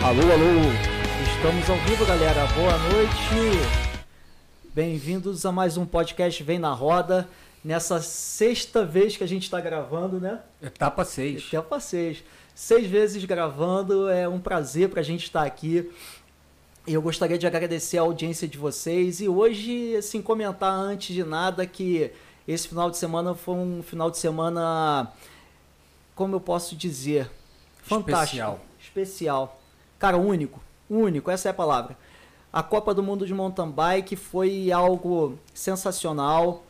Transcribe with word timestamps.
Alô, 0.00 0.22
alô! 0.22 1.34
Estamos 1.36 1.68
ao 1.68 1.76
vivo, 1.78 2.06
galera. 2.06 2.46
Boa 2.54 2.78
noite! 2.78 3.58
Bem-vindos 4.72 5.44
a 5.44 5.50
mais 5.50 5.76
um 5.76 5.84
podcast 5.84 6.40
Vem 6.42 6.58
na 6.58 6.72
Roda. 6.72 7.28
Nessa 7.64 8.00
sexta 8.00 8.84
vez 8.84 9.16
que 9.16 9.24
a 9.24 9.26
gente 9.26 9.42
está 9.42 9.60
gravando, 9.60 10.20
né? 10.20 10.40
Etapa 10.62 11.04
6. 11.04 11.48
Etapa 11.48 11.80
6. 11.80 12.22
Seis 12.54 12.86
vezes 12.86 13.24
gravando, 13.24 14.08
é 14.08 14.28
um 14.28 14.38
prazer 14.38 14.88
para 14.88 15.00
a 15.00 15.04
gente 15.04 15.24
estar 15.24 15.42
aqui. 15.42 15.90
E 16.86 16.94
eu 16.94 17.02
gostaria 17.02 17.36
de 17.36 17.46
agradecer 17.46 17.98
a 17.98 18.02
audiência 18.02 18.46
de 18.46 18.56
vocês 18.56 19.20
e 19.20 19.28
hoje, 19.28 19.96
assim, 19.96 20.22
comentar 20.22 20.72
antes 20.72 21.14
de 21.14 21.24
nada 21.24 21.66
que 21.66 22.10
esse 22.46 22.68
final 22.68 22.88
de 22.88 22.96
semana 22.96 23.34
foi 23.34 23.56
um 23.56 23.82
final 23.82 24.10
de 24.10 24.18
semana, 24.18 25.12
como 26.14 26.36
eu 26.36 26.40
posso 26.40 26.76
dizer, 26.76 27.30
fantástico. 27.82 28.22
Especial. 28.22 28.60
Especial. 28.80 29.57
Cara, 29.98 30.16
único. 30.16 30.60
Único, 30.88 31.30
essa 31.30 31.48
é 31.48 31.50
a 31.50 31.54
palavra. 31.54 31.96
A 32.52 32.62
Copa 32.62 32.94
do 32.94 33.02
Mundo 33.02 33.26
de 33.26 33.34
Mountain 33.34 33.70
Bike 33.70 34.16
foi 34.16 34.72
algo 34.72 35.38
sensacional. 35.52 36.64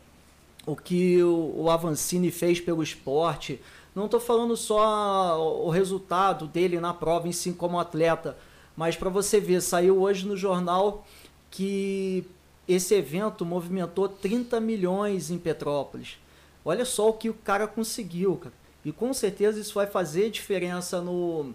O 0.67 0.75
que 0.75 1.23
o 1.23 1.71
Avancini 1.71 2.31
fez 2.31 2.61
pelo 2.61 2.83
esporte. 2.83 3.61
Não 3.95 4.07
estou 4.07 4.21
falando 4.21 4.57
só 4.57 5.41
o 5.65 5.71
resultado 5.71 6.47
dele 6.47 6.81
na 6.81 6.93
prova 6.93 7.29
em 7.29 7.33
si 7.33 7.53
como 7.53 7.81
atleta, 7.81 8.37
mas 8.77 8.97
para 8.97 9.09
você 9.09 9.41
ver, 9.41 9.61
saiu 9.61 10.01
hoje 10.03 10.27
no 10.27 10.37
jornal 10.37 11.05
que 11.51 12.25
esse 12.69 12.95
evento 12.95 13.45
movimentou 13.45 14.09
30 14.09 14.61
milhões 14.61 15.31
em 15.31 15.39
Petrópolis. 15.39 16.19
Olha 16.65 16.85
só 16.85 17.09
o 17.09 17.15
que 17.15 17.31
o 17.31 17.35
cara 17.35 17.67
conseguiu, 17.67 18.37
cara. 18.37 18.55
E 18.85 18.93
com 18.93 19.13
certeza 19.13 19.59
isso 19.59 19.75
vai 19.75 19.87
fazer 19.87 20.31
diferença 20.31 21.01
no, 21.01 21.55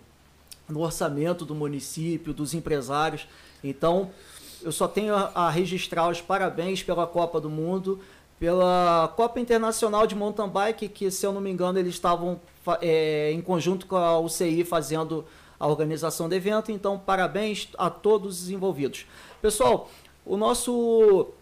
no 0.67 0.81
orçamento 0.81 1.45
do 1.45 1.53
município, 1.53 2.33
dos 2.33 2.53
empresários. 2.53 3.27
Então, 3.63 4.11
eu 4.61 4.71
só 4.71 4.87
tenho 4.87 5.13
a, 5.13 5.49
registrar 5.49 6.09
os 6.09 6.21
parabéns 6.21 6.81
pela 6.81 7.05
Copa 7.05 7.39
do 7.39 7.49
Mundo, 7.49 7.99
pela 8.39 9.11
Copa 9.15 9.39
Internacional 9.39 10.07
de 10.07 10.15
Mountain 10.15 10.49
Bike, 10.49 10.89
que, 10.89 11.11
se 11.11 11.25
eu 11.25 11.33
não 11.33 11.41
me 11.41 11.51
engano, 11.51 11.77
eles 11.79 11.93
estavam 11.93 12.39
é, 12.81 13.31
em 13.31 13.41
conjunto 13.41 13.85
com 13.85 13.95
a 13.95 14.19
UCI 14.19 14.63
fazendo 14.63 15.25
a 15.59 15.67
organização 15.67 16.27
do 16.27 16.35
evento. 16.35 16.71
Então, 16.71 16.97
parabéns 16.97 17.69
a 17.77 17.89
todos 17.89 18.43
os 18.43 18.49
envolvidos. 18.49 19.05
Pessoal, 19.41 19.89
o 20.25 20.37
nosso, 20.37 21.33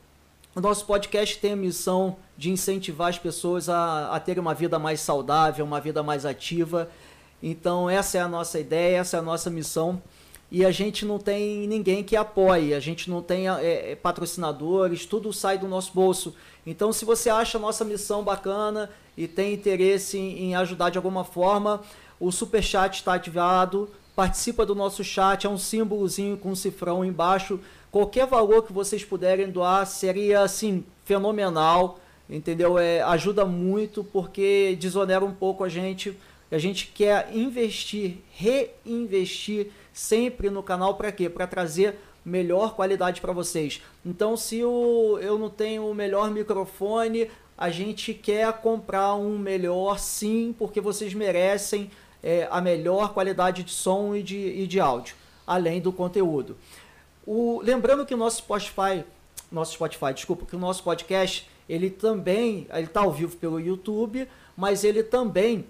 o 0.56 0.62
nosso 0.62 0.86
podcast 0.86 1.38
tem 1.40 1.54
a 1.54 1.56
missão 1.56 2.18
de 2.38 2.50
incentivar 2.50 3.10
as 3.10 3.20
pessoas 3.20 3.70
a, 3.70 4.16
a 4.16 4.20
terem 4.20 4.42
uma 4.42 4.54
vida 4.54 4.80
mais 4.80 5.00
saudável, 5.00 5.64
uma 5.64 5.80
vida 5.80 6.02
mais 6.02 6.26
ativa. 6.26 6.90
Então, 7.42 7.90
essa 7.90 8.18
é 8.18 8.22
a 8.22 8.28
nossa 8.28 8.60
ideia, 8.60 8.98
essa 8.98 9.18
é 9.18 9.20
a 9.20 9.24
nossa 9.24 9.50
missão. 9.50 10.02
E 10.52 10.66
a 10.66 10.72
gente 10.72 11.06
não 11.06 11.18
tem 11.18 11.66
ninguém 11.66 12.04
que 12.04 12.16
apoie, 12.16 12.74
a 12.74 12.80
gente 12.80 13.10
não 13.10 13.22
tem 13.22 13.48
é, 13.48 13.96
patrocinadores, 13.96 15.06
tudo 15.06 15.32
sai 15.32 15.58
do 15.58 15.68
nosso 15.68 15.94
bolso. 15.94 16.36
Então, 16.66 16.92
se 16.92 17.06
você 17.06 17.30
acha 17.30 17.58
a 17.58 17.62
nossa 17.62 17.86
missão 17.86 18.22
bacana 18.22 18.90
e 19.16 19.28
tem 19.28 19.54
interesse 19.54 20.18
em, 20.18 20.50
em 20.50 20.56
ajudar 20.56 20.90
de 20.90 20.98
alguma 20.98 21.24
forma, 21.24 21.82
o 22.20 22.32
super 22.32 22.62
chat 22.62 22.96
está 22.96 23.14
ativado. 23.14 23.90
Participa 24.16 24.66
do 24.66 24.76
nosso 24.76 25.04
chat, 25.04 25.48
é 25.48 25.50
um 25.50 25.58
símbolozinho 25.58 26.38
com 26.38 26.50
um 26.50 26.56
cifrão 26.56 27.04
embaixo. 27.04 27.60
Qualquer 27.90 28.28
valor 28.28 28.64
que 28.64 28.74
vocês 28.74 29.04
puderem 29.04 29.50
doar 29.50 29.86
seria 29.88 30.42
assim 30.42 30.84
fenomenal, 31.06 32.00
entendeu? 32.30 32.78
É, 32.78 33.02
ajuda 33.02 33.46
muito 33.46 34.04
porque 34.04 34.78
desonera 34.80 35.24
um 35.24 35.34
pouco 35.34 35.64
a 35.64 35.70
gente. 35.70 36.18
A 36.52 36.58
gente 36.58 36.88
quer 36.88 37.30
investir, 37.34 38.18
reinvestir 38.34 39.68
sempre 39.94 40.50
no 40.50 40.62
canal 40.62 40.96
para 40.96 41.12
quê? 41.12 41.30
Para 41.30 41.48
trazer 41.48 41.96
melhor 42.26 42.76
qualidade 42.76 43.22
para 43.22 43.32
vocês. 43.32 43.82
Então, 44.06 44.36
se 44.36 44.64
o, 44.64 45.18
eu 45.20 45.40
não 45.40 45.50
tenho 45.50 45.90
o 45.90 45.96
melhor 45.96 46.30
microfone, 46.30 47.30
a 47.58 47.70
gente 47.70 48.14
quer 48.14 48.52
comprar 48.54 49.16
um 49.16 49.38
melhor 49.38 49.98
sim, 49.98 50.54
porque 50.58 50.82
vocês 50.82 51.14
merecem 51.14 51.90
é, 52.22 52.48
a 52.52 52.60
melhor 52.60 53.14
qualidade 53.14 53.64
de 53.64 53.72
som 53.72 54.16
e 54.16 54.22
de, 54.22 54.38
e 54.38 54.68
de 54.68 54.80
áudio, 54.80 55.16
além 55.48 55.80
do 55.80 55.92
conteúdo. 55.92 56.58
O, 57.26 57.62
lembrando 57.64 58.06
que 58.06 58.14
o 58.14 58.18
nosso 58.18 58.40
Spotify, 58.40 59.04
nosso 59.52 59.74
Spotify, 59.74 60.14
desculpa, 60.14 60.46
que 60.46 60.56
o 60.56 60.60
nosso 60.60 60.84
podcast, 60.84 61.50
ele 61.70 61.90
também, 61.90 62.68
ele 62.74 62.88
está 62.88 63.02
ao 63.02 63.12
vivo 63.12 63.38
pelo 63.38 63.60
YouTube, 63.60 64.28
mas 64.58 64.84
ele 64.84 65.02
também 65.02 65.66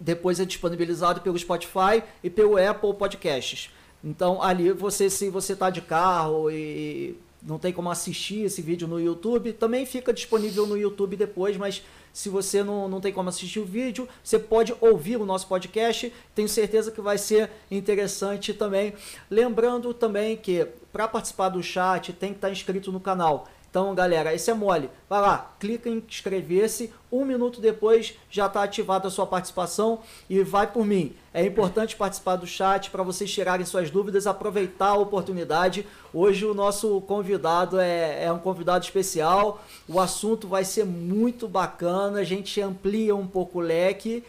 depois 0.00 0.40
é 0.40 0.44
disponibilizado 0.44 1.20
pelo 1.20 1.38
Spotify 1.38 2.02
e 2.24 2.30
pelo 2.30 2.56
Apple 2.56 2.94
Podcasts. 2.94 3.70
Então 4.02 4.42
ali 4.42 4.72
você, 4.72 5.10
se 5.10 5.28
você 5.28 5.52
está 5.52 5.68
de 5.68 5.82
carro 5.82 6.50
e 6.50 7.16
não 7.42 7.58
tem 7.58 7.72
como 7.72 7.90
assistir 7.90 8.44
esse 8.44 8.62
vídeo 8.62 8.88
no 8.88 8.98
YouTube, 8.98 9.52
também 9.52 9.84
fica 9.84 10.12
disponível 10.12 10.66
no 10.66 10.76
YouTube 10.76 11.16
depois, 11.16 11.56
mas 11.56 11.82
se 12.12 12.28
você 12.28 12.62
não, 12.62 12.88
não 12.88 13.00
tem 13.00 13.12
como 13.12 13.28
assistir 13.28 13.60
o 13.60 13.64
vídeo, 13.64 14.08
você 14.22 14.38
pode 14.38 14.74
ouvir 14.80 15.16
o 15.16 15.24
nosso 15.24 15.46
podcast. 15.46 16.12
Tenho 16.34 16.48
certeza 16.48 16.90
que 16.90 17.00
vai 17.00 17.16
ser 17.16 17.50
interessante 17.70 18.52
também. 18.52 18.94
Lembrando 19.30 19.94
também 19.94 20.36
que 20.36 20.66
para 20.92 21.06
participar 21.06 21.50
do 21.50 21.62
chat 21.62 22.12
tem 22.12 22.30
que 22.30 22.38
estar 22.38 22.50
inscrito 22.50 22.90
no 22.90 23.00
canal. 23.00 23.46
Então, 23.70 23.94
galera, 23.94 24.34
esse 24.34 24.50
é 24.50 24.54
mole. 24.54 24.90
Vai 25.08 25.20
lá, 25.20 25.54
clica 25.60 25.88
em 25.88 26.02
inscrever-se. 26.06 26.92
Um 27.10 27.24
minuto 27.24 27.60
depois 27.60 28.14
já 28.28 28.46
está 28.46 28.64
ativada 28.64 29.06
a 29.06 29.10
sua 29.10 29.26
participação 29.26 30.00
e 30.28 30.42
vai 30.42 30.66
por 30.66 30.84
mim. 30.84 31.14
É 31.32 31.46
importante 31.46 31.94
participar 31.94 32.34
do 32.34 32.48
chat 32.48 32.90
para 32.90 33.04
vocês 33.04 33.32
tirarem 33.32 33.64
suas 33.64 33.88
dúvidas, 33.88 34.26
aproveitar 34.26 34.88
a 34.88 34.98
oportunidade. 34.98 35.86
Hoje 36.12 36.44
o 36.44 36.52
nosso 36.52 37.00
convidado 37.02 37.78
é, 37.78 38.24
é 38.24 38.32
um 38.32 38.40
convidado 38.40 38.84
especial. 38.84 39.62
O 39.88 40.00
assunto 40.00 40.48
vai 40.48 40.64
ser 40.64 40.84
muito 40.84 41.46
bacana. 41.46 42.18
A 42.18 42.24
gente 42.24 42.60
amplia 42.60 43.14
um 43.14 43.26
pouco 43.26 43.60
o 43.60 43.62
leque. 43.62 44.24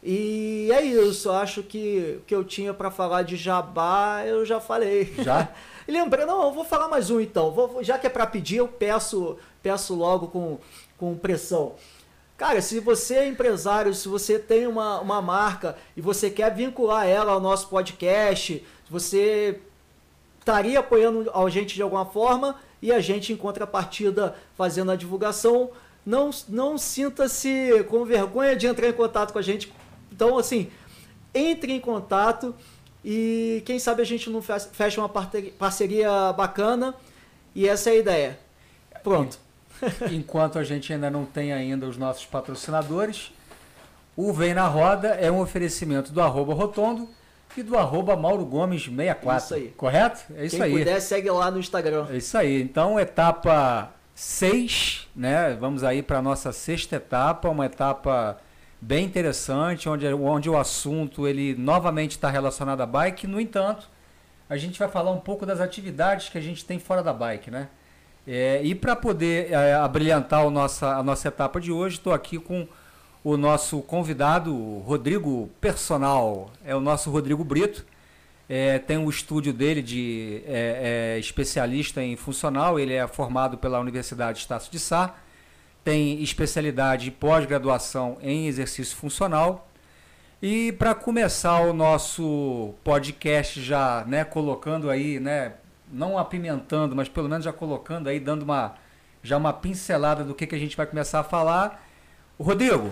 E 0.00 0.70
é 0.72 0.84
isso. 0.84 1.28
Eu 1.28 1.34
acho 1.34 1.64
que 1.64 2.18
o 2.20 2.20
que 2.24 2.34
eu 2.34 2.44
tinha 2.44 2.72
para 2.72 2.92
falar 2.92 3.22
de 3.22 3.34
jabá 3.34 4.22
eu 4.24 4.46
já 4.46 4.60
falei. 4.60 5.12
Já? 5.18 5.48
Lembrei, 5.88 6.26
não, 6.26 6.44
eu 6.44 6.52
vou 6.52 6.64
falar 6.64 6.88
mais 6.88 7.10
um 7.10 7.20
então. 7.20 7.50
Vou, 7.52 7.82
já 7.82 7.98
que 7.98 8.06
é 8.06 8.10
para 8.10 8.26
pedir, 8.26 8.56
eu 8.56 8.68
peço, 8.68 9.36
peço 9.62 9.94
logo 9.94 10.28
com, 10.28 10.58
com 10.98 11.16
pressão. 11.16 11.74
Cara, 12.36 12.60
se 12.60 12.80
você 12.80 13.14
é 13.14 13.28
empresário, 13.28 13.94
se 13.94 14.08
você 14.08 14.38
tem 14.38 14.66
uma, 14.66 15.00
uma 15.00 15.22
marca 15.22 15.76
e 15.96 16.00
você 16.00 16.28
quer 16.28 16.54
vincular 16.54 17.06
ela 17.06 17.32
ao 17.32 17.40
nosso 17.40 17.68
podcast, 17.68 18.62
você 18.90 19.60
estaria 20.38 20.78
apoiando 20.80 21.30
a 21.32 21.48
gente 21.48 21.74
de 21.74 21.82
alguma 21.82 22.04
forma 22.04 22.56
e 22.82 22.92
a 22.92 23.00
gente, 23.00 23.32
em 23.32 23.36
contrapartida, 23.36 24.36
fazendo 24.54 24.90
a 24.90 24.96
divulgação, 24.96 25.70
não, 26.04 26.30
não 26.48 26.76
sinta-se 26.76 27.84
com 27.88 28.04
vergonha 28.04 28.54
de 28.54 28.66
entrar 28.66 28.88
em 28.88 28.92
contato 28.92 29.32
com 29.32 29.38
a 29.38 29.42
gente. 29.42 29.72
Então, 30.12 30.36
assim, 30.36 30.70
entre 31.34 31.72
em 31.72 31.80
contato 31.80 32.54
e 33.08 33.62
quem 33.64 33.78
sabe 33.78 34.02
a 34.02 34.04
gente 34.04 34.28
não 34.28 34.42
fecha 34.42 35.00
uma 35.00 35.08
parceria 35.08 36.32
bacana 36.32 36.92
e 37.54 37.68
essa 37.68 37.90
é 37.90 37.92
a 37.92 37.96
ideia. 37.96 38.38
Pronto. 39.04 39.38
Enquanto 40.10 40.58
a 40.58 40.64
gente 40.64 40.92
ainda 40.92 41.08
não 41.08 41.24
tem 41.24 41.52
ainda 41.52 41.86
os 41.86 41.96
nossos 41.96 42.26
patrocinadores, 42.26 43.32
o 44.16 44.32
Vem 44.32 44.54
na 44.54 44.66
Roda 44.66 45.10
é 45.10 45.30
um 45.30 45.40
oferecimento 45.40 46.10
do 46.10 46.20
arroba 46.20 46.52
Rotondo 46.52 47.08
e 47.56 47.62
do 47.62 47.78
arroba 47.78 48.16
Mauro 48.16 48.44
Gomes 48.44 48.86
64. 48.86 49.44
Isso 49.44 49.54
aí. 49.54 49.68
Correto? 49.76 50.24
É 50.34 50.44
isso 50.44 50.56
Quem 50.56 50.64
aí. 50.64 50.72
Quem 50.72 50.78
puder, 50.80 51.00
segue 51.00 51.30
lá 51.30 51.48
no 51.48 51.60
Instagram. 51.60 52.08
É 52.10 52.16
isso 52.16 52.36
aí. 52.36 52.60
Então, 52.60 52.98
etapa 52.98 53.92
6, 54.16 55.06
né? 55.14 55.56
Vamos 55.60 55.84
aí 55.84 56.02
para 56.02 56.18
a 56.18 56.22
nossa 56.22 56.50
sexta 56.50 56.96
etapa, 56.96 57.48
uma 57.48 57.66
etapa 57.66 58.36
bem 58.80 59.04
interessante, 59.04 59.88
onde, 59.88 60.06
onde 60.06 60.50
o 60.50 60.56
assunto 60.56 61.26
ele 61.26 61.54
novamente 61.54 62.12
está 62.12 62.30
relacionado 62.30 62.80
à 62.80 62.86
bike. 62.86 63.26
No 63.26 63.40
entanto, 63.40 63.88
a 64.48 64.56
gente 64.56 64.78
vai 64.78 64.88
falar 64.88 65.10
um 65.10 65.20
pouco 65.20 65.44
das 65.44 65.60
atividades 65.60 66.28
que 66.28 66.38
a 66.38 66.40
gente 66.40 66.64
tem 66.64 66.78
fora 66.78 67.02
da 67.02 67.12
bike, 67.12 67.50
né? 67.50 67.68
É, 68.26 68.60
e 68.62 68.74
para 68.74 68.96
poder 68.96 69.52
é, 69.52 69.74
abrilhantar 69.74 70.48
nossa, 70.50 70.96
a 70.96 71.02
nossa 71.02 71.28
etapa 71.28 71.60
de 71.60 71.70
hoje, 71.70 71.96
estou 71.96 72.12
aqui 72.12 72.38
com 72.38 72.66
o 73.22 73.36
nosso 73.36 73.80
convidado, 73.82 74.78
Rodrigo 74.80 75.48
Personal. 75.60 76.50
É 76.64 76.74
o 76.74 76.80
nosso 76.80 77.10
Rodrigo 77.10 77.44
Brito. 77.44 77.84
É, 78.48 78.78
tem 78.78 78.96
o 78.96 79.02
um 79.02 79.10
estúdio 79.10 79.52
dele 79.52 79.82
de 79.82 80.42
é, 80.46 81.14
é, 81.16 81.18
especialista 81.18 82.02
em 82.02 82.16
funcional. 82.16 82.78
Ele 82.78 82.94
é 82.94 83.06
formado 83.06 83.58
pela 83.58 83.80
Universidade 83.80 84.38
Estácio 84.38 84.70
de 84.70 84.78
Sá 84.78 85.14
tem 85.86 86.20
especialidade 86.20 87.12
pós-graduação 87.12 88.18
em 88.20 88.48
exercício 88.48 88.96
funcional. 88.96 89.68
E 90.42 90.72
para 90.72 90.96
começar 90.96 91.60
o 91.60 91.72
nosso 91.72 92.74
podcast 92.82 93.62
já, 93.62 94.04
né, 94.04 94.24
colocando 94.24 94.90
aí, 94.90 95.20
né, 95.20 95.52
não 95.92 96.18
apimentando, 96.18 96.96
mas 96.96 97.08
pelo 97.08 97.28
menos 97.28 97.44
já 97.44 97.52
colocando 97.52 98.08
aí, 98.08 98.18
dando 98.18 98.42
uma 98.42 98.74
já 99.22 99.36
uma 99.36 99.52
pincelada 99.52 100.24
do 100.24 100.34
que, 100.34 100.44
que 100.44 100.56
a 100.56 100.58
gente 100.58 100.76
vai 100.76 100.86
começar 100.86 101.20
a 101.20 101.24
falar. 101.24 101.88
Rodrigo, 102.36 102.90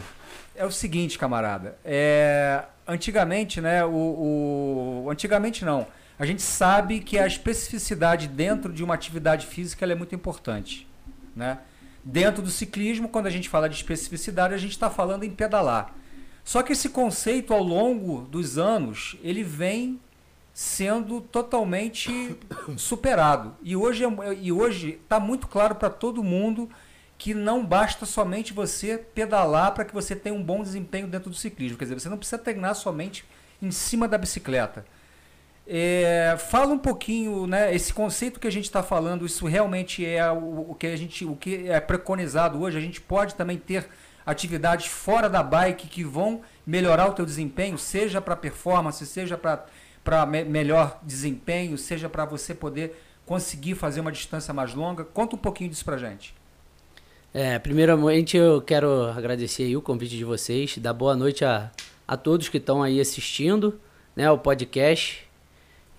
é 0.55 0.65
o 0.65 0.71
seguinte, 0.71 1.19
camarada. 1.19 1.77
É, 1.85 2.63
antigamente, 2.87 3.61
né? 3.61 3.85
O, 3.85 5.03
o, 5.05 5.11
antigamente 5.11 5.65
não. 5.65 5.85
A 6.17 6.25
gente 6.25 6.43
sabe 6.43 7.01
que 7.01 7.19
a 7.19 7.27
especificidade 7.27 8.29
dentro 8.29 8.73
de 8.73 8.85
uma 8.85 8.95
atividade 8.95 9.49
física 9.49 9.85
é 9.85 9.97
muito 9.97 10.15
importante, 10.15 10.87
né? 11.35 11.59
Dentro 12.05 12.43
do 12.43 12.51
ciclismo, 12.51 13.09
quando 13.09 13.27
a 13.27 13.31
gente 13.31 13.49
fala 13.49 13.69
de 13.69 13.77
especificidade, 13.77 14.53
a 14.53 14.59
gente 14.59 14.73
está 14.73 14.91
falando 14.91 15.25
em 15.25 15.31
pedalar. 15.31 15.95
Só 16.45 16.63
que 16.63 16.73
esse 16.73 16.91
conceito, 16.91 17.55
ao 17.55 17.63
longo 17.63 18.23
dos 18.23 18.59
anos, 18.59 19.17
ele 19.23 19.43
vem 19.43 19.99
sendo 20.53 21.21
totalmente 21.21 22.39
superado. 22.77 23.57
E 23.63 23.75
hoje 23.75 24.05
é, 24.05 24.09
e 24.41 24.53
hoje 24.53 25.01
está 25.03 25.19
muito 25.19 25.49
claro 25.49 25.75
para 25.75 25.89
todo 25.89 26.23
mundo 26.23 26.69
que 27.17 27.33
não 27.33 27.65
basta 27.65 28.05
somente 28.05 28.53
você 28.53 28.99
pedalar 28.99 29.73
para 29.73 29.85
que 29.85 29.95
você 29.95 30.15
tenha 30.15 30.35
um 30.35 30.43
bom 30.43 30.63
desempenho 30.63 31.09
dentro 31.09 31.31
do 31.31 31.37
ciclismo. 31.37 31.79
Quer 31.79 31.85
dizer, 31.85 31.99
você 31.99 32.09
não 32.09 32.19
precisa 32.19 32.39
treinar 32.39 32.75
somente 32.75 33.25
em 33.63 33.71
cima 33.71 34.07
da 34.07 34.19
bicicleta. 34.19 34.85
É, 35.67 36.37
fala 36.39 36.75
um 36.75 36.79
pouquinho, 36.79 37.47
né? 37.47 37.75
Esse 37.75 37.93
conceito 37.93 38.39
que 38.39 38.47
a 38.47 38.53
gente 38.53 38.65
está 38.65 38.83
falando, 38.83 39.25
isso 39.25 39.47
realmente 39.47 40.05
é 40.05 40.31
o, 40.31 40.71
o, 40.71 40.75
que 40.75 40.87
a 40.87 40.97
gente, 40.97 41.25
o 41.25 41.35
que 41.35 41.69
é 41.69 41.81
preconizado 41.81 42.61
hoje. 42.61 42.77
A 42.77 42.81
gente 42.81 43.01
pode 43.01 43.35
também 43.35 43.57
ter 43.57 43.89
atividades 44.27 44.87
fora 44.87 45.29
da 45.29 45.43
bike 45.43 45.89
que 45.89 46.05
vão 46.05 46.43
melhorar 46.67 47.09
o 47.09 47.13
teu 47.13 47.25
desempenho, 47.25 47.79
seja 47.79 48.21
para 48.21 48.37
performance, 48.37 49.05
seja 49.07 49.39
para 49.39 50.27
me, 50.27 50.45
melhor 50.45 50.99
desempenho, 51.03 51.79
seja 51.79 52.09
para 52.09 52.25
você 52.27 52.55
poder 52.55 53.01
conseguir 53.25 53.75
fazer 53.75 54.01
uma 54.01 54.13
distância 54.13 54.53
mais 54.53 54.75
longa. 54.75 55.03
Conta 55.03 55.35
um 55.35 55.39
pouquinho 55.39 55.71
disso 55.71 55.85
para 55.85 55.97
gente. 55.97 56.35
É, 57.33 57.59
primeiramente 57.59 58.37
eu 58.37 58.61
quero 58.61 59.07
agradecer 59.11 59.75
o 59.77 59.83
convite 59.83 60.17
de 60.17 60.25
vocês, 60.25 60.77
dar 60.79 60.93
boa 60.93 61.17
noite 61.17 61.45
a, 61.45 61.71
a 62.07 62.17
todos 62.17 62.49
que 62.49 62.59
estão 62.59 62.83
aí 62.83 63.01
assistindo 63.01 63.81
né, 64.15 64.31
o 64.31 64.39
podcast 64.39 65.27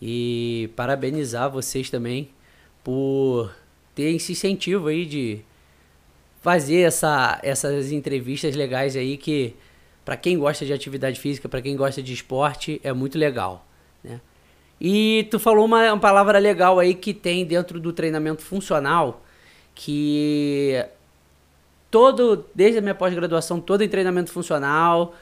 e 0.02 0.70
parabenizar 0.76 1.50
vocês 1.50 1.90
também 1.90 2.30
por 2.84 3.52
ter 3.94 4.16
esse 4.16 4.34
incentivo 4.34 4.88
aí 4.88 5.06
de 5.06 5.42
fazer 6.42 6.82
essa, 6.82 7.40
essas 7.42 7.92
entrevistas 7.92 8.56
legais 8.56 8.96
aí 8.96 9.18
que 9.18 9.56
para 10.04 10.16
quem 10.16 10.38
gosta 10.38 10.64
de 10.64 10.72
atividade 10.72 11.20
física, 11.20 11.50
para 11.50 11.62
quem 11.62 11.76
gosta 11.76 12.04
de 12.04 12.14
esporte, 12.14 12.80
é 12.84 12.94
muito 12.94 13.18
legal, 13.18 13.66
né? 14.04 14.22
E 14.80 15.28
tu 15.32 15.40
falou 15.40 15.66
uma, 15.66 15.92
uma 15.92 16.00
palavra 16.00 16.38
legal 16.38 16.80
aí 16.80 16.94
que 16.94 17.14
tem 17.14 17.46
dentro 17.46 17.80
do 17.80 17.92
treinamento 17.92 18.44
funcional, 18.44 19.24
que 19.74 20.86
todo, 21.90 22.46
desde 22.54 22.78
a 22.78 22.82
minha 22.82 22.94
pós-graduação, 22.94 23.60
todo 23.60 23.84
em 23.84 23.90
treinamento 23.90 24.32
funcional, 24.32 25.16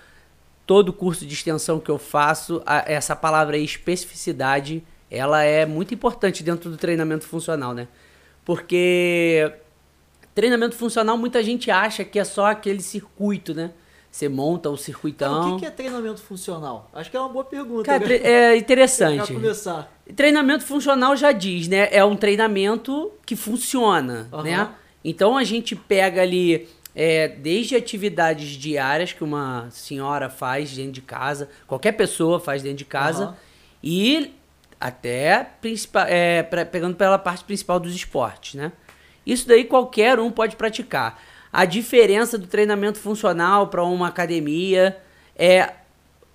todo 0.66 0.94
curso 0.94 1.26
de 1.26 1.34
extensão 1.34 1.80
que 1.80 1.92
eu 1.92 1.98
faço, 1.98 2.62
a, 2.66 2.90
essa 2.92 3.16
palavra 3.16 3.56
aí, 3.56 3.64
especificidade, 3.64 4.84
ela 5.10 5.44
é 5.44 5.66
muito 5.66 5.94
importante 5.94 6.44
dentro 6.44 6.70
do 6.70 6.78
treinamento 6.78 7.26
funcional, 7.26 7.74
né? 7.74 7.88
Porque 8.46 9.52
treinamento 10.34 10.76
funcional 10.76 11.18
muita 11.18 11.44
gente 11.44 11.70
acha 11.70 12.04
que 12.04 12.20
é 12.20 12.24
só 12.24 12.48
aquele 12.48 12.82
circuito, 12.82 13.54
né? 13.54 13.72
Você 14.10 14.30
monta 14.30 14.70
o 14.70 14.78
circuitão. 14.78 15.42
Cara, 15.42 15.56
o 15.56 15.60
que 15.60 15.66
é 15.66 15.72
treinamento 15.72 16.22
funcional? 16.22 16.88
Acho 16.94 17.10
que 17.10 17.18
é 17.18 17.20
uma 17.20 17.30
boa 17.30 17.46
pergunta. 17.46 17.84
Cara, 17.84 18.08
né? 18.08 18.16
é 18.18 18.56
interessante. 18.56 19.26
Pra 19.26 19.36
começar. 19.36 19.92
Treinamento 20.16 20.64
funcional 20.64 21.16
já 21.16 21.32
diz, 21.32 21.68
né? 21.68 21.90
É 21.92 22.06
um 22.06 22.16
treinamento 22.16 23.12
que 23.26 23.36
funciona, 23.36 24.30
uhum. 24.32 24.44
né? 24.44 24.70
Então 25.04 25.36
a 25.36 25.44
gente 25.44 25.76
pega 25.76 26.22
ali 26.22 26.70
é, 26.96 27.28
desde 27.28 27.76
atividades 27.76 28.50
diárias 28.50 29.14
que 29.14 29.24
uma 29.24 29.68
senhora 29.72 30.30
faz 30.30 30.76
dentro 30.76 30.92
de 30.92 31.02
casa, 31.02 31.50
qualquer 31.66 31.94
pessoa 31.94 32.40
faz 32.40 32.62
dentro 32.62 32.78
de 32.78 32.86
casa, 32.86 33.28
uhum. 33.28 33.34
e 33.84 34.34
até 34.80 35.52
é, 36.08 36.44
pra, 36.44 36.66
pegando 36.66 36.96
pela 36.96 37.18
parte 37.18 37.44
principal 37.44 37.80
dos 37.80 37.96
esportes, 37.96 38.56
né? 38.56 38.72
Isso 39.26 39.48
daí 39.48 39.64
qualquer 39.64 40.20
um 40.20 40.30
pode 40.30 40.56
praticar. 40.56 41.22
A 41.52 41.66
diferença 41.66 42.38
do 42.38 42.48
treinamento 42.48 43.00
funcional 43.00 43.68
para 43.68 43.84
uma 43.84 44.08
academia 44.08 44.98
é 45.36 45.74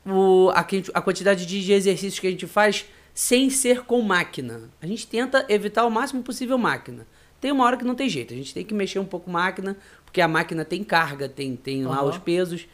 o, 0.06 0.50
a, 0.54 0.61
a 0.94 1.02
quantidade 1.02 1.44
de 1.44 1.72
exercícios 1.72 2.19
que 2.19 2.26
a 2.26 2.31
gente 2.31 2.46
faz 2.46 2.87
sem 3.12 3.50
ser 3.50 3.82
com 3.82 4.00
máquina. 4.00 4.70
A 4.81 4.87
gente 4.87 5.06
tenta 5.06 5.44
evitar 5.49 5.84
o 5.84 5.90
máximo 5.90 6.22
possível 6.22 6.56
máquina. 6.56 7.06
Tem 7.40 7.52
uma 7.52 7.64
hora 7.64 7.76
que 7.76 7.84
não 7.84 7.94
tem 7.94 8.08
jeito, 8.08 8.32
a 8.32 8.37
gente 8.37 8.54
tem 8.54 8.64
que 8.64 8.75
mexer 8.75 8.99
um 8.99 9.04
pouco 9.04 9.31
máquina, 9.31 9.76
porque 10.08 10.22
a 10.22 10.28
máquina 10.28 10.64
tem 10.64 10.82
carga, 10.82 11.28
tem, 11.28 11.55
tem 11.55 11.84
uhum. 11.84 11.93
lá 11.93 12.02
os 12.02 12.16
pesos. 12.16 12.66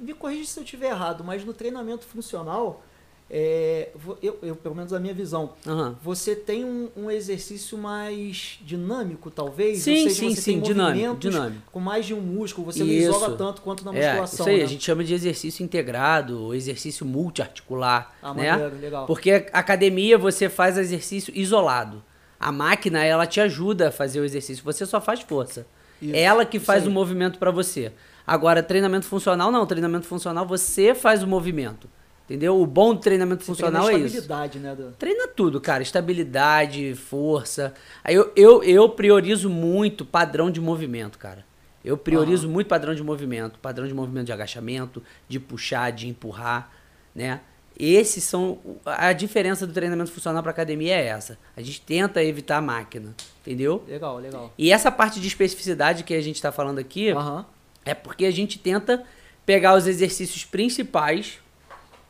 Me 0.00 0.14
corrija 0.14 0.48
se 0.48 0.60
eu 0.60 0.64
estiver 0.64 0.90
errado, 0.90 1.24
mas 1.24 1.44
no 1.44 1.52
treinamento 1.52 2.04
funcional, 2.04 2.84
é, 3.28 3.88
eu, 4.22 4.38
eu, 4.42 4.54
pelo 4.54 4.76
menos 4.76 4.92
a 4.92 5.00
minha 5.00 5.12
visão, 5.12 5.54
uhum. 5.66 5.96
você 6.00 6.36
tem 6.36 6.64
um, 6.64 6.88
um, 6.96 7.10
exercício 7.10 7.76
mais 7.76 8.60
dinâmico, 8.62 9.28
talvez? 9.28 9.78
Sim, 9.78 10.08
seja, 10.08 10.14
sim, 10.14 10.34
sim, 10.36 10.60
dinâmico, 10.60 11.16
dinâmico. 11.16 11.62
Com 11.72 11.80
mais 11.80 12.06
de 12.06 12.14
um 12.14 12.20
músculo, 12.20 12.66
você 12.70 12.84
isso. 12.84 13.10
não 13.10 13.16
isola 13.16 13.36
tanto 13.36 13.60
quanto 13.62 13.84
na 13.84 13.90
musculação. 13.90 14.46
É, 14.46 14.50
isso 14.50 14.50
aí, 14.50 14.58
né? 14.58 14.64
a 14.64 14.68
gente 14.68 14.84
chama 14.84 15.02
de 15.02 15.14
exercício 15.14 15.64
integrado, 15.64 16.54
exercício 16.54 17.04
multiarticular. 17.04 18.14
Ah, 18.22 18.32
né? 18.34 18.52
Maneiro, 18.52 18.76
legal. 18.76 19.06
Porque 19.06 19.46
academia 19.52 20.16
você 20.16 20.48
faz 20.48 20.78
exercício 20.78 21.32
isolado. 21.36 22.04
A 22.38 22.52
máquina, 22.52 23.02
ela 23.02 23.26
te 23.26 23.40
ajuda 23.40 23.88
a 23.88 23.90
fazer 23.90 24.20
o 24.20 24.24
exercício, 24.24 24.62
você 24.62 24.86
só 24.86 25.00
faz 25.00 25.20
força. 25.22 25.66
Isso, 26.02 26.16
ela 26.16 26.44
que 26.44 26.58
faz 26.58 26.86
o 26.86 26.90
movimento 26.90 27.38
para 27.38 27.50
você. 27.50 27.92
Agora, 28.26 28.62
treinamento 28.62 29.06
funcional 29.06 29.50
não, 29.50 29.64
treinamento 29.64 30.06
funcional 30.06 30.46
você 30.46 30.94
faz 30.94 31.22
o 31.22 31.26
movimento. 31.26 31.88
Entendeu? 32.24 32.60
O 32.60 32.66
bom 32.66 32.96
treinamento 32.96 33.42
você 33.42 33.46
funcional 33.46 33.90
é 33.90 33.94
isso. 33.94 34.18
Estabilidade, 34.18 34.58
né? 34.58 34.76
Treina 34.98 35.28
tudo, 35.28 35.60
cara. 35.60 35.82
Estabilidade, 35.82 36.94
força. 36.94 37.74
Aí 38.02 38.14
eu, 38.14 38.32
eu, 38.36 38.62
eu 38.62 38.88
priorizo 38.88 39.50
muito 39.50 40.04
padrão 40.04 40.50
de 40.50 40.60
movimento, 40.60 41.18
cara. 41.18 41.44
Eu 41.84 41.98
priorizo 41.98 42.48
muito 42.48 42.68
padrão 42.68 42.94
de 42.94 43.02
movimento. 43.02 43.58
Padrão 43.58 43.86
de 43.86 43.92
movimento 43.92 44.26
de 44.26 44.32
agachamento, 44.32 45.02
de 45.28 45.40
puxar, 45.40 45.90
de 45.90 46.08
empurrar, 46.08 46.70
né? 47.14 47.40
Esses 47.78 48.24
são. 48.24 48.58
A 48.84 49.12
diferença 49.12 49.66
do 49.66 49.72
treinamento 49.72 50.10
funcional 50.10 50.42
para 50.42 50.52
academia 50.52 50.94
é 50.94 51.06
essa. 51.06 51.38
A 51.56 51.62
gente 51.62 51.80
tenta 51.80 52.22
evitar 52.22 52.58
a 52.58 52.60
máquina, 52.60 53.14
entendeu? 53.40 53.84
Legal, 53.88 54.18
legal. 54.18 54.52
E 54.58 54.70
essa 54.70 54.90
parte 54.90 55.20
de 55.20 55.26
especificidade 55.26 56.04
que 56.04 56.14
a 56.14 56.20
gente 56.20 56.36
está 56.36 56.52
falando 56.52 56.78
aqui 56.78 57.12
uhum. 57.12 57.44
é 57.84 57.94
porque 57.94 58.26
a 58.26 58.30
gente 58.30 58.58
tenta 58.58 59.04
pegar 59.46 59.74
os 59.74 59.86
exercícios 59.86 60.44
principais. 60.44 61.38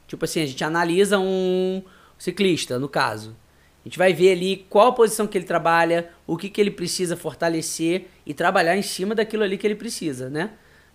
Tipo 0.06 0.24
assim, 0.24 0.42
a 0.42 0.46
gente 0.46 0.62
analisa 0.62 1.18
um 1.18 1.82
ciclista, 2.18 2.78
no 2.78 2.88
caso. 2.88 3.34
A 3.84 3.88
gente 3.88 3.98
vai 3.98 4.12
ver 4.12 4.32
ali 4.32 4.66
qual 4.68 4.88
a 4.88 4.92
posição 4.92 5.26
que 5.26 5.36
ele 5.36 5.44
trabalha, 5.44 6.10
o 6.26 6.36
que, 6.36 6.48
que 6.48 6.60
ele 6.60 6.70
precisa 6.70 7.16
fortalecer 7.16 8.08
e 8.24 8.32
trabalhar 8.32 8.76
em 8.76 8.82
cima 8.82 9.14
daquilo 9.14 9.42
ali 9.42 9.58
que 9.58 9.66
ele 9.66 9.74
precisa, 9.74 10.30
né? 10.30 10.50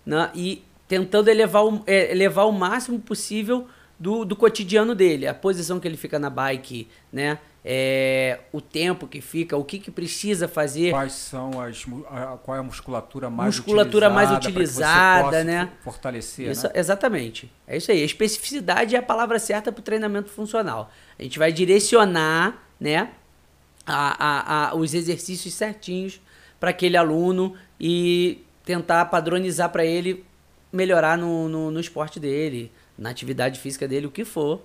Na, 0.05 0.31
e 0.33 0.63
tentando 0.87 1.27
elevar 1.29 1.65
o, 1.65 1.83
é, 1.85 2.11
elevar 2.11 2.47
o 2.47 2.51
máximo 2.51 2.97
possível 2.99 3.67
do, 3.99 4.23
do 4.23 4.35
cotidiano 4.35 4.93
dele, 4.93 5.27
a 5.27 5.33
posição 5.33 5.79
que 5.79 5.87
ele 5.87 5.97
fica 5.97 6.19
na 6.19 6.29
bike, 6.29 6.87
né? 7.11 7.39
É, 7.69 8.39
o 8.53 8.61
tempo 8.61 9.07
que 9.07 9.19
fica, 9.19 9.57
o 9.57 9.63
que, 9.63 9.77
que 9.79 9.91
precisa 9.91 10.47
fazer. 10.47 10.91
Quais 10.91 11.13
são 11.13 11.59
as. 11.59 11.85
A, 12.09 12.37
qual 12.37 12.55
é 12.55 12.59
a 12.59 12.63
musculatura 12.63 13.29
mais 13.29 13.57
musculatura 13.57 14.07
utilizada? 14.07 14.33
mais 14.33 14.45
utilizada, 14.45 15.43
né? 15.43 15.69
Fortalecer. 15.83 16.49
Isso, 16.49 16.67
né? 16.67 16.73
Exatamente. 16.75 17.51
É 17.67 17.75
isso 17.75 17.91
aí. 17.91 18.01
A 18.01 18.05
especificidade 18.05 18.95
é 18.95 18.99
a 18.99 19.03
palavra 19.03 19.37
certa 19.37 19.71
para 19.71 19.81
o 19.81 19.83
treinamento 19.83 20.29
funcional. 20.29 20.91
A 21.19 21.23
gente 21.23 21.37
vai 21.37 21.51
direcionar, 21.51 22.63
né? 22.79 23.09
A, 23.85 24.67
a, 24.67 24.69
a 24.69 24.75
os 24.75 24.93
exercícios 24.93 25.53
certinhos 25.53 26.21
para 26.59 26.69
aquele 26.69 26.95
aluno 26.95 27.55
e 27.79 28.43
tentar 28.63 29.05
padronizar 29.05 29.69
para 29.69 29.85
ele 29.85 30.25
melhorar 30.71 31.17
no, 31.17 31.47
no, 31.49 31.71
no 31.71 31.79
esporte 31.79 32.19
dele, 32.19 32.71
na 32.97 33.09
atividade 33.09 33.59
física 33.59 33.87
dele, 33.87 34.07
o 34.07 34.11
que 34.11 34.25
for, 34.25 34.61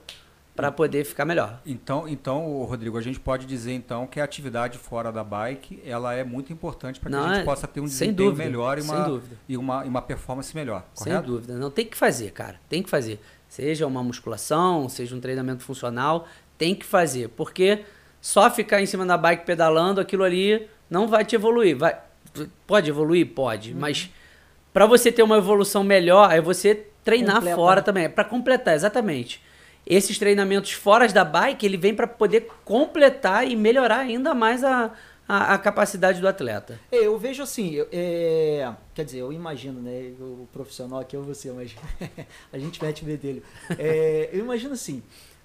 para 0.55 0.71
poder 0.71 1.05
ficar 1.05 1.25
melhor. 1.25 1.61
Então, 1.65 2.07
então, 2.07 2.63
Rodrigo, 2.65 2.99
a 2.99 3.01
gente 3.01 3.19
pode 3.19 3.47
dizer 3.47 3.73
então 3.73 4.07
que 4.07 4.21
a 4.21 4.25
atividade 4.25 4.79
fora 4.79 5.11
da 5.11 5.25
bike, 5.25 5.83
ela 5.85 6.15
é 6.15 6.23
muito 6.23 6.53
importante 6.53 7.01
para 7.01 7.11
que 7.11 7.17
Não, 7.17 7.25
a 7.25 7.29
gente 7.29 7.43
é, 7.43 7.45
possa 7.45 7.67
ter 7.67 7.81
um 7.81 7.85
desempenho 7.85 8.31
dúvida, 8.31 8.45
melhor 8.45 8.79
e 8.79 8.83
uma, 8.83 9.23
e 9.49 9.57
uma, 9.57 9.85
e 9.85 9.89
uma 9.89 10.03
performance 10.03 10.55
melhor, 10.55 10.85
correto? 10.95 11.27
Sem 11.27 11.35
dúvida. 11.35 11.55
Não 11.59 11.71
tem 11.71 11.87
que 11.87 11.97
fazer, 11.97 12.31
cara. 12.33 12.61
Tem 12.69 12.83
que 12.83 12.91
fazer. 12.91 13.19
Seja 13.49 13.87
uma 13.87 14.03
musculação, 14.03 14.89
seja 14.89 15.17
um 15.17 15.21
treinamento 15.21 15.63
funcional, 15.63 16.27
tem 16.59 16.75
que 16.75 16.85
fazer, 16.85 17.29
porque 17.31 17.85
só 18.21 18.51
ficar 18.51 18.81
em 18.81 18.87
cima 18.87 19.05
da 19.07 19.17
bike 19.17 19.45
pedalando, 19.47 20.01
aquilo 20.01 20.23
ali 20.23 20.69
não 20.89 21.09
vai 21.09 21.25
te 21.25 21.35
evoluir. 21.35 21.77
Vai, 21.77 21.99
pode 22.67 22.91
evoluir? 22.91 23.27
Pode, 23.27 23.73
uhum. 23.73 23.81
mas 23.81 24.11
para 24.73 24.87
você 24.87 25.11
ter 25.11 25.23
uma 25.23 25.39
evolução 25.39 25.83
melhor, 25.83 26.31
é 26.33 26.41
você 26.41 26.87
treinar 27.05 27.37
Completa. 27.37 27.57
fora 27.57 27.83
também, 27.83 28.05
é 28.05 28.09
para 28.09 28.25
completar, 28.25 28.75
exatamente. 28.75 29.43
Esses 29.87 30.19
treinamentos 30.19 30.73
fora 30.73 31.09
da 31.09 31.25
bike, 31.25 31.67
ele 31.67 31.77
vem 31.77 31.95
para 31.95 32.07
poder 32.07 32.49
completar 32.65 33.47
e 33.47 33.57
melhorar 33.57 33.99
ainda 33.99 34.33
mais 34.33 34.63
a, 34.63 34.93
a, 35.29 35.55
a 35.55 35.59
capacidade 35.59 36.21
do 36.21 36.29
atleta. 36.29 36.79
É, 36.91 36.99
eu 36.99 37.19
vejo 37.19 37.43
assim, 37.43 37.85
é, 37.93 38.73
quer 38.95 39.05
dizer, 39.05 39.19
eu 39.19 39.33
imagino, 39.33 39.81
né, 39.81 40.13
o 40.21 40.47
profissional 40.53 41.01
aqui 41.01 41.17
é 41.17 41.19
você, 41.19 41.51
mas 41.51 41.75
a 42.53 42.59
gente 42.59 42.83
mete 42.83 43.03
o 43.03 43.07
bedelho. 43.07 43.43
É, 43.77 44.31
eu 44.33 44.41
imagino 44.41 44.75
assim, 44.75 45.03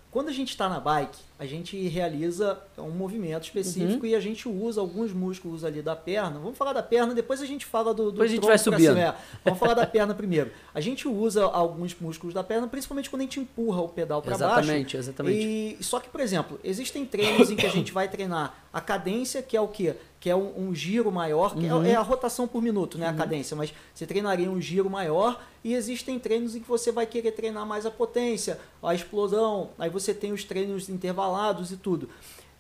quando 0.09 0.29
a 0.29 0.31
gente 0.31 0.49
está 0.49 0.67
na 0.69 0.79
bike, 0.79 1.17
a 1.37 1.45
gente 1.45 1.77
realiza 1.87 2.57
um 2.77 2.89
movimento 2.89 3.43
específico 3.43 4.03
Uhum. 4.05 4.11
e 4.11 4.15
a 4.15 4.19
gente 4.19 4.47
usa 4.49 4.81
alguns 4.81 5.11
músculos 5.13 5.63
ali 5.63 5.81
da 5.81 5.95
perna. 5.95 6.39
Vamos 6.39 6.57
falar 6.57 6.73
da 6.73 6.81
perna, 6.81 7.13
depois 7.13 7.41
a 7.41 7.45
gente 7.45 7.65
fala 7.65 7.93
do, 7.93 8.05
do 8.05 8.11
Depois 8.13 8.31
a 8.31 8.33
gente 8.35 8.45
vai 8.45 8.57
subindo. 8.57 8.95
cima, 8.95 8.99
é. 8.99 9.15
Vamos 9.43 9.59
falar 9.59 9.73
da 9.75 9.85
perna 9.85 10.15
primeiro. 10.15 10.49
A 10.73 10.79
gente 10.81 11.07
usa 11.07 11.43
alguns 11.43 11.93
músculos 11.99 12.33
da 12.33 12.43
perna, 12.43 12.67
principalmente 12.67 13.09
quando 13.09 13.21
a 13.21 13.25
gente 13.25 13.39
empurra 13.39 13.81
o 13.81 13.89
pedal 13.89 14.21
para 14.21 14.37
baixo. 14.37 14.59
Exatamente, 14.61 14.97
exatamente. 14.97 15.37
E 15.79 15.83
só 15.83 15.99
que, 15.99 16.09
por 16.09 16.21
exemplo, 16.21 16.59
existem 16.63 17.05
treinos 17.05 17.51
em 17.51 17.55
que 17.55 17.65
a 17.65 17.69
gente 17.69 17.91
vai 17.91 18.07
treinar 18.07 18.55
a 18.73 18.81
cadência, 18.81 19.43
que 19.43 19.55
é 19.55 19.61
o 19.61 19.67
quê? 19.67 19.95
Que 20.19 20.29
é 20.31 20.35
um, 20.35 20.69
um 20.69 20.75
giro 20.75 21.11
maior, 21.11 21.55
que 21.55 21.65
é- 21.67 21.73
Uhum. 21.73 21.83
é, 21.85 21.95
a 21.95 22.01
rotação 22.01 22.47
por 22.47 22.61
minuto, 22.61 22.97
né? 22.97 23.07
A 23.07 23.13
cadência, 23.13 23.55
mas 23.55 23.71
você 23.93 24.05
treinaria 24.07 24.49
um 24.49 24.59
giro 24.59 24.89
maior 24.89 25.39
e 25.63 25.73
existem 25.75 26.17
treinos 26.17 26.55
em 26.55 26.59
que 26.59 26.67
você 26.67 26.91
vai 26.91 27.05
querer 27.05 27.31
treinar 27.33 27.65
mais 27.65 27.85
a 27.85 27.91
potência, 27.91 28.59
a 28.81 28.95
explosão, 28.95 29.69
aí 29.77 29.89
você 29.89 30.13
tem 30.13 30.31
os 30.33 30.43
treinos 30.43 30.89
intervalados 30.89 31.71
e 31.71 31.77
tudo. 31.77 32.09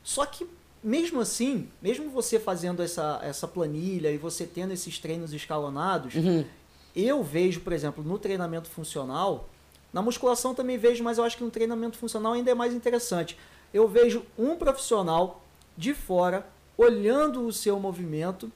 Só 0.03 0.25
que 0.25 0.45
mesmo 0.83 1.19
assim, 1.19 1.67
mesmo 1.81 2.09
você 2.11 2.39
fazendo 2.39 2.83
essa, 2.83 3.19
essa 3.23 3.47
planilha 3.47 4.11
e 4.11 4.17
você 4.17 4.45
tendo 4.45 4.71
esses 4.71 4.99
treinos 4.99 5.33
escalonados, 5.33 6.13
Uhum. 6.13 6.45
eu 6.95 7.23
vejo, 7.23 7.61
por 7.61 7.73
exemplo, 7.73 8.03
no 8.03 8.19
treinamento 8.19 8.69
funcional, 8.69 9.49
na 9.91 10.01
musculação 10.01 10.53
também 10.53 10.77
vejo, 10.77 11.03
mas 11.03 11.17
eu 11.17 11.23
acho 11.23 11.35
que 11.37 11.43
no 11.43 11.49
treinamento 11.49 11.97
funcional 11.97 12.33
ainda 12.33 12.51
é 12.51 12.53
mais 12.53 12.73
interessante. 12.73 13.35
Eu 13.73 13.87
vejo 13.87 14.23
um 14.37 14.55
profissional 14.55 15.41
de 15.75 15.93
fora 15.95 16.45
olhando 16.77 17.45
o 17.45 17.51
seu 17.51 17.79
movimento 17.79 18.51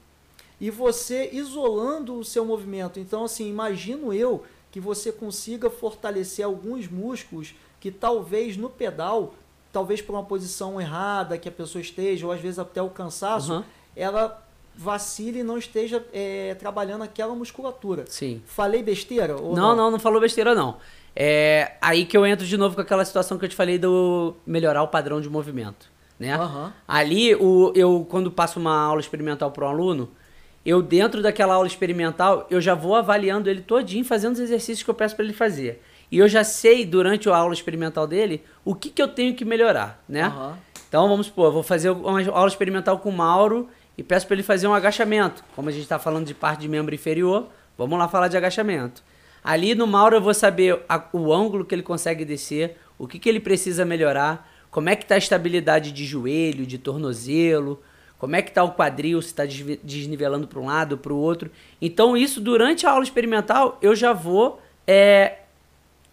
e 0.59 0.69
você 0.69 1.29
isolando 1.31 2.17
o 2.17 2.23
seu 2.23 2.45
movimento. 2.45 2.99
Então, 2.99 3.23
assim, 3.23 3.49
imagino 3.49 4.13
eu 4.13 4.43
que 4.71 4.79
você 4.79 5.11
consiga 5.11 5.69
fortalecer 5.69 6.45
alguns 6.45 6.87
músculos 6.87 7.53
que 7.79 7.91
talvez 7.91 8.55
no 8.55 8.69
pedal, 8.69 9.33
talvez 9.73 10.01
por 10.01 10.13
uma 10.13 10.23
posição 10.23 10.79
errada 10.79 11.37
que 11.37 11.49
a 11.49 11.51
pessoa 11.51 11.81
esteja, 11.81 12.25
ou 12.25 12.31
às 12.31 12.39
vezes 12.39 12.59
até 12.59 12.81
o 12.81 12.89
cansaço, 12.89 13.53
Aham. 13.53 13.65
ela 13.95 14.47
vacile 14.75 15.39
e 15.39 15.43
não 15.43 15.57
esteja 15.57 16.05
é, 16.13 16.55
trabalhando 16.55 17.03
aquela 17.03 17.35
musculatura. 17.35 18.05
Sim. 18.07 18.41
Falei 18.45 18.81
besteira? 18.81 19.35
Ou 19.35 19.55
Não, 19.55 19.75
não, 19.75 19.91
não 19.91 19.99
falou 19.99 20.21
besteira, 20.21 20.55
não. 20.55 20.77
É 21.15 21.73
aí 21.81 22.05
que 22.05 22.15
eu 22.15 22.25
entro 22.25 22.45
de 22.45 22.55
novo 22.55 22.75
com 22.75 22.81
aquela 22.81 23.03
situação 23.03 23.37
que 23.37 23.43
eu 23.43 23.49
te 23.49 23.55
falei 23.55 23.77
do 23.77 24.33
melhorar 24.45 24.81
o 24.83 24.87
padrão 24.87 25.19
de 25.19 25.29
movimento, 25.29 25.89
né? 26.21 26.35
Aham. 26.35 26.71
Ali, 26.87 27.35
o, 27.35 27.71
eu 27.75 28.05
quando 28.09 28.31
passo 28.31 28.59
uma 28.59 28.75
aula 28.79 29.01
experimental 29.01 29.51
para 29.51 29.65
um 29.65 29.69
aluno, 29.69 30.09
eu 30.65 30.81
dentro 30.81 31.21
daquela 31.21 31.55
aula 31.55 31.65
experimental, 31.67 32.45
eu 32.49 32.61
já 32.61 32.75
vou 32.75 32.95
avaliando 32.95 33.49
ele 33.49 33.61
todinho, 33.61 34.05
fazendo 34.05 34.33
os 34.33 34.39
exercícios 34.39 34.83
que 34.83 34.89
eu 34.89 34.93
peço 34.93 35.15
para 35.15 35.25
ele 35.25 35.33
fazer. 35.33 35.81
E 36.11 36.17
eu 36.19 36.27
já 36.27 36.43
sei, 36.43 36.85
durante 36.85 37.27
a 37.29 37.35
aula 37.35 37.53
experimental 37.53 38.05
dele, 38.05 38.43
o 38.63 38.75
que, 38.75 38.89
que 38.89 39.01
eu 39.01 39.07
tenho 39.07 39.33
que 39.33 39.43
melhorar, 39.43 40.03
né? 40.07 40.23
Aham. 40.25 40.57
Então, 40.87 41.07
vamos 41.07 41.27
supor, 41.27 41.45
eu 41.45 41.51
vou 41.53 41.63
fazer 41.63 41.89
uma 41.89 42.21
aula 42.31 42.47
experimental 42.49 42.99
com 42.99 43.09
o 43.09 43.13
Mauro 43.13 43.69
e 43.97 44.03
peço 44.03 44.27
para 44.27 44.35
ele 44.35 44.43
fazer 44.43 44.67
um 44.67 44.73
agachamento. 44.73 45.41
Como 45.55 45.69
a 45.69 45.71
gente 45.71 45.83
está 45.83 45.97
falando 45.97 46.25
de 46.27 46.33
parte 46.33 46.59
de 46.61 46.67
membro 46.67 46.93
inferior, 46.93 47.47
vamos 47.77 47.97
lá 47.97 48.07
falar 48.09 48.27
de 48.27 48.35
agachamento. 48.35 49.01
Ali 49.41 49.73
no 49.73 49.87
Mauro 49.87 50.17
eu 50.17 50.21
vou 50.21 50.33
saber 50.33 50.81
a- 50.89 51.05
o 51.13 51.31
ângulo 51.33 51.63
que 51.63 51.73
ele 51.73 51.81
consegue 51.81 52.25
descer, 52.25 52.77
o 52.99 53.07
que, 53.07 53.17
que 53.17 53.27
ele 53.29 53.39
precisa 53.39 53.85
melhorar, 53.85 54.50
como 54.71 54.89
é 54.89 54.95
que 54.95 55.03
está 55.03 55.15
a 55.15 55.17
estabilidade 55.17 55.91
de 55.91 56.05
joelho, 56.05 56.65
de 56.65 56.77
tornozelo, 56.77 57.83
como 58.17 58.35
é 58.35 58.41
que 58.41 58.49
está 58.49 58.63
o 58.63 58.71
quadril, 58.71 59.21
se 59.21 59.27
está 59.27 59.43
desnivelando 59.83 60.47
para 60.47 60.59
um 60.59 60.67
lado 60.67 60.97
para 60.97 61.11
o 61.11 61.17
outro. 61.17 61.51
Então 61.81 62.15
isso 62.15 62.39
durante 62.39 62.87
a 62.87 62.91
aula 62.91 63.03
experimental 63.03 63.77
eu 63.81 63.95
já 63.95 64.13
vou 64.13 64.61
é, 64.87 65.39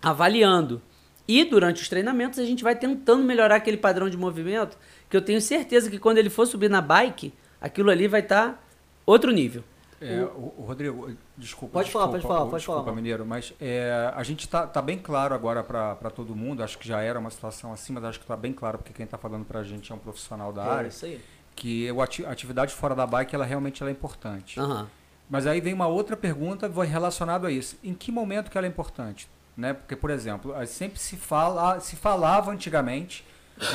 avaliando. 0.02 0.82
E 1.26 1.44
durante 1.44 1.82
os 1.82 1.88
treinamentos 1.88 2.38
a 2.38 2.44
gente 2.44 2.64
vai 2.64 2.74
tentando 2.74 3.22
melhorar 3.22 3.56
aquele 3.56 3.76
padrão 3.76 4.08
de 4.08 4.16
movimento, 4.16 4.76
que 5.08 5.16
eu 5.16 5.22
tenho 5.22 5.40
certeza 5.40 5.90
que 5.90 5.98
quando 5.98 6.18
ele 6.18 6.30
for 6.30 6.46
subir 6.46 6.70
na 6.70 6.80
bike, 6.80 7.32
aquilo 7.60 7.90
ali 7.90 8.08
vai 8.08 8.20
estar 8.20 8.66
outro 9.04 9.30
nível. 9.30 9.62
É, 10.00 10.22
o, 10.22 10.54
o 10.58 10.64
Rodrigo, 10.66 11.10
desculpa. 11.36 11.72
Pode 11.74 11.90
falar, 11.90 12.04
desculpa, 12.06 12.26
pode 12.26 12.26
falar, 12.26 12.50
pode 12.50 12.56
desculpa, 12.60 12.82
falar. 12.84 12.96
Mineiro, 12.96 13.26
mas 13.26 13.52
é, 13.60 14.12
a 14.14 14.22
gente 14.22 14.40
está 14.40 14.66
tá 14.66 14.80
bem 14.80 14.96
claro 14.98 15.34
agora 15.34 15.62
para 15.64 16.10
todo 16.10 16.36
mundo, 16.36 16.62
acho 16.62 16.78
que 16.78 16.86
já 16.86 17.00
era 17.00 17.18
uma 17.18 17.30
situação 17.30 17.72
assim, 17.72 17.92
mas 17.92 18.04
acho 18.04 18.18
que 18.18 18.24
está 18.24 18.36
bem 18.36 18.52
claro, 18.52 18.78
porque 18.78 18.92
quem 18.92 19.04
está 19.04 19.18
falando 19.18 19.44
para 19.44 19.60
a 19.60 19.64
gente 19.64 19.90
é 19.90 19.94
um 19.94 19.98
profissional 19.98 20.52
da 20.52 20.64
É 20.64 20.70
área, 20.70 20.88
isso 20.88 21.04
aí. 21.04 21.20
que 21.56 21.88
a 21.90 22.30
atividade 22.30 22.72
fora 22.74 22.94
da 22.94 23.06
bike, 23.06 23.34
ela 23.34 23.44
realmente 23.44 23.82
ela 23.82 23.90
é 23.90 23.92
importante. 23.92 24.60
Aham. 24.60 24.88
Mas 25.28 25.46
aí 25.46 25.60
vem 25.60 25.74
uma 25.74 25.86
outra 25.86 26.16
pergunta 26.16 26.68
vai 26.68 26.86
relacionado 26.86 27.46
a 27.46 27.50
isso. 27.50 27.76
Em 27.84 27.92
que 27.92 28.10
momento 28.10 28.50
que 28.50 28.56
ela 28.56 28.66
é 28.66 28.70
importante? 28.70 29.28
Né? 29.56 29.74
Porque, 29.74 29.96
por 29.96 30.10
exemplo, 30.10 30.54
sempre 30.66 30.98
se 30.98 31.16
fala, 31.16 31.80
se 31.80 31.96
falava 31.96 32.50
antigamente, 32.52 33.24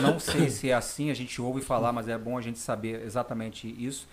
não 0.01 0.17
sei 0.19 0.49
se 0.49 0.69
é 0.69 0.73
assim, 0.73 1.11
a 1.11 1.13
gente 1.13 1.41
ouve 1.41 1.61
falar, 1.61 1.91
mas 1.91 2.07
é 2.07 2.17
bom 2.17 2.37
a 2.37 2.41
gente 2.41 2.57
saber 2.57 3.03
exatamente 3.05 3.67
isso, 3.67 4.07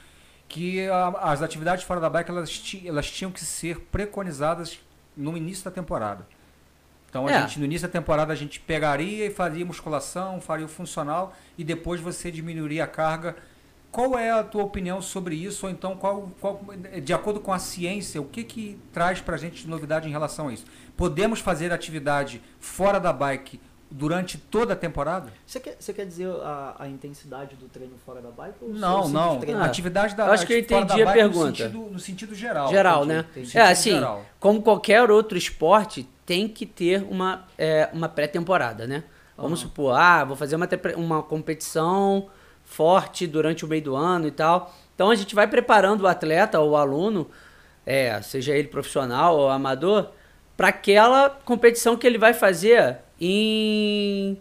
que 0.51 0.87
a- 0.89 1.09
as 1.31 1.41
atividades 1.43 1.85
fora 1.85 2.01
da 2.01 2.11
bike 2.11 2.29
elas, 2.31 2.51
ti- 2.51 2.83
elas 2.87 3.09
tinham 3.11 3.31
que 3.31 3.41
ser 3.45 3.79
preconizadas 3.93 4.81
no 5.17 5.37
início 5.37 5.65
da 5.65 5.71
temporada. 5.71 6.27
Então 7.09 7.27
a 7.27 7.31
É. 7.33 7.41
gente 7.43 7.59
no 7.61 7.65
início 7.65 7.87
da 7.87 7.93
temporada 7.93 8.33
a 8.33 8.37
gente 8.37 8.59
pegaria 8.61 9.27
e 9.27 9.31
faria 9.31 9.65
musculação, 9.65 10.41
faria 10.41 10.67
o 10.67 10.69
funcional 10.69 11.35
e 11.57 11.63
depois 11.65 12.01
você 12.01 12.31
diminuiria 12.33 12.83
a 12.85 12.87
carga. 12.89 13.37
Qual 13.93 14.19
é 14.19 14.31
a 14.31 14.43
tua 14.45 14.63
opinião 14.65 15.01
sobre 15.01 15.35
isso? 15.37 15.67
Ou 15.67 15.73
então, 15.73 15.97
qual, 15.97 16.31
qual- 16.41 16.61
de 17.03 17.13
acordo 17.13 17.41
com 17.41 17.53
a 17.53 17.59
ciência, 17.59 18.21
o 18.21 18.25
que, 18.25 18.43
que 18.45 18.79
traz 18.93 19.21
para 19.21 19.35
a 19.37 19.39
gente 19.39 19.63
de 19.63 19.69
novidade 19.69 20.09
em 20.09 20.13
relação 20.13 20.49
a 20.49 20.53
isso? 20.53 20.65
Podemos 20.97 21.41
fazer 21.41 21.73
atividade 21.73 22.41
fora 22.61 22.99
da 23.01 23.13
bike 23.13 23.61
durante 23.91 24.39
toda 24.39 24.75
a 24.75 24.77
temporada? 24.77 25.33
Você 25.45 25.59
quer, 25.59 25.77
você 25.79 25.93
quer 25.93 26.07
dizer 26.07 26.29
a, 26.29 26.77
a 26.79 26.89
intensidade 26.89 27.57
do 27.57 27.69
treino 27.69 27.95
fora 28.07 28.21
da 28.23 28.31
bike? 28.31 28.57
Não, 28.63 29.09
não. 29.09 29.41
Ah, 29.57 29.65
atividade 29.65 30.15
da 30.15 30.27
eu 30.27 30.33
acho 30.33 30.47
que 30.47 30.53
eu 30.53 30.59
entendi 30.59 31.03
a 31.03 31.13
pergunta. 31.13 31.49
No 31.49 31.57
sentido, 31.57 31.79
no 31.93 31.99
sentido 31.99 32.35
geral. 32.35 32.69
Geral, 32.69 33.05
Entendi, 33.05 33.57
né? 33.57 33.63
É, 33.63 33.71
assim, 33.71 33.93
geral. 33.93 34.25
como 34.39 34.63
qualquer 34.63 35.11
outro 35.11 35.37
esporte, 35.37 36.09
tem 36.25 36.47
que 36.47 36.65
ter 36.65 37.03
uma, 37.11 37.45
é, 37.59 37.89
uma 37.93 38.09
pré-temporada, 38.09 38.87
né? 38.87 39.03
Vamos 39.37 39.61
Aham. 39.61 39.69
supor, 39.69 39.95
ah, 39.97 40.25
vou 40.25 40.37
fazer 40.37 40.55
uma, 40.55 40.69
uma 40.97 41.23
competição 41.23 42.29
forte 42.65 43.27
durante 43.27 43.65
o 43.65 43.69
meio 43.69 43.83
do 43.83 43.97
ano 43.97 44.29
e 44.29 44.31
tal. 44.31 44.73
Então 44.95 45.11
a 45.11 45.15
gente 45.17 45.35
vai 45.35 45.49
preparando 45.49 46.03
o 46.03 46.07
atleta 46.07 46.61
ou 46.61 46.71
o 46.71 46.77
aluno, 46.77 47.29
é, 47.85 48.23
seja 48.23 48.55
ele 48.55 48.69
profissional 48.69 49.37
ou 49.37 49.49
amador, 49.49 50.11
para 50.57 50.69
aquela 50.69 51.31
competição 51.31 51.97
que 51.97 52.07
ele 52.07 52.19
vai 52.19 52.35
fazer 52.35 52.99
em 53.21 54.37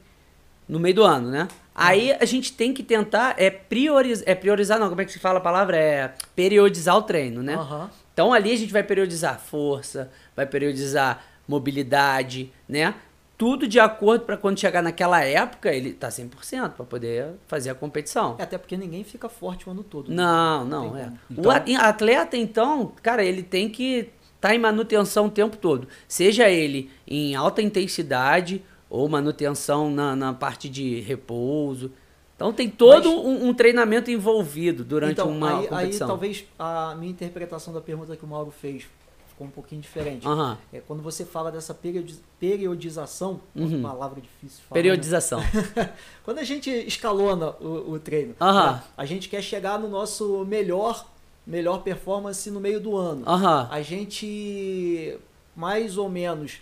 no 0.67 0.79
meio 0.79 0.95
do 0.95 1.03
ano, 1.03 1.29
né? 1.29 1.47
Aí 1.73 2.11
a 2.13 2.25
gente 2.25 2.53
tem 2.53 2.73
que 2.73 2.83
tentar 2.83 3.35
é 3.37 3.49
priorizar, 3.49 4.23
é 4.27 4.35
priorizar 4.35 4.79
não, 4.79 4.89
como 4.89 5.01
é 5.01 5.05
que 5.05 5.11
se 5.11 5.19
fala 5.19 5.39
a 5.39 5.41
palavra? 5.41 5.77
É 5.77 6.13
periodizar 6.35 6.95
o 6.97 7.01
treino, 7.01 7.41
né? 7.41 7.55
Aham. 7.55 7.89
Então 8.13 8.33
ali 8.33 8.51
a 8.51 8.57
gente 8.57 8.71
vai 8.73 8.83
periodizar 8.83 9.39
força, 9.39 10.11
vai 10.35 10.45
periodizar 10.45 11.23
mobilidade, 11.47 12.51
né? 12.67 12.93
Tudo 13.37 13.65
de 13.67 13.79
acordo 13.79 14.25
para 14.25 14.35
quando 14.35 14.59
chegar 14.59 14.81
naquela 14.83 15.23
época 15.23 15.73
ele 15.73 15.93
tá 15.93 16.09
100% 16.09 16.71
para 16.71 16.85
poder 16.85 17.27
fazer 17.47 17.69
a 17.69 17.75
competição. 17.75 18.35
É, 18.37 18.43
até 18.43 18.57
porque 18.57 18.75
ninguém 18.75 19.03
fica 19.05 19.29
forte 19.29 19.67
o 19.67 19.71
ano 19.71 19.81
todo. 19.81 20.09
né? 20.09 20.15
Não, 20.17 20.65
não, 20.65 20.97
é. 20.97 21.11
Então- 21.31 21.49
O 21.49 21.77
atleta, 21.79 22.35
então, 22.35 22.91
cara, 23.01 23.23
ele 23.23 23.41
tem 23.41 23.69
que 23.69 24.09
estar 24.35 24.53
em 24.53 24.59
manutenção 24.59 25.27
o 25.27 25.29
tempo 25.31 25.55
todo. 25.55 25.87
Seja 26.05 26.49
ele 26.49 26.91
em 27.07 27.33
alta 27.35 27.61
intensidade 27.61 28.61
ou 28.89 29.07
manutenção 29.07 29.89
na, 29.91 30.15
na 30.15 30.33
parte 30.33 30.67
de 30.69 30.99
repouso. 31.01 31.91
Então 32.35 32.51
tem 32.53 32.69
todo 32.69 33.09
Mas- 33.15 33.25
um, 33.25 33.49
um 33.49 33.53
treinamento 33.53 34.09
envolvido 34.09 34.83
durante 34.83 35.13
então, 35.13 35.29
uma 35.29 35.49
aí, 35.49 35.63
aí 35.63 35.67
competição. 35.67 36.07
talvez 36.07 36.45
a 36.57 36.95
minha 36.97 37.11
interpretação 37.11 37.73
da 37.73 37.81
pergunta 37.81 38.15
que 38.15 38.23
o 38.23 38.27
Mauro 38.27 38.49
fez 38.51 38.85
ficou 39.27 39.45
um 39.47 39.51
pouquinho 39.51 39.81
diferente. 39.81 40.25
É, 40.73 40.79
quando 40.79 41.01
você 41.03 41.23
fala 41.25 41.49
dessa 41.51 41.73
periodi- 41.73 42.19
periodização, 42.39 43.39
Uhum. 43.55 43.79
uma 43.79 43.89
palavra 43.91 44.19
difícil 44.21 44.57
de 44.59 44.63
falar, 44.67 44.73
Periodização. 44.81 45.39
né? 45.39 45.93
Quando 46.25 46.39
a 46.39 46.43
gente 46.43 46.69
escalona 46.69 47.51
o, 47.61 47.93
o 47.93 47.99
treino, 47.99 48.35
né, 48.39 48.83
a 48.97 49.05
gente 49.05 49.29
quer 49.29 49.41
chegar 49.41 49.79
no 49.79 49.87
nosso 49.87 50.43
melhor, 50.45 51.05
melhor 51.47 51.83
performance 51.83 52.49
no 52.51 52.59
meio 52.59 52.79
do 52.81 52.95
ano. 52.97 53.23
A 53.69 53.81
gente 53.81 55.17
mais 55.55 55.97
ou 55.97 56.09
menos 56.09 56.61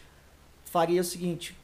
faria 0.65 1.01
o 1.01 1.03
seguinte, 1.03 1.55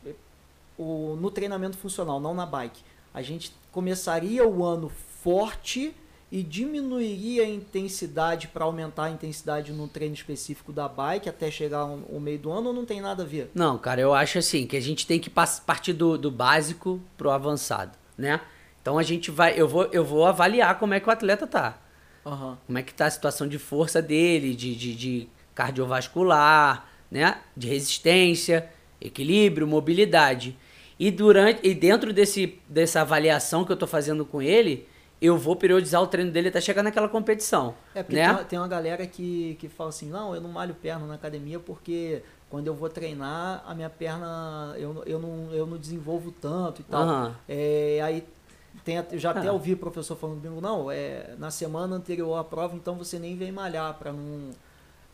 o, 0.78 1.18
no 1.20 1.30
treinamento 1.32 1.78
funcional, 1.78 2.20
não 2.20 2.34
na 2.34 2.46
bike, 2.46 2.82
a 3.14 3.22
gente 3.22 3.54
começaria 3.72 4.48
o 4.48 4.64
ano 4.64 4.90
forte 4.90 5.96
e 6.32 6.42
diminuiria 6.42 7.44
a 7.44 7.48
intensidade 7.48 8.48
para 8.48 8.66
aumentar 8.66 9.04
a 9.04 9.10
intensidade 9.12 9.72
no 9.72 9.88
treino 9.88 10.16
específico 10.16 10.74
da 10.74 10.88
bike 10.88 11.30
até 11.30 11.52
chegar 11.52 11.86
o 11.86 12.20
meio 12.20 12.40
do 12.40 12.52
ano 12.52 12.70
ou 12.70 12.74
não 12.74 12.86
tem 12.86 13.00
nada 13.00 13.22
a 13.22 13.26
ver? 13.26 13.52
Não, 13.54 13.78
cara, 13.78 14.02
eu 14.02 14.16
acho 14.16 14.40
assim 14.40 14.66
que 14.66 14.76
a 14.76 14.82
gente 14.82 15.06
tem 15.06 15.20
que 15.20 15.30
partir 15.30 15.94
do, 15.94 16.18
do 16.18 16.32
básico 16.32 17.00
pro 17.16 17.30
avançado, 17.30 17.96
né? 18.18 18.42
Então 18.82 18.98
a 18.98 19.04
gente 19.04 19.30
vai, 19.30 19.54
eu 19.56 19.68
vou, 19.68 19.86
eu 19.92 20.04
vou 20.04 20.26
avaliar 20.26 20.80
como 20.80 20.96
é 20.96 21.00
que 21.00 21.08
o 21.08 21.12
atleta 21.12 21.46
tá. 21.46 21.78
Aham. 22.26 22.58
Como 22.66 22.78
é 22.80 22.82
que 22.82 22.96
tá 22.96 23.06
a 23.06 23.12
situação 23.12 23.48
de 23.48 23.60
força 23.60 24.02
dele, 24.02 24.56
de, 24.56 24.76
de, 24.76 24.96
de 24.96 25.30
cardiovascular, 25.54 26.90
né? 27.12 27.42
De 27.56 27.68
resistência, 27.68 28.70
equilíbrio, 29.00 29.68
mobilidade. 29.68 30.58
E 31.04 31.12
durante 31.12 31.60
e 31.68 31.74
dentro 31.76 32.14
desse, 32.14 32.58
dessa 32.70 33.02
avaliação 33.02 33.66
que 33.66 33.72
eu 33.74 33.76
tô 33.76 33.86
fazendo 33.86 34.24
com 34.26 34.42
ele, 34.42 34.88
eu 35.22 35.38
vou 35.38 35.54
periodizar 35.54 36.02
o 36.02 36.08
treino 36.08 36.32
dele 36.32 36.48
até 36.48 36.62
chegar 36.62 36.82
naquela 36.82 37.10
competição. 37.10 37.76
É, 37.94 38.02
porque 38.02 38.16
né? 38.16 38.24
tem, 38.26 38.32
uma, 38.34 38.44
tem 38.46 38.60
uma 38.60 38.68
galera 38.70 39.06
que, 39.06 39.56
que 39.60 39.68
fala 39.68 39.90
assim, 39.90 40.10
não, 40.10 40.34
eu 40.34 40.40
não 40.40 40.50
malho 40.50 40.74
perna 40.74 41.06
na 41.06 41.16
academia 41.16 41.60
porque 41.60 42.24
quando 42.50 42.68
eu 42.68 42.74
vou 42.74 42.88
treinar, 42.88 43.62
a 43.68 43.76
minha 43.76 43.90
perna 43.90 44.74
eu, 44.78 45.04
eu, 45.06 45.20
não, 45.20 45.52
eu 45.52 45.66
não 45.68 45.76
desenvolvo 45.78 46.32
tanto 46.32 46.80
e 46.80 46.84
tal. 46.86 47.02
Aham. 47.02 47.36
É, 47.50 48.00
aí 48.02 48.24
tem, 48.86 48.98
até- 48.98 49.18
já 49.18 49.32
até 49.32 49.50
Ah. 49.50 49.52
ouvi 49.52 49.74
o 49.74 49.78
professor 49.78 50.16
falando 50.16 50.42
comigo, 50.42 50.62
não, 50.62 50.90
é, 50.90 51.36
na 51.38 51.52
semana 51.52 51.98
anterior 51.98 52.38
à 52.38 52.46
prova, 52.46 52.78
então 52.78 52.96
você 52.96 53.20
nem 53.20 53.36
vem 53.36 53.52
malhar 53.52 53.94
para 53.96 54.14
não. 54.14 54.52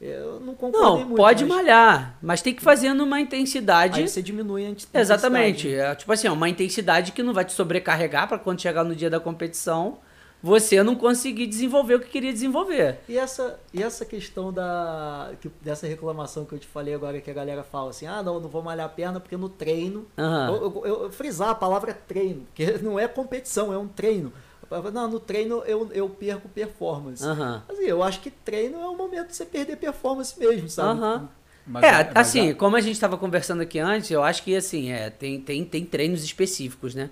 Eu 0.01 0.39
não 0.39 0.55
concordei 0.55 0.79
Não, 0.81 0.97
muito. 0.99 1.15
pode 1.15 1.43
mas 1.45 1.55
malhar, 1.57 2.17
mas 2.21 2.41
tem 2.41 2.53
que 2.53 2.61
fazer 2.61 2.93
numa 2.93 3.19
intensidade. 3.19 3.99
Aí 3.99 4.07
você 4.07 4.21
diminui 4.21 4.65
a 4.65 4.69
int- 4.69 4.85
Exatamente. 4.93 5.67
intensidade. 5.67 5.91
É, 5.91 5.95
tipo 5.95 6.11
assim, 6.13 6.27
é 6.27 6.31
uma 6.31 6.47
intensidade 6.47 7.11
que 7.11 7.21
não 7.21 7.33
vai 7.33 7.43
te 7.43 7.51
sobrecarregar 7.51 8.27
para 8.27 8.39
quando 8.39 8.61
chegar 8.61 8.83
no 8.85 8.95
dia 8.95 9.09
da 9.09 9.19
competição, 9.19 9.97
você 10.41 10.81
não 10.81 10.95
conseguir 10.95 11.47
desenvolver 11.47 11.95
o 11.95 11.99
que 11.99 12.07
queria 12.07 12.31
desenvolver. 12.31 12.99
E 13.09 13.17
essa, 13.17 13.59
e 13.73 13.83
essa 13.83 14.05
questão 14.05 14.53
da, 14.53 15.31
que- 15.41 15.51
dessa 15.61 15.85
reclamação 15.85 16.45
que 16.45 16.53
eu 16.53 16.59
te 16.59 16.67
falei 16.67 16.93
agora, 16.93 17.19
que 17.19 17.29
a 17.29 17.33
galera 17.33 17.61
fala 17.61 17.89
assim, 17.89 18.07
ah, 18.07 18.23
não, 18.23 18.39
não 18.39 18.47
vou 18.47 18.63
malhar 18.63 18.85
a 18.85 18.89
perna 18.89 19.19
porque 19.19 19.35
no 19.35 19.49
treino. 19.49 20.07
Aham. 20.17 20.47
Eu, 20.47 20.81
eu- 20.85 21.03
eu 21.03 21.11
frisar 21.11 21.49
a 21.49 21.55
palavra 21.55 21.93
treino, 21.93 22.45
porque 22.45 22.71
não 22.81 22.97
é 22.97 23.05
competição, 23.05 23.73
é 23.73 23.77
um 23.77 23.87
treino. 23.89 24.31
Não, 24.93 25.07
no 25.09 25.19
treino 25.19 25.63
eu, 25.65 25.89
eu 25.91 26.07
perco 26.09 26.47
performance. 26.49 27.23
Assim, 27.67 27.83
eu 27.85 28.03
acho 28.03 28.19
que 28.21 28.29
treino 28.29 28.79
é 28.79 28.88
o 28.88 28.95
momento 28.95 29.27
de 29.29 29.35
você 29.35 29.45
perder 29.45 29.77
performance 29.77 30.38
mesmo, 30.39 30.69
sabe? 30.69 30.99
Aham. 30.99 31.29
Mas 31.65 31.85
é, 31.85 31.89
a- 31.89 32.03
mas 32.05 32.17
assim, 32.17 32.49
a- 32.51 32.55
como 32.55 32.75
a 32.75 32.81
gente 32.81 32.93
estava 32.93 33.17
conversando 33.17 33.61
aqui 33.61 33.79
antes, 33.79 34.09
eu 34.11 34.23
acho 34.23 34.43
que 34.43 34.55
assim, 34.55 34.91
é, 34.91 35.09
tem, 35.09 35.39
tem, 35.41 35.63
tem 35.65 35.85
treinos 35.85 36.23
específicos, 36.23 36.95
né? 36.95 37.09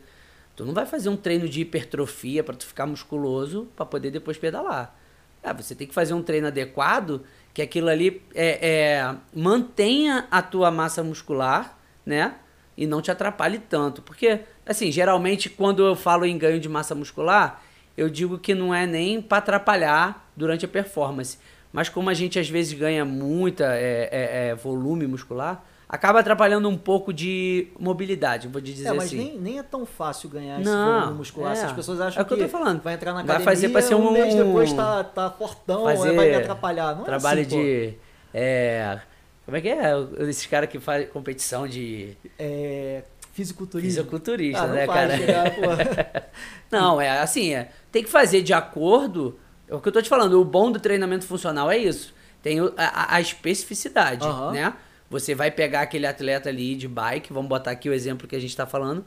Tu 0.56 0.66
não 0.66 0.74
vai 0.74 0.86
fazer 0.86 1.10
um 1.10 1.18
treino 1.18 1.48
de 1.48 1.62
hipertrofia 1.62 2.44
para 2.44 2.56
tu 2.56 2.66
ficar 2.66 2.86
musculoso 2.88 3.68
para 3.76 3.86
poder 3.86 4.10
depois 4.12 4.38
pedalar. 4.38 4.96
É, 5.44 5.54
você 5.54 5.76
tem 5.76 5.88
que 5.88 5.94
fazer 5.94 6.14
um 6.16 6.24
treino 6.24 6.48
adequado 6.48 7.22
que 7.54 7.62
aquilo 7.62 7.90
ali 7.90 8.24
é, 8.34 8.98
é, 8.98 9.16
mantenha 9.34 10.28
a 10.32 10.42
tua 10.42 10.72
massa 10.72 11.04
muscular, 11.04 11.78
né? 12.06 12.36
E 12.78 12.86
não 12.86 13.02
te 13.02 13.10
atrapalhe 13.10 13.58
tanto. 13.58 14.02
Porque, 14.04 14.42
assim, 14.66 14.92
geralmente 14.92 15.50
quando 15.50 15.86
eu 15.86 15.96
falo 15.96 16.26
em 16.26 16.38
ganho 16.38 16.60
de 16.60 16.70
massa 16.70 16.94
muscular, 16.94 17.62
eu 17.98 18.10
digo 18.10 18.38
que 18.38 18.54
não 18.54 18.74
é 18.74 18.86
nem 18.86 19.20
para 19.22 19.40
atrapalhar 19.40 20.30
durante 20.36 20.64
a 20.66 20.68
performance. 20.68 21.40
Mas 21.74 21.90
como 21.90 22.10
a 22.10 22.14
gente 22.14 22.38
às 22.40 22.48
vezes 22.48 22.74
ganha 22.74 23.04
muita 23.04 23.66
é, 23.76 24.10
é, 24.12 24.48
é, 24.50 24.56
volume 24.56 25.08
muscular, 25.08 25.64
acaba 25.90 26.20
atrapalhando 26.20 26.70
um 26.70 26.78
pouco 26.78 27.12
de 27.14 27.68
mobilidade, 27.80 28.48
vou 28.48 28.62
te 28.62 28.74
dizer 28.74 28.90
É, 28.90 28.94
mas 28.94 29.06
assim. 29.08 29.18
nem, 29.18 29.38
nem 29.40 29.60
é 29.60 29.64
tão 29.64 29.86
fácil 29.86 30.30
ganhar 30.30 30.60
esse 30.62 30.70
Não, 30.70 31.00
volume 31.02 31.18
muscular. 31.18 31.56
Se 31.56 31.64
é. 31.64 31.66
as 31.66 31.72
pessoas 31.74 32.00
acham 32.00 32.20
É 32.20 32.24
o 32.24 32.28
que 32.28 32.34
eu 32.34 32.38
tô 32.38 32.44
que 32.44 32.50
falando. 32.50 32.82
vai 32.82 32.94
entrar 32.94 33.12
na 33.12 33.24
Vai 33.24 33.38
academia, 33.38 33.46
fazer 33.46 33.70
pra 33.70 33.82
ser 33.82 33.96
um, 33.96 34.08
um- 34.08 34.12
mês 34.12 34.36
depois 34.36 34.72
tá, 34.74 35.04
tá 35.04 35.30
fortão, 35.32 35.84
fazer 35.86 36.14
vai 36.16 36.30
me 36.30 36.36
atrapalhar. 36.36 36.96
Não 36.96 37.04
trabalho 37.04 37.40
é 37.40 37.44
assim, 37.44 37.58
de 37.62 37.94
é, 38.34 39.00
como 39.48 39.56
é 39.56 39.62
que 39.62 39.70
é 39.70 39.82
esses 40.30 40.46
caras 40.46 40.70
que 40.70 40.78
fazem 40.80 41.08
competição 41.08 41.66
de 41.68 42.18
É, 42.38 43.02
fisiculturismo. 43.32 44.04
fisiculturista, 44.04 44.62
Ah, 44.64 44.68
não 44.68 44.76
né, 44.76 44.86
cara? 44.86 45.18
chegar. 45.18 45.46
Não, 46.70 47.00
é 47.00 47.10
assim, 47.22 47.54
é, 47.56 47.72
tem 47.92 48.04
que 48.04 48.10
fazer 48.10 48.42
de 48.44 48.54
acordo. 48.54 49.40
É 49.70 49.74
o 49.74 49.80
que 49.80 49.88
eu 49.88 49.92
tô 49.94 50.02
te 50.02 50.10
falando, 50.10 50.40
o 50.40 50.44
bom 50.46 50.70
do 50.72 50.80
treinamento 50.80 51.26
funcional 51.26 51.72
é 51.72 51.78
isso. 51.78 52.14
Tem 52.44 52.60
a, 52.78 53.16
a 53.16 53.22
especificidade, 53.22 54.26
Aham. 54.28 54.52
né? 54.52 54.74
Você 55.10 55.34
vai 55.34 55.50
pegar 55.50 55.82
aquele 55.82 56.06
atleta 56.06 56.50
ali 56.50 56.76
de 56.76 56.88
bike, 56.90 57.32
vamos 57.32 57.48
botar 57.48 57.72
aqui 57.72 57.90
o 57.90 57.94
exemplo 57.94 58.28
que 58.28 58.36
a 58.36 58.40
gente 58.40 58.56
tá 58.56 58.66
falando, 58.66 59.06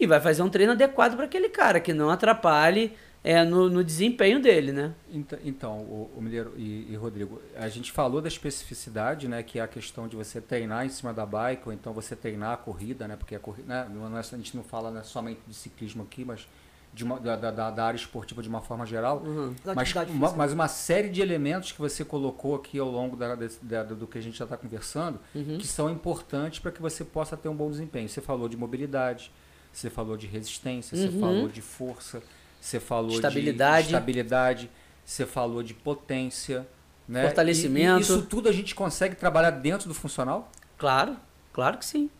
e 0.00 0.06
vai 0.06 0.20
fazer 0.20 0.42
um 0.42 0.48
treino 0.48 0.72
adequado 0.72 1.14
para 1.14 1.26
aquele 1.26 1.48
cara, 1.48 1.78
que 1.78 1.92
não 1.94 2.10
atrapalhe 2.10 2.92
é, 3.28 3.44
no, 3.44 3.68
no 3.68 3.82
desempenho 3.82 4.40
dele, 4.40 4.70
né? 4.70 4.94
Ent- 5.12 5.40
Então, 5.44 5.78
o, 5.80 6.10
o 6.16 6.22
Mineiro 6.22 6.52
e, 6.56 6.86
e 6.92 6.96
Rodrigo, 6.96 7.42
a 7.56 7.68
gente 7.68 7.90
falou 7.90 8.20
da 8.22 8.28
especificidade, 8.28 9.26
né, 9.26 9.42
que 9.42 9.58
é 9.58 9.62
a 9.62 9.68
questão 9.68 10.06
de 10.06 10.14
você 10.14 10.40
treinar 10.40 10.86
em 10.86 10.88
cima 10.88 11.12
da 11.12 11.26
bike, 11.26 11.62
ou 11.66 11.72
então 11.72 11.92
você 11.92 12.14
treinar 12.14 12.52
a 12.52 12.56
corrida, 12.56 13.08
né, 13.08 13.16
porque 13.16 13.34
a 13.34 13.40
corrida, 13.40 13.66
né, 13.68 13.90
não 13.92 14.16
é- 14.16 14.20
a 14.20 14.22
gente 14.22 14.56
não 14.56 14.62
fala 14.62 14.90
né, 14.90 15.02
somente 15.02 15.40
de 15.46 15.54
ciclismo 15.54 16.04
aqui, 16.04 16.24
mas 16.24 16.46
de 16.94 17.04
uma, 17.04 17.18
da, 17.20 17.34
da, 17.36 17.70
da 17.70 17.84
área 17.84 17.96
esportiva 17.98 18.40
de 18.42 18.48
uma 18.48 18.62
forma 18.62 18.86
geral. 18.86 19.18
Uhum. 19.22 19.54
Mas 19.74 19.92
uma, 20.08 20.32
mas 20.32 20.52
uma 20.52 20.68
série 20.68 21.08
de 21.10 21.20
elementos 21.20 21.72
que 21.72 21.78
você 21.80 22.04
colocou 22.04 22.54
aqui 22.54 22.78
ao 22.78 22.88
longo 22.90 23.16
da, 23.16 23.34
da- 23.34 23.82
do 23.82 24.06
que 24.06 24.16
a 24.16 24.20
gente 24.22 24.38
já 24.38 24.44
está 24.44 24.56
conversando, 24.56 25.18
Uhum. 25.34 25.58
que 25.58 25.66
são 25.66 25.90
importantes 25.90 26.58
para 26.60 26.70
que 26.70 26.80
você 26.80 27.04
possa 27.04 27.36
ter 27.36 27.48
um 27.50 27.54
bom 27.56 27.68
desempenho. 27.70 28.08
Você 28.08 28.20
falou 28.22 28.48
de 28.48 28.56
mobilidade, 28.56 29.30
você 29.72 29.90
falou 29.90 30.16
de 30.16 30.26
resistência, 30.26 30.96
você 30.96 31.08
Uhum. 31.08 31.20
falou 31.20 31.48
de 31.48 31.60
força, 31.60 32.22
você 32.60 32.80
falou 32.80 33.12
Estabilidade. 33.12 33.88
de 33.88 33.92
estabilidade, 33.94 34.70
você 35.04 35.24
falou 35.26 35.62
de 35.62 35.74
potência, 35.74 36.66
né? 37.08 37.22
Fortalecimento. 37.22 37.98
E, 37.98 38.00
e 38.00 38.02
isso 38.02 38.22
tudo 38.22 38.48
a 38.48 38.52
gente 38.52 38.74
consegue 38.74 39.14
trabalhar 39.14 39.50
dentro 39.50 39.88
do 39.88 39.94
funcional? 39.94 40.50
Claro, 40.76 41.16
claro 41.52 41.78
que 41.78 41.84
sim. 41.84 42.10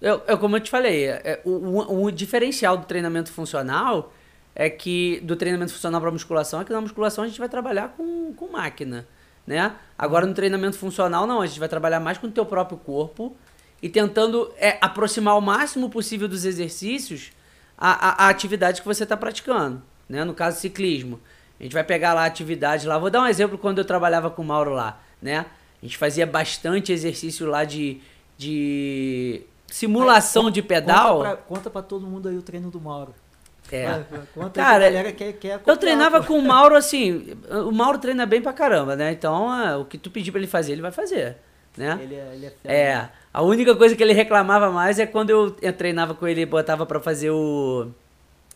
Eu, 0.00 0.20
eu, 0.26 0.38
como 0.38 0.56
eu 0.56 0.60
te 0.60 0.70
falei, 0.70 1.04
é, 1.06 1.20
é, 1.24 1.40
o, 1.44 1.50
o- 1.50 2.04
o 2.04 2.10
diferencial 2.12 2.76
do 2.76 2.86
treinamento 2.86 3.30
funcional 3.32 4.12
é 4.54 4.68
que 4.68 5.20
do 5.22 5.36
treinamento 5.36 5.72
funcional 5.72 6.00
para 6.00 6.10
musculação 6.10 6.60
é 6.60 6.64
que 6.64 6.72
na 6.72 6.80
musculação 6.80 7.24
a 7.24 7.26
gente 7.28 7.38
vai 7.38 7.48
trabalhar 7.48 7.88
com, 7.96 8.32
com 8.34 8.48
máquina, 8.48 9.06
né? 9.46 9.74
Agora 9.96 10.26
no 10.26 10.34
treinamento 10.34 10.76
funcional 10.76 11.26
não, 11.26 11.40
a 11.40 11.46
gente 11.46 11.58
vai 11.60 11.68
trabalhar 11.68 12.00
mais 12.00 12.18
com 12.18 12.26
o 12.26 12.30
teu 12.30 12.44
próprio 12.44 12.78
corpo 12.78 13.36
e 13.80 13.88
tentando 13.88 14.52
é, 14.56 14.76
aproximar 14.80 15.36
o 15.36 15.40
máximo 15.40 15.88
possível 15.88 16.28
dos 16.28 16.44
exercícios 16.44 17.32
a, 17.84 18.24
a, 18.24 18.26
a 18.26 18.28
atividade 18.28 18.80
que 18.80 18.86
você 18.86 19.02
está 19.02 19.16
praticando, 19.16 19.82
né? 20.08 20.22
No 20.22 20.34
caso 20.34 20.60
ciclismo, 20.60 21.20
a 21.58 21.64
gente 21.64 21.72
vai 21.72 21.82
pegar 21.82 22.14
lá 22.14 22.22
a 22.22 22.26
atividade 22.26 22.86
lá. 22.86 22.96
Vou 22.96 23.10
dar 23.10 23.22
um 23.22 23.26
exemplo 23.26 23.58
quando 23.58 23.78
eu 23.78 23.84
trabalhava 23.84 24.30
com 24.30 24.40
o 24.40 24.44
Mauro 24.44 24.70
lá, 24.72 25.00
né? 25.20 25.46
A 25.82 25.84
gente 25.84 25.98
fazia 25.98 26.24
bastante 26.24 26.92
exercício 26.92 27.44
lá 27.44 27.64
de, 27.64 28.00
de 28.38 29.42
simulação 29.66 30.48
de 30.48 30.62
pedal. 30.62 31.16
Conta 31.18 31.28
pra, 31.28 31.36
conta 31.36 31.70
pra 31.70 31.82
todo 31.82 32.06
mundo 32.06 32.28
aí 32.28 32.38
o 32.38 32.42
treino 32.42 32.70
do 32.70 32.80
Mauro. 32.80 33.12
É. 33.70 33.86
Vai, 33.86 34.04
Conta 34.32 34.60
Cara, 34.60 34.84
galera 34.84 35.12
quer, 35.12 35.32
quer 35.32 35.54
Eu 35.54 35.58
copiar, 35.58 35.78
treinava 35.78 36.20
pô. 36.20 36.26
com 36.28 36.38
o 36.38 36.42
Mauro 36.42 36.76
assim. 36.76 37.36
O 37.66 37.72
Mauro 37.72 37.98
treina 37.98 38.24
bem 38.26 38.40
pra 38.40 38.52
caramba, 38.52 38.94
né? 38.94 39.10
Então, 39.10 39.52
é, 39.60 39.76
o 39.76 39.84
que 39.84 39.98
tu 39.98 40.08
pedir 40.10 40.30
pra 40.30 40.38
ele 40.38 40.46
fazer, 40.46 40.72
ele 40.72 40.82
vai 40.82 40.92
fazer, 40.92 41.36
né? 41.76 41.98
Ele 42.00 42.14
é, 42.14 42.30
ele 42.34 42.46
é 42.46 42.72
É? 42.72 43.08
A 43.32 43.42
única 43.42 43.74
coisa 43.76 43.94
que 43.96 44.02
ele 44.02 44.12
reclamava 44.12 44.70
mais 44.70 44.98
é 44.98 45.06
quando 45.06 45.30
eu, 45.30 45.56
eu 45.62 45.72
treinava 45.72 46.14
com 46.14 46.26
ele 46.26 46.42
e 46.42 46.46
botava 46.46 46.84
pra 46.86 47.00
fazer 47.00 47.30
o 47.30 47.88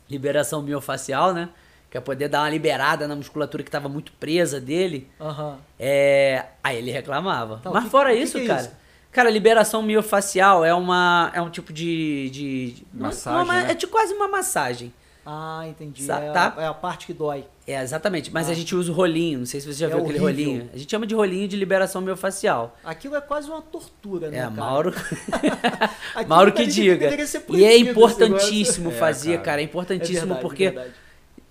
liberação 0.09 0.63
miofacial, 0.63 1.33
né? 1.33 1.49
Que 1.91 1.97
é 1.97 2.01
poder 2.01 2.29
dar 2.29 2.41
uma 2.43 2.51
liberada 2.51 3.07
na 3.09 3.15
musculatura 3.17 3.63
que 3.63 3.71
tava 3.71 3.89
muito 3.89 4.13
presa 4.13 4.61
dele. 4.61 5.09
Aham. 5.21 5.57
É, 5.79 6.45
aí 6.63 6.79
ele 6.79 6.91
reclamava. 6.91 7.61
Tá, 7.63 7.71
o 7.71 7.73
Mas 7.73 7.85
que- 7.85 7.91
fora 7.91 8.11
que 8.13 8.19
isso, 8.23 8.39
que 8.39 8.45
é 8.45 8.49
cara. 8.49 8.61
isso? 8.63 8.71
Cara, 9.13 9.31
liberação 9.31 9.83
miofacial 9.83 10.65
é 10.65 10.75
uma 10.75 11.31
é 11.33 11.41
um 11.41 11.49
tipo 11.49 11.73
de, 11.73 12.29
de 12.31 12.71
de- 12.73 12.87
Massagem, 12.93 13.43
uma- 13.43 13.63
né? 13.63 13.71
é 13.71 13.75
tipo 13.75 13.93
quase 13.93 14.13
uma 14.13 14.29
massagem. 14.29 14.93
Ah, 15.29 15.65
entendi. 15.67 16.05
Sa- 16.05 16.21
é, 16.21 16.31
tá? 16.31 16.55
a, 16.57 16.63
é 16.63 16.67
a 16.69 16.73
parte 16.75 17.05
que 17.07 17.13
dói. 17.13 17.45
É, 17.67 17.83
exatamente. 17.83 18.33
Mas 18.33 18.49
Ah. 18.49 18.53
a 18.53 18.55
gente 18.55 18.77
usa 18.77 18.93
o 18.93 18.95
rolinho. 18.95 19.41
Não 19.41 19.47
sei 19.47 19.61
se 19.61 19.67
você 19.67 19.81
já 19.81 19.87
É 19.87 19.89
viu 19.89 19.99
aquele 19.99 20.21
horrível. 20.21 20.53
rolinho. 20.53 20.71
A 20.73 20.77
gente 20.79 20.89
chama 20.89 21.05
de 21.07 21.15
rolinho 21.17 21.49
de 21.49 21.57
liberação 21.57 22.01
miofacial. 22.01 22.77
Aquilo 22.85 23.17
é 23.17 23.21
quase 23.21 23.51
uma 23.51 23.61
tortura, 23.61 24.31
né, 24.31 24.37
É, 24.39 24.41
cara? 24.43 24.51
Mauro, 24.53 24.95
Mauro 26.29 26.53
que 26.53 26.65
diga. 26.67 27.09
E 27.51 27.65
é 27.65 27.77
importantíssimo 27.77 28.91
É, 28.91 28.93
fazer, 28.95 29.33
cara. 29.33 29.43
cara. 29.45 29.61
É 29.61 29.65
negócio. 29.65 29.69
importantíssimo 29.71 30.17
É 30.19 30.21
verdade, 30.27 30.41
porque 30.43 30.65
é 30.65 30.71
verdade. 30.71 30.95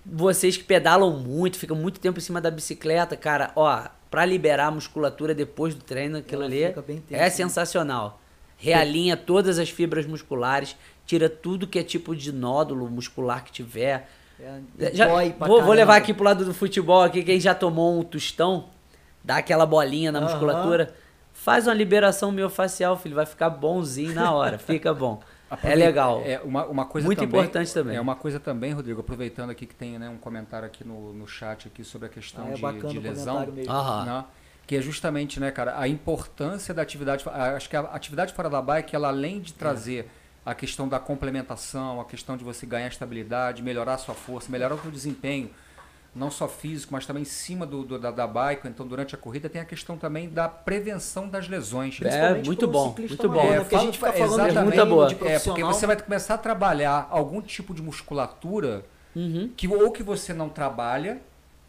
vocês 0.04 0.56
que 0.56 0.64
pedalam 0.64 1.10
muito, 1.18 1.58
ficam 1.58 1.76
muito 1.76 2.00
tempo 2.00 2.18
em 2.18 2.22
cima 2.22 2.40
da 2.40 2.50
bicicleta, 2.50 3.16
cara, 3.16 3.50
ó, 3.54 3.84
pra 4.10 4.24
liberar 4.24 4.68
a 4.68 4.70
musculatura 4.70 5.34
depois 5.34 5.74
do 5.74 5.82
treino, 5.82 6.18
aquilo 6.18 6.42
Ela 6.44 6.50
ali 6.54 6.66
fica 6.68 6.82
bem 6.82 6.98
tensa, 7.00 7.20
é 7.20 7.24
né? 7.24 7.30
sensacional. 7.30 8.20
Realinha 8.56 9.16
todas 9.18 9.58
as 9.58 9.68
fibras 9.68 10.06
musculares, 10.06 10.76
tira 11.06 11.28
tudo 11.30 11.66
que 11.66 11.78
é 11.78 11.82
tipo 11.82 12.14
de 12.14 12.32
nódulo 12.32 12.90
muscular 12.90 13.44
que 13.44 13.52
tiver. 13.52 14.08
É, 14.78 14.90
Já- 14.92 15.06
dói 15.08 15.30
pra 15.32 15.46
vou, 15.46 15.62
vou 15.62 15.72
levar 15.72 15.96
aqui 15.96 16.12
pro 16.12 16.24
lado 16.24 16.44
do 16.44 16.52
futebol 16.52 17.02
aqui, 17.02 17.22
quem 17.22 17.40
já 17.40 17.54
tomou 17.54 17.98
um 17.98 18.02
tostão, 18.02 18.68
dá 19.24 19.38
aquela 19.38 19.64
bolinha 19.64 20.12
na 20.12 20.18
Aham. 20.18 20.28
musculatura, 20.28 20.94
faz 21.32 21.66
uma 21.66 21.72
liberação 21.74 22.30
miofacial, 22.30 22.96
filho, 22.98 23.14
vai 23.14 23.24
ficar 23.24 23.48
bonzinho 23.48 24.14
na 24.14 24.32
hora, 24.32 24.58
fica 24.58 24.92
bom. 24.92 25.22
É 25.62 25.76
legal. 25.76 26.22
É 26.24 26.40
uma, 26.42 26.66
uma 26.66 26.84
coisa 26.86 27.06
Muito 27.06 27.20
também, 27.20 27.38
importante 27.40 27.72
também. 27.72 27.96
É 27.96 28.00
uma 28.00 28.16
coisa 28.16 28.40
também, 28.40 28.72
Rodrigo, 28.72 28.98
aproveitando 29.00 29.50
aqui 29.50 29.64
que 29.64 29.76
tem 29.76 29.96
né, 29.96 30.08
um 30.08 30.16
comentário 30.16 30.66
aqui 30.66 30.82
no, 30.82 31.12
no 31.12 31.24
chat 31.24 31.68
aqui 31.68 31.84
sobre 31.84 32.06
a 32.08 32.10
questão 32.10 32.46
Ah, 32.48 32.50
é 32.68 32.72
de, 32.72 32.88
de 32.88 32.98
lesão. 32.98 33.46
Aham. 33.68 34.04
né? 34.04 34.24
Que 34.66 34.74
é 34.74 34.80
justamente, 34.80 35.38
né, 35.38 35.52
cara, 35.52 35.78
a 35.78 35.86
importância 35.86 36.74
da 36.74 36.82
atividade. 36.82 37.22
Acho 37.54 37.70
que 37.70 37.76
a 37.76 37.80
atividade 37.82 38.32
fora 38.32 38.50
da 38.50 38.60
bike, 38.60 38.96
ela 38.96 39.06
além 39.06 39.36
É. 39.36 39.38
de 39.38 39.52
trazer 39.54 40.10
a 40.46 40.54
questão 40.54 40.88
da 40.88 40.98
complementação, 41.00 42.00
a 42.00 42.04
questão 42.04 42.36
de 42.36 42.44
você 42.44 42.64
ganhar 42.64 42.86
estabilidade, 42.86 43.62
melhorar 43.62 43.94
a 43.94 43.98
sua 43.98 44.14
força, 44.14 44.50
melhorar 44.50 44.76
o 44.76 44.80
seu 44.80 44.90
desempenho 44.92 45.50
não 46.14 46.30
só 46.30 46.48
físico, 46.48 46.94
mas 46.94 47.04
também 47.04 47.22
em 47.24 47.26
cima 47.26 47.66
do, 47.66 47.82
do 47.82 47.98
da, 47.98 48.10
da 48.10 48.26
bike, 48.26 48.66
então 48.66 48.86
durante 48.86 49.14
a 49.14 49.18
corrida 49.18 49.50
tem 49.50 49.60
a 49.60 49.66
questão 49.66 49.98
também 49.98 50.30
da 50.30 50.48
prevenção 50.48 51.28
das 51.28 51.46
lesões. 51.46 52.00
É, 52.00 52.42
muito 52.42 52.66
bom, 52.66 52.94
muito 52.96 53.28
bom. 53.28 53.52
É, 53.52 53.60
porque 53.60 53.74
a 53.74 53.78
gente 53.80 53.98
fica 53.98 54.12
falando 54.14 54.46
exatamente, 54.46 54.76
muito 54.78 54.86
boa. 54.86 55.12
É, 55.30 55.38
porque 55.38 55.62
você 55.62 55.86
vai 55.86 55.96
começar 56.00 56.34
a 56.34 56.38
trabalhar 56.38 57.06
algum 57.10 57.42
tipo 57.42 57.74
de 57.74 57.82
musculatura 57.82 58.84
Uhum. 59.14 59.50
que 59.56 59.66
ou 59.66 59.90
que 59.90 60.02
você 60.02 60.32
não 60.34 60.48
trabalha 60.50 61.20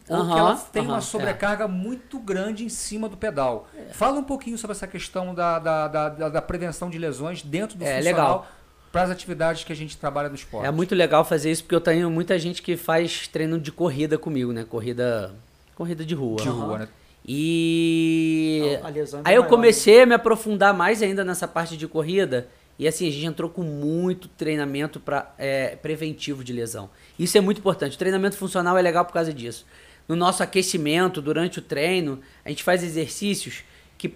ou 0.08 0.16
Aham, 0.18 0.32
que 0.32 0.38
ela 0.38 0.54
tem 0.56 0.82
aham, 0.82 0.92
uma 0.92 0.98
é. 0.98 1.00
sobrecarga 1.02 1.68
muito 1.68 2.18
grande 2.18 2.64
em 2.64 2.68
cima 2.70 3.08
do 3.08 3.16
pedal. 3.16 3.68
Fala 3.92 4.18
um 4.18 4.24
pouquinho 4.24 4.56
sobre 4.56 4.74
essa 4.74 4.86
questão 4.86 5.34
da, 5.34 5.58
da, 5.58 5.88
da, 5.88 6.08
da- 6.08 6.28
da 6.30 6.42
prevenção 6.42 6.88
de 6.88 6.98
lesões 6.98 7.42
dentro 7.42 7.76
do 7.76 7.84
É, 7.84 7.96
funcional 7.96 8.38
legal. 8.38 8.46
Para 8.90 9.02
as 9.02 9.10
atividades 9.10 9.64
que 9.64 9.72
a 9.72 9.76
gente 9.76 9.96
trabalha 9.96 10.28
no 10.28 10.34
esporte. 10.34 10.66
É 10.66 10.70
muito 10.70 10.94
legal 10.94 11.24
fazer 11.24 11.50
isso 11.50 11.62
porque 11.62 11.74
eu 11.74 11.80
tenho 11.80 12.10
muita 12.10 12.38
gente 12.38 12.62
que 12.62 12.76
faz 12.76 13.28
treino 13.28 13.58
de 13.58 13.70
corrida 13.70 14.16
comigo, 14.16 14.52
né? 14.52 14.64
Corrida, 14.64 15.34
corrida 15.74 16.04
de 16.04 16.14
rua. 16.14 16.40
de 16.40 16.48
rua, 16.48 16.78
né? 16.78 16.88
E 17.26 18.78
lesão 18.94 19.20
é 19.20 19.22
aí 19.28 19.34
eu 19.34 19.42
maior, 19.42 19.50
comecei 19.50 20.02
a 20.02 20.06
me 20.06 20.14
aprofundar 20.14 20.72
mais 20.72 21.02
ainda 21.02 21.22
nessa 21.22 21.46
parte 21.46 21.76
de 21.76 21.86
corrida. 21.86 22.48
E 22.78 22.88
assim, 22.88 23.06
a 23.06 23.10
gente 23.10 23.26
entrou 23.26 23.50
com 23.50 23.62
muito 23.62 24.28
treinamento 24.28 24.98
pra, 24.98 25.34
é, 25.36 25.76
preventivo 25.76 26.42
de 26.42 26.52
lesão. 26.52 26.88
Isso 27.18 27.36
é 27.36 27.40
muito 27.40 27.58
importante. 27.58 27.96
O 27.96 27.98
treinamento 27.98 28.36
funcional 28.36 28.78
é 28.78 28.82
legal 28.82 29.04
por 29.04 29.12
causa 29.12 29.34
disso. 29.34 29.66
No 30.06 30.16
nosso 30.16 30.42
aquecimento, 30.42 31.20
durante 31.20 31.58
o 31.58 31.62
treino, 31.62 32.20
a 32.44 32.48
gente 32.48 32.62
faz 32.62 32.82
exercícios 32.82 33.62
que 33.98 34.14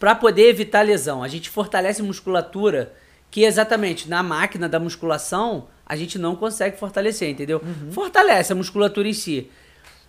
para 0.00 0.16
poder 0.16 0.48
evitar 0.48 0.82
lesão, 0.82 1.22
a 1.22 1.28
gente 1.28 1.48
fortalece 1.48 2.02
musculatura 2.02 2.92
que 3.32 3.44
exatamente 3.44 4.10
na 4.10 4.22
máquina 4.22 4.68
da 4.68 4.78
musculação 4.78 5.66
a 5.86 5.96
gente 5.96 6.18
não 6.18 6.36
consegue 6.36 6.78
fortalecer, 6.78 7.30
entendeu? 7.30 7.62
Fortalece 7.90 8.52
a 8.52 8.54
musculatura 8.54 9.08
em 9.08 9.14
si. 9.14 9.50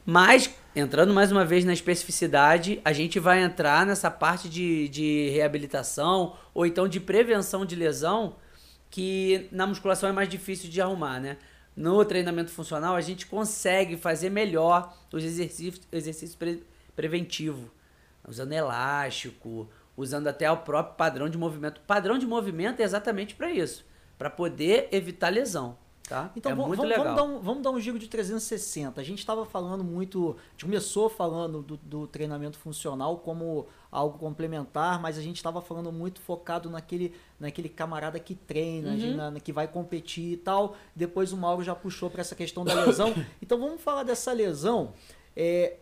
Mas, 0.06 0.54
entrando 0.76 1.14
mais 1.14 1.32
uma 1.32 1.46
vez 1.46 1.64
na 1.64 1.72
especificidade, 1.72 2.82
a 2.84 2.92
gente 2.92 3.20
vai 3.20 3.42
entrar 3.42 3.86
nessa 3.86 4.12
parte 4.12 4.50
de, 4.50 4.90
de 4.90 5.30
reabilitação 5.30 6.36
ou 6.54 6.66
então 6.66 6.86
de 6.86 7.00
prevenção 7.00 7.66
de 7.66 7.78
lesão, 7.78 8.36
que 8.90 9.48
na 9.54 9.66
musculação 9.66 10.10
é 10.10 10.12
mais 10.12 10.28
difícil 10.28 10.70
de 10.70 10.82
arrumar, 10.82 11.22
né? 11.22 11.38
No 11.78 12.04
treinamento 12.04 12.52
funcional, 12.52 12.94
a 12.94 13.02
gente 13.02 13.26
consegue 13.26 13.96
fazer 13.96 14.30
melhor 14.30 14.94
os 15.14 15.24
exercícios, 15.24 15.82
exercícios 15.94 16.36
pre, 16.36 16.62
preventivo, 16.94 17.72
usando 18.28 18.52
elástico, 18.52 19.70
usando 19.96 20.28
até 20.28 20.50
o 20.52 20.58
próprio 20.58 20.96
padrão 20.96 21.30
de 21.30 21.38
movimento. 21.38 21.78
O 21.78 21.82
padrão 21.82 22.18
de 22.18 22.26
movimento 22.26 22.80
é 22.80 22.84
exatamente 22.84 23.36
para 23.36 23.52
isso, 23.52 23.86
para 24.18 24.30
poder 24.30 24.88
evitar 24.92 25.30
lesão, 25.30 25.78
tá? 26.10 26.32
Então 26.36 26.52
é 26.52 26.56
vamos, 26.56 26.76
vamos- 26.78 26.96
vamos 26.96 27.16
dar 27.16 27.24
um, 27.24 27.40
vamos 27.40 27.64
dar 27.64 27.70
um 27.72 27.80
giro 27.80 28.00
de 28.00 28.08
360. 28.08 29.00
A 29.00 29.04
gente 29.04 29.20
estava 29.20 29.46
falando 29.46 29.84
muito, 29.84 30.36
a 30.48 30.52
gente 30.52 30.66
começou 30.66 31.10
falando 31.10 31.62
do, 31.62 31.78
do 31.78 32.08
treinamento 32.08 32.58
funcional 32.58 33.18
como 33.20 33.68
algo 33.92 34.18
complementar, 34.18 35.00
mas 35.00 35.18
a 35.18 35.22
gente 35.22 35.36
estava 35.38 35.62
falando 35.62 35.92
muito 35.92 36.20
focado 36.22 36.70
naquele, 36.72 37.14
naquele 37.40 37.70
camarada 37.70 38.20
que 38.20 38.34
treina, 38.34 38.92
Uhum. 38.94 39.16
na- 39.32 39.40
que 39.40 39.54
vai 39.54 39.68
competir 39.68 40.34
e 40.34 40.38
tal. 40.38 40.76
Depois 40.96 41.32
o 41.32 41.38
Mauro 41.38 41.64
já 41.64 41.76
puxou 41.76 42.10
para 42.10 42.22
essa 42.22 42.34
questão 42.36 42.66
da 42.66 42.74
lesão. 42.74 43.14
Então 43.42 43.60
vamos 43.60 43.80
falar 43.82 44.02
dessa 44.02 44.34
lesão 44.34 44.94
é, 45.36 45.78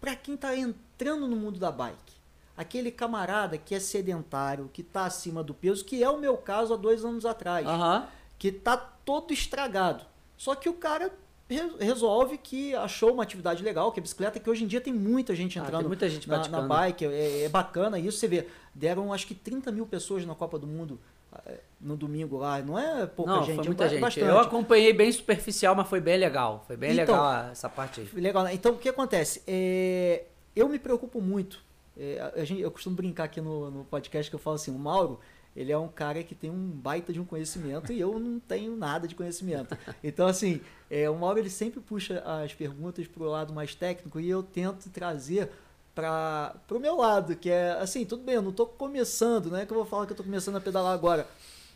para 0.00 0.14
quem 0.14 0.34
está 0.34 0.54
entrando 0.54 1.26
no 1.26 1.36
mundo 1.36 1.58
da 1.58 1.70
bike. 1.72 2.19
Aquele 2.60 2.90
camarada 2.90 3.56
que 3.56 3.74
é 3.74 3.80
sedentário, 3.80 4.68
que 4.72 4.82
está 4.82 5.04
acima 5.06 5.42
do 5.42 5.54
peso, 5.54 5.84
que 5.84 6.02
é 6.02 6.10
o 6.10 6.18
meu 6.20 6.36
caso 6.36 6.74
há 6.74 6.76
dois 6.76 7.04
anos 7.04 7.24
atrás 7.24 7.66
Aham. 7.66 8.06
que 8.38 8.52
tá 8.52 8.76
todo 8.76 9.32
estragado. 9.32 10.04
Só 10.36 10.54
que 10.54 10.68
o 10.68 10.74
cara 10.74 11.10
re- 11.48 11.72
resolve 11.80 12.36
que 12.38 12.74
achou 12.74 13.12
uma 13.14 13.22
atividade 13.22 13.62
legal, 13.62 13.90
que 13.92 13.98
é 14.00 14.02
bicicleta, 14.02 14.38
que 14.38 14.48
hoje 14.50 14.64
em 14.64 14.66
dia 14.66 14.80
tem 14.80 14.92
muita 14.92 15.34
gente 15.34 15.58
Ah, 15.58 15.62
entrando 15.62 15.80
tem 15.80 15.88
muita 15.88 16.08
gente 16.08 16.28
na, 16.28 16.46
na 16.48 16.60
bike, 16.62 17.06
é, 17.06 17.44
é 17.44 17.48
bacana 17.48 17.98
isso. 17.98 18.18
Você 18.18 18.28
vê, 18.28 18.46
deram 18.74 19.12
acho 19.12 19.26
que 19.26 19.34
30 19.34 19.72
mil 19.72 19.86
pessoas 19.86 20.24
na 20.26 20.34
Copa 20.34 20.58
do 20.58 20.66
Mundo 20.66 21.00
eh, 21.46 21.60
no 21.80 21.96
domingo 21.96 22.36
lá. 22.36 22.60
Não 22.60 22.78
é 22.78 23.06
pouca 23.06 23.32
Não, 23.32 23.42
gente, 23.44 23.54
foi 23.56 23.64
é 23.64 23.68
muita 23.68 23.84
ba- 23.84 23.88
gente. 23.90 24.00
bastante. 24.00 24.26
Eu 24.26 24.38
acompanhei 24.38 24.92
bem 24.92 25.10
superficial, 25.10 25.74
mas 25.74 25.88
foi 25.88 26.00
bem 26.00 26.18
legal. 26.18 26.62
Foi 26.66 26.76
bem 26.76 26.92
Então, 26.92 27.14
legal 27.16 27.50
essa 27.50 27.68
parte 27.70 28.00
aí. 28.02 28.08
Legal, 28.20 28.44
né? 28.44 28.52
Então, 28.54 28.72
o 28.72 28.76
que 28.78 28.88
acontece? 28.90 29.42
É, 29.46 30.24
eu 30.54 30.68
me 30.68 30.78
preocupo 30.78 31.20
muito. 31.22 31.69
É, 32.02 32.46
gente, 32.46 32.62
eu 32.62 32.70
costumo 32.70 32.96
brincar 32.96 33.24
aqui 33.24 33.42
no, 33.42 33.70
no 33.70 33.84
podcast 33.84 34.30
que 34.30 34.34
eu 34.34 34.40
falo 34.40 34.56
assim, 34.56 34.70
o 34.70 34.78
Mauro, 34.78 35.20
ele 35.54 35.70
é 35.70 35.76
um 35.76 35.86
cara 35.86 36.22
que 36.22 36.34
tem 36.34 36.50
um 36.50 36.70
baita 36.70 37.12
de 37.12 37.20
um 37.20 37.26
conhecimento 37.26 37.92
e 37.92 38.00
eu 38.00 38.18
não 38.18 38.40
tenho 38.40 38.74
nada 38.74 39.06
de 39.06 39.14
conhecimento. 39.14 39.76
Então, 40.02 40.26
assim, 40.26 40.62
é, 40.90 41.10
o 41.10 41.16
Mauro 41.16 41.38
ele 41.38 41.50
sempre 41.50 41.78
puxa 41.78 42.22
as 42.24 42.54
perguntas 42.54 43.06
para 43.06 43.22
o 43.22 43.26
lado 43.26 43.52
mais 43.52 43.74
técnico 43.74 44.18
e 44.18 44.30
eu 44.30 44.42
tento 44.42 44.88
trazer 44.88 45.50
para 45.94 46.54
o 46.70 46.78
meu 46.78 46.96
lado, 46.96 47.36
que 47.36 47.50
é 47.50 47.72
assim, 47.72 48.06
tudo 48.06 48.22
bem, 48.22 48.36
eu 48.36 48.42
não 48.42 48.50
estou 48.50 48.66
começando, 48.66 49.50
não 49.50 49.58
é 49.58 49.66
que 49.66 49.72
eu 49.72 49.76
vou 49.76 49.84
falar 49.84 50.06
que 50.06 50.12
eu 50.12 50.14
estou 50.14 50.24
começando 50.24 50.56
a 50.56 50.60
pedalar 50.60 50.94
agora, 50.94 51.26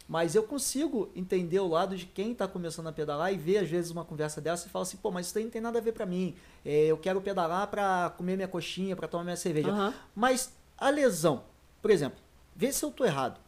mas 0.06 0.34
eu 0.34 0.42
consigo 0.42 1.10
entender 1.14 1.58
o 1.60 1.68
lado 1.68 1.96
de 1.96 2.04
quem 2.04 2.32
está 2.32 2.46
começando 2.46 2.88
a 2.88 2.92
pedalar 2.92 3.32
e 3.32 3.36
ver 3.36 3.58
às 3.58 3.68
vezes 3.68 3.90
uma 3.90 4.04
conversa 4.04 4.40
dessa 4.40 4.66
e 4.66 4.70
fala 4.70 4.82
assim, 4.82 4.98
pô, 4.98 5.10
mas 5.10 5.26
isso 5.26 5.34
daí 5.34 5.44
não 5.44 5.50
tem 5.50 5.62
nada 5.62 5.78
a 5.78 5.82
ver 5.82 5.92
para 5.92 6.04
mim. 6.04 6.34
É, 6.64 6.86
eu 6.86 6.98
quero 6.98 7.20
pedalar 7.20 7.66
para 7.68 8.10
comer 8.16 8.36
minha 8.36 8.48
coxinha, 8.48 8.94
para 8.94 9.08
tomar 9.08 9.24
minha 9.24 9.36
cerveja. 9.36 9.70
Aham. 9.70 9.94
Mas 10.14 10.52
a 10.76 10.90
lesão, 10.90 11.44
por 11.80 11.90
exemplo, 11.90 12.18
vê 12.54 12.70
se 12.70 12.84
eu 12.84 12.90
tô 12.90 13.04
errado. 13.04 13.40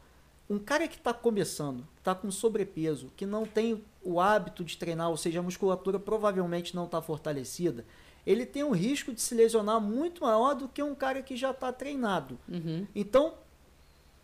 Um 0.49 0.59
cara 0.59 0.87
que 0.87 0.97
está 0.97 1.13
começando, 1.13 1.87
está 1.99 2.15
com 2.15 2.31
sobrepeso, 2.31 3.11
que 3.17 3.27
não 3.27 3.45
tem 3.45 3.85
o 4.03 4.21
hábito 4.21 4.65
de 4.65 4.77
treinar, 4.79 5.11
ou 5.11 5.17
seja, 5.17 5.41
a 5.41 5.43
musculatura 5.43 5.99
provavelmente 5.99 6.75
não 6.75 6.85
está 6.85 7.03
fortalecida, 7.03 7.85
ele 8.25 8.47
tem 8.47 8.63
um 8.63 8.71
risco 8.71 9.13
de 9.13 9.21
se 9.21 9.35
lesionar 9.35 9.81
muito 9.81 10.23
maior 10.23 10.55
do 10.55 10.69
que 10.69 10.83
um 10.83 10.95
cara 10.95 11.21
que 11.23 11.37
já 11.37 11.51
está 11.51 11.73
treinado. 11.73 12.39
Uhum. 12.49 12.87
Então, 12.95 13.35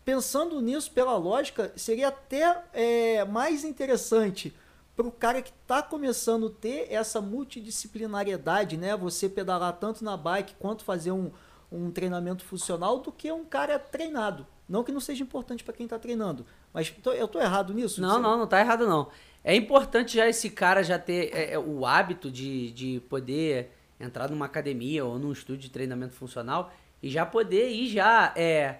pensando 0.05 0.61
nisso 0.61 0.91
pela 0.91 1.15
lógica, 1.17 1.71
seria 1.75 2.09
até 2.09 2.63
é, 2.73 3.25
mais 3.25 3.63
interessante 3.63 4.53
para 4.95 5.07
o 5.07 5.11
cara 5.11 5.41
que 5.41 5.51
está 5.51 5.81
começando 5.81 6.47
a 6.47 6.61
ter 6.61 6.91
essa 6.91 7.19
multidisciplinariedade, 7.19 8.77
né? 8.77 8.95
Você 8.95 9.27
pedalar 9.27 9.73
tanto 9.73 10.03
na 10.03 10.15
bike 10.15 10.55
quanto 10.59 10.83
fazer 10.83 11.11
um, 11.11 11.31
um 11.71 11.89
treinamento 11.89 12.43
funcional 12.43 12.99
do 12.99 13.11
que 13.11 13.31
um 13.31 13.43
cara 13.43 13.79
treinado. 13.79 14.45
Não 14.69 14.83
que 14.83 14.91
não 14.91 14.99
seja 14.99 15.23
importante 15.23 15.63
para 15.63 15.73
quem 15.73 15.85
está 15.85 15.99
treinando, 15.99 16.45
mas 16.73 16.89
tô- 16.89 17.11
eu 17.11 17.27
tô 17.27 17.39
errado 17.39 17.73
nisso? 17.73 18.01
Não, 18.01 18.19
não, 18.21 18.37
não 18.37 18.47
tá 18.47 18.59
errado 18.61 18.87
não. 18.87 19.09
É 19.43 19.55
importante 19.55 20.15
já 20.15 20.27
esse 20.27 20.49
cara 20.49 20.83
já 20.83 20.97
ter 20.97 21.33
é, 21.33 21.53
é, 21.53 21.59
o 21.59 21.85
hábito 21.85 22.31
de, 22.31 22.71
de 22.71 22.99
poder 23.09 23.71
entrar 23.99 24.29
numa 24.29 24.45
academia 24.45 25.03
ou 25.03 25.19
num 25.19 25.31
estúdio 25.31 25.63
de 25.63 25.69
treinamento 25.69 26.13
funcional 26.13 26.71
e 27.01 27.09
já 27.09 27.25
poder 27.25 27.69
ir 27.69 27.89
já 27.89 28.33
é, 28.37 28.79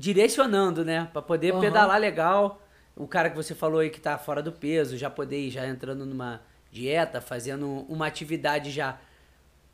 direcionando, 0.00 0.82
né? 0.82 1.08
Pra 1.12 1.20
poder 1.20 1.52
Aham. 1.52 1.60
pedalar 1.60 2.00
legal. 2.00 2.62
O 2.96 3.06
cara 3.06 3.28
que 3.28 3.36
você 3.36 3.54
falou 3.54 3.80
aí 3.80 3.90
que 3.90 4.00
tá 4.00 4.16
fora 4.16 4.42
do 4.42 4.50
peso, 4.50 4.96
já 4.96 5.10
poder 5.10 5.38
ir 5.38 5.50
já 5.50 5.66
entrando 5.66 6.06
numa 6.06 6.40
dieta, 6.72 7.20
fazendo 7.20 7.84
uma 7.88 8.06
atividade 8.06 8.70
já 8.70 8.98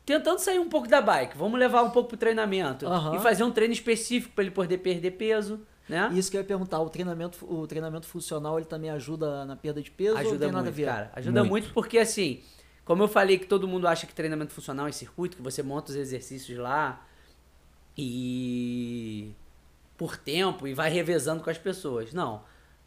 tentando 0.05 0.39
sair 0.39 0.59
um 0.59 0.67
pouco 0.69 0.87
da 0.87 1.01
bike. 1.01 1.37
Vamos 1.37 1.57
levar 1.57 1.81
um 1.83 1.89
pouco 1.91 2.09
pro 2.09 2.17
treinamento 2.17 2.85
Aham. 2.85 3.15
e 3.15 3.19
fazer 3.19 3.43
um 3.43 3.51
treino 3.51 3.73
específico 3.73 4.33
para 4.35 4.43
ele 4.43 4.51
poder 4.51 4.79
perder 4.79 5.11
peso, 5.11 5.61
né? 5.87 6.09
Isso 6.13 6.29
que 6.29 6.35
eu 6.35 6.41
ia 6.41 6.47
perguntar, 6.47 6.79
o 6.81 6.89
treinamento, 6.89 7.45
o 7.49 7.65
treinamento 7.65 8.05
funcional 8.05 8.57
ele 8.59 8.67
também 8.67 8.89
ajuda 8.89 9.45
na 9.45 9.55
perda 9.55 9.81
de 9.81 9.89
peso 9.89 10.17
Ajuda 10.17 10.39
tem 10.39 10.47
nada 10.51 10.59
a 10.59 10.63
muito, 10.63 10.75
ver? 10.75 10.85
cara. 10.85 11.11
Ajuda 11.15 11.39
muito. 11.43 11.49
Muito. 11.49 11.73
porque, 11.73 11.97
assim, 11.97 12.41
como 12.83 13.03
eu 13.03 13.07
falei 13.07 13.37
que 13.37 13.45
todo 13.45 13.65
mundo 13.67 13.87
acha 13.87 14.05
que 14.05 14.13
treinamento 14.13 14.51
funcional 14.51 14.87
é 14.87 14.91
circuito, 14.91 15.37
que 15.37 15.41
você 15.43 15.63
monta 15.63 15.91
os 15.91 15.95
exercícios 15.95 16.57
lá 16.57 17.05
e 17.97 19.31
por 19.97 20.15
tempo 20.15 20.67
e 20.67 20.73
vai 20.73 20.89
revezando 20.89 21.43
com 21.43 21.49
as 21.49 21.57
pessoas. 21.57 22.13
Não. 22.13 22.43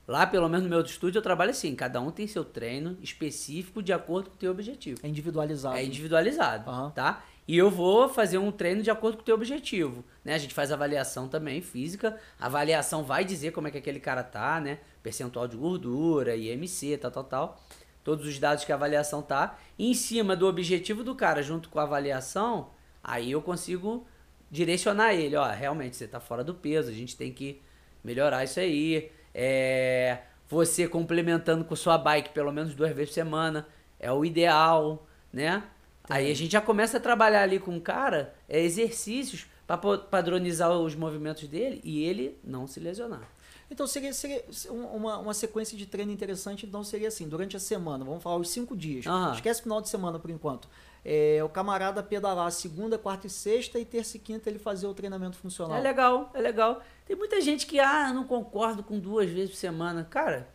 Lá, 0.07 0.27
pelo 0.27 0.49
menos 0.49 0.64
no 0.64 0.70
meu 0.70 0.81
estúdio, 0.81 1.18
eu 1.18 1.23
trabalho 1.23 1.51
assim. 1.51 1.75
Cada 1.75 2.01
um 2.01 2.11
tem 2.11 2.27
seu 2.27 2.44
treino 2.44 2.96
específico 3.01 3.83
de 3.83 3.92
acordo 3.92 4.31
com 4.31 4.37
o 4.37 4.38
teu 4.38 4.51
objetivo. 4.51 4.99
É 5.03 5.09
individualizado. 5.09 5.77
É 5.77 5.85
individualizado, 5.85 6.68
Aham. 6.68 6.90
tá? 6.90 7.23
E 7.46 7.57
eu 7.57 7.70
vou 7.70 8.09
fazer 8.09 8.38
um 8.38 8.53
treino 8.53 8.83
de 8.83 8.90
acordo 8.90 9.16
com 9.16 9.23
o 9.23 9.25
teu 9.25 9.35
objetivo, 9.35 10.05
né? 10.25 10.35
A 10.35 10.38
gente 10.38 10.55
faz 10.55 10.70
avaliação 10.70 11.29
também 11.29 11.61
física. 11.61 12.16
A 12.38 12.46
avaliação 12.46 13.03
vai 13.03 13.25
dizer 13.25 13.51
como 13.51 13.66
é 13.66 13.70
que 13.70 13.79
aquele 13.79 13.99
cara 13.99 14.23
tá, 14.23 14.61
né? 14.61 14.79
Percentual 15.03 15.49
de 15.49 15.57
gordura, 15.57 16.37
IMC, 16.37 16.96
tal, 16.99 17.11
tal, 17.11 17.25
tal. 17.25 17.61
Todos 18.05 18.27
os 18.27 18.38
dados 18.38 18.64
que 18.64 18.73
a 18.73 18.77
avaliação 18.77 19.20
tá. 19.20 19.59
E 19.79 19.90
em 19.90 19.94
cima 19.94 20.37
do 20.37 20.46
objetivo 20.46 21.03
do 21.03 21.14
cara, 21.14 21.42
junto 21.42 21.68
com 21.68 21.79
a 21.81 21.83
avaliação, 21.83 22.70
aí 23.03 23.33
eu 23.33 23.42
consigo 23.42 24.07
direcionar 24.50 25.14
ele. 25.14 25.36
Ó, 25.36 25.48
realmente 25.50 25.96
você 25.96 26.06
tá 26.06 26.20
fora 26.20 26.42
do 26.42 26.54
peso, 26.54 26.90
a 26.90 26.94
gente 26.94 27.16
tem 27.16 27.32
que 27.32 27.60
melhorar 28.02 28.44
isso 28.44 28.58
aí. 28.58 29.10
É, 29.34 30.18
você 30.48 30.88
complementando 30.88 31.64
com 31.64 31.76
sua 31.76 31.96
bike 31.96 32.30
pelo 32.30 32.52
menos 32.52 32.74
duas 32.74 32.92
vezes 32.92 33.10
por 33.10 33.14
semana 33.14 33.68
é 33.98 34.10
o 34.10 34.24
ideal, 34.24 35.06
né? 35.32 35.62
Aí 36.08 36.30
a 36.30 36.34
gente 36.34 36.50
já 36.50 36.60
começa 36.60 36.96
a 36.96 37.00
trabalhar 37.00 37.42
ali 37.42 37.60
com 37.60 37.76
o 37.76 37.80
cara 37.80 38.34
é, 38.48 38.60
exercícios 38.60 39.46
para 39.66 39.76
padronizar 39.76 40.70
os 40.72 40.96
movimentos 40.96 41.46
dele 41.46 41.80
e 41.84 42.02
ele 42.02 42.36
não 42.42 42.66
se 42.66 42.80
lesionar. 42.80 43.28
Então 43.70 43.86
seria, 43.86 44.12
seria 44.12 44.42
uma, 44.68 45.18
uma 45.18 45.32
sequência 45.32 45.78
de 45.78 45.86
treino 45.86 46.10
interessante, 46.10 46.66
então 46.66 46.82
seria 46.82 47.06
assim, 47.06 47.28
durante 47.28 47.56
a 47.56 47.60
semana, 47.60 48.04
vamos 48.04 48.20
falar 48.20 48.36
os 48.36 48.50
cinco 48.50 48.76
dias. 48.76 49.06
Aham. 49.06 49.32
Esquece 49.32 49.60
o 49.60 49.62
final 49.62 49.80
de 49.80 49.88
semana 49.88 50.18
por 50.18 50.28
enquanto. 50.28 50.68
É, 51.04 51.42
o 51.42 51.48
camarada 51.48 52.02
pedalar 52.02 52.50
segunda, 52.52 52.98
quarta 52.98 53.26
e 53.26 53.30
sexta 53.30 53.78
e 53.78 53.84
terça 53.84 54.16
e 54.16 54.20
quinta 54.20 54.50
ele 54.50 54.58
fazer 54.58 54.86
o 54.86 54.92
treinamento 54.94 55.36
funcional. 55.38 55.78
É 55.78 55.80
legal, 55.80 56.30
é 56.34 56.40
legal. 56.40 56.82
Tem 57.06 57.16
muita 57.16 57.40
gente 57.40 57.66
que, 57.66 57.78
ah, 57.80 58.12
não 58.12 58.24
concordo 58.24 58.82
com 58.82 58.98
duas 58.98 59.28
vezes 59.30 59.50
por 59.50 59.56
semana. 59.56 60.04
Cara, 60.04 60.46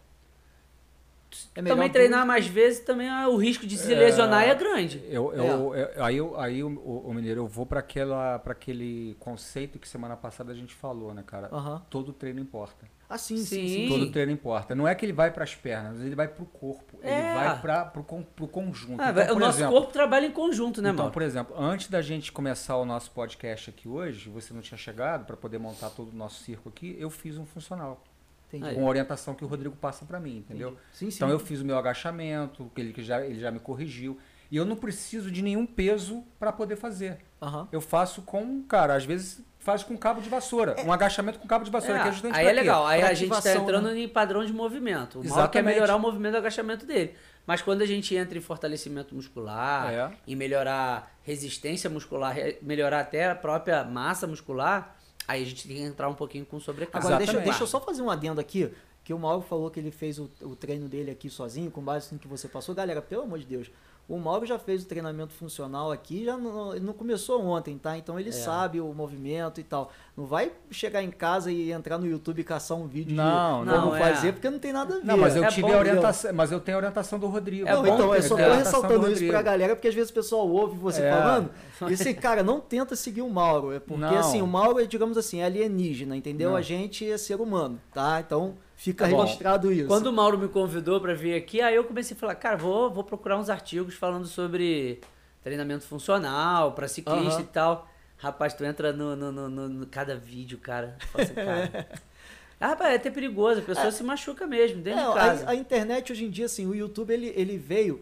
É 1.53 1.61
melhor 1.61 1.75
também 1.75 1.91
treinar 1.91 2.25
mais 2.25 2.47
vezes, 2.47 2.79
também 2.81 3.09
ah, 3.09 3.27
o 3.27 3.35
risco 3.37 3.65
de 3.65 3.75
se 3.77 3.93
lesionar 3.95 4.43
é 4.43 4.55
grande. 4.55 5.03
Eu, 5.09 5.33
eu, 5.33 5.75
eu- 5.75 6.03
aí, 6.05 6.15
eu, 6.17 6.39
aí 6.39 6.63
o, 6.63 6.67
o, 6.69 7.09
o 7.09 7.13
Mineiro, 7.13 7.41
eu 7.41 7.47
vou 7.47 7.65
para 7.65 7.79
aquele 7.81 9.17
conceito 9.19 9.77
que 9.79 9.87
semana 9.87 10.15
passada 10.15 10.51
a 10.51 10.55
gente 10.55 10.73
falou, 10.75 11.13
né, 11.13 11.23
cara? 11.25 11.49
Todo 11.89 12.13
treino 12.13 12.39
importa. 12.39 12.85
Ah, 13.07 13.17
sim, 13.17 13.37
sim, 13.37 13.67
Sim. 13.67 13.87
Todo 13.87 14.11
treino 14.11 14.31
importa. 14.31 14.73
Não 14.73 14.87
é 14.87 14.95
que 14.95 15.05
ele 15.05 15.13
vai 15.13 15.29
para 15.31 15.43
as 15.43 15.53
pernas, 15.53 16.01
ele 16.01 16.15
vai 16.15 16.27
para 16.27 16.41
o 16.43 16.45
corpo. 16.45 16.97
Ele 17.01 17.11
É. 17.11 17.33
vai 17.35 17.61
para 17.61 17.91
o 17.99 18.47
conjunto. 18.47 18.99
Ah, 19.01 19.11
Então, 19.11 19.35
o 19.35 19.39
nosso 19.39 19.59
exemplo, 19.59 19.73
corpo 19.75 19.93
trabalha 19.93 20.25
em 20.25 20.31
conjunto, 20.31 20.81
né, 20.81 20.89
então, 20.89 21.03
mano? 21.05 21.13
por 21.13 21.21
exemplo, 21.21 21.55
antes 21.57 21.87
da 21.87 22.01
gente 22.01 22.31
começar 22.31 22.77
o 22.77 22.85
nosso 22.85 23.11
podcast 23.11 23.69
aqui 23.69 23.87
hoje, 23.87 24.29
você 24.29 24.53
não 24.53 24.61
tinha 24.61 24.77
chegado 24.77 25.25
para 25.25 25.37
poder 25.37 25.59
montar 25.59 25.91
todo 25.91 26.11
o 26.11 26.15
nosso 26.15 26.43
circo 26.43 26.69
aqui, 26.69 26.95
eu 26.99 27.09
fiz 27.09 27.37
um 27.37 27.45
funcional. 27.45 28.03
Entendi. 28.51 28.73
Com 28.75 28.85
a 28.85 28.89
orientação 28.89 29.33
que 29.35 29.43
o 29.43 29.47
Rodrigo 29.47 29.75
passa 29.75 30.05
para 30.05 30.19
mim, 30.19 30.37
entendeu? 30.37 30.77
Sim, 30.93 31.09
sim. 31.11 31.17
Então 31.17 31.29
eu 31.29 31.39
fiz 31.39 31.61
o 31.61 31.65
meu 31.65 31.77
agachamento, 31.77 32.71
que 32.73 32.81
ele, 32.81 32.93
que 32.93 33.03
já, 33.03 33.23
ele 33.25 33.39
já 33.39 33.51
me 33.51 33.59
corrigiu. 33.59 34.17
E 34.51 34.55
eu 34.57 34.63
não 34.65 34.75
preciso 34.75 35.29
de 35.31 35.41
nenhum 35.41 35.65
peso 35.65 36.23
para 36.39 36.51
poder 36.51 36.75
fazer. 36.75 37.17
Aham. 37.41 37.67
Eu 37.71 37.81
faço 37.81 38.21
com, 38.21 38.61
cara, 38.63 38.95
às 38.95 39.03
vezes 39.03 39.41
faz 39.65 39.81
com 39.83 39.97
cabo 39.97 40.21
de 40.21 40.29
vassoura. 40.29 40.75
Um 40.85 40.93
agachamento 40.93 41.39
com 41.39 41.47
cabo 41.47 41.65
de 41.65 41.71
vassoura, 41.71 41.97
É, 41.99 42.03
que 42.03 42.07
é 42.09 42.11
justamente 42.11 42.37
aí 42.37 42.43
pra 42.45 42.51
é 42.51 42.53
legal, 42.55 42.85
aí 42.85 42.99
Pra 43.01 43.09
a 43.09 43.13
gente 43.15 43.29
tá 43.29 43.37
ativação, 43.39 43.63
entrando 43.63 43.89
né? 43.89 43.99
em 43.99 44.07
padrão 44.07 44.45
de 44.45 44.53
movimento. 44.53 45.15
O 45.15 45.23
Mauro 45.27 45.33
quer 45.33 45.39
Exatamente. 45.59 45.73
melhorar 45.73 45.95
o 45.95 45.99
movimento 45.99 46.33
do 46.33 46.37
agachamento 46.37 46.85
dele. 46.85 47.15
Mas 47.47 47.63
quando 47.63 47.81
a 47.81 47.85
gente 47.85 48.15
entra 48.15 48.37
em 48.37 48.41
fortalecimento 48.41 49.15
muscular, 49.15 49.91
É. 49.91 50.11
em 50.27 50.35
melhorar 50.35 51.11
resistência 51.23 51.89
muscular, 51.89 52.35
melhorar 52.61 52.99
até 52.99 53.29
a 53.31 53.35
própria 53.35 53.83
massa 53.83 54.27
muscular, 54.27 54.95
aí 55.27 55.41
a 55.41 55.45
gente 55.45 55.67
tem 55.67 55.77
que 55.77 55.81
entrar 55.83 56.09
um 56.09 56.13
pouquinho 56.15 56.45
com 56.45 56.59
sobrecarga. 56.59 56.99
Agora, 57.07 57.17
deixa, 57.17 57.39
deixa 57.39 57.63
eu 57.63 57.67
só 57.67 57.79
fazer 57.81 58.03
um 58.03 58.09
adendo 58.11 58.39
aqui, 58.39 58.71
que 59.03 59.13
o 59.13 59.19
Mauro 59.19 59.41
falou 59.41 59.71
que 59.71 59.79
ele 59.79 59.91
fez 59.91 60.19
o, 60.19 60.29
o 60.41 60.55
treino 60.55 60.87
dele 60.87 61.09
aqui 61.09 61.27
sozinho, 61.29 61.71
com 61.71 61.81
base 61.81 62.13
no 62.13 62.19
que 62.19 62.27
você 62.27 62.47
passou. 62.47 62.73
Galera, 62.75 63.01
pelo 63.01 63.23
amor 63.23 63.39
de 63.39 63.45
Deus, 63.45 63.69
o 64.07 64.19
Mauro 64.19 64.45
já 64.45 64.59
fez 64.59 64.83
o 64.83 64.85
treinamento 64.85 65.33
funcional 65.33 65.91
aqui, 65.91 66.25
já 66.25 66.37
não, 66.37 66.75
não 66.75 66.93
começou 66.93 67.43
ontem, 67.43 67.75
tá? 67.77 67.97
Então 67.97 68.19
ele 68.19 68.29
É. 68.29 68.31
sabe 68.31 68.79
o 68.79 68.93
movimento 68.93 69.59
e 69.59 69.63
tal. 69.63 69.91
Não 70.15 70.25
vai 70.25 70.51
chegar 70.69 71.01
em 71.01 71.09
casa 71.09 71.51
e 71.51 71.71
entrar 71.71 71.97
no 71.97 72.05
YouTube 72.05 72.39
e 72.39 72.43
caçar 72.43 72.77
um 72.77 72.87
vídeo 72.87 73.15
Não, 73.15 73.65
de 73.65 73.71
não, 73.71 73.81
como 73.81 73.95
é. 73.95 73.99
fazer, 73.99 74.33
porque 74.33 74.49
não 74.49 74.59
tem 74.59 74.71
nada 74.71 74.93
a 74.95 74.97
ver. 74.99 75.05
Não, 75.05 75.17
mas 75.17 75.35
eu 75.35 75.43
É 75.43 75.47
tive 75.47 75.63
bom, 75.67 75.73
a 75.73 75.79
orientação, 75.79 76.33
mas 76.33 76.51
eu 76.51 76.59
tenho 76.59 76.77
a 76.77 76.79
orientação 76.79 77.17
do 77.17 77.27
Rodrigo. 77.27 77.67
É 77.67 77.73
Não, 77.73 77.81
bom 77.83 77.93
então, 77.95 78.15
eu 78.15 78.21
só 78.21 78.35
tô 78.37 78.53
ressaltando 78.53 79.11
isso 79.11 79.25
pra 79.27 79.41
galera, 79.41 79.75
porque 79.75 79.87
às 79.87 79.95
vezes 79.95 80.11
o 80.11 80.13
pessoal 80.13 80.47
ouve 80.47 80.77
você 80.77 81.01
É. 81.01 81.11
falando. 81.11 81.49
E 81.89 81.93
assim, 81.93 82.13
cara, 82.13 82.41
não 82.43 82.59
tenta 82.61 82.95
seguir 82.95 83.21
o 83.21 83.29
Mauro. 83.29 83.73
É 83.73 83.79
porque 83.79 83.99
Não. 83.99 84.17
assim, 84.19 84.41
o 84.41 84.47
Mauro 84.47 84.79
é, 84.79 84.85
digamos 84.85 85.17
assim, 85.17 85.41
é 85.41 85.45
alienígena, 85.45 86.15
entendeu? 86.15 86.51
Não. 86.51 86.57
A 86.57 86.61
gente 86.61 87.09
é 87.09 87.17
ser 87.17 87.41
humano, 87.41 87.81
tá? 87.93 88.21
Então 88.25 88.55
fica 88.75 89.05
Tá 89.05 89.11
bom. 89.11 89.21
registrado 89.21 89.71
isso. 89.71 89.87
Quando 89.87 90.07
o 90.07 90.13
Mauro 90.13 90.37
me 90.37 90.47
convidou 90.47 90.99
pra 91.01 91.13
vir 91.13 91.33
aqui, 91.35 91.61
aí 91.61 91.75
eu 91.75 91.83
comecei 91.83 92.15
a 92.15 92.19
falar, 92.19 92.35
cara, 92.35 92.57
vou, 92.57 92.89
vou 92.91 93.03
procurar 93.03 93.37
uns 93.37 93.49
artigos 93.49 93.95
falando 93.95 94.25
sobre 94.27 94.99
treinamento 95.43 95.85
funcional 95.85 96.71
pra 96.73 96.87
ciclista 96.87 97.33
Aham. 97.35 97.41
e 97.41 97.45
tal. 97.45 97.87
Rapaz, 98.17 98.53
tu 98.53 98.63
entra 98.63 98.93
no, 98.93 99.15
no, 99.15 99.31
no, 99.31 99.49
no- 99.49 99.69
no- 99.69 99.85
cada 99.87 100.15
vídeo, 100.15 100.57
cara. 100.57 100.97
assim, 101.13 101.33
cara. 101.33 101.87
Ah, 102.57 102.67
rapaz, 102.67 102.93
é 102.93 102.95
até 102.95 103.11
perigoso, 103.11 103.59
a 103.59 103.63
pessoa 103.63 103.91
se 103.91 104.01
machuca 104.01 104.47
mesmo, 104.47 104.81
dentro 104.81 105.01
É, 105.01 105.07
de 105.09 105.13
casa. 105.13 105.45
a, 105.45 105.49
a 105.51 105.55
internet 105.55 106.13
hoje 106.13 106.23
em 106.23 106.29
dia, 106.29 106.45
assim, 106.45 106.65
o 106.65 106.73
YouTube 106.73 107.11
ele, 107.13 107.33
ele 107.35 107.57
veio, 107.57 108.01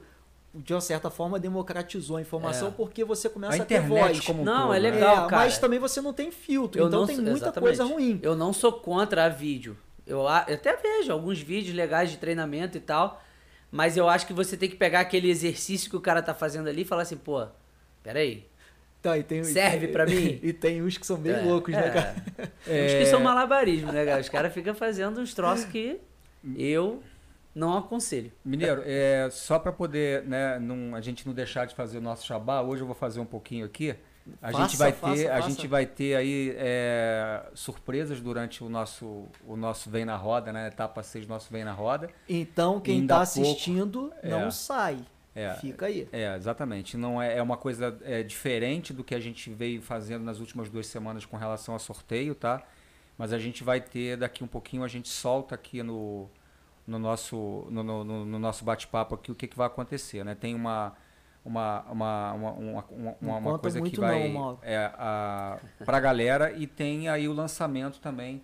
de 0.54 0.76
uma 0.76 0.80
certa 0.80 1.10
forma, 1.10 1.40
democratizou 1.40 2.18
a 2.18 2.22
informação 2.22 2.68
É. 2.68 2.72
porque 2.72 3.04
você 3.04 3.28
começa 3.28 3.58
A 3.58 3.64
a, 3.64 3.66
ter 3.66 3.82
voz. 3.82 4.20
como 4.22 4.44
um 4.44 4.46
Não, 4.46 4.68
todo, 4.68 4.76
é 4.76 4.80
né? 4.80 4.92
legal. 4.92 5.12
É, 5.26 5.30
cara. 5.30 5.38
Mas 5.38 5.58
também 5.58 5.80
você 5.80 6.00
não 6.02 6.14
tem 6.14 6.30
filtro, 6.32 6.80
Eu 6.80 6.86
então 6.88 7.00
não 7.00 7.08
tem 7.08 7.16
muita 7.16 7.32
exatamente. 7.32 7.78
coisa 7.78 7.84
ruim. 7.84 8.20
Eu 8.22 8.36
não 8.36 8.54
sou 8.54 8.72
contra 8.74 9.26
a 9.26 9.30
vídeo. 9.30 9.76
Eu, 10.06 10.20
eu 10.20 10.28
até 10.28 10.76
vejo 10.76 11.12
alguns 11.12 11.40
vídeos 11.40 11.76
legais 11.76 12.12
de 12.12 12.18
treinamento 12.18 12.78
e 12.78 12.82
tal, 12.82 13.22
mas 13.72 13.98
eu 13.98 14.10
acho 14.10 14.28
que 14.28 14.34
você 14.34 14.58
tem 14.58 14.70
que 14.70 14.76
pegar 14.76 15.00
aquele 15.00 15.30
exercício 15.30 15.90
que 15.90 15.96
o 15.96 16.02
cara 16.02 16.22
tá 16.22 16.34
fazendo 16.34 16.68
ali 16.68 16.82
e 16.82 16.86
falar 16.86 17.04
assim, 17.04 17.18
pô, 17.18 17.46
peraí, 18.04 18.46
Tá, 19.02 19.18
e 19.18 19.24
tem, 19.24 19.44
Serve 19.44 19.90
pra 19.90 20.06
mim? 20.06 20.40
E 20.42 20.54
tem 20.54 20.82
uns 20.82 20.98
que 20.98 21.06
são 21.06 21.18
bem 21.18 21.34
É, 21.34 21.42
loucos, 21.42 21.74
né, 21.74 21.88
é. 21.88 21.92
cara? 21.92 22.16
Uns 22.40 22.94
que 22.94 23.06
são 23.06 23.20
malabarismo, 23.20 23.92
né, 23.92 24.06
cara? 24.06 24.22
Os 24.22 24.30
caras 24.30 24.54
ficam 24.54 24.74
fazendo 24.74 25.20
uns 25.20 25.34
troços 25.34 25.66
que 25.66 26.00
eu 26.58 27.04
não 27.54 27.78
aconselho. 27.78 28.32
Mineiro, 28.46 28.82
é, 28.86 29.28
só 29.30 29.60
para 29.60 29.74
poder, 29.74 30.24
né, 30.24 30.58
não, 30.58 30.96
a 30.96 31.02
gente 31.02 31.28
não 31.28 31.34
deixar 31.34 31.66
de 31.66 31.76
fazer 31.76 31.98
o 31.98 32.02
nosso 32.02 32.26
jabá, 32.26 32.62
hoje 32.62 32.82
eu 32.82 32.86
vou 32.86 32.96
fazer 32.96 33.20
um 33.20 33.26
pouquinho 33.26 33.66
aqui. 33.66 33.94
A 34.42 34.52
Faça, 34.52 34.64
gente 34.64 34.78
vai 34.78 34.92
faça, 34.94 35.16
ter, 35.16 35.30
a 35.32 35.36
faça. 35.38 35.50
gente 35.50 35.68
vai 35.68 35.86
ter 35.86 36.16
aí 36.16 36.54
é, 36.58 37.44
surpresas 37.54 38.22
durante 38.22 38.64
o 38.64 38.70
nosso, 38.70 39.26
o 39.46 39.58
nosso 39.58 39.90
Vem 39.90 40.06
na 40.06 40.16
Roda, 40.16 40.54
né? 40.54 40.68
Etapa 40.68 41.04
6 41.04 41.26
do 41.26 41.30
nosso 41.30 41.52
Vem 41.52 41.66
na 41.66 41.74
Roda. 41.74 42.10
Então, 42.30 42.80
quem 42.80 43.02
Ainda 43.02 43.16
tá 43.16 43.22
há 43.24 43.26
pouco, 43.26 43.42
assistindo, 43.50 44.14
não 44.24 44.48
é. 44.48 44.52
sai. 44.52 45.00
É, 45.36 45.54
Fica 45.56 45.88
aí. 45.88 46.08
É, 46.12 46.36
exatamente. 46.38 46.96
Não 46.96 47.22
é, 47.22 47.38
é 47.38 47.42
uma 47.42 47.58
coisa 47.58 47.98
é, 48.04 48.24
diferente 48.24 48.94
do 48.94 49.04
que 49.04 49.14
a 49.16 49.20
gente 49.20 49.50
veio 49.50 49.82
fazendo 49.82 50.24
nas 50.24 50.40
últimas 50.40 50.70
duas 50.70 50.86
semanas 50.88 51.26
com 51.26 51.36
relação 51.36 51.76
a 51.76 51.80
sorteio, 51.80 52.34
tá? 52.36 52.62
Mas 53.18 53.34
a 53.34 53.40
gente 53.40 53.64
vai 53.64 53.82
ter 53.82 54.16
daqui 54.16 54.44
um 54.44 54.48
pouquinho, 54.48 54.84
a 54.84 54.88
gente 54.88 55.10
solta 55.10 55.54
aqui 55.56 55.84
no, 55.84 56.30
no 56.88 56.98
nosso, 57.00 57.68
no, 57.70 57.84
no- 57.84 58.04
no- 58.04 58.26
no 58.26 58.40
nosso 58.40 58.64
bate-papo 58.64 59.16
aqui 59.16 59.32
o 59.32 59.36
que, 59.36 59.48
que 59.48 59.58
vai 59.58 59.68
acontecer, 59.68 60.24
né? 60.24 60.34
Tem 60.36 60.54
uma 60.56 60.94
uma, 61.46 61.82
uma, 61.90 62.34
uma, 62.34 62.52
uma, 62.54 62.86
uma, 63.22 63.38
uma 63.38 63.60
coisa 63.60 63.82
que 63.82 64.00
vai 64.00 64.30
não, 64.32 64.58
é, 64.62 64.78
a, 64.96 65.60
pra 65.86 66.00
galera 66.00 66.52
e 66.54 66.66
tem 66.68 67.10
aí 67.10 67.28
o 67.28 67.34
lançamento 67.34 68.00
também 68.00 68.42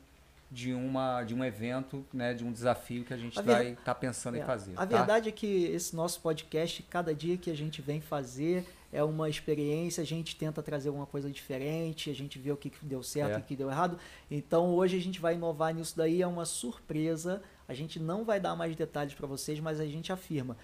de, 0.52 0.74
uma, 0.74 1.24
de 1.24 1.34
um 1.36 1.46
evento, 1.46 2.04
né? 2.12 2.34
De 2.34 2.44
um 2.44 2.52
desafio 2.52 3.04
que 3.06 3.14
a 3.14 3.18
gente 3.18 3.38
A 3.38 3.42
ver- 3.42 3.52
vai 3.54 3.68
estar 3.74 3.96
pensando 3.96 4.36
em 4.36 4.42
É, 4.42 4.46
fazer. 4.46 4.74
A 4.74 4.86
tá? 4.86 4.98
verdade 4.98 5.30
é 5.30 5.32
que 5.32 5.66
esse 5.66 5.96
nosso 5.96 6.20
podcast, 6.22 6.82
cada 6.90 7.14
dia 7.14 7.38
que 7.38 7.52
a 7.52 7.56
gente 7.56 7.82
vem 7.82 8.02
fazer, 8.02 8.66
é 8.92 9.04
uma 9.04 9.30
experiência, 9.30 10.02
a 10.02 10.06
gente 10.06 10.36
tenta 10.36 10.64
trazer 10.64 10.90
alguma 10.90 11.06
coisa 11.06 11.30
diferente, 11.30 12.10
a 12.10 12.16
gente 12.16 12.40
vê 12.40 12.52
o 12.52 12.58
que 12.58 12.72
deu 12.82 13.04
certo 13.04 13.34
É. 13.36 13.38
e 13.38 13.42
o 13.42 13.44
que 13.44 13.56
deu 13.56 13.70
errado. 13.70 14.00
Então 14.32 14.74
hoje 14.74 14.98
a 14.98 15.02
gente 15.02 15.20
vai 15.22 15.36
inovar 15.36 15.74
nisso 15.74 15.96
daí, 15.96 16.22
é 16.22 16.28
uma 16.28 16.46
surpresa. 16.46 17.42
A 17.68 17.74
gente 17.76 18.00
não 18.00 18.26
vai 18.26 18.40
dar 18.40 18.56
mais 18.56 18.76
detalhes 18.76 19.14
para 19.14 19.28
vocês, 19.28 19.60
mas 19.60 19.80
a 19.80 19.86
gente 19.86 20.12
afirma. 20.12 20.58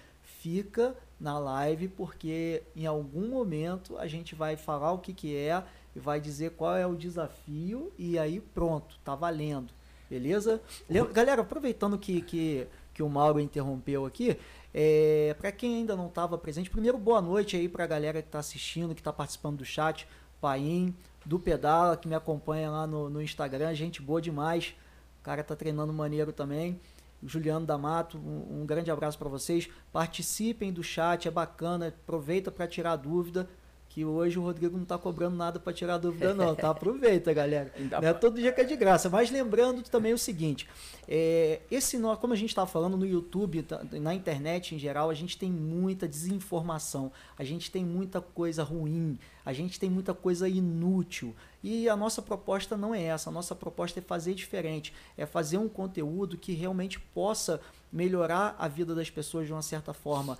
Fica 0.46 0.94
na 1.18 1.40
live 1.40 1.88
porque 1.88 2.62
em 2.76 2.86
algum 2.86 3.26
momento 3.26 3.98
a 3.98 4.06
gente 4.06 4.36
vai 4.36 4.56
falar 4.56 4.92
o 4.92 4.98
que, 4.98 5.12
que 5.12 5.34
é 5.34 5.60
e 5.92 5.98
vai 5.98 6.20
dizer 6.20 6.52
qual 6.52 6.76
é 6.76 6.86
o 6.86 6.94
desafio 6.94 7.92
e 7.98 8.16
aí 8.16 8.38
pronto, 8.38 8.96
tá 9.04 9.16
valendo. 9.16 9.72
Beleza? 10.08 10.62
Lem- 10.88 11.12
Galera, 11.12 11.42
aproveitando 11.42 11.98
que, 11.98 12.22
que, 12.22 12.64
que 12.94 13.02
o 13.02 13.08
Mauro 13.08 13.40
interrompeu 13.40 14.06
aqui, 14.06 14.38
é, 14.72 15.34
para 15.36 15.50
quem 15.50 15.78
ainda 15.78 15.96
não 15.96 16.06
estava 16.06 16.38
presente, 16.38 16.70
primeiro 16.70 16.96
boa 16.96 17.20
noite 17.20 17.56
aí 17.56 17.68
para 17.68 17.82
a 17.82 17.88
galera 17.88 18.22
que 18.22 18.28
está 18.28 18.38
assistindo, 18.38 18.94
que 18.94 19.00
está 19.00 19.12
participando 19.12 19.56
do 19.56 19.64
chat, 19.64 20.06
Paim, 20.40 20.94
do 21.24 21.40
Pedala, 21.40 21.96
que 21.96 22.06
me 22.06 22.14
acompanha 22.14 22.70
lá 22.70 22.86
no, 22.86 23.10
no 23.10 23.20
Instagram, 23.20 23.74
gente 23.74 24.00
boa 24.00 24.22
demais, 24.22 24.76
o 25.18 25.24
cara 25.24 25.42
tá 25.42 25.56
treinando 25.56 25.92
maneiro 25.92 26.32
também. 26.32 26.80
Juliano 27.22 27.66
D'Amato, 27.66 28.18
um, 28.18 28.62
um 28.62 28.66
grande 28.66 28.90
abraço 28.90 29.18
para 29.18 29.28
vocês. 29.28 29.68
Participem 29.92 30.72
do 30.72 30.82
chat, 30.82 31.26
é 31.26 31.30
bacana, 31.30 31.88
aproveita 31.88 32.50
para 32.50 32.66
tirar 32.66 32.96
dúvida, 32.96 33.48
que 33.96 34.04
hoje 34.04 34.38
o 34.38 34.42
Rodrigo 34.42 34.76
não 34.76 34.84
tá 34.84 34.98
cobrando 34.98 35.34
nada 35.36 35.58
para 35.58 35.72
tirar 35.72 35.96
dúvida 35.96 36.34
não, 36.34 36.52
tá? 36.54 36.68
Aproveita, 36.68 37.32
galera. 37.32 37.72
Não 37.90 38.06
é 38.06 38.12
todo 38.12 38.38
dia 38.38 38.52
que 38.52 38.60
é 38.60 38.64
de 38.64 38.76
graça. 38.76 39.08
Mas 39.08 39.30
lembrando 39.30 39.82
também 39.84 40.12
o 40.12 40.18
seguinte: 40.18 40.68
é, 41.08 41.62
esse 41.70 41.98
como 42.20 42.34
a 42.34 42.36
gente 42.36 42.50
estava 42.50 42.66
falando 42.66 42.94
no 42.94 43.06
YouTube, 43.06 43.62
tá, 43.62 43.80
na 43.92 44.14
internet 44.14 44.74
em 44.74 44.78
geral, 44.78 45.08
a 45.08 45.14
gente 45.14 45.38
tem 45.38 45.50
muita 45.50 46.06
desinformação, 46.06 47.10
a 47.38 47.42
gente 47.42 47.70
tem 47.70 47.86
muita 47.86 48.20
coisa 48.20 48.62
ruim, 48.62 49.18
a 49.46 49.54
gente 49.54 49.80
tem 49.80 49.88
muita 49.88 50.12
coisa 50.12 50.46
inútil. 50.46 51.34
E 51.64 51.88
a 51.88 51.96
nossa 51.96 52.20
proposta 52.20 52.76
não 52.76 52.94
é 52.94 53.02
essa. 53.02 53.30
A 53.30 53.32
nossa 53.32 53.54
proposta 53.54 53.98
é 53.98 54.02
fazer 54.02 54.34
diferente, 54.34 54.92
é 55.16 55.24
fazer 55.24 55.56
um 55.56 55.70
conteúdo 55.70 56.36
que 56.36 56.52
realmente 56.52 57.00
possa 57.00 57.62
melhorar 57.90 58.56
a 58.58 58.68
vida 58.68 58.94
das 58.94 59.08
pessoas 59.08 59.46
de 59.46 59.54
uma 59.54 59.62
certa 59.62 59.94
forma 59.94 60.38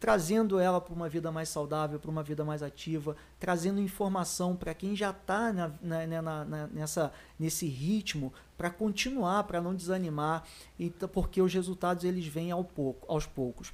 trazendo 0.00 0.58
ela 0.58 0.80
para 0.80 0.94
uma 0.94 1.08
vida 1.08 1.30
mais 1.30 1.50
saudável, 1.50 2.00
para 2.00 2.10
uma 2.10 2.22
vida 2.22 2.42
mais 2.42 2.62
ativa, 2.62 3.14
trazendo 3.38 3.78
informação 3.80 4.56
para 4.56 4.72
quem 4.72 4.96
já 4.96 5.10
está 5.10 5.52
na, 5.52 5.70
na- 5.82 6.06
na- 6.22 6.44
na- 6.44 6.66
nessa, 6.68 7.12
nesse 7.38 7.66
ritmo, 7.66 8.32
para 8.56 8.70
continuar, 8.70 9.44
para 9.44 9.60
não 9.60 9.74
desanimar, 9.74 10.42
então, 10.78 11.06
porque 11.08 11.42
os 11.42 11.52
resultados 11.52 12.02
eles 12.02 12.26
vêm 12.26 12.50
ao 12.50 12.64
pouco, 12.64 13.06
aos 13.12 13.26
poucos. 13.26 13.72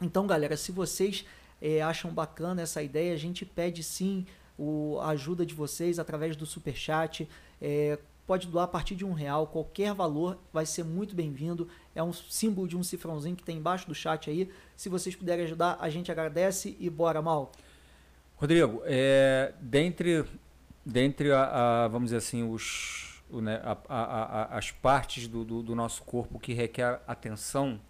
Então, 0.00 0.24
galera, 0.26 0.56
se 0.56 0.70
vocês 0.70 1.24
eh, 1.60 1.80
acham 1.82 2.12
bacana 2.12 2.62
essa 2.62 2.80
ideia, 2.82 3.12
a 3.12 3.18
gente 3.18 3.44
pede 3.44 3.82
sim 3.82 4.24
o, 4.56 4.98
a 5.00 5.08
ajuda 5.08 5.44
de 5.44 5.54
vocês 5.54 5.98
através 5.98 6.36
do 6.36 6.46
Superchat. 6.46 7.28
É, 7.60 7.98
pode 8.26 8.46
doar 8.46 8.64
a 8.64 8.68
partir 8.68 8.94
de 8.94 9.04
um 9.04 9.12
real, 9.12 9.46
qualquer 9.46 9.94
valor 9.94 10.38
vai 10.52 10.66
ser 10.66 10.84
muito 10.84 11.14
bem-vindo. 11.14 11.68
É 11.96 12.02
um 12.02 12.12
símbolo 12.12 12.68
de 12.68 12.76
um 12.76 12.82
cifrãozinho 12.82 13.34
que 13.34 13.42
tem 13.42 13.56
embaixo 13.56 13.88
do 13.88 13.94
chat 13.94 14.28
aí. 14.28 14.50
Se 14.76 14.88
vocês 14.90 15.16
puderem 15.16 15.44
ajudar, 15.46 15.78
a 15.80 15.88
gente 15.88 16.12
agradece 16.12 16.76
e 16.78 16.90
bora, 16.90 17.22
Mal. 17.22 17.50
Rodrigo, 18.36 18.82
é, 18.84 19.54
dentre, 19.58 20.24
dentre 20.84 21.32
a, 21.32 21.84
a, 21.84 21.88
vamos 21.88 22.08
dizer 22.08 22.18
assim, 22.18 22.42
os, 22.42 23.22
o, 23.30 23.40
né, 23.40 23.62
a, 23.64 23.76
a, 23.88 24.58
as 24.58 24.70
partes 24.70 25.26
do, 25.26 25.42
do, 25.42 25.62
do, 25.62 25.74
nosso 25.74 26.02
corpo 26.02 26.38
que 26.38 26.52
requer 26.52 27.00
atenção, 27.06 27.80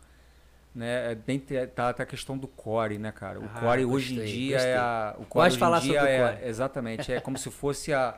né, 0.73 1.16
dentre, 1.16 1.66
tá, 1.66 1.92
tá 1.92 2.05
a 2.05 2.07
questão 2.07 2.38
do 2.38 2.47
core, 2.47 2.97
né, 2.97 3.11
cara? 3.11 3.40
O 3.40 3.45
ah, 3.45 3.61
core 3.61 3.85
gostei, 3.85 3.87
hoje 3.87 4.14
em 4.14 4.25
dia 4.25 4.57
gostei. 4.57 4.73
é 4.73 4.77
a, 4.77 5.16
o 5.19 5.25
core 5.25 5.49
Pode 5.49 5.59
falar 5.59 5.81
dia 5.81 5.95
sobre 5.95 6.12
é, 6.12 6.25
o 6.25 6.33
core. 6.33 6.49
exatamente, 6.49 7.12
é 7.12 7.21
como 7.21 7.37
se 7.37 7.51
fosse 7.51 7.92
a 7.92 8.16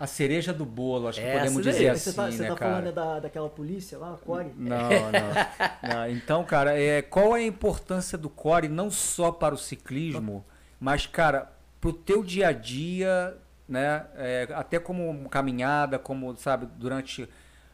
a 0.00 0.06
cereja 0.06 0.50
do 0.50 0.64
bolo, 0.64 1.08
acho 1.08 1.20
que 1.20 1.26
é, 1.26 1.34
podemos 1.34 1.62
dizer 1.62 1.90
assim, 1.90 2.10
você 2.10 2.16
tá, 2.16 2.30
você 2.30 2.42
né, 2.42 2.48
tá 2.48 2.54
cara? 2.54 2.70
falando 2.72 2.94
da, 2.94 3.20
daquela 3.20 3.50
polícia 3.50 3.98
lá, 3.98 4.18
core? 4.24 4.50
Não, 4.56 4.88
não, 4.88 5.92
não. 5.94 6.08
Então, 6.08 6.42
cara, 6.42 6.80
é, 6.80 7.02
qual 7.02 7.36
é 7.36 7.40
a 7.40 7.46
importância 7.46 8.16
do 8.16 8.30
core 8.30 8.66
não 8.66 8.90
só 8.90 9.30
para 9.30 9.54
o 9.54 9.58
ciclismo, 9.58 10.42
mas, 10.80 11.06
cara, 11.06 11.52
pro 11.78 11.92
teu 11.92 12.24
dia 12.24 12.48
a 12.48 12.52
dia, 12.52 13.36
né? 13.68 14.06
É, 14.16 14.48
até 14.54 14.78
como 14.78 15.28
caminhada, 15.28 15.98
como, 15.98 16.34
sabe, 16.34 16.66
durante 16.78 17.28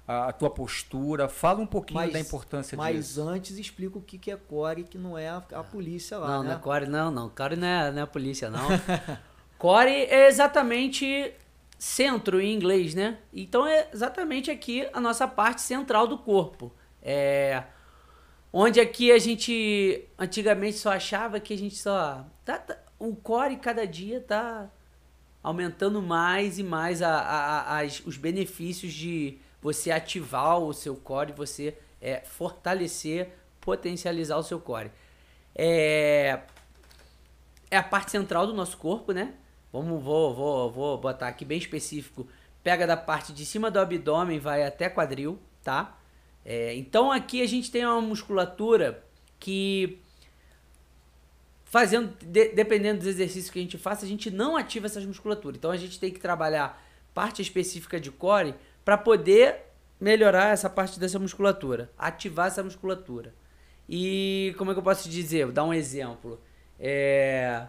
a, 0.05 0.27
a 0.27 0.33
tua 0.33 0.51
postura. 0.51 1.29
Fala 1.29 1.61
um 1.61 1.67
pouquinho 1.67 2.01
mas, 2.01 2.13
da 2.13 2.19
importância 2.19 2.77
mas 2.77 2.97
disso. 2.97 3.25
Mas 3.25 3.35
antes 3.37 3.57
explica 3.57 3.99
o 3.99 4.03
que, 4.03 4.19
que 4.19 4.33
é 4.33 4.37
core, 4.37 4.83
que 4.83 4.99
não 4.99 5.17
é 5.17 5.29
a, 5.29 5.37
a 5.53 5.63
polícia 5.63 6.19
lá, 6.19 6.27
Não, 6.27 6.43
né? 6.43 6.49
não 6.49 6.57
é 6.57 6.59
core, 6.59 6.87
não, 6.87 7.09
não. 7.09 7.29
Core 7.29 7.55
não 7.55 7.69
é, 7.69 7.93
não 7.93 8.01
é 8.01 8.03
a 8.03 8.07
polícia, 8.07 8.51
não. 8.51 8.67
core 9.57 9.93
é 9.93 10.27
exatamente 10.27 11.33
centro 11.79 12.41
em 12.41 12.55
inglês, 12.55 12.95
né? 12.95 13.19
Então 13.33 13.67
é 13.67 13.89
exatamente 13.93 14.51
aqui 14.51 14.89
a 14.93 15.01
nossa 15.01 15.27
parte 15.29 15.63
central 15.63 16.07
do 16.07 16.19
corpo. 16.19 16.73
É 17.03 17.65
onde 18.59 18.81
aqui 18.81 19.13
a 19.13 19.19
gente 19.19 20.09
antigamente 20.19 20.79
só 20.79 20.93
achava 20.93 21.39
que 21.39 21.53
a 21.53 21.59
gente 21.59 21.77
só 21.77 22.25
tá, 22.43 22.57
tá, 22.59 22.79
o 22.99 23.15
core 23.15 23.57
cada 23.57 23.87
dia 23.87 24.19
tá 24.19 24.71
aumentando 25.43 26.01
mais 26.01 26.59
e 26.59 26.63
mais 26.63 27.03
a, 27.03 27.19
a, 27.19 27.61
a, 27.61 27.81
as, 27.81 28.01
os 28.07 28.17
benefícios 28.17 28.95
de 28.95 29.39
você 29.61 29.91
ativar 29.91 30.59
o 30.59 30.73
seu 30.73 30.97
core, 30.97 31.33
você 31.33 31.77
é, 32.01 32.21
fortalecer, 32.21 33.29
potencializar 33.61 34.39
o 34.39 34.43
seu 34.43 34.59
core. 34.59 34.91
É, 35.55 36.41
é 37.71 37.77
a 37.77 37.83
parte 37.83 38.11
central 38.11 38.47
do 38.47 38.55
nosso 38.55 38.79
corpo, 38.79 39.13
né? 39.13 39.35
Vamos, 39.77 40.03
vou, 40.03 40.35
vou, 40.35 40.71
vou 40.71 40.99
botar 40.99 41.29
aqui 41.29 41.45
bem 41.45 41.59
específico. 41.59 42.27
Pega 42.65 42.87
da 42.87 42.97
parte 42.97 43.31
de 43.31 43.45
cima 43.45 43.71
do 43.71 43.79
abdômen, 43.79 44.39
vai 44.39 44.65
até 44.65 44.89
quadril, 44.89 45.39
tá? 45.63 45.99
É, 46.45 46.75
então 46.75 47.13
aqui 47.13 47.43
a 47.43 47.47
gente 47.47 47.71
tem 47.71 47.85
uma 47.85 48.01
musculatura 48.01 49.05
que 49.39 49.99
fazendo, 51.67 52.17
de, 52.25 52.55
dependendo 52.55 53.01
dos 53.01 53.07
exercícios 53.07 53.51
que 53.51 53.59
a 53.59 53.63
gente 53.63 53.77
faça, 53.77 54.07
a 54.07 54.09
gente 54.09 54.31
não 54.31 54.57
ativa 54.57 54.87
essas 54.87 55.05
musculaturas. 55.05 55.59
Então 55.59 55.71
a 55.71 55.77
gente 55.77 56.01
tem 56.01 56.11
que 56.11 56.21
trabalhar 56.21 56.83
parte 57.13 57.43
específica 57.43 58.01
de 58.01 58.11
core 58.11 58.55
para 58.83 58.97
poder 58.97 59.57
melhorar 60.01 60.55
essa 60.55 60.71
parte 60.71 60.99
dessa 60.99 61.19
musculatura, 61.19 61.91
ativar 61.99 62.47
essa 62.47 62.63
musculatura. 62.63 63.35
E 63.87 64.55
como 64.57 64.71
é 64.71 64.75
que 64.75 64.81
eu 64.81 64.85
posso 64.85 65.07
dizer? 65.11 65.45
Vou 65.45 65.53
dar 65.53 65.65
um 65.65 65.75
exemplo. 65.75 66.41
É, 66.81 67.67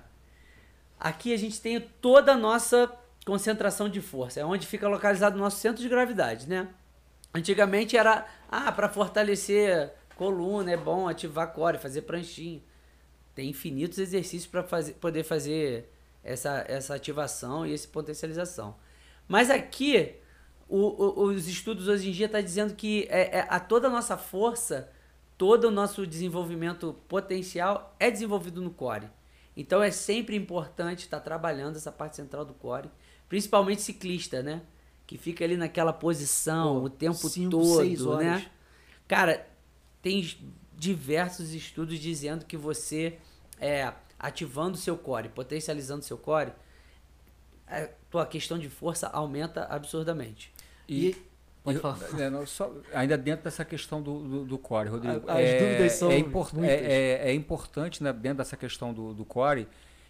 Aqui 1.00 1.34
a 1.34 1.38
gente 1.38 1.62
tem 1.62 1.80
toda 1.80 2.34
a 2.34 2.38
nossa 2.38 2.92
concentração 3.26 3.90
de 3.90 4.02
força, 4.02 4.40
é 4.40 4.46
onde 4.46 4.66
fica 4.66 4.88
localizado 4.88 5.36
o 5.36 5.40
nosso 5.40 5.60
centro 5.60 5.82
de 5.82 5.90
gravidade, 5.90 6.48
né? 6.48 6.68
Antigamente 7.34 7.98
era, 7.98 8.26
ah, 8.50 8.72
para 8.72 8.90
fortalecer 8.90 9.94
coluna, 10.16 10.72
é 10.72 10.78
bom 10.78 11.08
ativar 11.08 11.54
core, 11.54 11.78
fazer 11.78 12.02
pranchinha. 12.04 12.62
Tem 13.36 13.50
infinitos 13.50 14.00
exercícios 14.00 14.48
para 14.48 14.64
fazer, 14.64 14.94
poder 14.94 15.24
fazer 15.24 15.90
essa, 16.24 16.66
essa 16.68 16.96
ativação 16.96 17.66
e 17.66 17.74
essa 17.74 17.88
potencialização. 17.88 18.76
Mas 19.28 19.50
aqui, 19.50 20.16
o, 20.68 20.78
o, 20.78 21.24
os 21.26 21.48
estudos 21.48 21.88
hoje 21.88 22.10
em 22.10 22.12
dia 22.12 22.26
estão 22.26 22.42
tá 22.42 22.46
dizendo 22.46 22.74
que 22.74 23.08
é, 23.10 23.40
é, 23.40 23.48
a 23.50 23.60
toda 23.60 23.88
a 23.88 23.92
nossa 23.92 24.18
força, 24.18 24.90
todo 25.38 25.66
o 25.66 25.72
nosso 25.72 26.08
desenvolvimento 26.08 26.96
potencial 27.08 27.96
é 28.00 28.10
desenvolvido 28.10 28.62
no 28.62 28.72
core. 28.72 29.10
Então 29.58 29.82
é 29.82 29.90
sempre 29.90 30.36
importante 30.36 31.00
estar 31.00 31.20
trabalhando 31.20 31.78
essa 31.78 31.92
parte 31.92 32.16
central 32.16 32.46
do 32.46 32.54
core, 32.54 32.92
principalmente 33.28 33.82
ciclista, 33.82 34.44
né? 34.44 34.62
Que 35.08 35.18
fica 35.18 35.44
ali 35.44 35.58
naquela 35.58 35.92
posição 35.92 36.80
Pô, 36.80 36.86
o 36.86 36.90
tempo 36.92 37.28
cinco, 37.28 37.52
todo, 37.52 38.18
né? 38.18 38.46
Cara, 39.08 39.48
tem 40.00 40.38
diversos 40.76 41.54
estudos 41.54 41.98
dizendo 41.98 42.46
que 42.46 42.56
você 42.56 43.18
é 43.60 43.92
ativando 44.20 44.78
seu 44.78 44.96
core, 44.96 45.30
potencializando 45.30 46.06
seu 46.06 46.20
core, 46.20 46.52
a 47.66 47.88
tua 48.12 48.26
questão 48.28 48.60
de 48.60 48.70
força 48.70 49.08
aumenta 49.08 49.66
absurdamente. 49.66 50.54
E 50.88 51.16
Pode 51.68 51.80
falar. 51.80 52.00
É, 52.18 52.30
não, 52.30 52.46
só, 52.46 52.72
ainda 52.94 53.18
dentro 53.18 53.44
dessa 53.44 53.66
questão 53.66 54.02
do, 54.02 54.20
do, 54.20 54.46
do 54.46 54.58
core, 54.58 54.88
Rodrigo. 54.88 55.30
As 55.30 55.38
é, 55.38 55.60
dúvidas 55.60 55.92
são 55.94 56.10
é, 56.10 56.18
import, 56.18 56.54
é, 56.60 56.66
é, 56.66 57.30
é, 57.30 57.34
importante, 57.34 58.02
né, 58.02 58.14
dentro 58.14 58.38
dessa 58.38 58.56
questão 58.56 58.94
do, 58.94 59.14
do 59.14 59.26
core, 59.26 59.68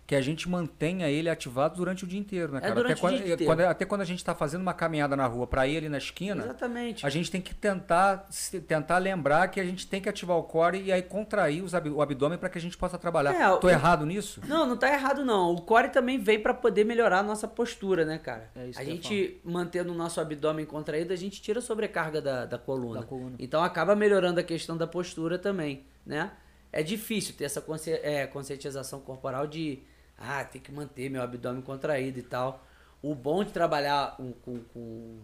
que 0.08 0.16
a 0.16 0.22
gente 0.22 0.48
mantenha 0.48 1.10
ele 1.10 1.30
ativado 1.30 1.76
durante 1.76 2.06
o 2.06 2.08
dia 2.08 2.18
inteiro, 2.18 2.54
né, 2.54 2.60
é 2.60 2.62
cara? 2.62 2.80
É 2.80 2.84
até, 2.84 2.96
quando, 2.96 3.46
quando, 3.46 3.60
até 3.60 3.86
quando 3.86 4.02
a 4.02 4.06
gente 4.06 4.20
está 4.20 4.34
fazendo 4.34 4.62
uma 4.62 4.74
caminhada 4.74 5.18
na 5.18 5.28
rua 5.28 5.46
para 5.46 5.68
ir 5.68 5.76
ali 5.76 5.90
na 5.90 5.98
esquina, 5.98 6.46
Exatamente. 6.46 7.06
a 7.06 7.10
gente 7.10 7.30
tem 7.30 7.42
que 7.42 7.54
tentar, 7.54 8.26
tentar 8.66 9.00
lembrar 9.00 9.50
que 9.50 9.60
a 9.60 9.66
gente 9.66 9.86
tem 9.86 10.00
que 10.00 10.08
ativar 10.08 10.38
o 10.38 10.44
core 10.44 10.82
e 10.82 10.94
aí 10.94 11.02
contrair 11.02 11.62
os, 11.62 11.74
o 11.74 12.02
abdômen 12.02 12.38
para 12.38 12.48
que 12.48 12.58
a 12.58 12.62
gente 12.62 12.78
possa 12.78 12.98
trabalhar. 12.98 13.34
É, 13.34 13.58
Tô 13.58 13.68
o... 13.68 13.70
errado 13.70 14.06
nisso? 14.06 14.40
Não, 14.48 14.66
não 14.66 14.78
tá 14.78 14.90
errado 14.94 15.26
não. 15.26 15.52
O 15.52 15.62
core 15.62 15.90
também 15.90 16.18
vem 16.18 16.40
para 16.40 16.54
poder 16.54 16.86
melhorar 16.86 17.20
a 17.20 17.24
nossa 17.24 17.46
postura, 17.46 18.06
né, 18.06 18.18
cara? 18.18 18.50
É 18.56 18.70
a 18.78 18.84
gente 18.86 19.42
mantendo 19.44 19.92
o 19.92 19.96
nosso 19.96 20.22
abdômen 20.22 20.66
contraído, 20.66 21.12
a 21.12 21.18
gente 21.18 21.42
tira 21.42 21.60
a 21.60 21.62
sobrecarga 21.62 22.22
da, 22.22 22.46
da 22.46 22.58
coluna. 22.58 23.02
da, 23.02 23.06
coluna. 23.06 23.36
Então 23.38 23.62
acaba 23.62 23.94
melhorando 23.94 24.40
a 24.40 24.44
questão 24.44 24.78
da 24.78 24.88
postura 24.88 25.38
também, 25.38 25.84
né? 26.06 26.32
É 26.72 26.82
difícil 26.82 27.36
ter 27.36 27.44
essa 27.44 27.60
consci... 27.60 27.92
é, 27.92 28.26
conscientização 28.26 29.02
corporal 29.02 29.46
de 29.46 29.84
ah, 30.18 30.44
tem 30.44 30.62
que 30.62 30.72
manter 30.72 31.10
meu 31.10 31.22
abdômen 31.22 31.62
contraído 31.62 32.20
e 32.20 32.24
tal. 32.24 32.66
O 33.02 33.14
bom 33.14 33.44
de 33.44 33.52
trabalhar 33.52 34.16
um, 34.20 34.32
com, 34.32 34.60
com, 34.74 35.20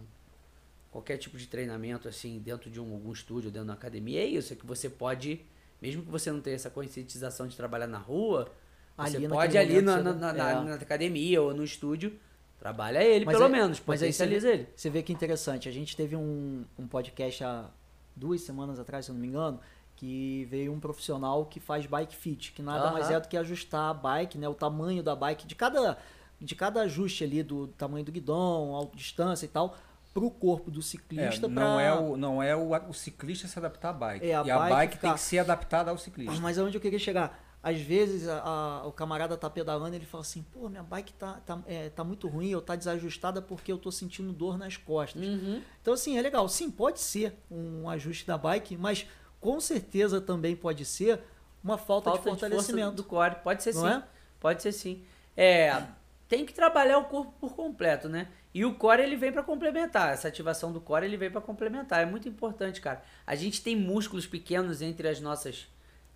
qualquer 0.90 1.16
tipo 1.16 1.36
de 1.36 1.48
treinamento, 1.48 2.08
assim, 2.08 2.38
dentro 2.38 2.70
de 2.70 2.80
um, 2.80 2.92
algum 2.92 3.12
estúdio, 3.12 3.50
dentro 3.50 3.66
de 3.66 3.70
uma 3.70 3.74
academia, 3.74 4.20
é 4.20 4.26
isso, 4.26 4.52
é 4.52 4.56
que 4.56 4.64
você 4.64 4.88
pode, 4.88 5.44
mesmo 5.82 6.02
que 6.04 6.10
você 6.10 6.30
não 6.30 6.40
tenha 6.40 6.54
essa 6.54 6.70
conscientização 6.70 7.48
de 7.48 7.56
trabalhar 7.56 7.88
na 7.88 7.98
rua, 7.98 8.48
você 8.96 9.16
ali 9.16 9.28
pode 9.28 9.58
ali 9.58 9.82
na, 9.82 10.00
na, 10.00 10.12
na, 10.12 10.30
é. 10.30 10.64
na, 10.64 10.74
academia 10.74 11.42
ou 11.42 11.52
no 11.52 11.64
estúdio, 11.64 12.16
trabalha 12.60 13.02
ele, 13.02 13.24
mas 13.24 13.36
pelo 13.36 13.48
é, 13.48 13.52
menos, 13.52 13.80
potencializa 13.80 14.48
ele. 14.48 14.68
Você 14.76 14.88
vê 14.88 15.02
que 15.02 15.12
interessante, 15.12 15.68
a 15.68 15.72
gente 15.72 15.96
teve 15.96 16.14
um, 16.14 16.64
um 16.78 16.86
podcast 16.86 17.42
há 17.42 17.68
duas 18.14 18.42
semanas 18.42 18.78
atrás, 18.78 19.04
se 19.04 19.10
eu 19.10 19.14
não 19.14 19.20
me 19.20 19.26
engano, 19.26 19.58
que 19.96 20.44
veio 20.46 20.72
um 20.72 20.80
profissional 20.80 21.46
que 21.46 21.60
faz 21.60 21.86
bike 21.86 22.14
fit, 22.14 22.52
que 22.52 22.62
nada 22.62 22.90
mais 22.90 23.10
é 23.10 23.18
do 23.18 23.28
que 23.28 23.36
ajustar 23.36 23.90
a 23.90 23.94
bike, 23.94 24.38
né, 24.38 24.48
o 24.48 24.54
tamanho 24.54 25.02
da 25.02 25.14
bike, 25.14 25.46
de 25.46 25.54
cada, 25.54 25.96
de 26.40 26.54
cada 26.54 26.82
ajuste 26.82 27.24
ali 27.24 27.42
do 27.42 27.68
tamanho 27.68 28.04
do 28.04 28.12
guidão, 28.12 28.80
a 28.80 28.96
distância 28.96 29.46
e 29.46 29.48
tal, 29.48 29.76
para 30.12 30.24
o 30.24 30.30
corpo 30.30 30.70
do 30.70 30.80
ciclista. 30.80 31.46
É, 31.46 31.48
não, 31.48 31.54
pra... 31.54 31.82
é 31.82 31.92
o, 31.92 32.16
não 32.16 32.42
é 32.42 32.56
o, 32.56 32.70
o 32.88 32.94
ciclista 32.94 33.48
se 33.48 33.58
adaptar 33.58 33.90
à 33.90 33.92
bike. 33.92 34.26
É, 34.26 34.34
a 34.34 34.40
e 34.40 34.44
bike 34.44 34.50
a 34.50 34.68
bike 34.68 34.94
ficar... 34.94 35.08
tem 35.08 35.14
que 35.14 35.20
ser 35.20 35.38
adaptada 35.38 35.90
ao 35.90 35.98
ciclista. 35.98 36.40
Mas 36.40 36.58
aonde 36.58 36.76
eu 36.76 36.80
queria 36.80 36.98
chegar? 36.98 37.40
Às 37.62 37.80
vezes 37.80 38.28
a, 38.28 38.40
a, 38.40 38.86
o 38.86 38.92
camarada 38.92 39.36
tá 39.38 39.48
pedalando 39.48 39.94
e 39.94 39.98
ele 39.98 40.04
fala 40.04 40.20
assim, 40.20 40.44
pô, 40.52 40.68
minha 40.68 40.82
bike 40.82 41.14
tá, 41.14 41.40
tá, 41.46 41.58
é, 41.66 41.88
tá 41.88 42.04
muito 42.04 42.28
ruim, 42.28 42.54
ou 42.54 42.60
tá 42.60 42.76
desajustada 42.76 43.40
porque 43.40 43.72
eu 43.72 43.78
tô 43.78 43.90
sentindo 43.90 44.32
dor 44.32 44.58
nas 44.58 44.76
costas. 44.76 45.26
Uhum. 45.26 45.62
Então, 45.80 45.94
assim, 45.94 46.18
é 46.18 46.22
legal. 46.22 46.46
Sim, 46.48 46.70
pode 46.70 47.00
ser 47.00 47.34
um 47.50 47.88
ajuste 47.88 48.26
da 48.26 48.36
bike, 48.36 48.76
mas 48.76 49.06
com 49.44 49.60
certeza 49.60 50.22
também 50.22 50.56
pode 50.56 50.86
ser 50.86 51.20
uma 51.62 51.76
falta, 51.76 52.08
falta 52.08 52.16
de 52.16 52.22
fortalecimento 52.30 52.90
de 52.92 52.96
do 52.96 53.04
core. 53.04 53.34
Pode 53.44 53.62
ser 53.62 53.74
sim. 53.74 53.86
É? 53.86 54.02
Pode 54.40 54.62
ser 54.62 54.72
sim. 54.72 55.04
É, 55.36 55.82
tem 56.26 56.46
que 56.46 56.54
trabalhar 56.54 56.96
o 56.96 57.04
corpo 57.04 57.30
por 57.38 57.54
completo, 57.54 58.08
né? 58.08 58.28
E 58.54 58.64
o 58.64 58.74
core 58.74 59.02
ele 59.02 59.16
vem 59.16 59.30
para 59.30 59.42
complementar. 59.42 60.14
Essa 60.14 60.28
ativação 60.28 60.72
do 60.72 60.80
core 60.80 61.04
ele 61.04 61.18
vem 61.18 61.30
para 61.30 61.42
complementar. 61.42 62.00
É 62.00 62.06
muito 62.06 62.26
importante, 62.26 62.80
cara. 62.80 63.04
A 63.26 63.34
gente 63.34 63.62
tem 63.62 63.76
músculos 63.76 64.26
pequenos 64.26 64.80
entre 64.80 65.06
as 65.08 65.20
nossas 65.20 65.66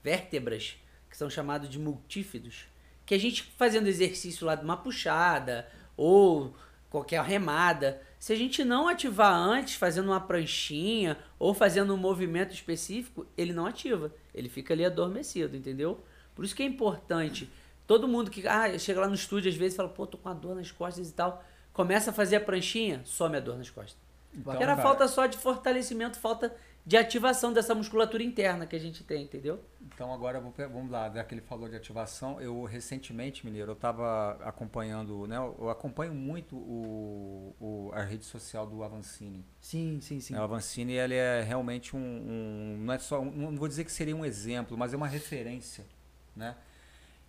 vértebras, 0.02 0.78
que 1.10 1.16
são 1.16 1.28
chamados 1.28 1.68
de 1.68 1.78
multífidos, 1.78 2.64
que 3.04 3.14
a 3.14 3.20
gente 3.20 3.42
fazendo 3.58 3.88
exercício 3.88 4.46
lá 4.46 4.54
de 4.54 4.64
uma 4.64 4.78
puxada 4.78 5.68
ou 5.98 6.56
qualquer 6.88 7.22
remada, 7.22 8.00
se 8.18 8.32
a 8.32 8.36
gente 8.36 8.64
não 8.64 8.88
ativar 8.88 9.32
antes, 9.32 9.74
fazendo 9.74 10.06
uma 10.06 10.20
pranchinha 10.20 11.16
ou 11.38 11.54
fazendo 11.54 11.94
um 11.94 11.96
movimento 11.96 12.52
específico, 12.52 13.26
ele 13.36 13.52
não 13.52 13.64
ativa. 13.64 14.12
Ele 14.34 14.48
fica 14.48 14.74
ali 14.74 14.84
adormecido, 14.84 15.56
entendeu? 15.56 16.00
Por 16.34 16.44
isso 16.44 16.54
que 16.54 16.62
é 16.62 16.66
importante. 16.66 17.48
Todo 17.86 18.08
mundo 18.08 18.30
que 18.30 18.46
ah, 18.46 18.76
chega 18.78 19.00
lá 19.00 19.08
no 19.08 19.14
estúdio 19.14 19.50
às 19.50 19.56
vezes 19.56 19.76
fala, 19.76 19.88
pô, 19.88 20.06
tô 20.06 20.18
com 20.18 20.28
a 20.28 20.34
dor 20.34 20.56
nas 20.56 20.70
costas 20.70 21.08
e 21.08 21.12
tal. 21.12 21.44
Começa 21.72 22.10
a 22.10 22.12
fazer 22.12 22.36
a 22.36 22.40
pranchinha, 22.40 23.00
some 23.04 23.36
a 23.36 23.40
dor 23.40 23.56
nas 23.56 23.70
costas. 23.70 23.96
Então, 24.34 24.52
Era 24.54 24.76
cara, 24.76 24.82
falta 24.82 25.08
só 25.08 25.26
de 25.26 25.38
fortalecimento, 25.38 26.18
falta 26.18 26.54
de 26.88 26.96
ativação 26.96 27.52
dessa 27.52 27.74
musculatura 27.74 28.22
interna 28.22 28.66
que 28.66 28.74
a 28.74 28.78
gente 28.78 29.04
tem, 29.04 29.24
entendeu? 29.24 29.62
Então 29.94 30.10
agora 30.10 30.40
vamos 30.40 30.90
lá, 30.90 31.10
já 31.10 31.22
que 31.22 31.34
ele 31.34 31.42
falou 31.42 31.68
de 31.68 31.76
ativação, 31.76 32.40
eu 32.40 32.64
recentemente, 32.64 33.44
Mineiro, 33.44 33.72
eu 33.72 33.74
estava 33.74 34.38
acompanhando, 34.42 35.26
né? 35.26 35.36
Eu 35.36 35.68
acompanho 35.68 36.14
muito 36.14 36.56
o, 36.56 37.54
o- 37.60 37.90
a 37.92 38.02
rede 38.02 38.24
social 38.24 38.66
do 38.66 38.82
Avancini. 38.82 39.44
Sim, 39.60 40.00
sim, 40.00 40.18
sim. 40.18 40.34
O 40.34 40.40
Avancini 40.40 40.94
ele 40.94 41.14
é 41.14 41.42
realmente 41.42 41.94
um, 41.94 41.98
um- 42.00 42.78
não 42.80 42.94
é 42.94 42.98
só, 42.98 43.20
um- 43.20 43.50
não 43.50 43.56
vou 43.58 43.68
dizer 43.68 43.84
que 43.84 43.92
seria 43.92 44.16
um 44.16 44.24
exemplo, 44.24 44.74
mas 44.78 44.94
é 44.94 44.96
uma 44.96 45.06
referência, 45.08 45.84
né? 46.34 46.56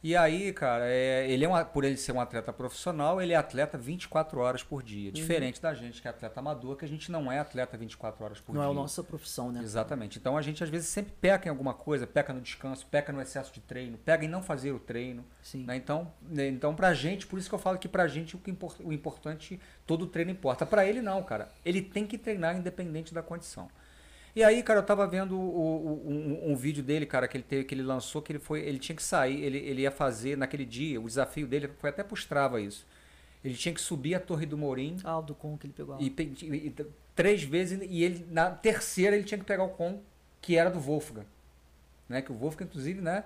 E 0.02 0.16
aí, 0.16 0.54
cara, 0.54 0.86
é, 0.88 1.30
ele 1.30 1.44
é 1.44 1.50
um, 1.50 1.66
por 1.66 1.84
ele 1.84 1.98
ser 1.98 2.14
um 2.14 2.22
atleta 2.22 2.54
profissional, 2.54 3.22
ele 3.22 3.34
é 3.34 3.36
atleta 3.36 3.78
24 3.78 4.40
horas 4.40 4.64
por 4.64 4.78
Uhum. 4.82 4.86
dia. 4.88 5.12
Diferente 5.12 5.62
da 5.62 5.74
gente 5.74 6.02
que 6.02 6.08
é 6.08 6.12
atleta 6.12 6.40
amador, 6.40 6.78
que 6.78 6.86
a 6.86 6.88
gente 6.88 7.12
não 7.12 7.30
é 7.30 7.38
atleta 7.40 7.76
24 7.78 8.24
horas 8.24 8.40
por 8.40 8.56
Não 8.56 8.62
é 8.62 8.66
dia. 8.66 8.72
a 8.72 8.74
nossa 8.74 9.04
profissão, 9.04 9.52
né? 9.52 9.60
Exatamente. 9.62 10.18
Então 10.18 10.38
a 10.38 10.42
gente 10.42 10.64
às 10.64 10.70
vezes 10.70 10.88
sempre 10.88 11.12
peca 11.20 11.48
em 11.48 11.50
alguma 11.50 11.74
coisa, 11.74 12.08
peca 12.08 12.32
no 12.32 12.40
descanso, 12.40 12.86
peca 12.90 13.12
no 13.12 13.22
excesso 13.22 13.52
de 13.54 13.60
treino, 13.60 13.98
pega 13.98 14.24
em 14.24 14.30
não 14.30 14.42
fazer 14.42 14.72
o 14.72 14.80
treino. 14.80 15.26
Sim. 15.42 15.66
Né? 15.66 15.76
Então, 15.76 16.10
né, 16.22 16.48
então, 16.48 16.74
pra 16.74 16.94
gente, 16.94 17.28
por 17.28 17.38
isso 17.38 17.50
que 17.50 17.56
eu 17.56 17.60
falo 17.60 17.78
que 17.78 17.90
pra 17.90 18.08
gente 18.08 18.38
o, 18.38 18.40
que 18.40 18.50
impor- 18.52 18.78
o 18.80 18.94
importante, 18.94 19.60
todo 19.86 20.08
treino 20.08 20.32
importa. 20.32 20.66
Pra 20.66 20.86
ele 20.86 21.02
não, 21.02 21.22
cara. 21.24 21.50
Ele 21.66 21.82
tem 21.82 22.08
que 22.08 22.18
treinar 22.18 22.56
independente 22.56 23.14
da 23.14 23.22
condição. 23.22 23.70
E 24.40 24.44
aí, 24.44 24.64
cara, 24.64 24.80
eu 24.80 24.84
tava 24.84 25.06
vendo 25.06 25.38
o- 25.38 25.42
o- 25.42 26.10
um, 26.10 26.52
um 26.52 26.56
vídeo 26.56 26.82
dele, 26.82 27.06
cara, 27.06 27.28
que 27.28 27.36
ele 27.36 27.44
teve, 27.44 27.66
que 27.66 27.76
ele 27.76 27.84
lançou, 27.84 28.22
que 28.22 28.32
ele 28.32 28.40
foi, 28.40 28.62
ele 28.62 28.80
tinha 28.80 28.96
que 28.96 29.04
sair, 29.04 29.44
ele, 29.44 29.58
ele 29.58 29.82
ia 29.82 29.92
fazer 29.92 30.38
naquele 30.38 30.64
dia, 30.66 31.00
o 31.02 31.08
desafio 31.08 31.46
dele 31.46 31.70
foi 31.80 31.90
até 31.90 32.04
pro 32.04 32.16
Strava 32.16 32.62
isso. 32.62 32.86
Ele 33.44 33.54
tinha 33.56 33.74
que 33.74 33.82
subir 33.82 34.16
a 34.16 34.20
Torre 34.20 34.46
do 34.46 34.58
Mourim 34.58 34.98
Ah, 35.04 35.18
o 35.20 35.22
do 35.22 35.36
com 35.36 35.58
que 35.58 35.68
ele 35.68 35.74
pegou. 35.74 35.98
e, 36.00 36.08
e- 36.18 36.68
e- 36.68 36.86
três 37.16 37.44
vezes 37.44 37.80
e 37.82 38.04
ele 38.04 38.26
na 38.32 38.50
terceira 38.52 39.16
ele 39.16 39.26
tinha 39.26 39.38
que 39.38 39.44
pegar 39.46 39.64
o 39.64 39.70
com 39.70 40.00
que 40.42 40.56
era 40.56 40.70
do 40.70 40.80
Wolfgang, 40.80 41.26
né? 42.08 42.22
Que 42.22 42.32
o 42.32 42.36
Wolfgang 42.36 42.66
inclusive, 42.70 43.02
né, 43.02 43.26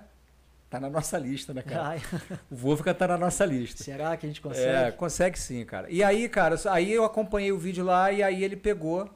tá 0.68 0.80
na 0.80 0.90
nossa 0.90 1.16
lista, 1.16 1.54
né, 1.54 1.62
cara? 1.62 1.90
Ai, 1.90 2.02
O 2.50 2.56
Wolfgang 2.56 2.96
tá 2.98 3.06
na 3.06 3.16
nossa 3.18 3.44
lista. 3.46 3.84
será 3.84 4.16
que 4.16 4.26
a 4.26 4.28
gente 4.28 4.40
consegue? 4.40 4.88
É, 4.88 4.90
consegue 4.90 5.38
sim, 5.38 5.64
cara. 5.64 5.88
E 5.90 6.02
aí, 6.02 6.28
cara, 6.28 6.56
aí 6.70 6.92
eu 6.92 7.04
acompanhei 7.04 7.52
o 7.52 7.58
vídeo 7.58 7.84
lá 7.84 8.10
e 8.10 8.20
aí 8.20 8.42
ele 8.42 8.56
pegou, 8.56 9.08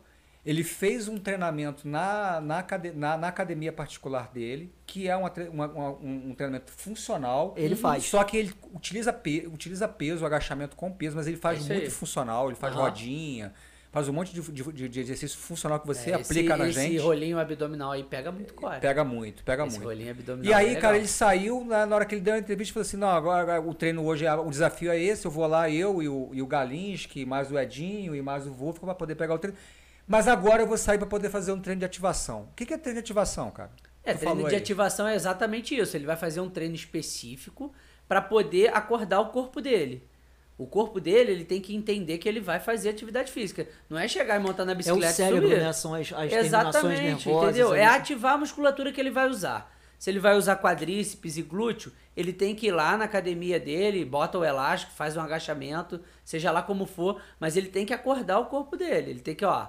ele 0.46 0.64
fez 0.64 1.08
um 1.08 1.18
treinamento 1.18 1.86
na, 1.86 2.40
na, 2.40 2.64
na, 2.94 3.16
na 3.18 3.28
academia 3.28 3.72
particular 3.72 4.30
dele, 4.32 4.72
que 4.86 5.06
é 5.08 5.14
uma 5.16 5.30
uma- 5.50 5.66
uma- 5.68 5.90
um, 6.00 6.34
treinamento 6.34 6.72
funcional. 6.72 7.52
Ele 7.56 7.76
faz. 7.76 8.04
Só 8.04 8.22
que 8.24 8.36
ele 8.36 8.54
utiliza, 8.72 9.12
pe, 9.12 9.46
utiliza 9.52 9.86
peso, 9.86 10.24
agachamento 10.24 10.74
com 10.76 10.90
peso, 10.90 11.16
mas 11.16 11.26
ele 11.26 11.36
faz 11.36 11.58
É 11.58 11.60
isso 11.62 11.72
muito 11.72 11.84
aí. 11.84 11.90
funcional, 11.90 12.46
ele 12.48 12.56
faz 12.56 12.72
Aham. 12.74 12.84
rodinha, 12.84 13.52
faz 13.92 14.08
um 14.08 14.12
monte 14.12 14.32
de, 14.32 14.40
de, 14.72 14.88
de 14.88 15.00
exercício 15.00 15.36
funcional 15.38 15.80
que 15.80 15.86
você 15.86 16.10
É, 16.10 16.14
aplica 16.14 16.52
esse, 16.54 16.58
na 16.58 16.68
esse 16.68 16.80
gente. 16.82 16.98
rolinho 16.98 17.38
abdominal 17.38 17.90
aí 17.92 18.04
pega 18.04 18.30
muito 18.32 18.54
core. 18.54 18.80
Pega 18.80 19.04
muito, 19.04 19.42
pega 19.44 19.66
esse 19.66 19.76
muito. 19.76 19.88
rolinho 19.88 20.10
abdominal 20.12 20.48
E 20.50 20.52
é 20.52 20.56
aí, 20.56 20.66
legal. 20.68 20.82
cara, 20.82 20.96
ele 20.96 21.08
saiu, 21.08 21.64
na, 21.64 21.84
na 21.84 21.96
hora 21.96 22.04
que 22.06 22.14
ele 22.14 22.22
deu 22.22 22.34
a 22.34 22.38
entrevista, 22.38 22.72
falou 22.74 22.86
assim, 22.86 22.96
não, 22.96 23.08
agora, 23.08 23.42
agora 23.42 23.60
o 23.60 23.74
treino 23.74 24.04
hoje, 24.04 24.24
é- 24.24 24.34
o 24.34 24.48
desafio 24.50 24.90
é 24.92 24.98
esse, 24.98 25.26
eu 25.26 25.30
vou 25.30 25.46
lá, 25.46 25.68
eu 25.70 26.02
e 26.02 26.08
o, 26.08 26.30
e 26.32 26.40
o 26.40 26.46
Galinski, 26.46 27.26
mais 27.26 27.50
o 27.50 27.58
Edinho 27.58 28.14
e 28.14 28.22
mais 28.22 28.46
o 28.46 28.52
Wolf, 28.52 28.78
para 28.78 28.94
poder 28.94 29.14
pegar 29.14 29.34
o 29.34 29.38
treino. 29.38 29.58
Mas 30.08 30.26
agora 30.26 30.62
eu 30.62 30.66
vou 30.66 30.78
sair 30.78 30.96
para 30.98 31.06
poder 31.06 31.28
fazer 31.30 31.52
um 31.52 31.60
treino 31.60 31.80
de 31.80 31.84
ativação. 31.84 32.48
O 32.50 32.54
que 32.56 32.64
que 32.64 32.72
é 32.74 32.78
treino 32.78 32.98
de 32.98 33.04
ativação, 33.04 33.50
cara? 33.50 33.70
É, 34.02 34.14
Tu 34.14 34.20
treino 34.20 34.48
de 34.48 34.54
aí. 34.54 34.56
ativação 34.56 35.06
é 35.06 35.14
exatamente 35.14 35.76
isso. 35.78 35.94
Ele 35.96 36.06
vai 36.06 36.16
fazer 36.16 36.40
um 36.40 36.48
treino 36.48 36.74
específico 36.74 37.72
para 38.08 38.22
poder 38.22 38.74
acordar 38.74 39.20
o 39.20 39.26
corpo 39.28 39.60
dele. 39.60 40.02
O 40.56 40.66
corpo 40.66 40.98
dele, 40.98 41.30
ele 41.30 41.44
tem 41.44 41.60
que 41.60 41.76
entender 41.76 42.18
que 42.18 42.28
ele 42.28 42.40
vai 42.40 42.58
fazer 42.58 42.88
atividade 42.88 43.30
física. 43.30 43.68
Não 43.88 43.98
é 43.98 44.08
chegar 44.08 44.36
e 44.36 44.42
montar 44.42 44.64
na 44.64 44.72
É 44.72 44.74
o 44.74 44.76
bicicleta 44.78 45.12
e 45.12 45.14
cérebro, 45.14 45.48
subir. 45.48 45.60
né? 45.62 45.72
São 45.72 45.94
as, 45.94 46.12
as 46.12 46.32
Exatamente, 46.32 47.02
nervosas. 47.02 47.50
entendeu? 47.50 47.70
ali. 47.72 47.80
É 47.80 47.86
ativar 47.86 48.32
a 48.32 48.38
musculatura 48.38 48.90
que 48.90 49.00
ele 49.00 49.10
vai 49.10 49.28
usar. 49.28 49.72
Se 49.98 50.10
ele 50.10 50.18
vai 50.18 50.34
usar 50.36 50.56
quadríceps 50.56 51.36
e 51.36 51.42
glúteo, 51.42 51.92
ele 52.16 52.32
tem 52.32 52.54
que 52.54 52.68
ir 52.68 52.72
lá 52.72 52.96
na 52.96 53.04
academia 53.04 53.60
dele, 53.60 54.04
bota 54.04 54.38
o 54.38 54.44
elástico, 54.44 54.92
faz 54.92 55.16
um 55.16 55.20
agachamento, 55.20 56.00
seja 56.24 56.50
lá 56.50 56.62
como 56.62 56.86
for, 56.86 57.20
mas 57.38 57.56
ele 57.56 57.68
tem 57.68 57.84
que 57.84 57.92
acordar 57.92 58.38
o 58.38 58.46
corpo 58.46 58.76
dele. 58.76 59.10
Ele 59.10 59.20
tem 59.20 59.34
que, 59.36 59.44
ó, 59.44 59.66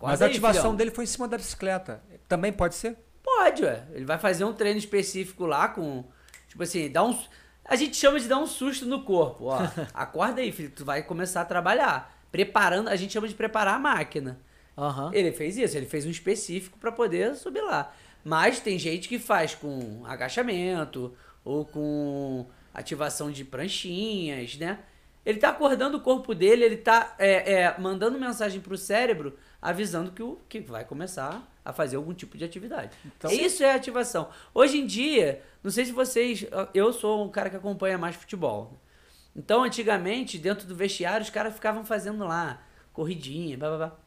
Mas 0.00 0.20
a 0.20 0.26
aí, 0.26 0.30
ativação 0.30 0.62
filhão. 0.62 0.76
dele 0.76 0.90
foi 0.90 1.04
em 1.04 1.06
cima 1.06 1.26
da 1.26 1.36
bicicleta. 1.36 2.02
Também 2.28 2.52
pode 2.52 2.74
ser? 2.74 2.96
Pode, 3.22 3.64
ué. 3.64 3.84
Ele 3.92 4.04
vai 4.04 4.18
fazer 4.18 4.44
um 4.44 4.52
treino 4.52 4.78
específico 4.78 5.46
lá 5.46 5.68
com. 5.68 6.04
Tipo 6.48 6.62
assim, 6.62 6.90
dá 6.90 7.02
um. 7.04 7.18
A 7.64 7.76
gente 7.76 7.96
chama 7.96 8.20
de 8.20 8.28
dar 8.28 8.38
um 8.38 8.46
susto 8.46 8.84
no 8.86 9.02
corpo. 9.02 9.46
Ó, 9.46 9.58
acorda 9.94 10.40
aí, 10.40 10.52
filho. 10.52 10.70
Tu 10.70 10.84
vai 10.84 11.02
começar 11.02 11.40
a 11.40 11.44
trabalhar. 11.44 12.14
Preparando, 12.30 12.88
a 12.88 12.96
gente 12.96 13.12
chama 13.12 13.28
de 13.28 13.34
preparar 13.34 13.74
a 13.74 13.78
máquina. 13.78 14.38
Aham. 14.76 15.10
Ele 15.14 15.32
fez 15.32 15.56
isso, 15.56 15.76
ele 15.76 15.86
fez 15.86 16.04
um 16.04 16.10
específico 16.10 16.78
para 16.78 16.90
poder 16.90 17.34
subir 17.36 17.62
lá. 17.62 17.92
Mas 18.24 18.60
tem 18.60 18.78
gente 18.78 19.08
que 19.08 19.18
faz 19.18 19.54
com 19.54 20.02
agachamento 20.04 21.14
ou 21.44 21.64
com 21.64 22.46
ativação 22.72 23.30
de 23.30 23.44
pranchinhas, 23.44 24.56
né? 24.56 24.80
Ele 25.24 25.38
tá 25.38 25.50
acordando 25.50 25.98
o 25.98 26.00
corpo 26.00 26.34
dele, 26.34 26.64
ele 26.64 26.76
tá 26.76 27.14
é, 27.18 27.52
é, 27.52 27.78
mandando 27.78 28.18
mensagem 28.18 28.60
pro 28.60 28.76
cérebro 28.76 29.38
avisando 29.64 30.12
que, 30.12 30.22
o, 30.22 30.38
que 30.46 30.60
vai 30.60 30.84
começar 30.84 31.42
a 31.64 31.72
fazer 31.72 31.96
algum 31.96 32.12
tipo 32.12 32.36
de 32.36 32.44
atividade. 32.44 32.94
Então- 33.04 33.30
Isso 33.30 33.64
é 33.64 33.72
ativação. 33.72 34.28
Hoje 34.52 34.78
em 34.78 34.86
dia, 34.86 35.42
não 35.62 35.70
sei 35.70 35.86
se 35.86 35.92
vocês. 35.92 36.44
Eu 36.74 36.92
sou 36.92 37.24
um 37.24 37.30
cara 37.30 37.48
que 37.48 37.56
acompanha 37.56 37.96
mais 37.96 38.14
futebol. 38.14 38.78
Então, 39.34 39.64
antigamente, 39.64 40.36
dentro 40.36 40.66
do 40.68 40.76
vestiário, 40.76 41.24
os 41.24 41.30
caras 41.30 41.54
ficavam 41.54 41.82
fazendo 41.82 42.24
lá 42.26 42.62
corridinha, 42.92 43.56
blá 43.56 43.68
blá 43.70 43.78
blá. 43.78 43.98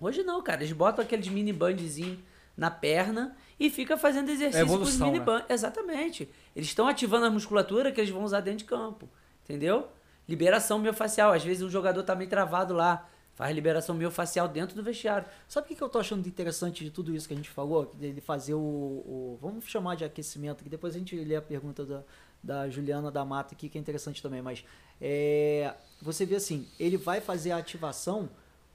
Hoje 0.00 0.22
não, 0.22 0.42
cara. 0.42 0.62
Eles 0.62 0.72
botam 0.72 1.04
aqueles 1.04 1.28
mini 1.28 1.52
bandzinho 1.52 2.18
na 2.56 2.70
perna 2.70 3.36
e 3.60 3.68
fica 3.68 3.96
fazendo 3.98 4.30
exercício 4.30 4.66
com 4.66 4.72
os 4.72 4.78
evolução, 4.80 5.06
mini 5.08 5.18
né? 5.18 5.24
band. 5.24 5.44
Exatamente. 5.48 6.28
Eles 6.56 6.68
estão 6.68 6.88
ativando 6.88 7.26
a 7.26 7.30
musculatura 7.30 7.92
que 7.92 8.00
eles 8.00 8.10
vão 8.10 8.24
usar 8.24 8.40
dentro 8.40 8.60
de 8.60 8.64
campo. 8.64 9.06
Entendeu? 9.44 9.88
Liberação 10.26 10.78
miofacial. 10.78 11.32
Às 11.32 11.44
vezes 11.44 11.62
um 11.62 11.68
jogador 11.70 12.02
tá 12.02 12.14
meio 12.14 12.30
travado 12.30 12.72
lá. 12.72 13.06
Faz 13.34 13.54
liberação 13.54 13.94
miofacial 13.94 14.46
dentro 14.46 14.76
do 14.76 14.82
vestiário. 14.82 15.26
Sabe 15.48 15.64
o 15.64 15.68
que 15.68 15.74
que 15.74 15.82
eu 15.82 15.88
tô 15.88 15.98
achando 15.98 16.26
interessante 16.28 16.84
de 16.84 16.90
tudo 16.90 17.14
isso 17.14 17.26
que 17.26 17.32
a 17.34 17.36
gente 17.36 17.48
falou? 17.50 17.86
Dele 17.94 18.20
fazer 18.20 18.54
o, 18.54 18.58
o- 18.58 19.38
Vamos 19.40 19.64
chamar 19.66 19.96
de 19.96 20.04
aquecimento, 20.04 20.62
que 20.62 20.68
depois 20.70 20.94
a 20.94 20.98
gente 20.98 21.16
lê 21.16 21.34
a 21.36 21.42
pergunta 21.42 21.84
da, 21.84 22.02
da 22.42 22.68
Juliana 22.68 23.10
da 23.10 23.24
Mata 23.24 23.54
aqui, 23.54 23.68
que 23.70 23.78
é 23.78 23.80
interessante 23.80 24.22
também, 24.22 24.42
mas 24.42 24.64
é, 25.00 25.74
você 26.00 26.26
vê 26.26 26.36
assim, 26.36 26.68
ele 26.78 26.96
vai 26.98 27.20
fazer 27.20 27.52
a 27.52 27.56
ativação 27.56 28.28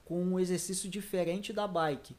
com 0.04 0.20
um 0.22 0.40
exercício 0.40 0.88
diferente 0.90 1.52
da 1.52 1.66
bike. 1.68 2.16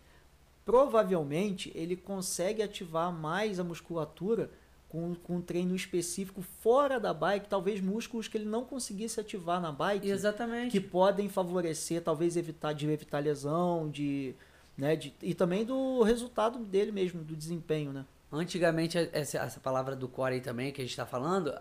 Provavelmente 0.65 1.71
ele 1.75 1.95
consegue 1.95 2.61
ativar 2.61 3.11
mais 3.11 3.59
a 3.59 3.63
musculatura 3.63 4.49
com, 4.89 5.13
com 5.13 5.35
um 5.35 5.41
treino 5.41 5.75
específico 5.75 6.41
fora 6.41 6.99
da 6.99 7.13
bike, 7.13 7.47
talvez 7.47 7.79
músculos 7.79 8.27
que 8.27 8.37
ele 8.37 8.45
não 8.45 8.65
conseguisse 8.65 9.19
ativar 9.19 9.61
na 9.61 9.71
bike 9.71 10.09
Exatamente. 10.09 10.71
que 10.71 10.81
podem 10.81 11.29
favorecer, 11.29 12.01
talvez 12.01 12.35
evitar 12.35 12.73
de 12.73 12.89
evitar 12.89 13.19
lesão, 13.19 13.87
de, 13.89 14.33
né, 14.75 14.95
de, 14.95 15.13
e 15.21 15.35
também 15.35 15.63
do 15.63 16.01
resultado 16.01 16.57
dele 16.59 16.91
mesmo, 16.91 17.23
do 17.23 17.35
desempenho, 17.35 17.93
né? 17.93 18.03
Antigamente, 18.31 18.97
essa, 19.11 19.37
essa 19.39 19.59
palavra 19.59 19.95
do 19.95 20.07
core 20.07 20.35
aí 20.35 20.41
também 20.41 20.71
que 20.71 20.81
a 20.81 20.83
gente 20.83 20.91
está 20.91 21.05
falando, 21.05 21.53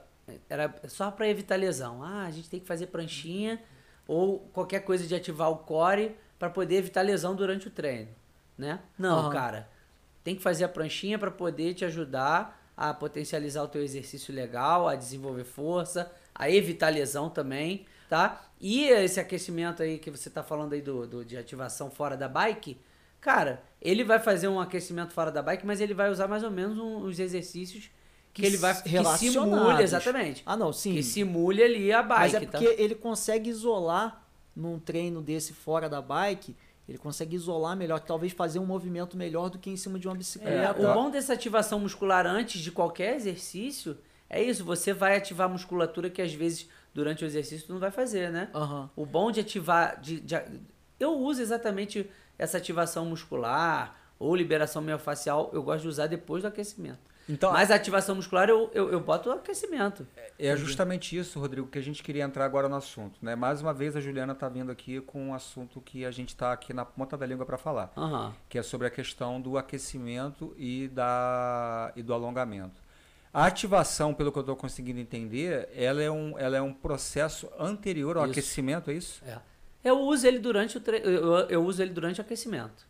era 0.48 0.74
só 0.86 1.10
para 1.10 1.28
evitar 1.28 1.56
lesão. 1.56 2.02
Ah, 2.02 2.24
a 2.24 2.30
gente 2.30 2.48
tem 2.48 2.60
que 2.60 2.66
fazer 2.66 2.86
pranchinha 2.86 3.60
ou 4.06 4.40
qualquer 4.52 4.80
coisa 4.80 5.06
de 5.06 5.14
ativar 5.14 5.50
o 5.50 5.58
core 5.58 6.16
para 6.38 6.48
poder 6.48 6.76
evitar 6.76 7.02
lesão 7.02 7.34
durante 7.34 7.68
o 7.68 7.70
treino, 7.70 8.08
né? 8.56 8.80
Não, 8.98 9.18
Aham. 9.18 9.30
cara. 9.30 9.68
Tem 10.22 10.34
que 10.34 10.42
fazer 10.42 10.64
a 10.64 10.68
pranchinha 10.68 11.18
para 11.18 11.30
poder 11.30 11.72
te 11.72 11.84
ajudar 11.86 12.57
a 12.80 12.94
potencializar 12.94 13.64
o 13.64 13.68
teu 13.68 13.82
exercício 13.82 14.32
legal, 14.32 14.86
a 14.86 14.94
desenvolver 14.94 15.42
força, 15.42 16.12
a 16.32 16.48
evitar 16.48 16.90
lesão 16.90 17.28
também, 17.28 17.84
tá? 18.08 18.40
E 18.60 18.84
esse 18.84 19.18
aquecimento 19.18 19.82
aí 19.82 19.98
que 19.98 20.10
você 20.12 20.30
tá 20.30 20.44
falando 20.44 20.74
aí 20.74 20.80
do, 20.80 21.04
do- 21.04 21.24
de 21.24 21.36
ativação 21.36 21.90
fora 21.90 22.16
da 22.16 22.28
bike, 22.28 22.78
cara, 23.20 23.60
ele 23.82 24.04
vai 24.04 24.20
fazer 24.20 24.46
um 24.46 24.60
aquecimento 24.60 25.12
fora 25.12 25.32
da 25.32 25.42
bike, 25.42 25.66
mas 25.66 25.80
ele 25.80 25.92
vai 25.92 26.08
usar 26.08 26.28
mais 26.28 26.44
ou 26.44 26.52
menos 26.52 26.78
um- 26.78 27.04
uns 27.04 27.18
exercícios 27.18 27.90
que, 28.32 28.46
ele 28.46 28.56
vai 28.56 28.72
que 28.72 28.88
simule, 28.88 28.92
relacionados. 28.92 29.80
exatamente. 29.80 30.42
Ah, 30.46 30.56
não, 30.56 30.72
sim. 30.72 30.94
Que 30.94 31.02
simule 31.02 31.60
ali 31.60 31.92
a 31.92 32.00
bike, 32.00 32.20
Mas 32.20 32.34
é 32.34 32.40
tá? 32.46 32.58
porque 32.58 32.80
ele 32.80 32.94
consegue 32.94 33.50
isolar 33.50 34.24
num 34.54 34.78
treino 34.78 35.20
desse 35.20 35.52
fora 35.52 35.88
da 35.88 36.00
bike, 36.00 36.54
ele 36.88 36.96
consegue 36.98 37.36
isolar 37.36 37.76
melhor, 37.76 38.00
talvez 38.00 38.32
fazer 38.32 38.58
um 38.58 38.64
movimento 38.66 39.16
melhor 39.16 39.50
do 39.50 39.58
que 39.58 39.68
em 39.70 39.76
cima 39.76 39.98
de 39.98 40.08
uma 40.08 40.14
É, 40.14 40.18
bicicleta. 40.18 40.80
o 40.80 40.94
bom 40.94 41.10
dessa 41.10 41.34
ativação 41.34 41.78
muscular 41.78 42.26
antes 42.26 42.60
de 42.60 42.70
qualquer 42.72 43.14
exercício 43.16 43.98
é 44.30 44.42
isso, 44.42 44.64
você 44.64 44.92
vai 44.92 45.16
ativar 45.16 45.46
a 45.48 45.52
musculatura 45.52 46.08
que 46.10 46.20
às 46.22 46.32
vezes 46.32 46.68
durante 46.94 47.24
o 47.24 47.26
exercício 47.26 47.66
tu 47.66 47.72
não 47.72 47.80
vai 47.80 47.90
fazer, 47.90 48.30
né? 48.30 48.48
Aham. 48.54 48.88
O 48.96 49.04
bom 49.06 49.30
de 49.30 49.40
ativar. 49.40 50.00
De, 50.00 50.20
de- 50.20 50.42
eu 50.98 51.12
uso 51.18 51.40
exatamente 51.40 52.10
essa 52.38 52.56
ativação 52.58 53.04
muscular 53.06 53.96
ou 54.18 54.34
liberação 54.34 54.82
miofacial, 54.82 55.50
eu 55.52 55.62
gosto 55.62 55.82
de 55.82 55.88
usar 55.88 56.06
depois 56.08 56.42
do 56.42 56.46
aquecimento. 56.48 56.98
Então, 57.28 57.52
Mas 57.52 57.70
a 57.70 57.74
ativação 57.74 58.14
muscular 58.14 58.48
eu, 58.48 58.70
eu, 58.72 58.90
eu 58.90 59.00
boto 59.00 59.28
o 59.28 59.32
aquecimento. 59.32 60.06
É 60.38 60.56
justamente 60.56 61.16
isso, 61.16 61.38
Rodrigo, 61.38 61.66
que 61.66 61.78
a 61.78 61.82
gente 61.82 62.02
queria 62.02 62.24
entrar 62.24 62.44
agora 62.44 62.68
no 62.68 62.76
assunto. 62.76 63.18
Né? 63.20 63.34
Mais 63.34 63.60
uma 63.60 63.74
vez, 63.74 63.96
a 63.96 64.00
Juliana 64.00 64.32
está 64.32 64.48
vindo 64.48 64.72
aqui 64.72 65.00
com 65.00 65.28
um 65.28 65.34
assunto 65.34 65.80
que 65.80 66.04
a 66.04 66.10
gente 66.10 66.30
está 66.30 66.52
aqui 66.52 66.72
na 66.72 66.84
ponta 66.84 67.16
da 67.16 67.26
língua 67.26 67.44
para 67.44 67.58
falar, 67.58 67.92
Aham. 67.96 68.34
que 68.48 68.58
é 68.58 68.62
sobre 68.62 68.86
a 68.86 68.90
questão 68.90 69.40
do 69.40 69.58
aquecimento 69.58 70.54
e, 70.56 70.88
da, 70.88 71.92
e 71.94 72.02
do 72.02 72.14
alongamento. 72.14 72.80
A 73.32 73.44
ativação, 73.44 74.14
pelo 74.14 74.32
que 74.32 74.38
eu 74.38 74.40
estou 74.40 74.56
conseguindo 74.56 74.98
entender, 74.98 75.68
ela 75.74 76.02
é, 76.02 76.10
um, 76.10 76.38
ela 76.38 76.56
é 76.56 76.62
um 76.62 76.72
processo 76.72 77.48
anterior 77.58 78.16
ao 78.16 78.24
Isso. 78.24 78.32
aquecimento, 78.32 78.90
é 78.90 78.94
isso? 78.94 79.22
É. 79.26 79.38
Eu 79.84 80.00
uso 80.00 80.26
ele 80.26 80.38
durante 80.38 80.76
o 80.76 80.80
tre... 80.80 81.00
eu, 81.04 81.34
eu 81.48 81.64
uso 81.64 81.82
ele 81.82 81.92
durante 81.92 82.20
o 82.20 82.22
aquecimento. 82.22 82.87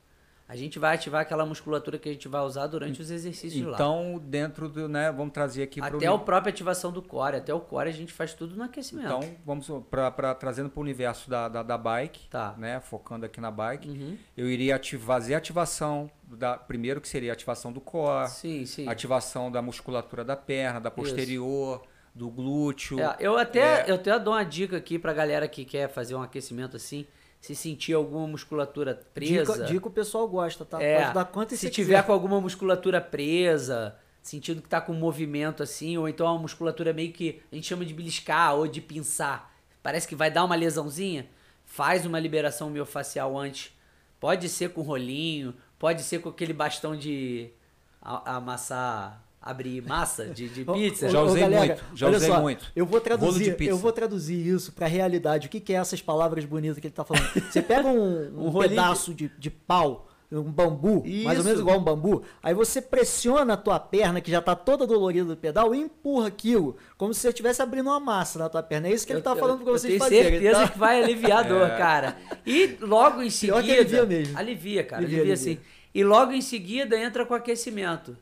A 0.48 0.56
gente 0.56 0.78
vai 0.78 0.94
ativar 0.94 1.20
aquela 1.20 1.44
musculatura 1.44 1.98
que 1.98 2.08
a 2.08 2.12
gente 2.12 2.26
vai 2.26 2.40
usar 2.40 2.66
durante 2.68 3.02
os 3.02 3.10
exercícios 3.10 3.66
lá. 3.66 3.74
Então, 3.74 4.18
dentro 4.24 4.66
do, 4.66 4.88
né, 4.88 5.12
vamos 5.12 5.34
trazer 5.34 5.62
aqui 5.62 5.78
para 5.78 5.94
Até 5.94 6.06
a 6.06 6.16
própria 6.16 6.48
ativação 6.50 6.90
do 6.90 7.02
core, 7.02 7.36
até 7.36 7.52
o 7.52 7.60
core 7.60 7.90
a 7.90 7.92
gente 7.92 8.14
faz 8.14 8.32
tudo 8.32 8.56
no 8.56 8.62
aquecimento. 8.64 9.06
Então, 9.08 9.36
vamos 9.44 9.68
para 9.90 10.34
trazendo 10.34 10.70
para 10.70 10.78
o 10.80 10.82
universo 10.82 11.28
da, 11.28 11.48
da, 11.50 11.62
da 11.62 11.76
bike, 11.76 12.28
Tá. 12.30 12.54
né, 12.56 12.80
focando 12.80 13.26
aqui 13.26 13.42
na 13.42 13.50
bike. 13.50 13.88
Uhum. 13.90 14.16
Eu 14.34 14.48
iria 14.48 14.76
ati- 14.76 14.96
fazer 14.96 15.34
a 15.34 15.38
ativação 15.38 16.10
da 16.24 16.56
primeiro 16.56 16.98
que 16.98 17.08
seria 17.08 17.32
a 17.32 17.34
ativação 17.34 17.70
do 17.70 17.80
core, 17.80 18.28
Sim, 18.30 18.64
sim. 18.64 18.88
ativação 18.88 19.50
da 19.52 19.60
musculatura 19.60 20.24
da 20.24 20.34
perna, 20.34 20.80
da 20.80 20.90
posterior, 20.90 21.82
do 22.14 22.30
glúteo. 22.30 22.98
É, 22.98 23.16
eu 23.20 23.36
até 23.36 23.82
É. 23.82 23.90
eu 23.90 23.96
até 23.96 24.18
dou 24.18 24.32
uma 24.32 24.44
dica 24.44 24.78
aqui 24.78 24.98
pra 24.98 25.12
galera 25.12 25.46
que 25.46 25.64
quer 25.64 25.88
fazer 25.90 26.14
um 26.14 26.22
aquecimento 26.22 26.74
assim, 26.74 27.06
se 27.40 27.54
sentir 27.54 27.92
alguma 27.92 28.26
musculatura 28.26 29.00
presa. 29.14 29.52
Dica, 29.52 29.64
dica 29.66 29.88
o 29.88 29.90
pessoal 29.90 30.26
gosta, 30.28 30.64
tá? 30.64 30.82
É, 30.82 31.02
Pode 31.02 31.14
dar 31.14 31.24
quanto 31.26 31.56
se 31.56 31.70
tiver 31.70 31.94
quiser. 31.94 32.06
com 32.06 32.12
alguma 32.12 32.40
musculatura 32.40 33.00
presa, 33.00 33.96
sentindo 34.22 34.60
que 34.60 34.68
tá 34.68 34.80
com 34.80 34.92
movimento 34.92 35.62
assim, 35.62 35.96
ou 35.96 36.08
então 36.08 36.26
uma 36.26 36.38
musculatura 36.38 36.92
meio 36.92 37.12
que 37.12 37.40
a 37.50 37.54
gente 37.54 37.66
chama 37.66 37.84
de 37.84 37.94
beliscar 37.94 38.54
ou 38.54 38.66
de 38.66 38.80
pinçar, 38.80 39.54
parece 39.82 40.06
que 40.06 40.14
vai 40.14 40.30
dar 40.30 40.44
uma 40.44 40.54
lesãozinha, 40.54 41.28
faz 41.64 42.04
uma 42.04 42.18
liberação 42.18 42.70
miofascial 42.70 43.38
antes. 43.38 43.72
Pode 44.20 44.48
ser 44.48 44.70
com 44.70 44.82
rolinho, 44.82 45.54
pode 45.78 46.02
ser 46.02 46.18
com 46.20 46.28
aquele 46.28 46.52
bastão 46.52 46.96
de 46.96 47.50
amassar, 48.02 49.24
abrir 49.50 49.82
massa 49.82 50.26
de, 50.26 50.48
de 50.48 50.64
pizza. 50.72 51.08
Já 51.08 51.22
ô, 51.22 51.26
usei 51.26 51.40
galera, 51.42 51.66
muito, 51.66 51.84
já 51.96 52.06
olha 52.06 52.16
usei 52.16 52.28
só, 52.28 52.40
muito. 52.40 52.66
Eu 52.76 52.84
vou 52.86 53.00
traduzir, 53.00 53.56
eu 53.62 53.76
vou 53.78 53.92
traduzir 53.92 54.46
isso 54.46 54.72
pra 54.72 54.86
realidade. 54.86 55.46
O 55.46 55.50
que, 55.50 55.60
que 55.60 55.72
é 55.72 55.76
essas 55.76 56.02
palavras 56.02 56.44
bonitas 56.44 56.78
que 56.78 56.86
ele 56.86 56.94
tá 56.94 57.04
falando? 57.04 57.28
Você 57.50 57.62
pega 57.62 57.88
um, 57.88 58.30
um 58.36 58.48
Um 58.48 58.58
pedaço 58.60 59.14
de, 59.14 59.30
de 59.38 59.50
pau, 59.50 60.06
um 60.30 60.42
bambu, 60.42 61.02
mais 61.24 61.38
ou 61.38 61.40
Isso. 61.40 61.44
menos 61.44 61.60
igual 61.60 61.78
um 61.78 61.82
bambu, 61.82 62.22
aí 62.42 62.52
você 62.52 62.82
pressiona 62.82 63.54
a 63.54 63.56
tua 63.56 63.80
perna, 63.80 64.20
que 64.20 64.30
já 64.30 64.42
tá 64.42 64.54
toda 64.54 64.86
dolorida 64.86 65.24
do 65.24 65.36
pedal, 65.38 65.74
e 65.74 65.78
empurra 65.78 66.26
aquilo, 66.26 66.76
como 66.98 67.14
se 67.14 67.20
você 67.20 67.28
estivesse 67.30 67.62
abrindo 67.62 67.86
uma 67.86 67.98
massa 67.98 68.38
na 68.38 68.46
tua 68.50 68.62
perna. 68.62 68.88
É 68.88 68.92
isso 68.92 69.06
que 69.06 69.12
ele 69.14 69.22
tá 69.22 69.30
eu- 69.30 69.36
falando 69.36 69.62
pra 69.62 69.70
eu 69.72 69.78
vocês 69.78 69.90
tenho 69.94 70.00
fazerem. 70.04 70.30
certeza 70.32 70.60
tá? 70.60 70.68
que 70.68 70.78
vai 70.78 71.02
aliviar 71.02 71.38
a 71.38 71.42
dor, 71.48 71.68
cara. 71.78 72.16
E 72.44 72.76
logo 72.82 73.22
em 73.22 73.30
Pior 73.30 73.62
seguida. 73.62 73.62
que 73.62 73.72
alivia 73.72 74.04
mesmo. 74.04 74.38
Alivia, 74.38 74.84
cara. 74.84 75.00
Alivia, 75.02 75.18
Alivia, 75.22 75.34
alivia. 75.34 75.54
sim. 75.54 75.60
E 75.94 76.04
logo 76.04 76.32
em 76.32 76.42
seguida 76.42 76.94
entra 77.00 77.24
com 77.24 77.32
aquecimento. 77.32 78.14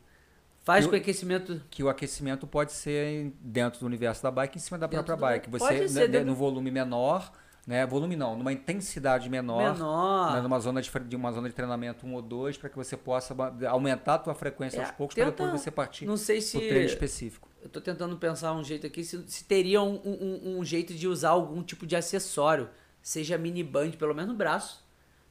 Faz 0.67 0.85
Eu- 0.85 0.91
com 0.91 0.97
aquecimento. 0.97 1.63
Que 1.71 1.83
o 1.85 1.89
aquecimento 1.89 2.45
pode 2.47 2.73
ser 2.73 3.33
dentro 3.41 3.79
do 3.81 3.87
universo 3.87 4.21
da 4.23 4.31
bike, 4.33 4.59
em 4.59 4.61
cima 4.61 4.77
da 4.77 4.89
Dentro 4.89 5.07
própria 5.07 5.29
bike. 5.39 5.49
Você, 5.49 5.65
pode 5.65 5.81
né, 5.81 5.89
ser 5.89 6.01
né, 6.01 6.09
dentro- 6.09 6.27
no 6.27 6.35
volume 6.35 6.73
menor, 6.73 7.31
né? 7.65 7.87
Volume 7.87 8.17
não, 8.17 8.37
numa 8.37 8.53
intensidade 8.53 9.31
menor. 9.31 9.75
Menor. 9.75 10.35
né, 10.35 10.41
numa 10.41 10.59
zona 10.59 10.83
de, 10.83 10.91
de 11.07 11.15
uma 11.15 11.31
zona 11.31 11.49
de 11.49 11.55
treinamento 11.55 12.05
1 12.05 12.13
ou 12.15 12.21
2, 12.21 12.59
para 12.59 12.69
que 12.69 12.75
você 12.77 12.97
possa 12.97 13.33
aumentar 13.71 14.15
a 14.15 14.19
tua 14.19 14.35
frequência 14.35 14.79
É, 14.79 14.83
aos 14.83 14.91
poucos, 14.91 15.15
para 15.15 15.27
depois 15.27 15.53
você 15.53 15.71
partir 15.71 16.05
Não 16.05 16.17
sei 16.17 16.41
se. 16.41 16.59
treino 16.59 16.85
específico. 16.87 17.49
Eu 17.63 17.69
tô 17.69 17.81
tentando 17.81 18.17
pensar 18.17 18.53
um 18.53 18.65
jeito 18.65 18.89
aqui, 18.89 19.05
se, 19.05 19.23
se 19.29 19.45
teria 19.45 19.81
um, 19.81 20.01
um- 20.05 20.59
um 20.59 20.65
jeito 20.65 20.93
de 20.95 21.07
usar 21.07 21.29
algum 21.31 21.63
tipo 21.63 21.87
de 21.87 21.95
acessório, 21.95 22.69
seja 23.01 23.39
mini 23.39 23.63
band, 23.63 23.93
pelo 23.93 24.15
menos 24.15 24.31
no 24.33 24.37
braço. 24.37 24.85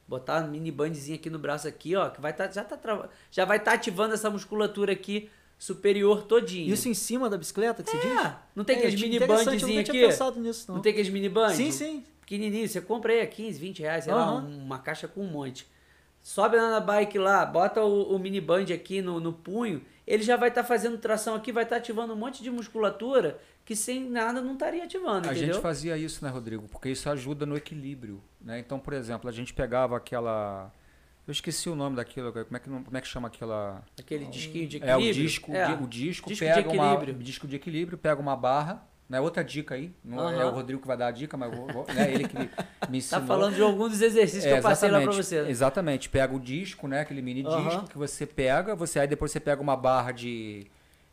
Botar 0.08 0.40
uma 0.42 0.48
mini 0.48 0.70
bandzinha 0.70 1.16
aqui 1.16 1.28
no 1.28 1.38
braço 1.38 1.66
aqui, 1.66 1.96
ó, 1.96 2.08
que 2.10 2.20
vai 2.20 2.32
tá, 2.32 2.48
já 2.50 2.62
tá 2.62 2.78
já 3.30 3.44
vai 3.44 3.56
estar 3.58 3.72
ativando 3.72 4.14
essa 4.14 4.30
musculatura 4.30 4.92
aqui 4.92 5.28
superior 5.58 6.22
todinho. 6.24 6.72
Isso 6.72 6.88
em 6.88 6.94
cima 6.94 7.28
da 7.28 7.36
bicicleta 7.36 7.82
que 7.82 7.90
você 7.90 7.96
diz? 7.98 8.20
É, 8.24 8.36
não 8.54 8.62
tem 8.64 8.76
É, 8.76 8.78
aqueles 8.78 9.00
mini 9.00 9.18
bandzinhos 9.18 9.62
aqui? 9.64 9.84
tinha 9.90 10.06
pensado 10.08 10.38
nisso, 10.38 10.66
não. 10.68 10.76
Não 10.76 10.82
tem 10.82 10.92
aqueles 10.92 11.10
mini 11.10 11.28
band? 11.28 11.50
Sim, 11.54 11.72
sim. 11.72 12.04
Pequenininho, 12.20 12.68
você 12.68 12.80
compra 12.80 13.12
aí 13.12 13.20
a 13.20 13.26
15, 13.26 13.58
20 13.58 13.80
reais, 13.80 14.04
sei 14.04 14.12
lá, 14.12 14.22
Aham. 14.22 14.44
um- 14.44 14.64
uma 14.64 14.78
caixa 14.78 15.08
com 15.08 15.22
um 15.22 15.30
monte. 15.30 15.66
Sobe 16.22 16.56
lá 16.56 16.70
na 16.70 16.80
bike 16.80 17.18
lá, 17.18 17.46
bota 17.46 17.82
o, 17.84 18.14
o 18.14 18.18
mini 18.18 18.40
band 18.40 18.66
aqui 18.74 19.00
no, 19.00 19.18
no 19.20 19.32
punho, 19.32 19.80
ele 20.06 20.22
já 20.22 20.36
vai 20.36 20.48
estar 20.50 20.62
fazendo 20.64 20.98
tração 20.98 21.34
aqui, 21.34 21.50
vai 21.50 21.64
estar 21.64 21.76
ativando 21.76 22.12
um 22.12 22.16
monte 22.16 22.42
de 22.42 22.50
musculatura 22.50 23.38
que 23.64 23.74
sem 23.74 24.08
nada 24.08 24.40
não 24.40 24.52
estaria 24.52 24.84
ativando, 24.84 25.28
A 25.28 25.32
entendeu? 25.32 25.54
gente 25.54 25.62
fazia 25.62 25.96
isso, 25.98 26.24
né, 26.24 26.30
Rodrigo? 26.30 26.68
Porque 26.68 26.88
isso 26.88 27.10
ajuda 27.10 27.44
no 27.44 27.56
equilíbrio, 27.56 28.22
né? 28.40 28.58
Então, 28.60 28.78
por 28.78 28.92
exemplo, 28.92 29.28
a 29.28 29.32
gente 29.32 29.52
pegava 29.52 29.96
aquela... 29.96 30.72
Eu 31.26 31.32
esqueci 31.32 31.68
o 31.68 31.74
nome 31.74 31.96
daquilo, 31.96 32.32
como 32.32 32.56
é 32.56 32.60
que, 32.60 32.68
como 32.70 32.96
é 32.96 33.00
que 33.00 33.08
chama 33.08 33.26
aquela... 33.26 33.82
Aquele 33.98 34.26
disquinho 34.26 34.68
de 34.68 34.76
É, 34.76 34.92
equilíbrio. 34.92 35.10
o 35.10 35.12
disco, 35.26 35.52
É. 35.52 35.74
o 35.74 35.86
disco, 35.88 36.28
Disco 36.28 36.44
de 36.44 36.52
pega 36.54 36.70
uma, 36.70 36.92
equilíbrio. 36.94 37.14
disco 37.24 37.48
de 37.48 37.56
equilíbrio, 37.56 37.98
pega 37.98 38.20
uma 38.20 38.36
barra, 38.36 38.86
né? 39.08 39.20
Outra 39.20 39.42
dica 39.44 39.74
aí, 39.74 39.92
não 40.04 40.18
é 40.28 40.36
Aham. 40.44 40.50
o 40.50 40.54
Rodrigo 40.54 40.80
que 40.80 40.86
vai 40.86 40.96
dar 40.96 41.08
a 41.08 41.10
dica, 41.10 41.36
mas 41.36 41.50
eu 41.52 41.68
vou- 41.70 41.86
né, 41.92 42.12
ele 42.12 42.24
que 42.26 42.36
me, 42.36 42.50
me 42.88 42.98
ensinou. 42.98 43.20
Tá 43.22 43.26
falando 43.26 43.54
de 43.54 43.62
algum 43.62 43.88
dos 43.88 44.00
exercícios 44.02 44.44
que 44.44 44.50
É, 44.50 44.58
eu 44.58 44.62
passei 44.62 44.90
lá 44.90 45.00
pra 45.00 45.12
você. 45.12 45.42
né? 45.42 45.50
Exatamente, 45.50 46.08
pega 46.08 46.34
o 46.34 46.40
disco, 46.40 46.88
né? 46.88 47.00
Aquele 47.00 47.22
mini 47.22 47.44
Aham. 47.46 47.68
disco 47.68 47.86
que 47.88 47.98
você 47.98 48.26
pega, 48.26 48.74
você 48.74 48.98
aí 49.00 49.06
depois 49.08 49.30
você 49.32 49.40
pega 49.40 49.60
uma 49.62 49.76
barra 49.76 50.12
de, 50.12 50.66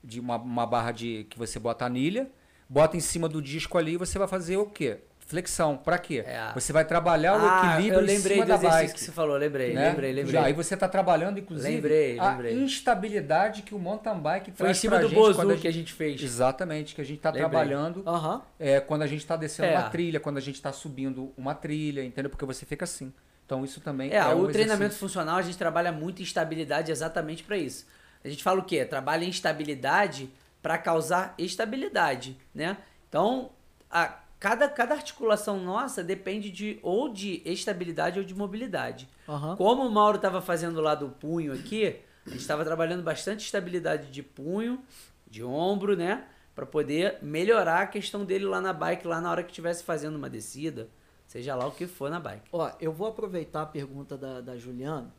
de 0.04 0.20
uma, 0.20 0.38
uma 0.38 0.66
barra 0.66 0.92
de 0.92 1.26
que 1.30 1.38
você 1.38 1.60
bota 1.60 1.86
anilha, 1.86 2.30
bota 2.68 2.98
em 2.98 3.00
cima 3.00 3.30
do 3.30 3.42
disco 3.42 3.78
ali 3.78 3.94
e 3.94 3.98
você 3.98 4.18
vai 4.18 4.28
fazer 4.28 4.58
o 4.58 4.66
quê? 4.66 5.00
Flexão. 5.34 5.76
Pra 5.78 5.98
quê? 5.98 6.24
É. 6.26 6.52
Você 6.54 6.72
vai 6.72 6.86
trabalhar 6.86 7.34
o 7.34 7.40
Ah, 7.44 7.74
equilíbrio 7.74 8.00
eu 8.00 8.04
em 8.04 8.08
lembrei 8.08 8.34
cima 8.36 8.46
do 8.46 8.50
da 8.50 8.58
bike. 8.70 8.94
que 8.94 9.00
você 9.00 9.12
falou, 9.12 9.36
lembrei, 9.36 9.74
né? 9.74 9.90
lembrei, 9.90 10.12
lembrei. 10.14 10.32
Já, 10.34 10.46
aí 10.46 10.54
você 10.54 10.76
está 10.76 10.88
trabalhando, 10.88 11.40
inclusive, 11.40 11.74
Lembrei, 11.74 12.20
a 12.20 12.30
lembrei. 12.32 12.54
instabilidade 12.54 13.64
que 13.64 13.74
o 13.74 13.80
mountain 13.80 14.20
bike 14.20 14.46
Foi 14.46 14.52
em 14.52 14.56
traz 14.56 14.78
cima 14.78 14.92
pra 14.98 15.02
do 15.02 15.10
gente 15.10 15.18
quando 15.20 15.36
Bozu 15.48 15.52
a 15.54 15.58
que 15.58 15.68
a 15.68 15.74
gente 15.74 15.92
fez. 15.92 16.22
Exatamente, 16.22 16.94
que 16.94 17.02
a 17.02 17.04
gente 17.04 17.18
está 17.18 17.32
trabalhando 17.32 18.04
Aham. 18.08 18.42
é, 18.60 18.80
quando 18.80 19.02
a 19.02 19.08
gente 19.08 19.22
está 19.22 19.36
descendo 19.36 19.70
É. 19.70 19.78
uma 19.80 19.90
trilha, 19.90 20.20
quando 20.20 20.38
a 20.38 20.42
gente 20.42 20.56
está 20.56 20.72
subindo 20.72 21.34
uma 21.36 21.56
trilha, 21.56 22.04
entendeu? 22.06 22.30
Porque 22.30 22.46
você 22.46 22.66
fica 22.66 22.84
assim. 22.86 23.12
Então 23.46 23.66
isso 23.66 23.82
também 23.82 24.12
É, 24.12 24.18
é, 24.18 24.26
o 24.28 24.44
um 24.44 24.48
treinamento 24.48 24.84
exercício. 24.94 25.00
funcional 25.00 25.38
a 25.38 25.42
gente 25.42 25.58
trabalha 25.58 25.92
muito 25.92 26.20
em 26.22 26.24
estabilidade 26.24 26.92
exatamente 26.92 27.44
para 27.44 27.58
isso. 27.58 27.86
A 28.24 28.30
gente 28.30 28.44
fala 28.44 28.60
o 28.60 28.64
quê? 28.64 28.86
Trabalha 28.86 29.26
em 29.26 29.30
estabilidade 29.30 30.30
para 30.62 30.78
causar 30.78 31.34
estabilidade, 31.38 32.38
né? 32.56 32.78
Então, 33.10 33.50
a, 33.92 34.14
cada, 34.44 34.68
cada 34.68 34.94
articulação 34.94 35.58
nossa 35.58 36.04
depende 36.04 36.52
de 36.52 36.78
ou 36.84 37.08
de 37.08 37.42
estabilidade 37.46 38.20
ou 38.20 38.26
de 38.26 38.36
mobilidade. 38.36 39.08
Aham. 39.28 39.56
Como 39.56 39.88
o 39.88 39.90
Mauro 39.90 40.18
estava 40.18 40.42
fazendo 40.42 40.82
lá 40.82 40.94
do 40.96 41.08
punho 41.08 41.54
aqui, 41.54 42.02
a 42.26 42.30
gente 42.30 42.42
estava 42.42 42.66
trabalhando 42.66 43.02
bastante 43.02 43.46
estabilidade 43.46 44.12
de 44.12 44.22
punho, 44.22 44.84
de 45.26 45.42
ombro, 45.46 45.96
né? 45.96 46.26
Para 46.54 46.66
poder 46.66 47.20
melhorar 47.22 47.84
a 47.84 47.88
questão 47.88 48.26
dele 48.26 48.44
lá 48.44 48.60
na 48.60 48.74
bike, 48.74 49.08
lá 49.08 49.22
na 49.22 49.32
hora 49.32 49.44
que 49.44 49.52
estivesse 49.52 49.82
fazendo 49.82 50.18
uma 50.18 50.30
descida, 50.30 50.90
seja 51.26 51.56
lá 51.56 51.66
o 51.66 51.72
que 51.72 51.88
for 51.88 52.12
na 52.12 52.20
bike. 52.20 52.50
Ó, 52.52 52.70
eu 52.82 52.92
vou 52.92 53.08
aproveitar 53.08 53.62
a 53.62 53.66
pergunta 53.66 54.18
da, 54.18 54.42
da 54.42 54.58
Juliana 54.58 55.10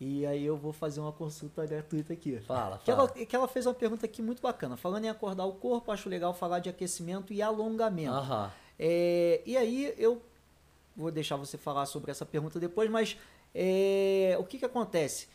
e 0.00 0.26
aí 0.26 0.44
eu 0.44 0.56
vou 0.56 0.72
fazer 0.72 1.00
uma 1.00 1.12
consulta 1.12 1.64
gratuita 1.64 2.12
aqui. 2.12 2.38
Fala, 2.40 2.78
Que 2.78 2.90
fala. 2.92 3.12
ela, 3.14 3.26
que 3.26 3.36
ela 3.36 3.48
fez 3.48 3.66
uma 3.66 3.74
pergunta 3.74 4.04
aqui 4.06 4.20
muito 4.20 4.42
bacana. 4.42 4.76
Falando 4.76 5.04
em 5.04 5.08
acordar 5.08 5.44
o 5.46 5.52
corpo, 5.52 5.92
acho 5.92 6.08
legal 6.08 6.34
falar 6.34 6.58
de 6.58 6.68
aquecimento 6.68 7.32
e 7.32 7.40
alongamento. 7.40 8.12
É, 8.78 9.40
e 9.46 9.56
aí 9.56 9.94
eu 9.96 10.20
vou 10.96 11.10
deixar 11.10 11.36
você 11.36 11.56
falar 11.56 11.86
sobre 11.86 12.10
essa 12.10 12.26
pergunta 12.26 12.58
depois, 12.58 12.90
mas 12.90 13.16
é, 13.54 14.36
o 14.38 14.44
que, 14.44 14.58
que 14.58 14.64
acontece? 14.64 15.28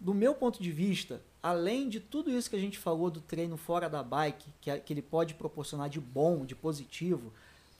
Do 0.00 0.14
meu 0.14 0.34
ponto 0.34 0.62
de 0.62 0.70
vista, 0.70 1.20
além 1.42 1.88
de 1.88 2.00
tudo 2.00 2.30
isso 2.30 2.48
que 2.48 2.56
a 2.56 2.60
gente 2.60 2.78
falou 2.78 3.10
do 3.10 3.20
treino 3.20 3.56
fora 3.56 3.88
da 3.90 4.02
bike, 4.02 4.46
que, 4.60 4.78
que 4.80 4.92
ele 4.92 5.02
pode 5.02 5.34
proporcionar 5.34 5.88
de 5.90 6.00
bom, 6.00 6.46
de 6.46 6.54
positivo, 6.54 7.32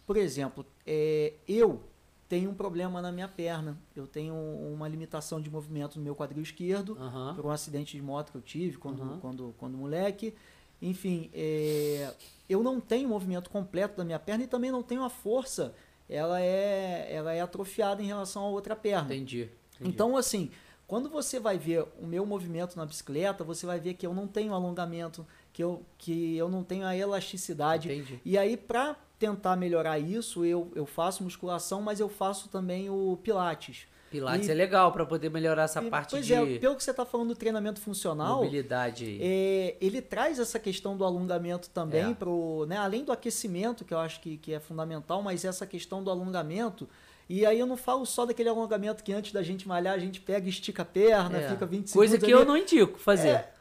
por 0.06 0.16
exemplo, 0.16 0.64
é, 0.86 1.34
eu 1.46 1.82
tenho 2.28 2.50
um 2.50 2.54
problema 2.54 3.00
na 3.00 3.10
minha 3.10 3.26
perna, 3.28 3.78
eu 3.96 4.06
tenho 4.06 4.34
uma 4.34 4.86
limitação 4.86 5.40
de 5.40 5.50
movimento 5.50 5.98
no 5.98 6.04
meu 6.04 6.14
quadril 6.14 6.42
esquerdo, 6.42 6.96
por 7.34 7.46
um 7.46 7.50
acidente 7.50 7.96
de 7.96 8.02
moto 8.02 8.30
que 8.32 8.36
eu 8.38 8.42
tive 8.42 8.76
quando, 8.76 9.00
Uhum. 9.02 9.18
quando, 9.20 9.54
quando 9.58 9.78
moleque. 9.78 10.34
Enfim, 10.80 11.30
é, 11.32 12.12
eu 12.48 12.62
não 12.62 12.80
tenho 12.80 13.08
movimento 13.08 13.50
completo 13.50 13.96
da 13.96 14.04
minha 14.04 14.18
perna 14.18 14.44
e 14.44 14.46
também 14.46 14.70
não 14.70 14.82
tenho 14.82 15.02
a 15.02 15.08
força. 15.10 15.74
Ela 16.08 16.40
é, 16.40 17.08
ela 17.10 17.32
é 17.32 17.40
atrofiada 17.40 18.02
em 18.02 18.06
relação 18.06 18.42
à 18.44 18.48
outra 18.48 18.76
perna. 18.76 19.06
Entendi. 19.14 19.50
entendi. 19.74 19.90
Então, 19.90 20.16
assim, 20.16 20.50
quando 20.86 21.08
você 21.10 21.40
vai 21.40 21.58
ver 21.58 21.84
o 22.00 22.06
meu 22.06 22.24
movimento 22.24 22.76
na 22.76 22.86
bicicleta, 22.86 23.42
você 23.42 23.66
vai 23.66 23.80
ver 23.80 23.94
que 23.94 24.06
eu 24.06 24.14
não 24.14 24.26
tenho 24.26 24.54
alongamento, 24.54 25.26
que 25.52 25.62
eu, 25.62 25.82
que 25.98 26.36
eu 26.36 26.48
não 26.48 26.62
tenho 26.62 26.86
a 26.86 26.96
elasticidade. 26.96 27.92
Entendi. 27.92 28.20
E 28.24 28.38
aí, 28.38 28.56
para 28.56 28.96
tentar 29.18 29.56
melhorar 29.56 29.98
isso, 29.98 30.44
eu, 30.44 30.70
eu 30.74 30.86
faço 30.86 31.22
musculação, 31.24 31.82
mas 31.82 32.00
eu 32.00 32.08
faço 32.08 32.48
também 32.48 32.88
o 32.88 33.18
pilates. 33.22 33.86
Pilates 34.10 34.48
E- 34.48 34.50
é 34.50 34.54
legal 34.54 34.90
pra 34.90 35.04
poder 35.04 35.28
melhorar 35.28 35.64
essa 35.64 35.82
e, 35.82 35.90
parte 35.90 36.12
pois 36.12 36.24
de 36.24 36.32
é, 36.32 36.58
pelo 36.58 36.74
que 36.76 36.82
você 36.82 36.92
está 36.92 37.04
falando 37.04 37.28
do 37.28 37.34
treinamento 37.36 37.78
funcional, 37.78 38.36
mobilidade 38.38 39.18
é, 39.20 39.76
ele 39.82 40.00
traz 40.00 40.38
essa 40.38 40.58
questão 40.58 40.96
do 40.96 41.04
alongamento 41.04 41.68
também 41.68 42.12
É. 42.12 42.14
pro, 42.14 42.64
né, 42.66 42.78
além 42.78 43.04
do 43.04 43.12
aquecimento, 43.12 43.84
que 43.84 43.92
eu 43.92 43.98
acho 43.98 44.20
que, 44.20 44.38
que 44.38 44.54
é 44.54 44.60
fundamental, 44.60 45.20
mas 45.22 45.44
essa 45.44 45.66
questão 45.66 46.02
do 46.02 46.10
alongamento. 46.10 46.88
E 47.28 47.44
aí 47.44 47.58
eu 47.60 47.66
não 47.66 47.76
falo 47.76 48.06
só 48.06 48.24
daquele 48.24 48.48
alongamento 48.48 49.04
que 49.04 49.12
antes 49.12 49.32
da 49.32 49.42
gente 49.42 49.68
malhar, 49.68 49.94
a 49.94 49.98
gente 49.98 50.18
pega 50.22 50.46
e 50.46 50.48
estica 50.48 50.80
a 50.80 50.86
perna, 50.86 51.36
É. 51.38 51.48
fica 51.50 51.66
20 51.66 51.92
Coisa 51.92 52.12
segundos 52.12 52.26
que 52.26 52.32
ali. 52.32 52.42
eu 52.42 52.48
não 52.48 52.56
indico 52.56 52.98
fazer. 52.98 53.28
É. 53.28 53.52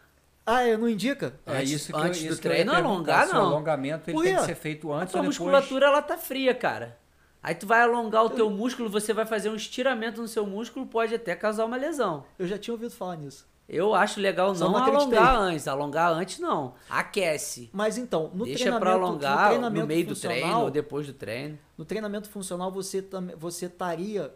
Ah, 0.49 0.65
eu 0.65 0.77
não 0.77 0.87
indica? 0.87 1.33
É 1.45 1.57
Antes- 1.57 1.71
isso 1.71 1.91
que 1.91 1.99
antes 1.99 2.21
eu, 2.21 2.27
do 2.27 2.31
isso 2.33 2.41
que 2.41 2.47
eu 2.47 2.51
treino, 2.51 2.73
alongar, 2.73 3.27
não. 3.27 3.43
O 3.43 3.45
alongamento 3.47 4.09
ele 4.09 4.15
Por 4.17 4.23
tem 4.23 4.35
que 4.37 4.43
ser 4.45 4.55
feito 4.55 4.93
A 4.93 4.99
antes 5.01 5.11
tua 5.11 5.19
ou 5.19 5.23
depois. 5.29 5.37
musculatura 5.39 5.87
ela 5.87 6.01
tá 6.01 6.17
fria, 6.17 6.55
cara. 6.55 6.97
Aí 7.43 7.53
tu 7.53 7.67
vai 7.67 7.81
alongar 7.81 8.23
o 8.25 8.29
teu 8.29 8.49
músculo, 8.49 8.89
você 8.89 9.13
vai 9.13 9.25
fazer 9.25 9.49
um 9.49 9.55
estiramento 9.55 10.21
no 10.21 10.27
seu 10.27 10.45
músculo, 10.45 10.85
pode 10.87 11.13
até 11.13 11.35
causar 11.35 11.65
uma 11.65 11.75
lesão. 11.77 12.23
Eu 12.39 12.47
já 12.47 12.57
tinha 12.57 12.73
ouvido 12.73 12.91
falar 12.91 13.17
nisso. 13.17 13.45
Eu 13.69 13.93
acho 13.93 14.21
legal 14.21 14.55
Só 14.55 14.69
não, 14.69 14.77
alongar 14.77 15.35
antes. 15.35 15.67
Alongar 15.67 16.11
antes 16.13 16.39
não. 16.39 16.73
Aquece. 16.89 17.69
Mas 17.73 17.97
então, 17.97 18.31
no 18.33 18.45
Deixa 18.45 18.59
treinamento, 18.59 18.79
pra 18.89 18.97
no 18.97 19.05
alongar 19.05 19.47
treinamento 19.49 19.81
no 19.81 19.87
meio 19.87 20.05
do 20.05 20.15
funcional, 20.15 20.39
treino 20.39 20.59
ou 20.61 20.71
depois 20.71 21.05
do 21.07 21.11
treino. 21.13 21.59
No 21.77 21.83
treinamento 21.83 22.29
funcional, 22.29 22.71
você 22.71 23.05
você 23.37 23.65
estaria 23.65 24.33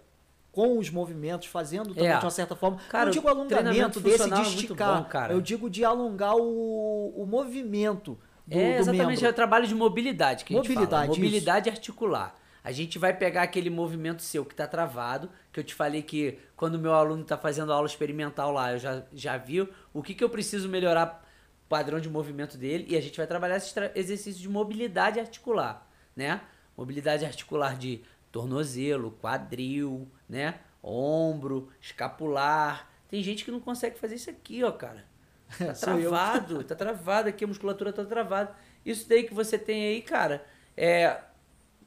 com 0.52 0.78
os 0.78 0.90
movimentos, 0.90 1.48
fazendo 1.48 1.94
também 1.94 2.10
É. 2.10 2.18
de 2.18 2.26
uma 2.26 2.32
certa 2.32 2.56
forma. 2.56 2.78
Cara, 2.90 3.06
não 3.06 3.12
digo 3.12 3.28
alongamento 3.28 4.00
desse 4.00 4.30
de 4.30 4.36
é 4.36 4.42
esticar. 4.42 5.08
bom. 5.10 5.34
Eu 5.34 5.40
digo 5.42 5.70
de 5.70 5.86
alongar 5.86 6.36
o, 6.36 7.14
o 7.16 7.26
movimento 7.26 8.20
do, 8.46 8.58
é, 8.60 8.76
do 8.76 8.80
exatamente, 8.82 9.26
é 9.26 9.30
o 9.30 9.34
trabalho 9.34 9.66
de 9.66 9.74
mobilidade 9.74 10.44
que 10.44 10.54
a 10.54 10.58
gente 10.58 10.70
Mobilidade, 10.70 11.08
fala. 11.08 11.18
Mobilidade 11.18 11.70
articular. 11.70 12.36
A 12.64 12.72
gente 12.72 13.00
vai 13.00 13.12
pegar 13.14 13.42
aquele 13.44 13.70
movimento 13.72 14.22
seu 14.22 14.46
que 14.46 14.54
está 14.54 14.68
travado, 14.68 15.30
que 15.52 15.60
eu 15.60 15.64
te 15.64 15.74
falei 15.74 16.04
que 16.04 16.38
quando 16.56 16.76
o 16.76 16.80
meu 16.80 16.94
aluno 16.94 17.24
está 17.24 17.36
fazendo 17.38 17.74
aula 17.74 17.88
experimental 17.88 18.52
lá, 18.52 18.74
eu 18.74 18.78
já, 18.78 19.04
já 19.14 19.36
vi 19.38 19.68
o 19.94 20.04
que, 20.04 20.14
que 20.14 20.24
eu 20.24 20.30
preciso 20.30 20.70
melhorar 20.70 21.26
o 21.66 21.70
padrão 21.70 22.00
de 22.00 22.08
movimento 22.08 22.58
dele 22.58 22.86
e 22.88 22.96
a 22.96 23.02
gente 23.02 23.18
vai 23.18 23.26
trabalhar 23.26 23.56
esses 23.58 23.74
exercícios 23.96 24.38
de 24.38 24.48
mobilidade 24.50 25.20
articular, 25.20 25.88
né? 26.16 26.42
Mobilidade 26.78 27.26
articular 27.26 27.76
de 27.76 28.02
tornozelo, 28.32 29.12
quadril, 29.12 30.08
né? 30.28 30.60
Ombro, 30.84 31.70
escapular. 31.80 32.90
Tem 33.10 33.22
gente 33.22 33.44
que 33.44 33.52
não 33.52 33.60
consegue 33.60 34.00
fazer 34.00 34.16
isso 34.16 34.30
aqui, 34.30 34.64
ó, 34.64 34.72
cara. 34.72 35.10
Tá 35.58 35.74
travado, 35.74 36.64
tá 36.64 36.76
travado 36.76 37.28
aqui, 37.28 37.44
a 37.44 37.48
musculatura 37.48 37.92
tá 37.92 38.06
travada. 38.06 38.56
Isso 38.86 39.08
daí 39.08 39.24
que 39.24 39.34
você 39.34 39.58
tem 39.58 39.84
aí, 39.84 40.02
cara, 40.02 40.46
é. 40.78 41.20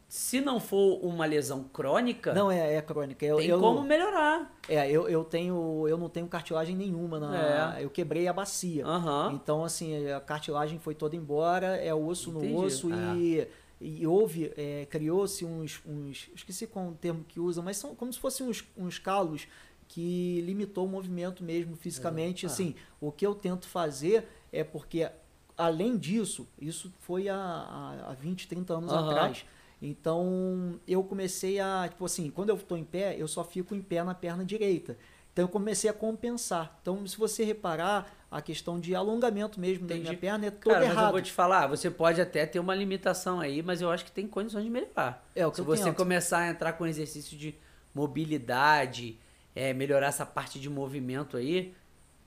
Se 0.07 0.41
não 0.41 0.61
for 0.61 1.01
uma 1.03 1.27
lesão 1.27 1.65
crônica, 1.65 2.33
Não, 2.35 2.49
é, 2.49 2.77
é 2.77 2.83
crônica. 2.83 3.25
Eu, 3.25 3.39
tem 3.39 3.49
eu, 3.49 3.59
como 3.59 3.83
melhorar. 3.83 4.55
É, 4.69 4.89
eu, 4.89 5.09
eu 5.09 5.25
tenho. 5.25 5.89
Eu 5.89 5.97
não 5.97 6.09
tenho 6.09 6.29
cartilagem 6.29 6.77
nenhuma. 6.77 7.19
Na, 7.19 7.79
É. 7.79 7.83
Eu 7.85 7.91
quebrei 7.91 8.29
a 8.29 8.33
bacia. 8.33 8.87
Aham. 8.87 9.33
Então, 9.33 9.65
assim, 9.65 10.09
a 10.13 10.21
cartilagem 10.21 10.79
foi 10.79 10.95
toda 10.95 11.17
embora, 11.17 11.79
é 11.79 11.93
osso 11.93 12.31
Entendi. 12.31 12.53
no 12.53 12.61
osso 12.61 12.91
e, 13.17 13.49
e 13.85 14.07
houve, 14.07 14.51
é, 14.57 14.87
criou-se 14.87 15.45
uns, 15.45 15.83
uns. 15.87 16.31
Esqueci 16.35 16.67
qual 16.67 16.87
é 16.87 16.89
o 16.89 16.95
termo 16.95 17.23
que 17.23 17.39
usa, 17.39 17.61
mas 17.61 17.77
são 17.77 17.95
como 17.95 18.11
se 18.11 18.19
fossem 18.19 18.49
uns, 18.49 18.65
uns 18.75 18.99
calos 18.99 19.47
que 19.87 20.41
limitou 20.41 20.87
o 20.87 20.89
movimento 20.89 21.45
mesmo 21.45 21.77
fisicamente. 21.77 22.47
Ah. 22.47 22.49
Assim, 22.49 22.75
o 22.99 23.13
que 23.13 23.27
eu 23.27 23.35
tento 23.35 23.69
fazer 23.69 24.27
é 24.51 24.65
porque, 24.65 25.07
além 25.55 25.99
disso, 25.99 26.49
isso 26.59 26.91
foi 27.01 27.29
há, 27.29 27.37
há, 27.37 28.11
há 28.11 28.15
20, 28.15 28.49
30 28.49 28.73
anos 28.73 28.91
Aham. 28.91 29.11
atrás. 29.11 29.45
Então, 29.83 30.81
eu 30.89 31.05
comecei 31.05 31.61
a, 31.61 31.87
tipo 31.87 32.07
assim, 32.07 32.31
quando 32.31 32.49
eu 32.49 32.57
estou 32.57 32.79
em 32.79 32.85
pé, 32.85 33.17
eu 33.19 33.29
só 33.29 33.45
fico 33.45 33.75
em 33.75 33.83
pé 33.83 34.03
na 34.03 34.15
perna 34.15 34.47
direita. 34.47 34.97
Então, 35.31 35.45
eu 35.45 35.49
comecei 35.49 35.91
a 35.91 35.93
compensar. 35.93 36.79
Então, 36.81 37.07
se 37.07 37.19
você 37.19 37.45
reparar, 37.45 38.24
a 38.37 38.43
questão 38.43 38.81
de 38.81 38.97
alongamento 38.97 39.61
mesmo 39.61 39.87
da 39.87 39.95
Entendi. 39.95 40.09
minha 40.11 40.21
perna 40.21 40.47
é 40.47 40.51
toda 40.51 40.75
Cara, 40.75 40.81
mas 40.81 40.89
eu 40.89 40.93
errada. 40.99 41.13
vou 41.13 41.23
te 41.23 41.31
falar, 41.31 41.69
você 41.69 41.89
pode 41.89 42.21
até 42.21 42.45
ter 42.45 42.59
uma 42.59 42.75
limitação 42.75 43.39
aí, 43.39 43.63
mas 43.63 43.81
eu 43.81 43.89
acho 43.93 44.05
que 44.05 44.11
tem 44.11 44.27
condições 44.27 44.65
de 44.65 44.71
melhorar. 44.71 45.25
É 45.37 45.47
o 45.47 45.51
que 45.51 45.57
Se 45.57 45.61
eu 45.63 45.65
você 45.65 45.85
tento. 45.85 45.95
começar 45.97 46.39
a 46.39 46.49
entrar 46.49 46.73
com 46.73 46.85
exercício 46.85 47.39
de 47.39 47.55
mobilidade, 47.95 49.19
é, 49.55 49.73
melhorar 49.73 50.09
essa 50.09 50.27
parte 50.27 50.59
de 50.59 50.69
movimento 50.69 51.37
aí, 51.37 51.75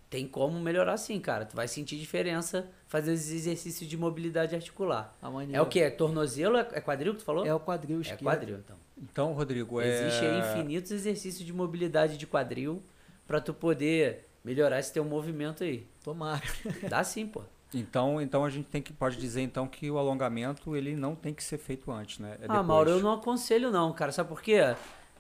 tem 0.10 0.26
como 0.28 0.58
melhorar 0.60 0.96
sim, 0.98 1.20
cara. 1.20 1.46
Tu 1.46 1.56
vai 1.56 1.68
sentir 1.68 1.98
diferença 1.98 2.70
fazendo 2.88 3.16
esses 3.16 3.32
exercícios 3.32 3.90
de 3.90 3.98
mobilidade 3.98 4.56
articular. 4.56 5.14
A 5.22 5.30
maneira. 5.30 5.58
É 5.58 5.62
o 5.62 5.66
que? 5.66 5.82
É 5.82 5.90
tornozelo? 5.90 6.56
É 6.58 6.68
é 6.72 6.80
quadril 6.80 7.14
que 7.14 7.20
tu 7.20 7.26
falou? 7.26 7.46
É 7.46 7.54
o 7.54 7.60
quadril 7.60 7.98
É 7.98 8.02
esquerdo. 8.02 8.24
quadril, 8.24 8.58
então. 8.60 8.78
Então, 8.98 9.34
Rodrigo, 9.34 9.82
é... 9.82 9.88
Existe 10.08 10.24
aí 10.26 10.40
infinitos 10.40 10.92
exercícios 10.92 11.46
de 11.46 11.52
mobilidade 11.52 12.18
de 12.18 12.26
quadril 12.26 12.82
pra 13.28 13.42
tu 13.42 13.54
poder 13.54 14.27
melhorar 14.48 14.80
esse 14.80 14.94
teu 14.94 15.04
movimento 15.04 15.66
aí. 15.66 15.86
Tomara. 16.02 16.42
Dá 16.90 17.04
sim, 17.04 17.28
pô. 17.28 17.42
Então, 17.74 18.22
então 18.22 18.46
a 18.46 18.50
gente 18.50 18.70
tem 18.70 18.82
que 18.82 18.94
pode 18.94 19.18
dizer 19.18 19.42
então 19.42 19.68
que 19.68 19.92
o 19.92 19.98
alongamento 19.98 20.74
ele 20.74 20.96
não 20.96 21.14
tem 21.16 21.34
que 21.34 21.44
ser 21.44 21.58
feito 21.58 21.92
antes, 21.92 22.20
né? 22.20 22.38
É 22.40 22.46
ah, 22.46 22.48
depois. 22.48 22.66
Mauro, 22.66 22.90
eu 22.92 23.02
não 23.02 23.12
aconselho 23.12 23.70
não, 23.70 23.92
cara. 23.92 24.10
Sabe 24.14 24.30
por 24.30 24.42
quê? 24.42 24.60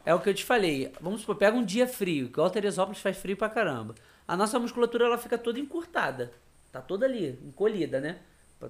É 0.05 0.15
o 0.15 0.19
que 0.21 0.29
eu 0.29 0.33
te 0.33 0.45
falei. 0.45 0.93
Vamos 1.01 1.19
supor, 1.19 1.35
pega 1.35 1.57
um 1.57 1.65
dia 1.65 1.85
frio, 1.85 2.27
igual 2.27 2.49
Teresópolis 2.49 3.01
faz 3.01 3.17
frio 3.17 3.35
pra 3.35 3.49
caramba. 3.49 3.95
A 4.25 4.37
nossa 4.37 4.57
musculatura 4.57 5.03
ela 5.03 5.17
fica 5.17 5.37
toda 5.37 5.59
encurtada. 5.59 6.31
Tá 6.71 6.79
toda 6.79 7.05
ali, 7.05 7.37
encolhida, 7.43 7.99
né? 7.99 8.19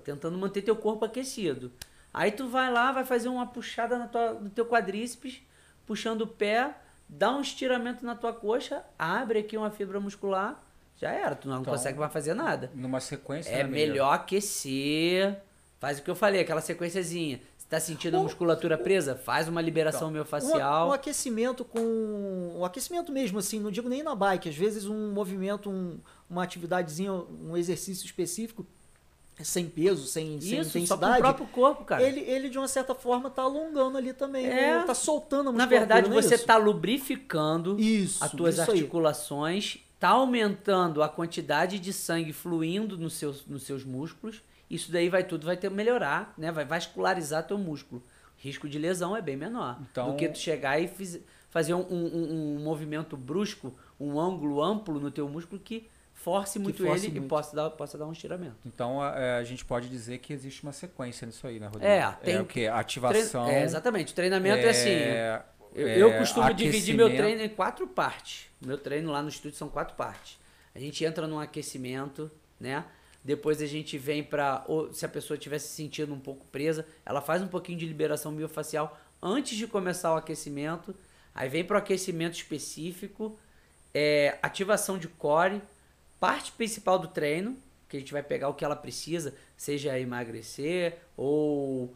Tentando 0.04 0.40
manter 0.40 0.64
teu 0.64 0.76
corpo 0.76 1.06
aquecido. 1.06 1.72
Aí 2.12 2.32
tu 2.32 2.48
vai 2.50 2.74
lá, 2.74 2.92
vai 2.92 3.06
fazer 3.06 3.30
uma 3.30 3.46
puxada 3.46 4.00
na 4.00 4.08
tua, 4.08 4.34
no 4.34 4.50
teu 4.50 4.66
quadríceps, 4.66 5.40
puxando 5.86 6.22
o 6.22 6.28
pé, 6.28 6.76
dá 7.08 7.32
um 7.36 7.42
estiramento 7.42 8.06
na 8.06 8.16
tua 8.16 8.34
coxa, 8.34 8.84
abre 8.98 9.40
aqui 9.40 9.58
uma 9.58 9.70
fibra 9.72 10.00
muscular, 10.00 10.64
já 11.00 11.12
era. 11.12 11.36
Tu 11.36 11.48
não 11.48 11.62
Então, 11.62 11.74
consegue 11.74 12.00
mais 12.00 12.12
fazer 12.12 12.34
nada. 12.34 12.72
Numa 12.74 13.00
sequência, 13.00 13.50
É 13.52 13.58
né, 13.64 13.70
melhor 13.70 14.14
aquecer. 14.14 15.38
Faz 15.80 16.00
o 16.00 16.02
que 16.02 16.10
eu 16.10 16.16
falei, 16.16 16.42
aquela 16.42 16.60
sequenciazinha. 16.62 17.40
Se 17.56 17.68
tá 17.68 17.80
sentindo 17.80 18.18
a 18.18 18.24
musculatura 18.24 18.78
presa, 18.78 19.16
faz 19.16 19.48
uma 19.48 19.62
liberação 19.62 20.08
Um, 20.08 20.12
miofascial. 20.12 20.90
um 20.90 20.92
aquecimento 20.94 21.64
com. 21.64 21.80
Um 22.58 22.66
aquecimento 22.66 23.12
mesmo, 23.12 23.38
assim, 23.38 23.60
não 23.60 23.70
digo 23.70 23.88
nem 23.90 24.02
na 24.02 24.16
bike. 24.16 24.50
Às 24.50 24.56
vezes 24.56 24.86
um 24.88 25.12
movimento, 25.12 25.70
um, 25.70 26.00
uma 26.30 26.44
atividadezinha, 26.44 27.12
um 27.14 27.56
exercício 27.56 28.06
específico, 28.06 28.66
sem 29.44 29.68
peso, 29.70 30.06
sem, 30.08 30.40
sem 30.42 30.60
Isso, 30.62 30.72
só 30.72 30.78
intensidade. 30.80 31.20
próprio 31.20 31.48
corpo, 31.48 31.84
cara. 31.86 32.02
Ele, 32.04 32.22
ele, 32.22 32.50
de 32.50 32.58
uma 32.58 32.68
certa 32.68 32.96
forma, 32.96 33.30
tá 33.30 33.44
alongando 33.44 33.98
ali 33.98 34.12
também. 34.14 34.48
É. 34.48 34.82
o- 34.82 34.86
Tá 34.86 34.94
soltando 34.96 35.50
a 35.50 35.54
Na 35.54 35.66
verdade, 35.66 36.08
é 36.08 36.12
você 36.12 36.36
isso? 36.36 36.46
tá 36.46 36.58
lubrificando 36.58 37.80
Isso, 37.80 38.24
as 38.24 38.32
tuas 38.32 38.58
isso 38.58 38.72
aí. 38.72 38.78
articulações, 38.80 39.78
tá 40.00 40.10
aumentando 40.10 41.02
a 41.04 41.10
quantidade 41.10 41.80
de 41.80 41.94
sangue 41.94 42.34
fluindo 42.34 42.98
nos 42.98 43.14
seus, 43.14 43.46
nos 43.46 43.64
seus 43.64 43.84
músculos. 43.84 44.42
Isso 44.70 44.92
daí 44.92 45.08
vai 45.10 45.24
tudo 45.24 45.46
vai 45.46 45.56
ter 45.56 45.70
melhorar, 45.72 46.34
né? 46.38 46.52
Vai 46.52 46.66
vascularizar 46.66 47.46
teu 47.48 47.58
músculo. 47.58 48.02
risco 48.40 48.70
de 48.70 48.78
lesão 48.78 49.18
é 49.18 49.22
bem 49.22 49.36
menor 49.36 49.80
Então- 49.92 50.12
do 50.12 50.16
que 50.16 50.30
tu 50.30 50.38
chegar 50.38 50.80
e 50.80 50.88
fiz- 50.88 51.20
fazer 51.50 51.74
um, 51.74 51.80
um- 51.82 52.56
um 52.58 52.64
movimento 52.64 53.18
brusco, 53.18 53.74
um 54.00 54.20
ângulo 54.20 54.62
amplo 54.62 55.00
no 55.00 55.10
teu 55.10 55.28
músculo 55.28 55.60
que 55.60 55.88
force 56.18 56.60
muito 56.60 56.84
force 56.86 57.06
ele 57.06 57.16
e 57.18 57.20
muito. 57.20 57.30
possa 57.30 57.56
dar, 57.56 57.70
possa 57.70 57.98
dar 57.98 58.06
um 58.06 58.12
estiramento. 58.12 58.56
Então 58.66 59.02
a, 59.02 59.18
é, 59.18 59.38
a 59.38 59.44
gente 59.44 59.64
pode 59.64 59.88
dizer 59.90 60.18
que 60.18 60.34
existe 60.34 60.64
uma 60.64 60.74
sequência 60.74 61.26
nisso 61.26 61.46
aí, 61.48 61.60
né, 61.60 61.68
Rodrigo? 61.68 61.86
É, 61.86 62.12
tem- 62.24 62.36
é 62.36 62.42
o 62.42 62.46
que? 62.46 62.68
Ativação. 62.68 63.46
Trein- 63.46 63.58
É, 63.60 63.64
exatamente. 63.64 64.12
O 64.12 64.16
treinamento 64.16 64.66
é, 64.66 64.70
assim. 64.70 64.90
é, 64.90 65.42
Eu, 65.74 65.88
é, 65.88 66.02
eu 66.02 66.18
costumo 66.18 66.54
dividir 66.54 66.96
meu 66.96 67.08
treino 67.16 67.42
em 67.42 67.50
quatro 67.50 67.88
partes. 67.88 68.48
Meu 68.60 68.78
treino 68.78 69.12
lá 69.12 69.22
no 69.22 69.30
estúdio 69.30 69.58
são 69.58 69.70
quatro 69.70 69.96
partes. 69.96 70.38
A 70.76 70.80
gente 70.80 71.04
entra 71.06 71.26
num 71.28 71.40
aquecimento, 71.40 72.30
né? 72.60 72.84
Depois 73.24 73.62
a 73.62 73.66
gente 73.66 73.98
vem 73.98 74.24
pra. 74.24 74.64
ou 74.68 74.92
Se 74.94 75.06
a 75.06 75.10
pessoa 75.10 75.36
estiver 75.38 75.60
se 75.60 75.68
sentindo 75.70 76.14
um 76.14 76.20
pouco 76.20 76.46
presa, 76.48 76.86
ela 77.06 77.22
faz 77.22 77.42
um 77.42 77.48
pouquinho 77.48 77.78
de 77.78 77.86
liberação 77.86 78.32
miofacial 78.32 78.98
antes 79.22 79.58
de 79.58 79.68
começar 79.68 80.14
o 80.14 80.18
aquecimento. 80.18 80.96
Aí 81.36 81.48
vem 81.50 81.64
pro 81.64 81.78
aquecimento 81.78 82.34
específico, 82.36 83.38
é, 83.94 84.38
ativação 84.42 84.98
de 84.98 85.08
core, 85.08 85.62
parte 86.20 86.52
principal 86.52 86.98
do 87.00 87.08
treino, 87.08 87.58
que 87.88 87.98
a 87.98 88.00
gente 88.00 88.12
vai 88.14 88.24
pegar 88.24 88.50
o 88.50 88.54
que 88.54 88.66
ela 88.66 88.76
precisa, 88.76 89.34
seja 89.56 89.98
emagrecer 90.00 90.98
ou 91.16 91.96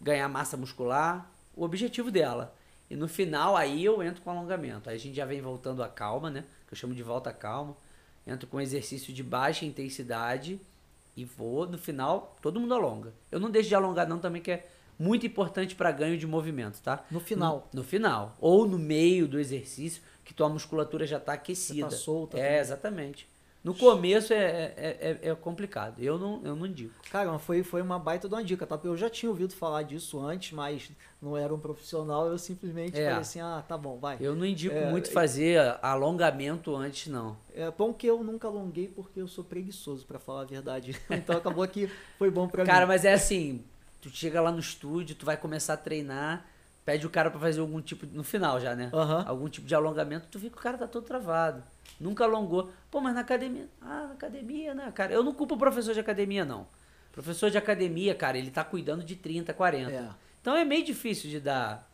ganhar 0.00 0.28
massa 0.28 0.56
muscular, 0.56 1.30
o 1.54 1.64
objetivo 1.64 2.10
dela. 2.10 2.54
E 2.88 2.94
no 2.94 3.08
final 3.08 3.56
aí 3.56 3.84
eu 3.84 4.02
entro 4.02 4.22
com 4.22 4.30
alongamento. 4.30 4.88
Aí 4.88 4.96
a 4.96 4.98
gente 4.98 5.16
já 5.16 5.24
vem 5.24 5.40
voltando 5.40 5.82
à 5.82 5.88
calma, 5.88 6.30
né? 6.30 6.44
Que 6.68 6.74
eu 6.74 6.78
chamo 6.78 6.94
de 6.94 7.02
volta 7.02 7.30
à 7.30 7.32
calma. 7.32 7.76
Entro 8.26 8.46
com 8.46 8.60
exercício 8.60 9.12
de 9.12 9.22
baixa 9.22 9.64
intensidade 9.64 10.60
e 11.16 11.24
vou 11.24 11.66
no 11.66 11.78
final 11.78 12.36
todo 12.40 12.60
mundo 12.60 12.74
alonga. 12.74 13.12
Eu 13.30 13.40
não 13.40 13.50
deixo 13.50 13.68
de 13.68 13.74
alongar 13.74 14.06
não 14.08 14.18
também 14.18 14.42
que 14.42 14.50
é 14.52 14.66
muito 14.98 15.26
importante 15.26 15.74
para 15.74 15.90
ganho 15.90 16.16
de 16.16 16.26
movimento, 16.26 16.80
tá? 16.80 17.04
No 17.10 17.18
final. 17.20 17.68
No, 17.72 17.80
no 17.80 17.84
final 17.84 18.36
ou 18.40 18.66
no 18.66 18.78
meio 18.78 19.26
do 19.26 19.38
exercício 19.40 20.02
que 20.24 20.32
tua 20.34 20.48
musculatura 20.48 21.06
já 21.06 21.18
tá 21.18 21.32
aquecida. 21.34 21.80
Já 21.80 21.88
tá 21.88 21.96
solta, 21.96 22.38
É, 22.38 22.54
tá? 22.56 22.60
exatamente. 22.60 23.28
No 23.66 23.74
começo 23.74 24.32
é, 24.32 24.72
é, 24.76 25.18
é, 25.24 25.28
é 25.30 25.34
complicado. 25.34 26.00
Eu 26.00 26.16
não, 26.16 26.40
eu 26.44 26.54
não 26.54 26.66
indico. 26.66 26.94
Cara, 27.10 27.36
foi, 27.36 27.64
foi 27.64 27.82
uma 27.82 27.98
baita 27.98 28.28
de 28.28 28.34
uma 28.36 28.44
dica, 28.44 28.64
tá? 28.64 28.78
Eu 28.84 28.96
já 28.96 29.10
tinha 29.10 29.28
ouvido 29.28 29.52
falar 29.56 29.82
disso 29.82 30.20
antes, 30.20 30.52
mas 30.52 30.88
não 31.20 31.36
era 31.36 31.52
um 31.52 31.58
profissional, 31.58 32.28
eu 32.28 32.38
simplesmente 32.38 32.96
É. 32.96 33.06
falei 33.06 33.20
assim, 33.22 33.40
ah, 33.40 33.64
tá 33.66 33.76
bom, 33.76 33.98
vai. 33.98 34.18
Eu 34.20 34.36
não 34.36 34.46
indico 34.46 34.72
É, 34.72 34.88
muito 34.88 35.10
fazer 35.10 35.76
alongamento 35.82 36.76
antes, 36.76 37.08
não. 37.10 37.36
É 37.56 37.68
bom 37.72 37.92
que 37.92 38.06
eu 38.06 38.22
nunca 38.22 38.46
alonguei 38.46 38.86
porque 38.86 39.20
eu 39.20 39.26
sou 39.26 39.42
preguiçoso, 39.42 40.06
pra 40.06 40.20
falar 40.20 40.42
a 40.42 40.44
verdade. 40.44 40.96
Então 41.10 41.36
acabou 41.36 41.66
que 41.66 41.90
foi 42.18 42.30
bom 42.30 42.46
pra 42.46 42.64
Cara, 42.64 42.86
mim. 42.86 42.92
mas 42.92 43.04
é 43.04 43.14
assim, 43.14 43.64
tu 44.00 44.08
chega 44.10 44.40
lá 44.40 44.52
no 44.52 44.60
estúdio, 44.60 45.16
tu 45.16 45.26
vai 45.26 45.36
começar 45.36 45.74
a 45.74 45.76
treinar, 45.76 46.46
pede 46.86 47.06
o 47.06 47.10
cara 47.10 47.30
pra 47.30 47.38
fazer 47.40 47.60
algum 47.60 47.82
tipo, 47.82 48.06
no 48.06 48.22
final 48.24 48.58
já, 48.60 48.74
né? 48.74 48.90
Aham. 48.94 49.24
Algum 49.26 49.48
tipo 49.48 49.66
de 49.66 49.74
alongamento, 49.74 50.28
tu 50.30 50.38
vê 50.38 50.48
que 50.48 50.56
o 50.56 50.60
cara 50.60 50.78
tá 50.78 50.86
todo 50.86 51.04
travado. 51.04 51.62
Nunca 52.00 52.24
alongou. 52.24 52.70
Pô, 52.90 53.00
mas 53.00 53.14
na 53.14 53.20
academia, 53.22 53.68
ah, 53.82 54.06
na 54.06 54.12
academia, 54.12 54.72
né, 54.72 54.90
cara? 54.94 55.12
Eu 55.12 55.22
não 55.24 55.34
culpo 55.34 55.56
o 55.56 55.58
professor 55.58 55.92
de 55.92 56.00
academia, 56.00 56.44
não. 56.44 56.66
Professor 57.12 57.50
de 57.50 57.58
academia, 57.58 58.14
cara, 58.14 58.38
ele 58.38 58.50
tá 58.50 58.62
cuidando 58.62 59.02
de 59.02 59.16
30, 59.16 59.52
40. 59.52 59.90
É. 59.90 60.08
Então 60.40 60.54
é 60.54 60.64
meio 60.64 60.84
difícil 60.84 61.28
de 61.28 61.40
dar 61.40 61.90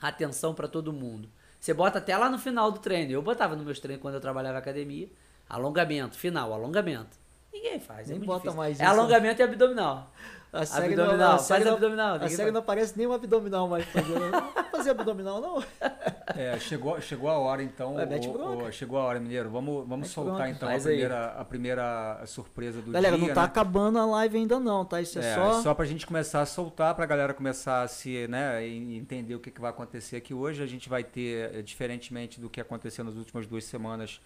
atenção 0.00 0.54
pra 0.54 0.68
todo 0.68 0.92
mundo. 0.92 1.28
Você 1.58 1.74
bota 1.74 1.98
até 1.98 2.16
lá 2.16 2.30
no 2.30 2.38
final 2.38 2.70
do 2.70 2.78
treino. 2.78 3.10
Eu 3.10 3.20
botava 3.22 3.56
nos 3.56 3.64
meus 3.64 3.80
treinos 3.80 4.00
quando 4.00 4.14
eu 4.14 4.20
trabalhava 4.20 4.52
na 4.54 4.58
academia. 4.60 5.08
Alongamento, 5.48 6.16
final, 6.16 6.52
alongamento. 6.52 7.16
Ninguém 7.52 7.80
faz. 7.80 8.06
é 8.06 8.10
Nem 8.10 8.18
muito 8.18 8.26
bota 8.28 8.40
difícil. 8.42 8.56
mais 8.58 8.78
É 8.78 8.84
isso, 8.84 8.94
né? 8.94 8.98
alongamento 9.00 9.40
e 9.40 9.42
abdominal. 9.42 10.12
A 10.50 10.64
série 10.64 10.94
Abdominal, 10.94 11.16
não, 11.18 11.26
a 11.26 11.30
faz 11.30 11.42
série 11.42 11.64
não- 11.64 11.72
abdominal, 11.74 12.14
A 12.16 12.20
série 12.20 12.36
faz. 12.36 12.52
não 12.54 12.62
parece 12.62 12.96
nem 12.96 13.06
um 13.06 13.12
abdominal 13.12 13.68
mais 13.68 13.84
fazendo. 13.84 14.18
Não 14.30 14.40
vou 14.40 14.64
fazer 14.72 14.90
abdominal, 14.90 15.40
não. 15.42 15.62
É, 16.34 16.58
chegou, 16.58 16.98
chegou 17.02 17.28
a 17.28 17.38
hora 17.38 17.62
então. 17.62 17.94
Ô- 17.96 18.06
bronca. 18.32 18.64
ô, 18.64 18.72
chegou 18.72 18.98
a 18.98 19.02
hora, 19.04 19.20
Mineiro. 19.20 19.50
Vamos, 19.50 19.86
vamos 19.86 20.08
soltar 20.08 20.34
bronca. 20.36 20.50
então 20.50 20.68
a 20.68 20.72
aí. 20.72 20.80
primeira, 20.80 21.26
a 21.32 21.44
primeira 21.44 22.22
surpresa 22.26 22.80
do 22.80 22.92
Galera, 22.92 23.16
dia. 23.18 23.26
não 23.28 23.34
tá 23.34 23.42
né? 23.42 23.46
acabando 23.46 23.98
a 23.98 24.06
live 24.06 24.38
ainda 24.38 24.58
não, 24.58 24.84
tá? 24.86 25.00
Isso 25.02 25.18
é, 25.18 25.32
É, 25.32 25.34
só... 25.34 25.62
só 25.62 25.74
pra 25.74 25.84
gente 25.84 26.06
começar 26.06 26.40
a 26.40 26.46
soltar, 26.46 26.94
pra 26.94 27.04
galera 27.04 27.34
começar 27.34 27.82
a 27.82 27.88
se, 27.88 28.26
né, 28.28 28.66
entender 28.66 29.34
o 29.34 29.40
que, 29.40 29.50
que 29.50 29.60
vai 29.60 29.70
acontecer 29.70 30.16
aqui 30.16 30.32
hoje. 30.32 30.62
A 30.62 30.66
gente 30.66 30.88
vai 30.88 31.04
ter, 31.04 31.54
eh, 31.56 31.62
diferentemente 31.62 32.40
do 32.40 32.48
que 32.48 32.60
aconteceu 32.60 33.04
nas 33.04 33.16
últimas 33.16 33.46
duas 33.46 33.64
semanas, 33.64 34.18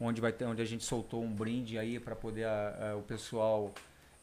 onde, 0.00 0.20
vai 0.20 0.32
ter, 0.32 0.44
onde 0.44 0.60
a 0.62 0.64
gente 0.64 0.84
soltou 0.84 1.22
um 1.22 1.32
brinde 1.32 1.78
aí 1.78 2.00
para 2.00 2.16
poder 2.16 2.44
a- 2.46 2.92
a- 2.92 2.96
o 2.96 3.02
pessoal 3.02 3.72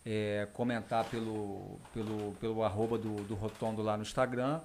eh, 0.05 0.47
comentar 0.53 1.03
pelo, 1.05 1.79
pelo, 1.93 2.33
pelo 2.39 2.63
arroba 2.63 2.97
do, 2.97 3.15
do 3.23 3.33
Rotondo 3.35 3.81
lá 3.81 3.97
no 3.97 4.03
Instagram. 4.03 4.59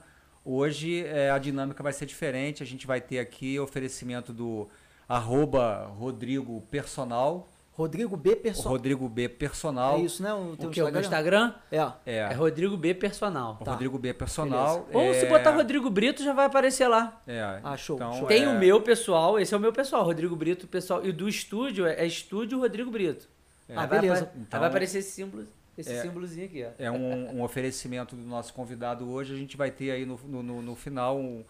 Hoje 0.45 1.05
eh, 1.07 1.30
a 1.30 1.38
dinâmica 1.38 1.82
vai 1.82 1.93
ser 1.93 2.07
diferente. 2.07 2.62
A 2.62 2.66
gente 2.66 2.86
vai 2.86 3.01
ter 3.01 3.18
aqui 3.18 3.59
oferecimento 3.59 4.32
do 4.32 4.68
arroba 5.09 5.86
Rodrigo 5.97 6.61
Personal. 6.70 7.49
Rodrigo 7.72 8.14
B. 8.14 8.36
Personal. 8.36 8.72
Rodrigo 8.72 9.09
B 9.09 9.28
Personal. 9.28 9.97
É 9.97 10.01
isso, 10.01 10.22
né? 10.22 10.34
O, 10.34 10.55
teu 10.55 10.68
O 10.68 10.72
que? 10.72 10.82
O 10.82 10.91
meu 10.93 11.01
Instagram? 11.01 11.55
É. 11.72 11.78
É, 12.05 12.16
É 12.18 12.32
Rodrigo 12.34 12.76
B 12.76 12.93
Personal. 12.95 13.57
o 13.59 13.64
Tá. 13.64 13.70
Rodrigo 13.70 13.99
B 13.99 14.12
Personal. 14.12 14.86
Ou 14.93 15.14
se 15.14 15.24
é- 15.24 15.28
botar 15.28 15.53
Rodrigo 15.53 15.88
Brito, 15.88 16.22
já 16.22 16.34
vai 16.34 16.45
aparecer 16.47 16.86
lá. 16.88 17.22
É, 17.26 17.61
Ah, 17.64 17.76
show, 17.78 17.97
então, 17.97 18.12
show. 18.18 18.26
Tem 18.28 18.43
é- 18.45 18.49
o 18.49 18.59
meu 18.59 18.82
pessoal, 18.82 19.38
esse 19.38 19.55
é 19.55 19.57
o 19.57 19.61
meu 19.61 19.72
pessoal, 19.72 20.05
Rodrigo 20.05 20.36
Brito, 20.36 20.66
pessoal. 20.68 21.03
E 21.07 21.09
o 21.09 21.12
do 21.12 21.26
estúdio 21.26 21.86
é, 21.86 21.95
é 21.95 22.07
Estúdio 22.07 22.59
Rodrigo 22.59 22.91
Brito. 22.91 23.26
É. 23.71 23.77
Ah, 23.77 23.87
vai 23.87 24.01
beleza. 24.01 24.23
apa- 24.25 24.33
aí 24.35 24.43
Então- 24.43 24.61
vai 24.61 24.68
aparecer 24.68 24.99
esse 24.99 25.11
símbolo, 25.12 25.47
esse 25.79 25.93
É. 25.93 26.03
símbolozinho 26.03 26.47
aqui, 26.47 26.64
ó. 26.64 26.71
É 26.79 26.91
um, 26.91 27.37
um 27.39 27.43
oferecimento 27.43 28.16
do 28.16 28.23
nosso 28.23 28.53
convidado 28.53 29.09
hoje. 29.09 29.35
A 29.35 29.37
gente 29.37 29.57
vai 29.57 29.71
ter 29.71 29.91
aí 29.91 30.05
no, 30.05 30.18
no, 30.25 30.62
no- 30.62 30.75
final, 30.77 31.18
um- 31.18 31.45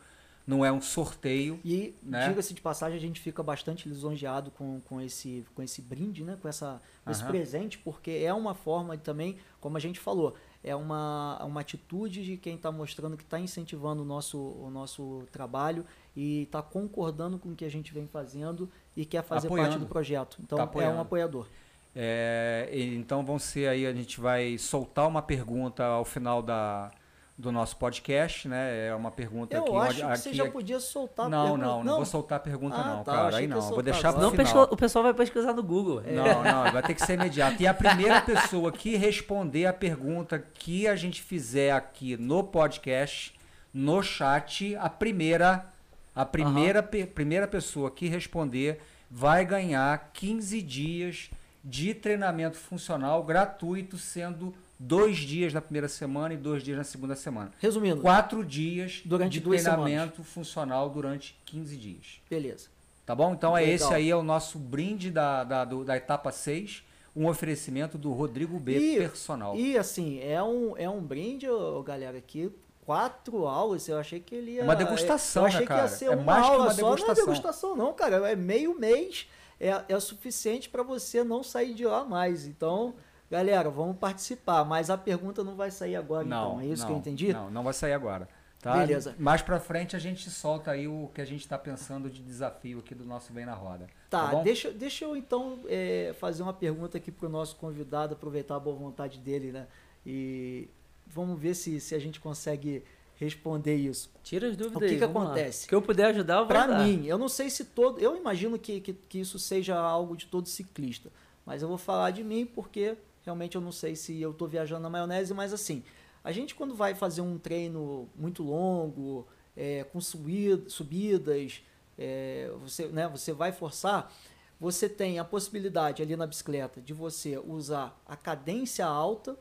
não 0.47 0.65
é 0.65 0.73
um 0.73 0.81
sorteio. 0.81 1.61
E, 1.65 1.95
Né? 2.03 2.29
diga-se 2.29 2.53
de 2.55 2.61
passagem, 2.61 2.97
a 2.97 3.01
gente 3.01 3.21
fica 3.21 3.43
bastante 3.43 3.89
lisonjeado 3.89 4.51
com, 4.51 4.81
com, 4.81 5.01
esse, 5.01 5.45
com 5.55 5.63
esse 5.63 5.81
brinde, 5.81 6.25
né? 6.25 6.37
com, 6.41 6.49
essa, 6.49 6.81
com 7.05 7.11
esse 7.11 7.23
Aham. 7.23 7.31
presente, 7.31 7.79
porque 7.79 8.11
é 8.11 8.35
uma 8.35 8.55
forma 8.55 8.97
de 8.97 9.03
também, 9.03 9.37
como 9.61 9.77
a 9.77 9.81
gente 9.81 10.01
falou, 10.01 10.35
é 10.65 10.75
uma, 10.75 11.43
uma 11.45 11.61
atitude 11.61 12.25
de 12.25 12.37
quem 12.37 12.57
está 12.57 12.71
mostrando 12.73 13.17
que 13.17 13.23
está 13.23 13.39
incentivando 13.39 14.03
o 14.03 14.05
nosso, 14.05 14.39
o 14.39 14.71
nosso 14.71 15.23
trabalho 15.31 15.87
e 16.17 16.43
está 16.43 16.61
concordando 16.61 17.39
com 17.39 17.51
o 17.51 17.55
que 17.57 17.65
a 17.65 17.71
gente 17.71 17.95
vem 17.95 18.07
fazendo 18.07 18.69
e 18.97 19.05
quer 19.07 19.23
fazer 19.23 19.49
parte 19.49 19.61
Apoiando. 19.61 19.85
do 19.85 19.89
projeto. 19.89 20.39
Então, 20.43 20.59
Tá 20.59 20.83
é 20.83 20.89
um 20.89 21.01
apoiador. 21.01 21.47
É, 21.95 22.69
então 22.73 23.25
vão 23.25 23.39
ser 23.39 23.69
aí, 23.69 23.87
a 23.87 23.93
gente 23.93 24.21
vai 24.21 24.57
soltar 24.59 25.09
uma 25.09 25.21
pergunta 25.23 25.85
ao 25.85 26.05
final 26.05 26.41
da, 26.41 26.89
do 27.37 27.51
nosso 27.51 27.77
podcast, 27.77 28.47
né? 28.47 28.87
É 28.89 28.95
uma 28.95 29.11
pergunta 29.11 29.57
Eu 29.57 29.63
aqui. 29.65 29.77
acho 29.77 29.87
onde- 30.07 30.13
que 30.13 30.19
você 30.19 30.29
aqui- 30.29 30.39
já 30.39 30.51
podia 30.51 30.79
soltar 30.79 31.27
a 31.27 31.29
não, 31.29 31.43
pergunta. 31.45 31.65
não, 31.67 31.85
não, 31.85 31.97
vou 31.97 32.05
soltar 32.07 32.37
a 32.37 32.41
pergunta 32.41 32.77
Ah, 32.77 32.85
não, 32.97 33.03
tá, 33.05 33.13
cara. 33.13 33.37
Aí 33.39 33.43
que 33.49 33.53
não, 33.55 33.61
vou 33.61 33.83
deixar 33.83 34.11
agora. 34.11 34.29
pro 34.31 34.39
Não, 34.39 34.47
final. 34.47 34.69
o 34.71 34.77
pessoal 34.77 35.03
vai 35.03 35.15
pesquisar 35.15 35.53
no 35.53 35.63
Google. 35.65 36.01
É. 36.07 36.13
Não, 36.13 36.43
não, 36.45 36.73
vai 36.73 36.83
ter 36.83 36.95
que 36.95 37.03
ser 37.05 37.15
imediato. 37.15 37.61
E 37.61 37.67
a 37.67 37.75
primeira 37.75 38.21
pessoa 38.23 38.71
que 38.71 38.97
responder 38.97 39.67
a 39.67 39.73
pergunta 39.73 40.39
que 40.55 40.87
a 40.87 40.95
gente 40.95 41.21
fizer 41.21 41.73
aqui 41.73 42.17
no 42.17 42.45
podcast, 42.45 43.35
no 43.75 44.01
chat, 44.01 44.77
a 44.77 44.89
primeira, 44.89 45.67
a 46.15 46.25
primeira, 46.25 46.83
pe- 46.85 47.07
primeira 47.07 47.49
pessoa 47.49 47.91
que 47.91 48.07
responder 48.09 48.81
vai 49.11 49.45
ganhar 49.45 50.11
15 50.13 50.63
dias 50.63 51.31
de 51.63 51.95
treinamento 51.95 52.57
funcional 52.57 53.23
gratuito, 53.23 53.99
sendo 53.99 54.55
dois 54.79 55.19
dias 55.19 55.53
na 55.53 55.61
primeira 55.61 55.89
semana 55.89 56.33
e 56.33 56.37
dois 56.37 56.63
dias 56.63 56.79
na 56.79 56.85
segunda 56.85 57.15
semana. 57.15 57.53
Resumindo, 57.59 58.01
Quatro 58.01 58.45
dias 58.45 59.03
Durante 59.05 59.33
de 59.35 59.41
treinamento 59.43 60.23
funcional 60.25 60.89
durante 60.89 61.39
15 61.45 61.77
dias. 61.77 62.21
beleza. 62.31 62.69
Tá 63.05 63.15
bom? 63.15 63.33
Então 63.35 63.57
é 63.57 63.61
Legal. 63.63 63.75
esse 63.75 63.93
aí 63.95 64.09
é 64.09 64.15
o 64.17 64.23
nosso 64.23 64.59
brinde 64.59 65.11
da, 65.11 65.43
da, 65.45 65.65
do- 65.65 65.85
da 65.85 65.97
etapa 65.97 66.31
6, 66.31 66.85
um 67.15 67.27
oferecimento 67.27 67.99
do 67.99 68.13
Rodrigo 68.13 68.59
B 68.61 68.79
E- 68.79 68.97
Personal. 68.99 69.57
E 69.57 69.77
assim, 69.77 70.21
é 70.23 70.41
um, 70.43 70.77
é 70.77 70.89
um 70.89 71.03
brinde, 71.03 71.47
galera, 71.85 72.19
aqui. 72.19 72.51
Quatro 72.87 73.47
aulas, 73.47 73.87
eu 73.89 73.99
achei 73.99 74.19
que 74.21 74.35
ele 74.35 74.53
ia. 74.53 74.61
É 74.63 74.65
uma 74.65 74.75
degustação, 74.77 75.43
eu 75.43 75.47
achei 75.49 75.61
né, 75.61 75.67
que 75.67 75.73
ia 75.73 75.89
ser 75.89 76.05
É 76.07 76.11
uma 76.11 76.23
mais 76.23 76.45
que 76.47 76.51
aula 76.53 76.65
uma 76.65 76.73
só. 76.75 76.81
Não 76.83 76.89
é 76.93 76.95
degustação. 76.97 77.27
degustação, 77.27 77.77
não, 77.77 77.93
cara. 77.93 78.31
É 78.31 78.35
meio 78.37 78.79
mês. 78.79 79.29
É, 79.61 79.85
é 79.89 79.97
o 79.97 80.01
suficiente 80.01 80.69
para 80.69 80.83
você 80.83 81.23
não 81.23 81.43
sair 81.43 81.75
de 81.75 81.85
lá 81.85 82.05
mais. 82.05 82.47
Então, 82.47 82.95
galera, 83.31 83.69
vamos 83.69 83.99
participar. 83.99 84.65
Mas 84.65 84.89
a 84.89 84.97
pergunta 84.97 85.45
não 85.45 85.55
vai 85.55 85.71
sair 85.71 85.97
agora, 85.97 86.27
então. 86.27 86.61
É 86.61 86.67
isso 86.67 86.83
não, 86.83 86.89
que 86.89 86.93
eu 86.95 86.99
entendi? 86.99 87.33
Não, 87.33 87.51
não 87.51 87.63
vai 87.63 87.75
sair 87.75 87.93
agora. 87.93 88.27
Tá? 88.61 88.77
Beleza. 88.77 89.15
Mais 89.19 89.41
pra 89.41 89.59
frente 89.59 89.97
a 89.97 89.99
gente 89.99 90.29
solta 90.29 90.71
aí 90.73 90.87
o 90.87 91.11
que 91.15 91.21
a 91.21 91.25
gente 91.25 91.49
tá 91.49 91.59
pensando 91.59 92.11
de 92.11 92.23
desafio 92.23 92.81
aqui 92.81 92.95
do 92.95 93.07
nosso 93.07 93.33
Vem 93.33 93.47
na 93.47 93.55
Roda. 93.55 93.87
Tá, 94.11 94.27
bom? 94.27 94.43
deixa, 94.43 94.71
deixa 94.71 95.07
eu 95.07 95.17
então 95.17 95.61
é, 95.67 96.15
fazer 96.19 96.43
uma 96.43 96.53
pergunta 96.53 96.99
aqui 96.99 97.11
pro 97.11 97.29
nosso 97.29 97.57
convidado, 97.57 98.15
aproveitar 98.15 98.57
a 98.57 98.61
boa 98.61 98.77
vontade 98.77 99.19
dele, 99.19 99.51
né? 99.51 99.67
E 100.05 100.69
vamos 101.07 101.41
ver 101.41 101.55
se, 101.55 101.81
se 101.81 101.95
a 101.95 101.99
gente 101.99 102.21
consegue 102.21 102.85
responder 103.25 103.77
isso. 103.77 104.11
Tira 104.23 104.49
as 104.49 104.57
dúvidas 104.57 104.77
O 104.77 104.81
que 104.81 104.85
aí. 104.87 104.99
que 104.99 105.05
lá. 105.05 105.11
acontece? 105.11 105.67
O 105.67 105.69
que 105.69 105.75
eu 105.75 105.83
puder 105.83 106.07
ajudar, 106.07 106.35
eu 106.35 106.39
vou 106.41 106.47
Pra 106.49 106.65
ajudar. 106.65 106.85
mim, 106.85 107.07
eu 107.07 107.19
não 107.19 107.29
sei 107.29 107.51
se 107.51 107.65
todo. 107.67 107.99
Eu 108.01 108.17
imagino 108.17 108.59
que, 108.59 108.81
que, 108.81 108.93
que 108.93 109.21
isso 109.21 109.39
seja 109.39 109.79
algo 109.79 110.17
de 110.17 110.27
todo 110.27 110.49
ciclista. 110.49 111.11
Mas 111.45 111.63
eu 111.63 111.69
vou 111.69 111.79
falar 111.79 112.11
de 112.11 112.23
mim 112.25 112.47
porque 112.47 112.97
realmente 113.25 113.55
eu 113.57 113.61
não 113.61 113.73
sei 113.73 113.95
se 113.97 114.21
eu 114.21 114.33
tô 114.33 114.47
viajando 114.47 114.83
na 114.83 114.91
maionese, 114.91 115.35
mas 115.35 115.53
assim, 115.53 115.83
a 116.25 116.33
gente 116.33 116.55
quando 116.55 116.75
vai 116.75 116.95
fazer 116.95 117.21
um 117.21 117.39
treino 117.39 118.09
muito 118.17 118.43
longo, 118.43 119.27
é, 119.57 119.85
com 119.85 120.01
subida, 120.01 120.69
subidas, 120.69 121.63
é, 121.99 122.51
você, 122.63 122.87
né, 122.87 123.09
você 123.09 123.33
vai 123.33 123.53
forçar, 123.53 124.13
você 124.59 124.89
tem 124.89 125.19
a 125.19 125.25
possibilidade 125.25 126.03
ali 126.03 126.17
na 126.17 126.27
bicicleta 126.27 126.81
de 126.81 126.93
você 126.95 127.39
usar 127.39 127.99
a 128.07 128.17
cadência 128.17 128.87
alta 128.87 129.37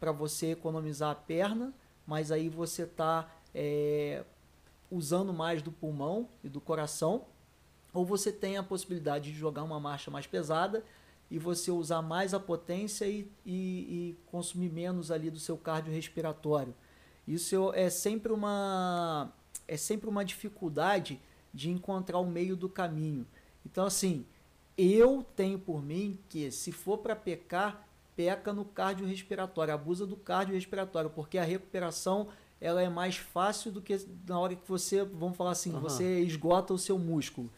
para 0.00 0.12
você 0.12 0.52
economizar 0.52 1.10
a 1.10 1.14
perna, 1.14 1.72
mas 2.06 2.30
aí 2.30 2.48
você 2.48 2.82
está 2.82 3.28
usando 4.90 5.32
mais 5.32 5.62
do 5.62 5.72
pulmão 5.72 6.28
e 6.44 6.48
do 6.48 6.60
coração, 6.60 7.24
ou 7.92 8.04
você 8.04 8.30
tem 8.30 8.56
a 8.56 8.62
possibilidade 8.62 9.32
de 9.32 9.38
jogar 9.38 9.62
uma 9.62 9.80
marcha 9.80 10.10
mais 10.10 10.26
pesada 10.26 10.84
e 11.30 11.38
você 11.38 11.70
usar 11.70 12.02
mais 12.02 12.34
a 12.34 12.40
potência 12.40 13.06
e, 13.06 13.30
e, 13.44 13.52
e 13.52 14.18
consumir 14.26 14.70
menos 14.70 15.10
ali 15.10 15.30
do 15.30 15.40
seu 15.40 15.56
cardiorrespiratório. 15.56 16.74
Isso 17.26 17.72
é 17.74 17.90
sempre 17.90 18.32
uma 18.32 19.32
é 19.66 19.76
sempre 19.76 20.08
uma 20.08 20.24
dificuldade 20.24 21.20
de 21.52 21.70
encontrar 21.70 22.18
o 22.18 22.26
meio 22.26 22.54
do 22.54 22.68
caminho. 22.68 23.26
Então 23.64 23.84
assim, 23.86 24.24
eu 24.78 25.24
tenho 25.34 25.58
por 25.58 25.82
mim 25.82 26.18
que 26.28 26.50
se 26.52 26.70
for 26.70 26.98
para 26.98 27.16
pecar, 27.16 27.85
peca 28.16 28.52
no 28.52 28.64
cardiorrespiratório, 28.64 29.74
abusa 29.74 30.06
do 30.06 30.16
cardiorrespiratório, 30.16 31.10
porque 31.10 31.36
a 31.36 31.44
recuperação 31.44 32.28
ela 32.60 32.82
é 32.82 32.88
mais 32.88 33.16
fácil 33.16 33.70
do 33.70 33.82
que 33.82 33.94
na 34.26 34.40
hora 34.40 34.56
que 34.56 34.66
você, 34.66 35.04
vamos 35.04 35.36
falar 35.36 35.50
assim, 35.50 35.70
Aham. 35.70 35.80
você 35.80 36.20
esgota 36.20 36.72
o 36.72 36.78
seu 36.78 36.98
músculo. 36.98 37.52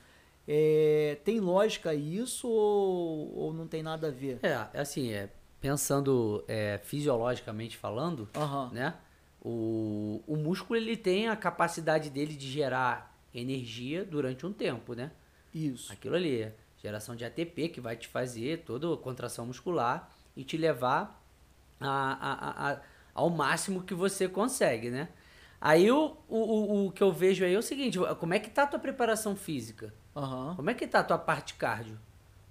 É, 0.46 1.18
tem 1.24 1.38
lógica 1.38 1.94
isso 1.94 2.48
ou, 2.48 3.34
ou 3.36 3.54
não 3.54 3.68
tem 3.68 3.82
nada 3.82 4.08
a 4.08 4.10
ver? 4.10 4.40
É, 4.42 4.54
assim, 4.74 5.12
é, 5.12 5.30
pensando 5.60 6.44
é, 6.48 6.80
fisiologicamente 6.82 7.76
falando, 7.76 8.28
Aham. 8.34 8.70
né? 8.72 8.94
O, 9.40 10.20
o 10.26 10.36
músculo 10.36 10.76
ele 10.76 10.96
tem 10.96 11.28
a 11.28 11.36
capacidade 11.36 12.10
dele 12.10 12.34
de 12.34 12.50
gerar 12.50 13.16
energia 13.32 14.04
durante 14.04 14.44
um 14.44 14.52
tempo, 14.52 14.94
né? 14.94 15.12
Isso. 15.54 15.92
Aquilo 15.92 16.16
ali. 16.16 16.50
Geração 16.82 17.14
de 17.14 17.24
ATP, 17.24 17.68
que 17.68 17.80
vai 17.80 17.96
te 17.96 18.08
fazer 18.08 18.62
toda 18.64 18.92
a 18.92 18.96
contração 18.96 19.46
muscular 19.46 20.10
e 20.38 20.44
te 20.44 20.56
levar 20.56 21.20
a, 21.80 21.88
a, 21.88 22.70
a, 22.70 22.80
ao 23.12 23.28
máximo 23.28 23.82
que 23.82 23.92
você 23.92 24.28
consegue, 24.28 24.88
né? 24.88 25.08
Aí 25.60 25.90
o, 25.90 26.16
o, 26.28 26.86
o, 26.86 26.92
que 26.92 27.02
eu 27.02 27.12
vejo 27.12 27.44
aí 27.44 27.52
é 27.52 27.58
o 27.58 27.62
seguinte, 27.62 27.98
como 28.20 28.32
é 28.32 28.38
que 28.38 28.48
tá 28.48 28.62
a 28.62 28.66
tua 28.68 28.78
preparação 28.78 29.34
física? 29.34 29.92
Aham. 30.14 30.54
Como 30.54 30.70
é 30.70 30.74
que 30.74 30.86
tá 30.86 31.00
a 31.00 31.04
tua 31.04 31.18
parte 31.18 31.54
cardio, 31.54 31.98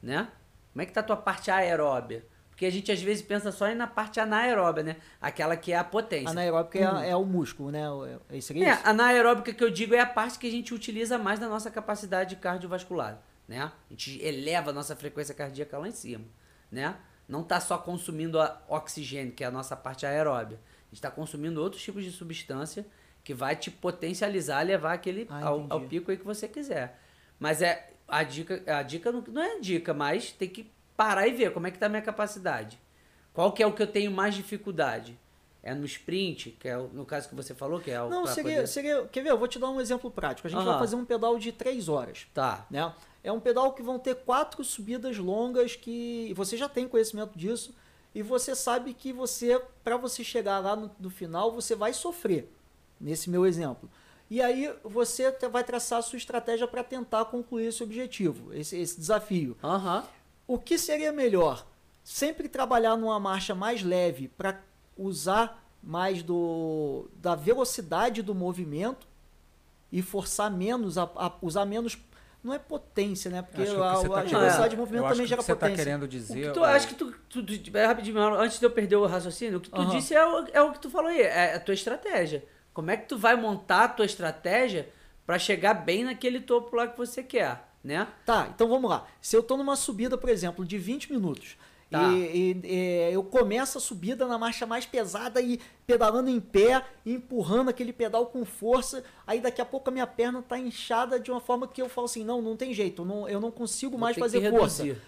né? 0.04 0.28
Como 0.74 0.82
é 0.82 0.86
que 0.86 0.92
tá 0.92 1.00
a 1.00 1.04
tua 1.04 1.16
parte 1.16 1.50
aeróbia? 1.50 2.26
Porque 2.50 2.66
a 2.66 2.70
gente 2.70 2.92
às 2.92 3.02
vezes 3.02 3.24
pensa 3.24 3.54
só 3.54 3.74
na 3.74 3.88
parte 3.88 4.20
anaeróbia, 4.20 4.84
né? 4.84 4.96
Aquela 5.22 5.56
que 5.56 5.72
é 5.72 5.78
a 5.78 5.84
potência. 5.86 6.30
Anaeróbica 6.30 6.78
é, 6.78 7.12
é 7.12 7.16
o 7.16 7.24
músculo, 7.24 7.72
né? 7.72 7.84
É 8.30 8.38
isso 8.38 8.52
aí? 8.52 8.64
É, 8.64 8.72
a 8.72 8.90
anaeróbica 8.90 9.54
que 9.54 9.64
eu 9.64 9.70
digo 9.70 9.96
é 9.96 10.02
a 10.02 10.06
parte 10.06 10.38
que 10.38 10.48
a 10.48 10.52
gente 10.52 10.74
utiliza 10.74 11.18
mais 11.18 11.40
da 11.40 11.48
nossa 11.48 11.72
capacidade 11.72 12.36
cardiovascular, 12.36 13.22
né? 13.48 13.62
A 13.62 13.72
gente 13.92 14.22
eleva 14.22 14.72
a 14.72 14.74
nossa 14.74 14.94
frequência 14.94 15.34
cardíaca 15.34 15.78
lá 15.78 15.88
em 15.88 15.92
cima, 15.92 16.26
né? 16.70 16.98
Não 17.28 17.44
tá 17.44 17.60
só 17.60 17.78
consumindo 17.78 18.38
oxigênio, 18.70 19.34
que 19.34 19.44
é 19.44 19.48
a 19.48 19.52
nossa 19.52 19.76
parte 19.76 20.06
aeróbia. 20.06 20.58
A 20.58 20.86
gente 20.90 20.94
está 20.96 21.12
consumindo 21.12 21.62
outros 21.62 21.82
tipos 21.84 22.04
de 22.04 22.12
substância 22.12 22.86
que 23.24 23.34
vai 23.34 23.56
te 23.56 23.70
potencializar, 23.70 24.62
levar 24.62 24.94
aquele 24.94 25.28
Ah, 25.30 25.48
ao, 25.48 25.66
ao 25.70 25.82
pico 25.82 26.10
aí 26.12 26.18
que 26.18 26.24
você 26.24 26.48
quiser. 26.48 26.98
Mas 27.38 27.62
é 27.62 27.90
a 28.08 28.24
dica, 28.24 28.64
a 28.68 28.82
dica 28.84 29.12
não, 29.12 29.22
não 29.28 29.42
é 29.42 29.60
dica, 29.60 29.94
mas 29.94 30.32
tem 30.32 30.48
que 30.48 30.72
parar 30.96 31.28
e 31.28 31.34
ver 31.34 31.52
como 31.52 31.68
é 31.68 31.72
que 31.72 31.78
tá 31.78 31.88
a 31.88 31.90
minha 31.90 32.02
capacidade. 32.02 32.80
Qual 33.34 33.52
que 33.52 33.62
é 33.62 33.68
o 33.68 33.74
que 33.74 33.84
eu 33.84 33.88
tenho 33.88 34.10
mais 34.10 34.34
dificuldade? 34.34 35.20
É 35.62 35.74
no 35.76 35.86
sprint, 35.86 36.52
que 36.52 36.70
é 36.70 36.78
o- 36.78 36.88
no 36.88 37.06
caso 37.06 37.28
que 37.28 37.36
você 37.36 37.54
falou, 37.54 37.82
que 37.82 37.92
é 37.92 38.02
o 38.02 38.10
Não, 38.10 38.26
seria, 38.26 38.54
poder- 38.54 38.68
seria. 38.68 39.06
Quer 39.12 39.22
ver? 39.22 39.32
Eu 39.32 39.38
vou 39.38 39.50
te 39.50 39.60
dar 39.60 39.70
um 39.70 39.82
exemplo 39.82 40.10
prático. 40.10 40.48
A 40.48 40.50
gente 40.50 40.60
vai 40.64 40.70
Aham. 40.70 40.80
fazer 40.80 40.96
um 40.96 41.04
pedal 41.04 41.38
de 41.38 41.52
3 41.52 41.90
horas. 41.90 42.26
Tá. 42.34 42.66
né? 42.72 42.94
É 43.28 43.32
um 43.32 43.42
pedal 43.42 43.74
que 43.74 43.84
vão 43.84 44.00
ter 44.00 44.16
quatro 44.16 44.64
subidas 44.64 45.18
longas 45.18 45.76
que 45.76 46.34
você 46.34 46.56
já 46.56 46.70
tem 46.70 46.88
conhecimento 46.88 47.38
disso 47.38 47.76
e 48.16 48.24
você 48.24 48.56
sabe 48.56 48.94
que 48.94 49.12
você, 49.12 49.62
para 49.84 49.98
você 49.98 50.24
chegar 50.24 50.60
lá 50.60 50.78
no, 50.78 50.90
no 50.98 51.10
final, 51.10 51.52
você 51.52 51.76
vai 51.76 51.92
sofrer. 51.92 52.50
Nesse 53.00 53.30
meu 53.30 53.46
exemplo. 53.46 53.90
E 54.30 54.42
aí 54.42 54.74
você 54.82 55.30
vai 55.52 55.62
traçar 55.64 56.00
a 56.00 56.02
sua 56.02 56.16
estratégia 56.16 56.66
para 56.68 56.84
tentar 56.86 57.26
concluir 57.26 57.66
esse 57.68 57.84
objetivo, 57.84 58.54
esse, 58.54 58.78
esse 58.78 58.98
desafio. 58.98 59.58
Aham. 59.62 60.06
O 60.48 60.58
que 60.58 60.78
seria 60.78 61.12
melhor? 61.12 61.68
Sempre 62.06 62.48
trabalhar 62.48 62.96
numa 62.96 63.20
marcha 63.20 63.54
mais 63.54 63.84
leve 63.84 64.30
para 64.30 64.62
usar 64.98 65.62
mais 65.84 66.24
do, 66.24 67.10
da 67.18 67.36
velocidade 67.36 68.22
do 68.22 68.34
movimento 68.34 69.06
e 69.92 70.02
forçar 70.02 70.50
menos, 70.50 70.98
a, 70.98 71.04
a- 71.16 71.34
usar 71.42 71.66
menos. 71.66 71.98
Não 72.48 72.54
é 72.54 72.60
potência, 72.60 73.30
né? 73.30 73.42
Porque 73.42 73.62
a, 73.62 73.66
que 73.66 73.72
você 73.72 73.78
a 74.06 74.10
tá 74.10 74.22
velocidade 74.24 74.70
de 74.70 74.78
movimento 74.78 75.08
também 75.10 75.28
gera 75.28 75.42
o 75.42 75.44
que 75.44 75.46
você 75.46 75.52
está 75.52 75.66
potência. 75.66 75.84
querendo 75.86 76.04
O 76.04 76.08
dizer. 76.08 76.48
que 76.48 76.52
tu 76.54 76.64
acho 76.64 76.88
que 76.88 76.96
tu, 76.96 77.12
tu, 77.30 77.44
tu- 77.46 77.78
é 77.78 77.86
rapidinho, 77.86 78.18
antes 78.36 78.58
de 78.60 78.66
eu 78.66 78.72
perder 78.72 78.96
o 78.96 79.06
raciocínio, 79.06 79.58
o 79.58 79.62
que 79.62 79.70
tu 79.70 79.82
Aham. 79.82 79.90
disse 79.96 80.16
é 80.16 80.26
o, 80.26 80.48
é 80.54 80.62
o 80.62 80.72
que 80.72 80.80
tu 80.80 80.90
falou 80.90 81.10
aí, 81.10 81.22
é 81.22 81.56
a 81.56 81.60
tua 81.60 81.74
estratégia. 81.74 82.44
Como 82.74 82.90
é 82.90 82.96
que 82.96 83.06
tu 83.08 83.18
vai 83.18 83.36
montar 83.36 83.84
a 83.84 83.88
tua 83.90 84.06
estratégia 84.06 84.88
pra 85.26 85.38
chegar 85.38 85.74
bem 85.74 86.04
naquele 86.06 86.40
topo 86.40 86.76
lá 86.76 86.88
que 86.88 86.98
você 86.98 87.22
quer, 87.22 87.68
né? 87.84 88.08
Tá, 88.26 88.48
então 88.54 88.68
vamos 88.70 88.90
lá. 88.90 89.06
Se 89.22 89.36
eu 89.36 89.44
tô 89.44 89.58
numa 89.58 89.76
subida, 89.76 90.18
por 90.18 90.30
exemplo, 90.30 90.64
de 90.64 90.78
20 90.78 91.12
minutos, 91.12 91.58
Tá. 91.90 92.12
e, 92.12 92.52
e- 92.64 92.68
e 92.68 93.14
eu 93.14 93.24
começo 93.24 93.78
a 93.78 93.82
subida 93.82 94.28
na 94.28 94.38
marcha 94.38 94.66
mais 94.66 94.86
pesada 94.86 95.40
e 95.42 95.58
pedalando 95.86 96.30
em 96.30 96.40
pé, 96.40 96.84
empurrando 97.06 97.70
aquele 97.70 97.94
pedal 97.94 98.26
com 98.26 98.44
força, 98.44 99.04
aí 99.26 99.40
daqui 99.40 99.62
a 99.62 99.66
pouco 99.66 99.90
a 99.90 99.94
minha 99.94 100.06
perna 100.08 100.42
tá 100.42 100.58
inchada 100.60 101.18
de 101.20 101.32
uma 101.32 101.40
forma 101.40 101.66
que 101.68 101.82
eu 101.82 101.88
falo 101.88 102.06
assim, 102.06 102.26
não, 102.26 102.42
não 102.42 102.58
tem 102.58 102.74
jeito, 102.74 103.04
eu 103.04 103.06
não, 103.06 103.30
eu 103.30 103.40
não 103.40 103.52
consigo 103.52 103.92
Vou 103.92 104.02
mais 104.02 104.18
fazer 104.18 104.50
força. 104.52 104.84
reduzir. 104.84 105.02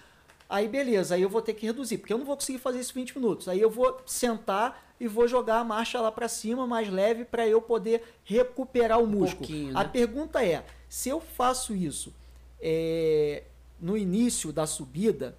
Aí 0.50 0.68
beleza, 0.68 1.16
aí 1.16 1.22
eu 1.22 1.30
vou 1.30 1.42
ter 1.42 1.54
que 1.54 1.66
reduzir, 1.66 1.98
porque 2.00 2.12
eu 2.14 2.18
não 2.18 2.26
vou 2.26 2.36
conseguir 2.36 2.58
fazer 2.60 2.80
isso 2.80 2.94
20 2.94 3.16
minutos. 3.20 3.48
Aí 3.48 3.60
eu 3.60 3.70
vou 3.70 4.02
sentar 4.06 4.82
e 5.00 5.08
vou 5.08 5.28
jogar 5.28 5.60
a 5.60 5.64
marcha 5.64 6.00
lá 6.02 6.12
pra 6.12 6.28
cima, 6.28 6.66
mais 6.66 6.90
leve, 6.90 7.24
pra 7.26 7.46
eu 7.48 7.62
poder 7.62 8.02
recuperar 8.24 9.00
o 9.00 9.06
músculo. 9.06 9.46
pouquinho, 9.48 9.78
A 9.78 9.84
né? 9.84 9.90
pergunta 9.92 10.44
é, 10.44 10.66
se 10.88 11.08
eu 11.10 11.20
faço 11.22 11.76
isso 11.76 12.12
é, 12.62 13.44
no 13.80 13.98
início 13.98 14.52
da 14.52 14.66
subida, 14.66 15.38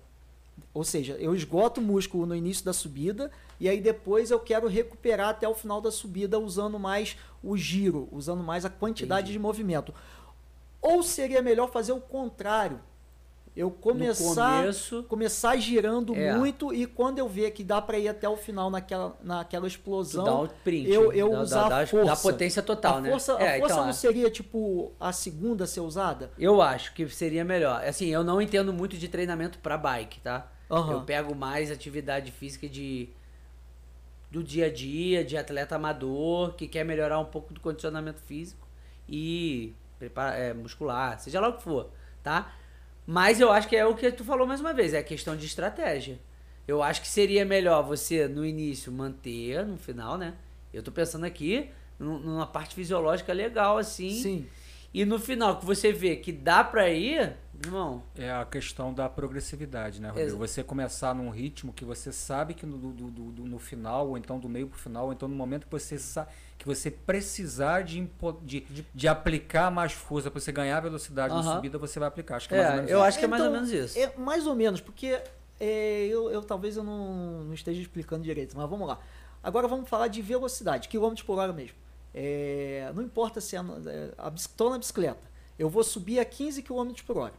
ou 0.73 0.85
seja, 0.85 1.15
eu 1.19 1.35
esgoto 1.35 1.81
o 1.81 1.85
músculo 1.85 2.27
no 2.27 2.35
início 2.35 2.65
da 2.65 2.73
subida 2.73 3.31
e 3.59 3.69
aí 3.69 3.81
depois 3.81 4.31
eu 4.31 4.39
quero 4.39 4.69
recuperar 4.69 5.31
até 5.31 5.49
o 5.49 5.55
final 5.55 5.81
da 5.81 5.91
subida 5.91 6.39
usando 6.39 6.79
mais 6.79 7.17
o 7.43 7.57
giro, 7.57 8.09
usando 8.13 8.43
mais 8.43 8.65
a 8.65 8.71
quantidade 8.71 9.23
Entendi. 9.23 9.33
de 9.33 9.39
movimento. 9.39 9.93
Ou 10.81 11.03
seria 11.03 11.43
melhor 11.43 11.71
fazer 11.71 11.93
o 11.93 12.01
contrário? 12.01 12.81
Eu 13.57 13.69
começar 13.69 14.61
começo- 14.61 15.03
começar 15.09 15.57
girando 15.57 16.15
É. 16.15 16.35
muito 16.37 16.73
e 16.73 16.87
quando 16.87 17.19
eu 17.19 17.29
ver 17.29 17.51
que 17.51 17.65
dá 17.65 17.83
para 17.83 17.99
ir 17.99 18.07
até 18.09 18.29
o 18.29 18.37
final 18.37 18.71
naquela, 18.71 19.19
naquela 19.25 19.67
explosão, 19.67 20.25
dá 20.25 20.35
o 20.43 20.49
print. 20.49 20.89
eu, 20.89 21.13
eu 21.13 21.31
dá, 21.31 21.41
usar 21.43 21.69
dá, 21.69 21.81
a 21.81 21.87
força. 21.87 22.07
dá 22.07 22.17
potência 22.17 22.63
total, 22.63 22.99
a 22.99 23.01
né? 23.01 23.11
força, 23.11 23.37
a 23.37 23.43
É, 23.43 23.59
força 23.59 23.75
então, 23.75 23.85
não 23.85 23.91
é. 23.91 23.93
seria 23.93 24.31
tipo 24.31 24.93
a 25.01 25.13
segunda 25.13 25.65
a 25.65 25.67
ser 25.67 25.81
usada? 25.81 26.31
Eu 26.39 26.63
acho 26.63 26.95
que 26.95 27.07
seria 27.09 27.45
melhor. 27.45 27.83
Assim, 27.85 28.07
eu 28.07 28.23
não 28.23 28.41
entendo 28.41 28.73
muito 28.73 28.97
de 28.97 29.09
treinamento 29.09 29.59
pra 29.59 29.77
bike, 29.77 30.21
tá? 30.21 30.47
Aham. 30.71 30.93
Eu 30.93 31.01
pego 31.03 31.35
mais 31.35 31.71
atividade 31.71 32.31
física 32.33 32.69
de 32.69 33.09
do 34.31 34.45
dia 34.45 34.67
a 34.67 34.73
dia, 34.73 35.25
de 35.25 35.37
atleta 35.37 35.75
amador, 35.75 36.55
que 36.55 36.69
quer 36.69 36.85
melhorar 36.85 37.19
um 37.19 37.25
pouco 37.25 37.53
do 37.53 37.61
condicionamento 37.61 38.21
físico 38.21 38.67
e 39.09 39.75
prepara, 39.99 40.37
é, 40.37 40.55
muscular, 40.55 41.19
seja 41.19 41.41
lá 41.41 41.49
o 41.49 41.55
que 41.57 41.63
for, 41.65 41.91
tá? 42.23 42.55
Mas 43.07 43.41
eu 43.41 43.51
acho 43.51 43.69
que 43.69 43.75
é 43.77 43.85
o 43.85 43.95
que 43.97 44.13
tu 44.13 44.25
falou 44.25 44.47
mais 44.47 44.61
uma 44.61 44.73
vez, 44.73 44.95
é 44.95 45.03
questão 45.03 45.37
de 45.37 45.47
estratégia. 45.47 46.19
Eu 46.69 46.81
acho 46.81 47.01
que 47.01 47.09
seria 47.09 47.45
melhor 47.45 47.83
você, 47.83 48.29
no 48.29 48.47
início, 48.47 48.93
manter, 48.93 49.67
no 49.67 49.77
final, 49.77 50.17
né? 50.17 50.35
Eu 50.73 50.83
tô 50.83 50.93
pensando 50.93 51.25
aqui 51.25 51.69
num- 51.99 52.21
numa 52.21 52.47
parte 52.47 52.77
fisiológica 52.77 53.33
legal, 53.33 53.79
assim. 53.79 54.11
Sim. 54.11 54.47
E 54.95 55.05
no 55.05 55.19
final, 55.19 55.59
que 55.59 55.67
você 55.67 55.93
vê 55.93 56.15
que 56.17 56.31
dá 56.31 56.63
pra 56.63 56.89
ir, 56.91 57.33
irmão, 57.67 58.03
É 58.17 58.31
a 58.31 58.45
questão 58.45 58.93
da 58.93 59.09
progressividade, 59.09 60.01
né, 60.01 60.09
Rodrigo? 60.09 60.37
Você 60.39 60.63
começar 60.63 61.15
num 61.15 61.31
ritmo 61.31 61.73
que 61.73 61.85
você 61.85 62.13
sabe 62.13 62.55
que 62.55 62.65
no, 62.67 62.77
do- 62.79 62.93
do- 62.93 63.31
do- 63.33 63.45
no 63.47 63.59
final, 63.59 64.09
ou 64.09 64.17
então 64.19 64.39
do 64.39 64.49
meio 64.49 64.67
pro 64.69 64.79
final, 64.79 65.07
ou 65.07 65.13
então 65.13 65.29
no 65.29 65.35
momento 65.35 65.67
que 65.67 65.73
você 65.73 65.97
que 66.59 66.67
você 66.67 66.91
precisar 66.91 67.83
de, 67.83 67.99
impo- 67.99 68.39
de, 68.43 68.61
de, 68.95 69.09
aplicar 69.09 69.71
mais 69.71 69.93
força 69.93 70.31
para 70.31 70.39
você 70.39 70.53
ganhar 70.53 70.79
velocidade 70.81 71.33
na 71.35 71.41
Aham. 71.41 71.55
subida, 71.55 71.79
você 71.79 71.99
vai 71.99 72.07
aplicar. 72.09 72.37
Acho 72.37 72.49
que 72.49 72.55
é 72.55 72.59
mais 72.59 72.69
ou 72.69 72.75
é, 72.75 72.77
menos 72.77 72.91
eu 72.91 72.99
isso. 72.99 73.07
acho 73.09 73.19
que 73.19 73.25
é 73.25 73.29
mais 73.29 73.43
ou 73.43 73.49
Então, 73.49 73.61
menos 73.63 73.73
isso. 73.73 73.99
É 73.99 74.13
mais 74.19 74.47
ou 74.47 74.55
menos, 74.55 74.81
porque 74.81 75.19
é, 75.59 76.07
eu, 76.07 76.31
eu 76.31 76.43
talvez 76.43 76.77
eu 76.77 76.85
não, 76.85 77.45
não 77.45 77.55
esteja 77.55 77.81
explicando 77.81 78.23
direito, 78.25 78.55
mas 78.57 78.69
vamos 78.69 78.87
lá. 78.87 78.99
Agora 79.43 79.67
vamos 79.67 79.89
falar 79.89 80.09
de 80.09 80.21
velocidade, 80.21 80.87
quilômetros 80.89 81.27
por 81.27 81.39
hora 81.39 81.53
mesmo. 81.53 81.77
É, 82.15 82.93
não 82.95 83.03
importa 83.03 83.41
se 83.41 83.57
é, 83.57 83.61
é, 83.61 84.13
a, 84.19 84.31
tô 84.55 84.69
na 84.69 84.79
bicicleta, 84.79 85.31
eu 85.59 85.69
vou 85.71 85.83
subir 85.83 86.19
a 86.21 86.25
15 86.27 86.63
km 86.63 86.93
por 87.07 87.17
hora. 87.17 87.35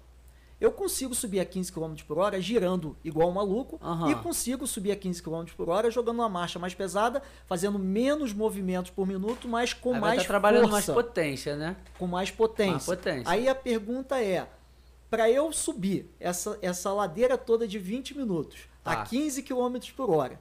Eu 0.61 0.71
consigo 0.71 1.15
subir 1.15 1.39
a 1.39 1.45
15 1.45 1.73
km 1.73 1.95
por 2.07 2.19
hora 2.19 2.39
girando 2.39 2.95
igual 3.03 3.27
um 3.29 3.33
maluco 3.33 3.79
Aham. 3.81 4.11
e 4.11 4.15
consigo 4.15 4.67
subir 4.67 4.91
a 4.91 4.95
15 4.95 5.23
km 5.23 5.43
por 5.57 5.67
hora 5.69 5.89
jogando 5.89 6.19
uma 6.19 6.29
marcha 6.29 6.59
mais 6.59 6.75
pesada, 6.75 7.19
fazendo 7.47 7.79
menos 7.79 8.31
movimentos 8.31 8.91
por 8.91 9.07
minuto, 9.07 9.47
mas 9.47 9.73
com 9.73 9.95
Aí 9.95 9.99
mais 9.99 10.21
estar 10.21 10.27
trabalhando 10.27 10.69
mais 10.69 10.85
força 10.85 10.93
potência, 10.93 11.55
né? 11.55 11.75
com 11.97 12.05
mais 12.05 12.29
potência. 12.29 12.73
Mais 12.73 12.85
potência. 12.85 13.31
Aí 13.31 13.49
a 13.49 13.55
pergunta 13.55 14.21
é: 14.23 14.47
para 15.09 15.27
eu 15.31 15.51
subir 15.51 16.07
essa, 16.19 16.59
essa 16.61 16.93
ladeira 16.93 17.39
toda 17.39 17.67
de 17.67 17.79
20 17.79 18.15
minutos 18.15 18.69
Tá. 18.83 18.93
a 18.93 19.03
15 19.03 19.41
km 19.43 19.77
por 19.95 20.09
hora, 20.11 20.39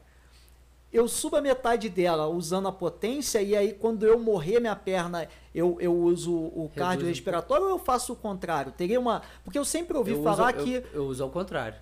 eu 0.92 1.06
subo 1.08 1.36
a 1.36 1.40
metade 1.40 1.88
dela 1.88 2.26
usando 2.26 2.68
a 2.68 2.72
potência 2.72 3.40
e 3.40 3.56
aí 3.56 3.72
quando 3.72 4.04
eu 4.04 4.18
morrer 4.18 4.60
minha 4.60 4.76
perna 4.76 5.28
eu, 5.54 5.76
eu 5.80 5.94
uso 5.94 6.32
o 6.32 6.62
Reduz 6.62 6.74
cardio 6.74 7.06
um 7.06 7.08
respiratório 7.08 7.64
ou 7.64 7.70
eu 7.70 7.78
faço 7.78 8.12
o 8.12 8.16
contrário? 8.16 8.72
Teria 8.72 9.00
uma. 9.00 9.22
Porque 9.44 9.58
eu 9.58 9.64
sempre 9.64 9.96
ouvi 9.96 10.12
eu 10.12 10.22
falar 10.22 10.54
uso, 10.56 10.64
que. 10.64 10.74
Eu, 10.74 10.84
eu 10.92 11.06
uso 11.06 11.22
ao 11.22 11.30
contrário. 11.30 11.78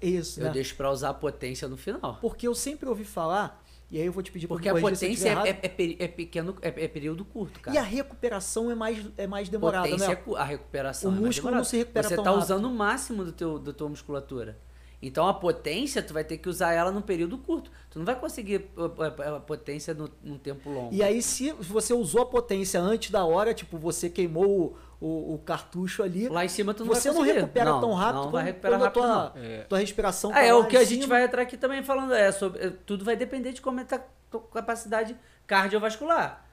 Isso, 0.00 0.40
Eu 0.40 0.46
né? 0.46 0.50
deixo 0.52 0.74
pra 0.76 0.90
usar 0.90 1.10
a 1.10 1.14
potência 1.14 1.68
no 1.68 1.76
final. 1.76 2.18
Porque 2.20 2.48
eu 2.48 2.54
sempre 2.54 2.88
ouvi 2.88 3.04
falar, 3.04 3.62
e 3.90 3.98
aí 3.98 4.06
eu 4.06 4.12
vou 4.12 4.22
te 4.22 4.30
pedir 4.30 4.46
Porque 4.46 4.68
a 4.68 4.74
potência 4.74 5.28
é, 5.28 5.50
é, 5.50 6.04
é 6.04 6.08
pequeno, 6.08 6.56
é, 6.62 6.68
é 6.68 6.88
período 6.88 7.24
curto, 7.24 7.60
cara. 7.60 7.74
E 7.74 7.78
a 7.78 7.82
recuperação 7.82 8.70
é 8.70 8.74
mais, 8.74 9.04
é 9.18 9.26
mais 9.26 9.48
demorada, 9.48 9.84
potência 9.88 10.08
né? 10.08 10.22
é 10.26 10.38
a 10.38 10.44
recuperação 10.44 11.10
O 11.10 11.16
é 11.16 11.20
músculo 11.20 11.54
não 11.54 11.64
se 11.64 11.76
recupera 11.78 12.08
Você 12.08 12.16
tá 12.16 12.22
rápido. 12.22 12.38
usando 12.38 12.64
o 12.66 12.70
máximo 12.70 13.24
do 13.24 13.32
teu, 13.32 13.58
da 13.58 13.72
tua 13.72 13.88
musculatura. 13.88 14.56
Então 15.02 15.26
a 15.26 15.32
potência, 15.32 16.02
tu 16.02 16.12
vai 16.12 16.22
ter 16.22 16.36
que 16.36 16.48
usar 16.48 16.72
ela 16.72 16.90
num 16.90 17.00
período 17.00 17.38
curto. 17.38 17.70
Tu 17.90 17.98
não 17.98 18.04
vai 18.04 18.14
conseguir 18.14 18.70
a, 18.76 19.32
a- 19.32 19.36
a 19.36 19.40
potência 19.40 19.94
no, 19.94 20.10
num 20.22 20.36
tempo 20.38 20.68
longo. 20.68 20.94
E 20.94 21.02
aí, 21.02 21.22
se 21.22 21.52
você 21.52 21.94
usou 21.94 22.22
a 22.22 22.26
potência 22.26 22.78
antes 22.78 23.10
da 23.10 23.24
hora, 23.24 23.54
tipo, 23.54 23.78
você 23.78 24.10
queimou 24.10 24.76
o, 25.00 25.06
o, 25.06 25.34
o 25.34 25.38
cartucho 25.38 26.02
ali, 26.02 26.28
Lá 26.28 26.44
em 26.44 26.48
cima 26.48 26.74
tu 26.74 26.84
não 26.84 26.94
você 26.94 27.08
vai 27.10 27.18
não 27.18 27.24
recupera 27.24 27.70
Não, 27.70 27.80
tão 27.80 27.92
rápido 27.94 28.24
Não 28.24 28.30
vai 28.30 28.44
recuperar 28.44 28.78
quando 28.78 28.82
a 28.82 28.84
rápido, 28.84 29.02
tua, 29.02 29.42
não. 29.42 29.42
É. 29.50 29.58
tua 29.62 29.78
respiração 29.78 30.30
Ah, 30.30 30.34
tá 30.34 30.42
é 30.42 30.52
o 30.54 30.66
que 30.66 30.76
a 30.76 30.84
gente 30.84 31.06
vai 31.06 31.24
entrar 31.24 31.42
aqui 31.42 31.56
também 31.56 31.82
falando. 31.82 32.12
É 32.12 32.30
sobre, 32.30 32.60
é, 32.62 32.70
tudo 32.84 33.02
vai 33.02 33.16
depender 33.16 33.52
de 33.52 33.62
como 33.62 33.80
é 33.80 33.84
tá 33.84 33.98
tua 34.30 34.40
capacidade 34.52 35.16
cardiovascular. 35.46 36.44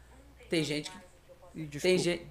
Tem 0.50 0.64
gente 0.64 0.90
que. 0.90 0.98
E 1.58 1.66
desculpa, 1.66 1.82
Tem 1.82 1.98
gente, 1.98 2.28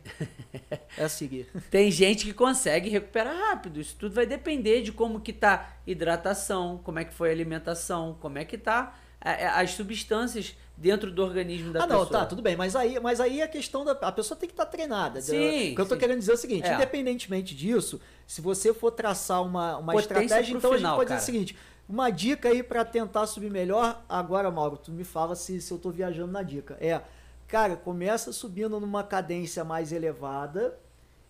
é 0.97 1.09
seguir. 1.09 1.47
tem 1.71 1.91
gente 1.91 2.25
que 2.25 2.33
consegue 2.33 2.89
recuperar 2.89 3.37
rápido. 3.37 3.81
Isso 3.81 3.97
tudo 3.99 4.15
vai 4.15 4.25
depender 4.27 4.83
de 4.83 4.93
como 4.93 5.21
que 5.21 5.33
tá 5.33 5.77
hidratação, 5.87 6.81
como 6.85 6.99
é 6.99 7.05
que 7.05 7.13
foi 7.13 7.29
a 7.31 7.33
alimentação, 7.33 8.17
como 8.21 8.39
é 8.39 8.45
que 8.45 8.57
tá 8.57 8.95
a- 9.21 9.31
a- 9.31 9.61
as 9.61 9.73
substâncias 9.73 10.55
dentro 10.77 11.11
do 11.11 11.23
organismo 11.25 11.73
da 11.73 11.85
ah, 11.85 11.87
não, 11.87 12.01
pessoa. 12.05 12.21
tá, 12.21 12.27
tudo 12.27 12.43
bem, 12.43 12.55
mas 12.55 12.77
aí, 12.77 13.01
mas 13.01 13.21
aí 13.21 13.43
a 13.43 13.49
questão 13.49 13.85
da. 13.85 13.93
A 13.93 14.13
pessoa 14.13 14.39
tem 14.39 14.49
que 14.49 14.53
estar 14.53 14.67
treinada. 14.67 15.21
Sim, 15.21 15.73
O 15.73 15.75
que 15.75 15.81
eu 15.81 15.87
tô 15.87 15.95
sim. 15.95 16.01
querendo 16.01 16.19
dizer 16.21 16.31
é 16.33 16.35
o 16.35 16.39
seguinte: 16.39 16.69
É. 16.69 16.75
independentemente 16.75 17.55
disso, 17.55 18.01
se 18.27 18.41
você 18.41 18.73
for 18.73 18.91
traçar 18.93 19.43
uma, 19.43 19.79
uma 19.79 19.93
Potência 19.93 20.25
estratégia, 20.25 20.55
então 20.57 20.73
a 20.73 20.77
final, 20.77 20.93
gente 20.93 20.99
pode 20.99 21.09
cara. 21.09 21.21
dizer 21.21 21.33
o 21.33 21.35
seguinte: 21.35 21.57
uma 21.89 22.11
dica 22.11 22.49
aí 22.51 22.63
pra 22.63 22.85
tentar 22.85 23.27
subir 23.27 23.51
melhor. 23.51 24.05
Agora, 24.09 24.51
Mauro, 24.51 24.77
tu 24.77 24.93
me 24.93 25.03
fala 25.05 25.35
se, 25.35 25.61
se 25.61 25.73
eu 25.73 25.79
tô 25.79 25.91
viajando 25.91 26.31
na 26.33 26.43
dica. 26.43 26.77
É, 26.81 27.01
cara, 27.47 27.77
começa 27.77 28.33
subindo 28.33 28.79
numa 28.81 29.03
cadência 29.05 29.65
mais 29.65 29.93
elevada. 29.93 30.79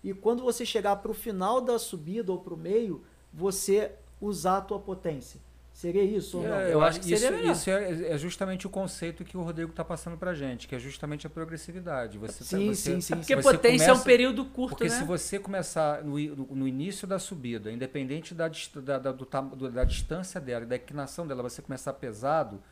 E 0.02 0.14
quando 0.14 0.42
você 0.42 0.64
chegar 0.64 0.96
pro 0.96 1.12
final 1.12 1.60
da 1.60 1.78
subida 1.78 2.30
ou 2.32 2.38
pro 2.38 2.56
meio, 2.56 3.02
você 3.32 3.92
usar 4.20 4.58
a 4.58 4.60
tua 4.60 4.78
potência. 4.78 5.40
Seria 5.72 6.02
isso 6.02 6.38
ou 6.38 6.44
não? 6.48 6.54
É, 6.54 6.72
Eu 6.72 6.80
acho 6.80 7.00
que 7.00 7.12
isso, 7.12 7.26
isso 7.34 7.68
é, 7.70 8.12
é 8.12 8.16
justamente 8.16 8.66
o 8.66 8.70
conceito 8.70 9.22
que 9.26 9.36
o 9.36 9.42
Rodrigo 9.42 9.72
está 9.72 9.84
passando 9.84 10.16
pra 10.16 10.32
gente, 10.32 10.66
que 10.66 10.74
é 10.74 10.78
justamente 10.78 11.26
a 11.26 11.30
progressividade. 11.30 12.16
Você, 12.16 12.38
tá- 12.38 12.44
Sim, 12.46 12.68
você- 12.74 12.92
sim, 12.94 13.00
sim, 13.02 13.12
É 13.12 13.16
porque 13.16 13.36
você 13.36 13.42
potência 13.58 13.84
é 13.84 13.86
um 13.86 13.88
começa- 13.88 14.04
período 14.04 14.44
curto, 14.46 14.70
Porque 14.70 14.84
né? 14.88 14.90
se 14.98 15.04
você 15.04 15.38
começar 15.38 16.02
no, 16.02 16.18
no- 16.18 16.66
início 16.66 17.06
da 17.06 17.18
subida, 17.18 17.70
independente 17.70 18.32
da, 18.34 18.48
da, 18.48 18.98
da- 18.98 19.12
do 19.12 19.70
da 19.70 19.84
distância 19.84 20.40
dela 20.40 20.64
e 20.64 20.68
da 20.68 20.76
inclinação 20.76 21.26
dela, 21.26 21.42
você 21.42 21.60
começar 21.60 21.92
pesado, 21.92 22.62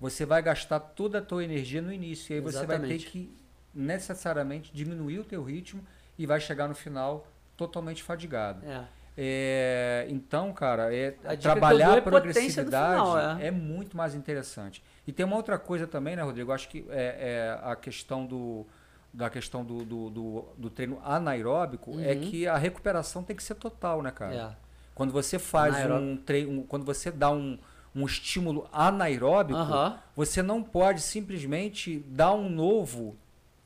você 0.00 0.24
vai 0.24 0.42
gastar 0.42 0.80
toda 0.80 1.18
a 1.18 1.22
tua 1.22 1.44
energia 1.44 1.82
no 1.82 1.92
início. 1.92 2.32
E 2.32 2.34
aí 2.36 2.40
você 2.40 2.58
vai 2.58 2.78
ter 2.78 2.94
Exatamente. 2.94 3.06
que 3.06 3.34
necessariamente 3.74 4.72
diminuir 4.72 5.18
o 5.18 5.24
teu 5.24 5.42
ritmo 5.42 5.84
e 6.18 6.26
vai 6.26 6.40
chegar 6.40 6.68
no 6.68 6.74
final 6.74 7.26
totalmente 7.56 8.02
fadigado. 8.02 8.64
É. 8.66 8.84
É, 9.20 10.06
então, 10.08 10.52
cara, 10.52 10.94
é, 10.94 11.16
A 11.24 11.34
eu 11.34 11.38
trabalhar 11.38 11.96
é 11.96 11.98
a 11.98 12.02
progressividade 12.02 13.00
final, 13.00 13.38
é. 13.40 13.46
é. 13.48 13.50
muito 13.50 13.96
mais 13.96 14.14
interessante. 14.14 14.80
E 15.04 15.12
tem 15.12 15.26
uma 15.26 15.34
outra 15.34 15.58
coisa 15.58 15.88
também, 15.88 16.14
né, 16.14 16.22
Rodrigo? 16.22 16.52
Acho 16.52 16.68
que 16.68 16.86
é, 16.88 17.58
é 17.62 17.68
a 17.68 17.74
questão 17.74 18.24
do 18.24 18.64
da 19.12 19.30
questão 19.30 19.64
do, 19.64 19.84
do, 19.84 20.10
do, 20.10 20.44
do 20.56 20.70
treino 20.70 21.00
anaeróbico 21.02 21.98
é 21.98 22.12
Uhum. 22.12 22.20
que 22.20 22.46
a 22.46 22.56
recuperação 22.56 23.22
tem 23.24 23.34
que 23.34 23.42
ser 23.42 23.54
total, 23.54 24.02
né, 24.02 24.10
cara? 24.12 24.34
É. 24.34 24.56
Quando 24.94 25.12
você 25.12 25.38
faz 25.38 25.74
Anaeróbico. 25.74 26.10
um 26.10 26.16
treino, 26.16 26.64
quando 26.64 26.84
você 26.84 27.10
dá 27.10 27.30
um, 27.30 27.58
um 28.02 28.06
estímulo 28.06 28.68
anaeróbico, 28.72 29.58
Aham. 29.58 29.98
você 30.14 30.42
não 30.42 30.62
pode 30.62 31.00
simplesmente 31.00 31.98
dar 32.08 32.32
um 32.32 32.48
novo 32.48 33.16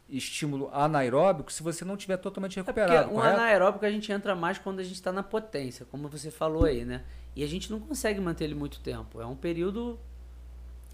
estímulo 0.08 0.68
anaeróbico 0.72 1.50
se 1.52 1.62
você 1.62 1.84
não 1.84 1.96
tiver 1.96 2.16
totalmente 2.18 2.58
É 2.58 2.62
porque 2.62 2.80
recuperado, 2.80 3.10
o 3.10 3.14
correto? 3.14 3.34
anaeróbico 3.34 3.84
a 3.86 3.90
gente 3.90 4.12
entra 4.12 4.34
mais 4.34 4.58
quando 4.58 4.80
a 4.80 4.82
gente 4.82 4.94
está 4.94 5.10
na 5.12 5.22
potência, 5.22 5.86
como 5.90 6.08
você 6.08 6.30
falou 6.30 6.64
aí, 6.64 6.84
né? 6.84 7.02
E 7.34 7.42
a 7.42 7.46
gente 7.46 7.70
não 7.70 7.80
consegue 7.80 8.20
manter 8.20 8.44
ele 8.44 8.54
muito 8.54 8.78
tempo. 8.80 9.20
É 9.20 9.24
um 9.26 9.34
período 9.36 9.98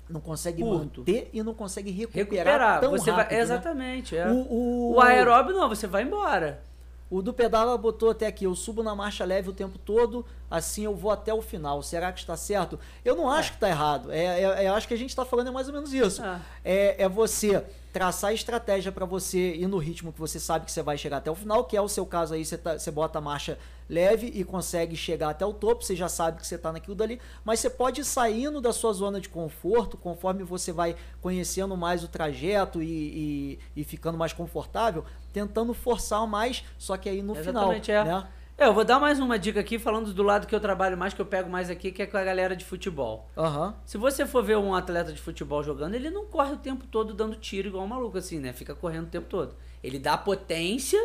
Não 0.09 0.21
consegue 0.21 0.63
Curto. 0.63 1.01
manter 1.01 1.29
e 1.33 1.43
não 1.43 1.53
consegue 1.53 1.91
recuperar, 1.91 2.25
recuperar. 2.25 2.81
tão 2.81 2.91
você 2.93 3.11
rápido, 3.11 3.27
vai, 3.29 3.37
né? 3.37 3.43
exatamente. 3.43 4.17
É. 4.17 4.27
O, 4.29 4.37
O, 4.49 4.95
o, 4.95 5.01
aeróbio 5.01 5.55
não, 5.55 5.69
você 5.69 5.87
vai 5.87 6.03
embora. 6.05 6.63
O 7.11 7.23
do 7.23 7.33
pedala 7.33 7.77
botou 7.79 8.11
até 8.11 8.27
aqui, 8.27 8.45
eu 8.45 8.55
subo 8.55 8.83
na 8.83 8.95
marcha 8.95 9.25
leve 9.25 9.49
o 9.49 9.53
tempo 9.53 9.79
todo, 9.79 10.25
assim 10.51 10.85
eu 10.85 10.95
vou 10.95 11.11
até 11.11 11.33
o 11.33 11.41
final. 11.41 11.83
Será 11.83 12.13
que 12.13 12.21
está 12.21 12.37
certo? 12.37 12.79
Eu 13.05 13.17
não 13.17 13.31
acho 13.31 13.51
que 13.53 13.57
está 13.57 13.69
errado. 13.69 14.13
É, 14.13 14.43
é- 14.43 14.69
eu 14.69 14.75
acho 14.75 14.87
que 14.87 14.95
a 14.95 14.99
gente 14.99 15.11
está 15.11 15.25
falando 15.25 15.49
é 15.49 15.51
mais 15.51 15.69
ou 15.69 15.75
menos 15.75 15.93
isso. 15.93 16.23
É. 16.23 16.41
É, 16.65 17.03
é 17.05 17.09
você 17.09 17.65
traçar 17.99 18.31
a 18.31 18.33
estratégia 18.33 18.93
para 18.93 19.05
você 19.05 19.57
ir 19.57 19.67
no 19.67 19.77
ritmo 19.77 20.13
que 20.13 20.21
você 20.21 20.39
sabe 20.39 20.65
que 20.65 20.71
você 20.71 20.85
vai 20.85 20.97
chegar 20.97 21.17
até 21.17 21.29
o 21.29 21.35
final, 21.35 21.65
que 21.65 21.77
é 21.77 21.83
o 21.83 21.89
seu 21.89 22.07
caso 22.07 22.33
aí, 22.33 22.45
você, 22.45 22.57
tá- 22.57 22.79
você 22.79 22.93
bota 22.93 23.19
a 23.19 23.21
marcha 23.21 23.59
leve 23.91 24.31
e 24.33 24.45
consegue 24.45 24.95
chegar 24.95 25.31
até 25.31 25.45
o 25.45 25.53
topo, 25.53 25.83
você 25.83 25.97
já 25.97 26.09
sabe 26.09 26.39
que 26.41 26.47
você 26.47 26.55
está 26.55 26.71
naquilo 26.73 26.95
dali, 26.95 27.21
mas 27.45 27.59
você 27.59 27.69
pode 27.69 28.03
ir 28.03 28.05
saindo 28.05 28.61
da 28.61 28.73
sua 28.73 28.93
zona 28.93 29.21
de 29.21 29.29
conforto 29.29 29.97
conforme 29.97 30.45
você 30.45 30.71
vai 30.71 30.95
conhecendo 31.21 31.77
mais 31.77 32.05
o 32.05 32.09
trajeto 32.09 32.81
e, 32.81 33.59
e, 33.75 33.81
e 33.81 33.83
ficando 33.83 34.17
mais 34.17 34.33
confortável, 34.33 35.05
tentando 35.33 35.75
forçar 35.75 36.25
mais, 36.25 36.63
só 36.79 36.97
que 36.97 37.09
aí 37.09 37.21
no 37.21 37.37
Exatamente, 37.37 37.87
final, 37.87 38.03
é. 38.03 38.05
né? 38.23 38.29
É, 38.61 38.67
eu 38.67 38.75
vou 38.75 38.85
dar 38.85 38.99
mais 38.99 39.21
uma 39.21 39.39
dica 39.39 39.61
aqui, 39.61 39.79
falando 39.79 40.13
do 40.13 40.23
lado 40.25 40.45
que 40.45 40.53
eu 40.55 40.59
trabalho 40.59 40.99
mais, 40.99 41.15
que 41.15 41.21
eu 41.21 41.27
pego 41.27 41.49
mais 41.49 41.71
aqui, 41.71 41.93
que 41.93 42.03
é 42.03 42.07
com 42.07 42.17
a 42.17 42.25
galera 42.25 42.57
de 42.57 42.65
futebol. 42.65 43.29
Aham. 43.37 43.77
Se 43.87 43.97
você 43.97 44.27
for 44.27 44.43
ver 44.43 44.57
um 44.57 44.75
atleta 44.75 45.13
de 45.13 45.21
futebol 45.21 45.63
jogando, 45.63 45.95
ele 45.95 46.11
não 46.11 46.27
corre 46.27 46.55
o 46.55 46.57
tempo 46.57 46.85
todo 46.89 47.15
dando 47.15 47.37
tiro 47.37 47.69
igual 47.69 47.85
um 47.85 47.87
maluco, 47.87 48.19
assim, 48.19 48.41
né? 48.41 48.53
Fica 48.53 48.75
correndo 48.75 49.05
o 49.07 49.11
tempo 49.11 49.29
todo. 49.29 49.55
Ele 49.81 49.97
dá 49.97 50.19
potência, 50.19 50.99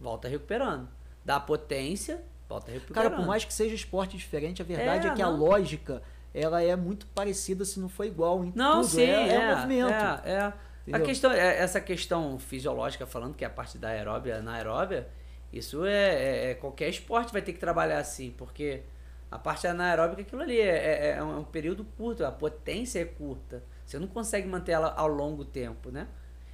volta 0.00 0.28
recuperando. 0.28 0.88
Dá 1.24 1.40
potência, 1.40 2.22
volta 2.48 2.70
recuperando. 2.70 2.94
Cara, 3.10 3.16
por 3.16 3.26
mais 3.26 3.44
que 3.44 3.52
seja 3.52 3.74
esporte 3.74 4.16
diferente, 4.16 4.62
a 4.62 4.64
verdade 4.64 5.08
é, 5.08 5.10
É, 5.10 5.14
que 5.14 5.22
a 5.22 5.26
não. 5.26 5.36
lógica 5.38 6.00
ela 6.32 6.62
é 6.62 6.76
muito 6.76 7.04
parecida, 7.06 7.64
se 7.64 7.80
não 7.80 7.88
for 7.88 8.04
igual 8.04 8.44
em 8.44 8.52
Não, 8.54 8.76
tudo. 8.82 8.86
sim, 8.90 9.02
é, 9.02 9.28
é, 9.28 9.34
é 9.34 9.54
movimento. 9.56 9.90
É, 10.24 10.30
é. 10.86 10.94
A 10.94 11.00
questão, 11.00 11.32
é- 11.32 11.58
essa 11.58 11.80
questão 11.80 12.38
fisiológica 12.38 13.06
falando, 13.06 13.34
que 13.34 13.42
é 13.44 13.48
a 13.48 13.50
parte 13.50 13.76
da 13.76 13.88
aeróbia, 13.88 14.36
anaeróbia, 14.38 15.08
isso 15.52 15.84
é, 15.84 15.92
é- 15.92 16.50
é- 16.50 16.54
Qualquer 16.54 16.88
esporte 16.88 17.32
vai 17.32 17.42
ter 17.42 17.52
que 17.52 17.58
trabalhar 17.58 17.98
assim, 17.98 18.32
porque 18.36 18.82
a 19.30 19.38
parte 19.38 19.66
anaeróbica, 19.66 20.22
aquilo 20.22 20.42
ali 20.42 20.60
é, 20.60 20.66
é- 20.66 21.16
é 21.18 21.22
um, 21.22 21.32
é 21.34 21.38
um 21.38 21.44
período 21.44 21.84
curto, 21.96 22.24
a 22.24 22.32
potência 22.32 23.00
é 23.00 23.04
curta. 23.04 23.62
Você 23.84 23.98
não 23.98 24.06
consegue 24.06 24.46
manter 24.48 24.72
ela 24.72 24.94
ao 24.96 25.08
longo 25.08 25.44
tempo, 25.44 25.90
né? 25.90 26.06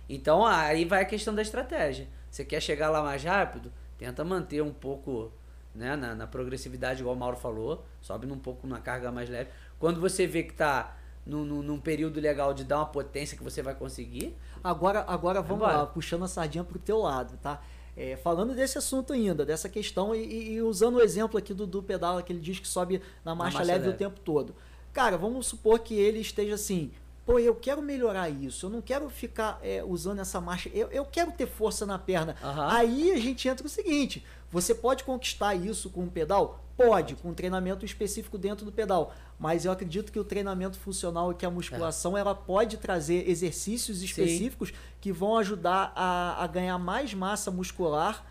Então 0.09 0.47
aí 0.47 0.84
vai 0.84 1.03
a 1.03 1.05
questão 1.05 1.34
da 1.34 1.42
estratégia. 1.42 2.07
Você 2.30 2.44
quer 2.44 2.61
chegar 2.61 2.90
lá 2.90 3.03
mais 3.03 3.22
rápido? 3.24 3.72
Tenta 3.99 4.24
manter 4.24 4.62
um 4.62 4.72
pouco 4.72 5.32
né, 5.74 5.94
na, 5.97 6.14
na 6.14 6.26
progressividade, 6.26 7.01
igual 7.01 7.14
o 7.14 7.18
Mauro 7.18 7.36
falou, 7.36 7.84
sobe 8.01 8.26
um 8.30 8.38
pouco 8.38 8.66
na 8.66 8.80
carga 8.80 9.12
mais 9.12 9.28
leve. 9.28 9.51
Quando 9.78 10.01
você 10.01 10.26
vê 10.26 10.42
que 10.42 10.55
tá 10.55 10.97
num, 11.24 11.44
num, 11.44 11.78
período 11.78 12.20
legal 12.20 12.55
de 12.55 12.64
dar 12.64 12.78
uma 12.78 12.86
potência 12.86 13.36
que 13.36 13.42
você 13.44 13.62
vai 13.62 13.74
conseguir, 13.74 14.36
Agora, 14.64 15.05
agora 15.07 15.40
vamos 15.42 15.61
Vambora. 15.61 15.78
lá, 15.78 15.86
puxando 15.86 16.24
a 16.24 16.28
sardinha 16.28 16.64
pro 16.64 16.78
teu 16.78 16.99
lado, 16.99 17.36
tá? 17.38 17.61
É, 17.97 18.14
falando 18.16 18.55
desse 18.55 18.76
assunto 18.76 19.12
ainda, 19.12 19.44
dessa 19.47 19.68
questão, 19.68 20.14
e, 20.14 20.55
e- 20.57 20.62
usando 20.62 20.97
o 20.97 21.01
exemplo 21.01 21.38
aqui 21.38 21.55
do, 21.55 21.66
do 21.66 21.82
pedala, 21.82 22.22
que 22.22 22.32
ele 22.32 22.40
diz 22.40 22.59
que 22.59 22.68
sobe 22.68 23.01
na 23.24 23.34
marcha, 23.34 23.59
marcha 23.59 23.72
leve, 23.72 23.84
leve. 23.86 23.94
o 23.94 23.99
tempo 23.99 24.20
todo. 24.20 24.55
Cara, 24.92 25.16
vamos 25.16 25.47
supor 25.47 25.78
que 25.78 25.94
ele 25.94 26.18
esteja 26.20 26.55
assim, 26.57 26.90
pô, 27.24 27.38
eu 27.38 27.55
quero 27.55 27.80
melhorar 27.80 28.28
isso, 28.28 28.66
eu 28.66 28.70
não 28.70 28.82
quero 28.82 29.09
ficar 29.09 29.59
é, 29.62 29.82
usando 29.82 30.20
essa 30.20 30.40
marcha, 30.40 30.68
eu, 30.74 30.88
eu 30.90 31.05
quero 31.07 31.32
ter 31.32 31.47
força 31.47 31.86
na 31.86 31.99
perna. 31.99 32.36
Aham. 32.42 32.68
Aí 32.70 33.12
a 33.12 33.18
gente 33.18 33.49
entra 33.49 33.62
no 33.62 33.68
seguinte, 33.70 34.24
você 34.51 34.74
pode 34.74 35.03
conquistar 35.03 35.55
isso 35.55 35.88
com 35.90 36.03
um 36.03 36.09
pedal? 36.09 36.62
Pode, 36.76 37.14
com 37.16 37.30
um 37.30 37.34
treinamento 37.34 37.86
específico 37.86 38.36
dentro 38.36 38.64
do 38.64 38.70
pedal. 38.70 39.14
Mas 39.38 39.64
eu 39.64 39.72
acredito 39.72 40.12
que 40.12 40.18
o 40.18 40.24
treinamento 40.24 40.78
funcional 40.78 41.32
e 41.32 41.34
que 41.34 41.46
a 41.46 41.50
musculação 41.50 42.16
ela 42.16 42.34
pode 42.34 42.76
trazer 42.76 43.28
exercícios 43.28 44.02
específicos 44.02 44.72
que 45.00 45.10
vão 45.10 45.38
ajudar 45.38 45.92
a, 45.96 46.44
a 46.44 46.46
ganhar 46.46 46.76
mais 46.78 47.14
massa 47.14 47.50
muscular 47.50 48.26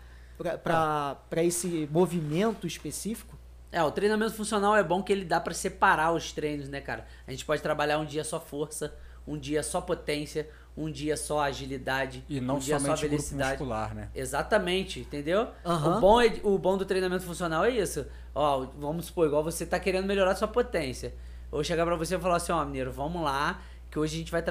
para 0.62 1.42
esse 1.42 1.88
movimento 1.90 2.66
específico. 2.66 3.36
É, 3.72 3.82
o 3.82 3.90
treinamento 3.90 4.34
funcional 4.34 4.76
é 4.76 4.82
bom 4.82 5.02
que 5.02 5.12
ele 5.12 5.24
dá 5.24 5.40
pra 5.40 5.52
separar 5.52 6.12
os 6.12 6.32
treinos, 6.32 6.68
né, 6.68 6.80
cara? 6.80 7.06
A 7.26 7.30
gente 7.32 7.44
pode 7.44 7.60
trabalhar 7.60 7.98
um 7.98 8.06
dia 8.06 8.22
só 8.22 8.40
força, 8.40 8.94
um 9.26 9.36
dia 9.36 9.62
só 9.62 9.80
potência, 9.80 10.48
um 10.76 10.90
dia 10.90 11.16
só 11.16 11.40
agilidade, 11.40 12.22
E 12.28 12.40
não 12.40 12.56
um 12.56 12.58
dia 12.58 12.78
somente 12.78 12.96
só 12.96 13.00
grupo 13.00 13.10
velocidade. 13.16 13.50
muscular, 13.52 13.94
né? 13.94 14.08
Exatamente, 14.14 15.00
entendeu? 15.00 15.48
Aham. 15.64 15.96
O, 15.96 16.00
bom 16.00 16.20
é- 16.20 16.40
o 16.42 16.58
bom 16.58 16.76
do 16.76 16.84
treinamento 16.84 17.24
funcional 17.24 17.64
é 17.64 17.70
isso. 17.70 18.06
Ó, 18.34 18.66
vamos 18.78 19.06
supor, 19.06 19.26
igual 19.26 19.42
você 19.42 19.64
tá 19.64 19.80
querendo 19.80 20.04
melhorar 20.06 20.34
sua 20.34 20.48
potência. 20.48 21.08
Eu 21.46 21.52
vou 21.52 21.64
chegar 21.64 21.86
pra 21.86 21.96
você 21.96 22.16
e 22.16 22.18
falar 22.18 22.36
assim, 22.36 22.52
ó, 22.52 22.64
mineiro, 22.64 22.92
vamos 22.92 23.22
lá, 23.22 23.62
que 23.90 23.98
hoje 23.98 24.16
a 24.16 24.18
gente 24.18 24.30
vai 24.32 24.44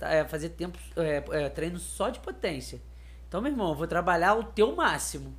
é, 0.00 0.24
fazer 0.24 0.48
tempo, 0.50 0.76
é, 0.96 1.22
é, 1.30 1.48
treino 1.48 1.78
só 1.78 2.08
de 2.10 2.18
potência. 2.18 2.80
Então, 3.28 3.40
meu 3.40 3.52
irmão, 3.52 3.68
eu 3.70 3.74
vou 3.74 3.86
trabalhar 3.86 4.34
o 4.34 4.42
teu 4.44 4.74
máximo. 4.74 5.32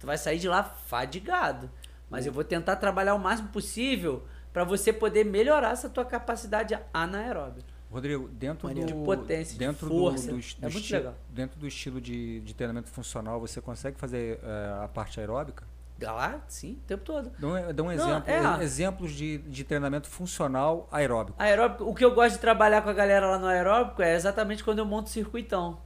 Tu 0.00 0.06
vai 0.06 0.18
sair 0.18 0.38
de 0.38 0.48
lá 0.48 0.64
fadigado. 0.64 1.70
Mas 2.10 2.26
eu 2.26 2.32
vou 2.32 2.42
tentar 2.44 2.76
trabalhar 2.76 3.14
o 3.14 3.18
máximo 3.18 3.48
possível 3.50 4.24
pra 4.52 4.64
você 4.64 4.92
poder 4.92 5.24
melhorar 5.24 5.70
essa 5.72 5.88
tua 5.88 6.04
capacidade 6.04 6.76
anaeróbica. 6.92 7.71
Rodrigo, 7.92 8.28
dentro 8.28 8.66
Maneiro. 8.68 8.90
do 8.92 8.98
De 8.98 9.04
potência, 9.04 9.52
de 9.52 9.58
dentro 9.58 9.86
força. 9.88 10.26
do, 10.32 10.38
do, 10.38 10.40
É 10.40 10.40
do 10.40 10.62
muito 10.62 10.78
esti- 10.78 10.92
legal. 10.94 11.14
dentro 11.30 11.60
do 11.60 11.66
estilo 11.68 12.00
de, 12.00 12.40
de 12.40 12.54
treinamento 12.54 12.88
funcional, 12.88 13.38
você 13.38 13.60
consegue 13.60 13.98
fazer 13.98 14.40
eh, 14.42 14.78
a 14.84 14.88
parte 14.88 15.20
aeróbica? 15.20 15.64
Lá, 16.00 16.40
sim, 16.48 16.72
o 16.82 16.86
tempo 16.88 17.04
todo. 17.04 17.30
Dá 17.38 17.46
um, 17.46 17.52
dá 17.74 17.82
um 17.82 17.86
Não, 17.86 17.92
exemplo, 17.92 18.30
é. 18.32 18.64
exemplos 18.64 19.12
de, 19.12 19.38
de 19.38 19.62
treinamento 19.62 20.08
funcional 20.08 20.88
aeróbico. 20.90 21.40
Aeróbico, 21.40 21.84
o 21.84 21.94
que 21.94 22.04
eu 22.04 22.12
gosto 22.12 22.34
de 22.34 22.40
trabalhar 22.40 22.82
com 22.82 22.88
a 22.90 22.92
galera 22.92 23.24
lá 23.30 23.38
no 23.38 23.46
aeróbico 23.46 24.02
é 24.02 24.16
exatamente 24.16 24.64
quando 24.64 24.80
eu 24.80 24.84
monto 24.86 25.08
o 25.08 25.12
circuitão. 25.12 25.78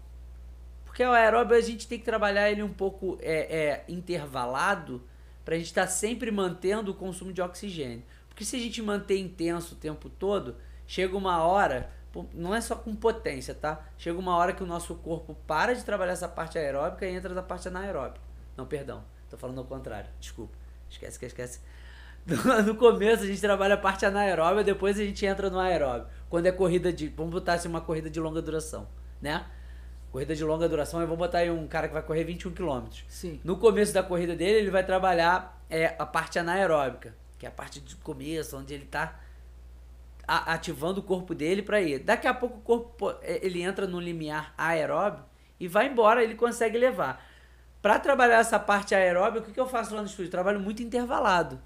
Porque 0.87 1.05
o 1.05 1.13
aeróbico 1.13 1.55
a 1.55 1.61
gente 1.61 1.87
tem 1.87 1.99
que 1.99 2.05
trabalhar 2.07 2.51
ele 2.51 2.63
um 2.63 2.73
pouco 2.73 3.19
é, 3.21 3.57
é, 3.57 3.85
intervalado 3.89 5.03
pra 5.45 5.57
gente 5.57 5.67
estar 5.67 5.87
sempre 5.87 6.31
mantendo 6.31 6.93
o 6.93 6.95
consumo 6.95 7.31
de 7.33 7.43
oxigênio. 7.43 8.03
Porque 8.29 8.43
se 8.45 8.57
a 8.57 8.59
gente 8.59 8.81
manter 8.81 9.19
intenso 9.19 9.75
o 9.75 9.77
tempo 9.77 10.09
todo, 10.09 10.57
chega 10.87 11.15
uma 11.15 11.43
hora, 11.45 11.91
não 12.33 12.55
é 12.55 12.61
só 12.61 12.77
com 12.77 12.95
potência, 12.95 13.55
tá? 13.55 13.85
Chega 13.99 14.19
uma 14.19 14.37
hora 14.37 14.53
que 14.53 14.63
o 14.63 14.67
nosso 14.67 14.95
corpo 14.97 15.37
para 15.47 15.75
de 15.75 15.85
trabalhar 15.85 16.13
essa 16.13 16.29
parte 16.29 16.59
aeróbica 16.59 17.07
e 17.07 17.15
entra 17.15 17.35
na 17.35 17.43
parte 17.43 17.69
anaeróbica. 17.69 18.21
Não, 18.57 18.67
perdão. 18.67 19.03
Tô 19.29 19.37
falando 19.37 19.59
ao 19.59 19.65
contrário. 19.65 20.09
Desculpa. 20.21 20.55
Esquece, 20.89 21.13
esquece, 21.13 21.33
esquece. 21.33 21.61
No 22.67 22.75
começo 22.75 23.23
a 23.23 23.27
gente 23.27 23.41
trabalha 23.41 23.75
a 23.75 23.79
parte 23.79 24.05
anaeróbica, 24.05 24.65
depois 24.65 24.99
a 24.99 25.05
gente 25.05 25.25
entra 25.25 25.49
no 25.49 25.59
aeróbio. 25.59 26.09
Quando 26.29 26.47
é 26.47 26.53
corrida 26.53 26.93
de. 26.93 27.09
Vamos 27.09 27.33
botar 27.33 27.55
assim 27.55 27.69
uma 27.69 27.81
corrida 27.81 28.11
de 28.11 28.19
longa 28.19 28.43
duração, 28.43 28.89
né? 29.21 29.47
Corrida 30.11 30.35
de 30.35 30.45
longa 30.45 30.69
duração, 30.69 31.01
eu 31.01 31.07
vou 31.07 31.17
botar 31.17 31.39
aí 31.39 31.51
um 31.51 31.67
cara 31.69 31.89
que 31.89 31.95
vai 31.95 32.03
correr 32.03 32.25
21 32.25 32.53
km. 32.53 32.87
Sim. 33.09 33.41
No 33.45 33.57
começo 33.59 33.93
da 33.93 34.03
corrida 34.03 34.35
dele, 34.35 34.59
ele 34.59 34.71
vai 34.71 34.85
trabalhar 34.85 35.63
é, 35.69 35.95
a 35.99 36.07
parte 36.07 36.39
anaeróbica, 36.39 37.15
que 37.39 37.45
é 37.45 37.49
a 37.49 37.53
parte 37.53 37.81
de 37.81 37.95
começo, 37.97 38.57
onde 38.57 38.73
ele 38.75 38.87
ativando 40.27 41.01
o 41.01 41.03
corpo 41.03 41.35
dele 41.35 41.63
para 41.63 41.81
ir. 41.81 42.01
Daqui 42.01 42.27
a 42.27 42.35
pouco 42.35 42.59
o 42.59 42.63
corpo 42.63 43.11
é, 43.23 43.45
ele 43.45 43.63
entra 43.63 43.87
no 43.87 44.01
limiar 44.01 44.55
aeróbio 44.57 45.25
e 45.59 45.69
vai 45.69 45.87
embora, 45.87 46.23
ele 46.23 46.35
consegue 46.35 46.77
levar. 46.77 47.25
Para 47.81 47.99
trabalhar 47.99 48.39
essa 48.39 48.59
parte 48.59 48.95
aeróbica, 48.95 49.49
o 49.49 49.53
que 49.53 49.61
eu 49.61 49.67
faço 49.67 49.95
lá 49.95 50.01
no 50.01 50.07
estúdio? 50.07 50.27
Eu 50.27 50.33
trabalho 50.33 50.61
muito 50.61 50.83
intervalado. 50.83 51.61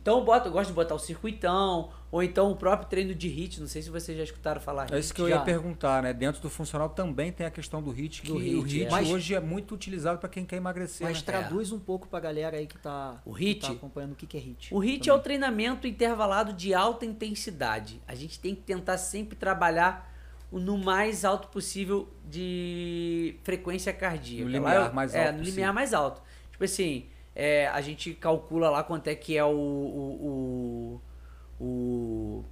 Então 0.00 0.18
eu, 0.18 0.24
boto, 0.24 0.48
eu 0.48 0.52
gosto 0.52 0.68
de 0.68 0.74
botar 0.74 0.94
o 0.94 0.98
circuitão, 0.98 1.90
ou 2.10 2.22
então 2.22 2.50
o 2.50 2.56
próprio 2.56 2.88
treino 2.88 3.14
de 3.14 3.28
HIT, 3.28 3.60
não 3.60 3.66
sei 3.66 3.82
se 3.82 3.90
vocês 3.90 4.16
já 4.16 4.22
escutaram 4.24 4.60
falar. 4.60 4.86
É 4.92 4.98
isso 4.98 5.12
que 5.12 5.20
eu 5.20 5.28
já. 5.28 5.36
ia 5.36 5.40
perguntar, 5.42 6.02
né? 6.02 6.12
Dentro 6.14 6.40
do 6.40 6.48
funcional 6.48 6.88
também 6.90 7.32
tem 7.32 7.44
a 7.46 7.50
questão 7.50 7.82
do 7.82 7.90
HIT, 7.90 8.22
que 8.22 8.28
Do 8.28 8.36
o 8.36 8.40
HIT, 8.40 8.78
HIT 8.78 8.84
é. 8.86 8.90
Mas- 8.90 9.08
hoje 9.10 9.34
é 9.34 9.40
muito 9.40 9.74
utilizado 9.74 10.18
para 10.18 10.28
quem 10.28 10.44
quer 10.44 10.56
emagrecer. 10.56 11.06
Mas 11.06 11.18
né? 11.18 11.22
traduz 11.26 11.72
um 11.72 11.78
pouco 11.78 12.06
pra 12.08 12.20
galera 12.20 12.56
aí 12.56 12.66
que 12.66 12.78
tá, 12.78 13.20
O 13.24 13.34
que 13.34 13.44
HIT? 13.44 13.66
tá 13.66 13.72
acompanhando 13.72 14.12
o 14.12 14.14
que, 14.14 14.26
que 14.26 14.36
é 14.36 14.40
HIT. 14.40 14.72
O 14.74 14.78
HIT 14.78 15.10
é 15.10 15.12
o 15.12 15.18
treinamento 15.18 15.86
intervalado 15.86 16.52
de 16.52 16.72
alta 16.72 17.04
intensidade. 17.04 18.00
A 18.06 18.14
gente 18.14 18.38
tem 18.38 18.54
que 18.54 18.62
tentar 18.62 18.96
sempre 18.98 19.36
trabalhar 19.36 20.08
o- 20.50 20.58
no 20.58 20.78
mais 20.78 21.24
alto 21.24 21.48
possível 21.48 22.08
de 22.24 23.34
frequência 23.42 23.92
cardíaca. 23.92 24.44
No 24.44 24.50
limiar 24.50 24.86
eu- 24.88 24.94
mais 24.94 25.14
é, 25.14 25.18
alto 25.20 25.32
no 25.32 25.38
possível. 25.38 25.54
limiar 25.56 25.74
mais 25.74 25.92
alto. 25.92 26.22
Tipo 26.52 26.64
assim, 26.64 27.06
é, 27.40 27.68
a 27.68 27.80
gente 27.80 28.12
calcula 28.14 28.68
lá 28.68 28.82
quanto 28.82 29.06
é 29.06 29.14
que 29.14 29.36
é 29.38 29.44
o. 29.44 29.48
o, 29.48 31.00
o, 31.60 31.64
o- 31.64 32.44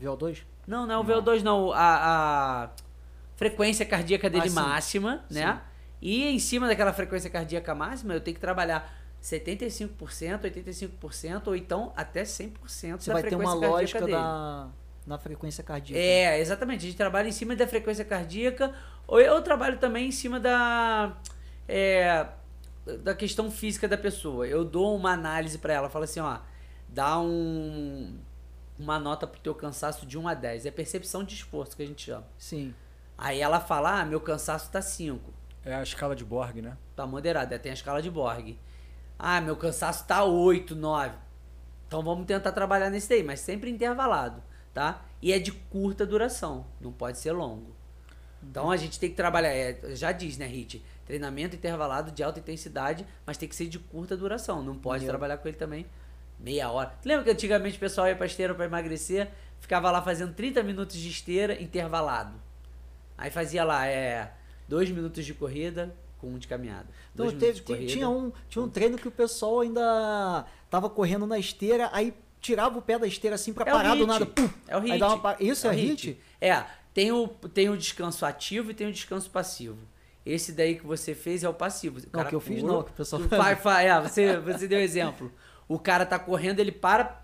VO2? 0.00 0.38
não, 0.66 0.86
não 0.86 0.94
é 0.94 0.98
o 0.98 1.04
VO2, 1.04 1.42
não. 1.42 1.70
A, 1.72 2.64
a 2.64 2.70
frequência 3.36 3.84
cardíaca 3.84 4.30
dele 4.30 4.46
Ah, 4.46 4.48
sim. 4.48 4.54
máxima, 4.54 5.24
né? 5.30 5.52
Sim. 5.52 5.60
E 6.00 6.24
em 6.26 6.38
cima 6.38 6.66
daquela 6.66 6.92
frequência 6.94 7.28
cardíaca 7.28 7.74
máxima, 7.74 8.14
eu 8.14 8.20
tenho 8.22 8.34
que 8.34 8.40
trabalhar 8.40 8.90
75%, 9.22 10.40
85%, 10.40 11.46
ou 11.48 11.54
então 11.54 11.92
até 11.94 12.22
100% 12.22 13.02
Você 13.02 13.12
vai 13.12 13.22
ter 13.22 13.36
uma 13.36 13.52
lógica 13.52 14.00
dele. 14.00 14.12
da, 14.12 14.68
na 15.06 15.18
frequência 15.18 15.62
cardíaca. 15.62 16.00
É, 16.02 16.38
exatamente. 16.40 16.78
A 16.78 16.88
gente 16.88 16.96
trabalha 16.96 17.28
em 17.28 17.32
cima 17.32 17.54
da 17.54 17.66
frequência 17.66 18.06
cardíaca, 18.06 18.72
ou 19.06 19.20
eu 19.20 19.42
trabalho 19.42 19.76
também 19.78 20.08
em 20.08 20.12
cima 20.12 20.40
da. 20.40 21.14
é, 21.68 22.26
da 23.02 23.14
questão 23.14 23.50
física 23.50 23.86
da 23.86 23.96
pessoa. 23.96 24.46
Eu 24.46 24.64
dou 24.64 24.96
uma 24.96 25.12
análise 25.12 25.58
pra 25.58 25.72
ela, 25.72 25.90
falo 25.90 26.04
assim, 26.04 26.20
ó, 26.20 26.38
dá 26.88 27.18
um 27.18 28.18
uma 28.78 28.98
nota 28.98 29.26
pro 29.26 29.38
teu 29.40 29.54
cansaço 29.54 30.06
de 30.06 30.16
1 30.16 30.28
a 30.28 30.34
10. 30.34 30.66
É 30.66 30.70
percepção 30.70 31.22
de 31.22 31.34
esforço 31.34 31.76
que 31.76 31.82
a 31.82 31.86
gente 31.86 32.02
chama. 32.02 32.26
Sim. 32.38 32.74
Aí 33.16 33.38
ela 33.38 33.60
fala, 33.60 34.00
ah, 34.00 34.04
meu 34.06 34.20
cansaço 34.20 34.70
tá 34.70 34.80
5. 34.80 35.30
É 35.62 35.74
a 35.74 35.82
escala 35.82 36.16
de 36.16 36.24
Borg, 36.24 36.62
né? 36.62 36.76
Tá 36.96 37.06
moderado, 37.06 37.52
aí 37.52 37.58
tem 37.58 37.70
a 37.70 37.74
escala 37.74 38.00
de 38.00 38.10
Borg. 38.10 38.58
Ah, 39.18 39.40
meu 39.40 39.54
cansaço 39.56 40.06
tá 40.06 40.24
8, 40.24 40.74
9. 40.74 41.14
Então 41.86 42.02
vamos 42.02 42.24
tentar 42.24 42.52
trabalhar 42.52 42.88
nesse 42.88 43.08
daí, 43.10 43.22
mas 43.22 43.40
sempre 43.40 43.68
intervalado, 43.68 44.42
tá? 44.72 45.04
E 45.20 45.32
é 45.32 45.38
de 45.38 45.52
curta 45.52 46.06
duração, 46.06 46.64
não 46.80 46.92
pode 46.92 47.18
ser 47.18 47.32
longo. 47.32 47.76
Então 48.42 48.70
a 48.70 48.76
gente 48.76 48.98
tem 48.98 49.10
que 49.10 49.16
trabalhar, 49.16 49.50
é, 49.50 49.94
já 49.94 50.12
diz, 50.12 50.38
né, 50.38 50.46
Hit? 50.46 50.82
Treinamento 51.14 51.56
intervalado 51.56 52.12
de 52.12 52.22
alta 52.22 52.38
intensidade, 52.38 53.04
mas 53.26 53.36
tem 53.36 53.48
que 53.48 53.56
ser 53.56 53.66
de 53.66 53.80
curta 53.80 54.16
duração. 54.16 54.62
Não 54.62 54.76
pode 54.76 54.98
Maneiro. 55.00 55.10
trabalhar 55.10 55.38
com 55.38 55.48
ele 55.48 55.56
também 55.56 55.84
meia 56.38 56.70
hora. 56.70 56.94
Tu 57.02 57.08
lembra 57.08 57.24
que 57.24 57.30
antigamente 57.32 57.76
o 57.76 57.80
pessoal 57.80 58.06
ia 58.06 58.14
pra 58.14 58.26
esteira 58.26 58.54
pra 58.54 58.64
emagrecer, 58.64 59.28
ficava 59.58 59.90
lá 59.90 60.00
fazendo 60.00 60.32
30 60.34 60.62
minutos 60.62 60.94
de 60.96 61.08
esteira 61.08 61.60
intervalado. 61.60 62.32
Aí 63.18 63.28
fazia 63.28 63.64
lá, 63.64 63.88
é, 63.88 64.32
dois 64.68 64.88
minutos 64.88 65.26
de 65.26 65.34
corrida 65.34 65.92
com 66.18 66.28
um 66.28 66.38
de 66.38 66.46
caminhada. 66.46 66.86
Então, 67.12 67.26
Dois 67.26 67.36
teve- 67.38 67.54
de 67.54 67.62
corrida. 67.62 67.86
tinha, 67.92 68.08
um, 68.08 68.30
tinha 68.48 68.64
um 68.64 68.68
treino 68.68 68.96
que 68.96 69.08
o 69.08 69.10
pessoal 69.10 69.60
ainda 69.60 70.46
tava 70.70 70.88
correndo 70.88 71.26
na 71.26 71.40
esteira, 71.40 71.90
aí 71.92 72.14
tirava 72.40 72.78
o 72.78 72.82
pé 72.82 73.00
da 73.00 73.06
esteira 73.08 73.34
assim 73.34 73.52
pra 73.52 73.68
É 73.68 73.72
parar 73.72 73.94
do 73.96 74.04
hit. 74.04 74.06
nada. 74.06 74.26
Pum, 74.26 74.48
É 74.68 74.76
o 74.76 74.80
hit. 74.80 75.00
Isso 75.40 75.66
é, 75.66 75.70
o 75.70 75.72
hit? 75.72 76.20
É, 76.40 76.64
tem 76.94 77.10
o, 77.10 77.26
tem 77.26 77.68
o 77.68 77.76
descanso 77.76 78.24
ativo 78.24 78.70
e 78.70 78.74
tem 78.74 78.86
o 78.86 78.92
descanso 78.92 79.28
passivo. 79.28 79.76
Esse 80.24 80.52
daí 80.52 80.76
que 80.76 80.86
você 80.86 81.14
fez 81.14 81.42
é 81.42 81.48
o 81.48 81.54
passivo. 81.54 81.98
O 81.98 82.16
Não, 82.16 82.24
que 82.24 82.34
eu 82.34 82.40
fiz 82.40 82.60
pula, 82.60 82.72
não, 82.74 82.82
que 82.82 82.90
o 82.90 82.94
pessoal 82.94 83.22
faz, 83.22 83.58
faz, 83.60 83.86
é, 83.86 84.00
você, 84.00 84.38
você 84.38 84.68
deu 84.68 84.80
exemplo. 84.80 85.32
O 85.66 85.78
cara 85.78 86.04
tá 86.04 86.18
correndo, 86.18 86.60
ele 86.60 86.72
para, 86.72 87.20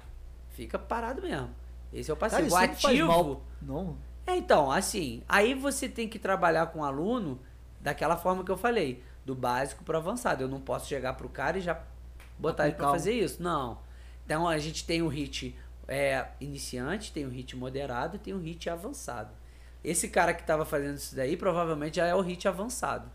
fica 0.51 0.79
parado 0.79 1.21
mesmo. 1.23 1.51
Esse 1.93 2.11
é 2.11 2.15
o 2.15 2.17
passivo. 2.17 2.51
Cara, 2.51 2.73
isso 2.73 2.87
o 2.87 2.89
ativo. 2.89 3.43
Não. 3.61 3.97
É, 4.27 4.37
então, 4.37 4.71
assim, 4.71 5.23
aí 5.29 5.55
você 5.55 5.89
tem 5.89 6.09
que 6.09 6.19
trabalhar 6.19 6.67
com 6.69 6.81
o 6.81 6.85
aluno 6.85 7.39
daquela 7.81 8.17
forma 8.17 8.45
que 8.45 8.51
eu 8.51 8.57
falei, 8.57 9.03
do 9.25 9.35
básico 9.35 9.85
pro 9.85 9.97
avançado. 9.97 10.43
Eu 10.43 10.49
não 10.49 10.61
posso 10.61 10.89
chegar 10.89 11.13
pro 11.15 11.29
cara 11.29 11.59
e 11.59 11.61
já 11.61 11.81
botar 12.39 12.67
ele 12.67 12.77
um- 12.77 12.79
fazer 12.91 13.13
isso. 13.13 13.43
Não. 13.43 13.79
Então 14.25 14.49
a 14.49 14.59
gente 14.59 14.85
tem 14.85 15.03
o 15.03 15.09
hit 15.09 15.57
é, 15.87 16.27
iniciante, 16.41 17.13
tem 17.13 17.25
o 17.25 17.29
hit 17.31 17.55
moderado 17.57 18.17
e 18.17 18.19
tem 18.19 18.35
o 18.35 18.39
hit 18.39 18.69
avançado. 18.69 19.31
Esse 19.89 20.09
cara 20.09 20.35
que 20.35 20.43
tava 20.43 20.65
fazendo 20.65 20.97
isso 20.97 21.15
daí 21.15 21.37
provavelmente 21.37 21.97
já 21.97 22.07
é 22.07 22.15
o 22.15 22.21
hit 22.21 22.47
avançado. 22.49 23.09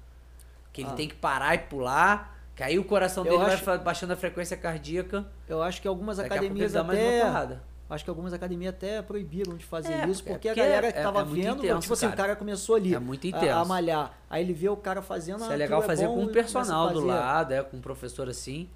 Que 0.72 0.82
ele 0.82 0.90
Ah. 0.92 0.94
tem 0.94 1.08
que 1.10 1.16
parar 1.16 1.54
e 1.56 1.58
pular, 1.60 2.40
que 2.56 2.64
aí 2.64 2.80
o 2.80 2.84
coração 2.86 3.24
dele 3.26 3.38
vai 3.38 3.54
acho- 3.56 3.64
fa- 3.64 3.78
baixando 3.78 4.14
a 4.14 4.16
frequência 4.16 4.56
cardíaca. 4.56 5.26
Eu 5.50 5.62
acho 5.62 5.82
que 5.82 5.88
algumas 5.88 6.18
Daqui 6.18 6.28
a 6.28 6.30
pouco 6.30 6.44
ele 6.46 6.48
academias 6.64 6.72
dá 6.74 6.84
mais 6.84 6.98
uma 7.00 7.08
até. 7.10 7.22
porrada. 7.26 7.64
Acho 7.90 8.06
que 8.06 8.10
algumas 8.10 8.32
academias 8.32 8.74
até 8.74 9.02
proibiram 9.02 9.58
de 9.58 9.66
fazer 9.66 9.92
É, 9.92 10.08
isso, 10.08 10.22
é 10.26 10.32
porque 10.32 10.48
a 10.48 10.52
porque 10.54 10.62
galera 10.62 10.88
é- 10.88 10.92
que 10.94 11.02
tava 11.04 11.20
é 11.20 11.24
vendo, 11.26 11.58
intenso, 11.58 11.82
tipo 11.82 11.94
assim, 11.94 12.06
cara. 12.06 12.14
o 12.14 12.18
cara 12.18 12.36
começou 12.38 12.76
ali 12.76 12.96
É 12.96 13.00
muito 13.00 13.28
a-. 13.36 13.60
A, 13.60 13.66
malhar. 13.66 14.18
Aí 14.30 14.42
ele 14.42 14.54
vê 14.54 14.70
o 14.70 14.78
cara 14.78 15.02
fazendo. 15.02 15.42
Isso 15.42 15.50
ah, 15.52 15.54
é 15.54 15.58
legal 15.58 15.80
aquilo 15.80 15.90
fazer 15.94 16.08
com 16.08 16.22
um 16.24 16.28
personal 16.30 16.90
do 16.94 17.02
lado, 17.06 17.54
é, 17.54 17.62
com 17.62 17.76
um 17.76 17.82
professor 17.82 18.30
assim. 18.30 18.70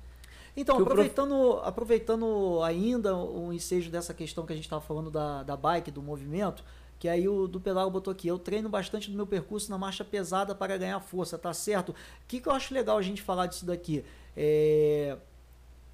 Então, 0.57 0.75
Que 0.75 0.81
o 0.81 0.85
prof- 0.85 0.99
aproveitando, 0.99 1.61
aproveitando 1.63 2.61
ainda 2.63 3.15
o 3.15 3.53
ensejo 3.53 3.89
dessa 3.89 4.13
questão 4.13 4.45
que 4.45 4.51
a 4.51 4.55
gente 4.55 4.65
estava 4.65 4.81
falando 4.81 5.09
da, 5.09 5.43
da 5.43 5.55
bike, 5.55 5.91
do 5.91 6.01
movimento, 6.01 6.61
que 6.99 7.09
aí 7.09 7.27
o 7.27 7.47
do 7.47 7.59
pedal 7.59 7.89
botou 7.91 8.11
aqui, 8.11 8.27
eu 8.27 8.39
treino 8.39 8.69
bastante 8.69 9.09
do 9.09 9.15
meu 9.15 9.27
percurso 9.27 9.69
na 9.69 9.77
marcha 9.77 10.03
pesada 10.03 10.55
para 10.55 10.77
ganhar 10.77 10.99
força, 10.99 11.37
tá 11.37 11.53
certo? 11.53 11.89
O 11.89 11.95
que, 12.27 12.39
que 12.39 12.47
eu 12.47 12.53
acho 12.53 12.73
legal 12.73 12.97
a 12.97 13.01
gente 13.01 13.21
falar 13.21 13.47
disso 13.47 13.65
daqui? 13.65 14.03
É, 14.35 15.17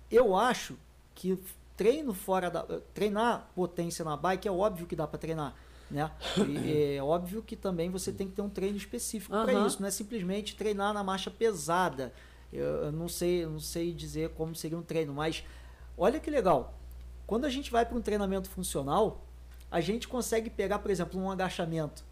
eu 0.10 0.36
acho 0.36 0.78
que 1.16 1.38
treino 1.76 2.14
fora 2.14 2.50
da. 2.50 2.64
Treinar 2.94 3.50
potência 3.56 4.06
na 4.06 4.16
bike 4.16 4.48
é 4.48 4.52
óbvio 4.52 4.86
que 4.86 4.96
dá 4.96 5.08
para 5.08 5.18
treinar. 5.18 5.56
Né? 5.90 6.10
E 6.48 6.96
é 6.98 7.04
óbvio 7.04 7.42
que 7.42 7.56
também 7.56 7.90
você 7.90 8.12
tem 8.12 8.28
que 8.28 8.36
ter 8.36 8.42
um 8.42 8.50
treino 8.50 8.78
específico 8.78 9.32
para 9.32 9.52
Aham. 9.52 9.68
isso, 9.68 9.82
não 9.82 9.88
é 9.88 9.92
simplesmente 9.92 10.56
treinar 10.56 10.94
na 10.94 11.04
marcha 11.04 11.32
pesada. 11.32 12.14
Eu, 12.54 12.86
eu 12.86 12.92
não 12.92 13.08
sei, 13.08 13.44
eu 13.44 13.50
não 13.50 13.60
sei 13.60 13.94
dizer 13.94 14.30
como 14.32 14.54
seria 14.56 14.78
um 14.78 14.84
treino, 14.84 15.14
mas 15.14 15.44
olha 15.98 16.20
que 16.20 16.30
legal. 16.30 16.74
Quando 17.26 17.46
a 17.46 17.50
gente 17.50 17.72
vai 17.72 17.86
para 17.86 17.98
um 17.98 18.02
treinamento 18.02 18.50
funcional, 18.50 19.26
a 19.72 19.80
gente 19.82 20.08
consegue 20.08 20.50
pegar, 20.50 20.80
por 20.80 20.92
exemplo, 20.92 21.20
um 21.20 21.32
agachamento 21.32 22.04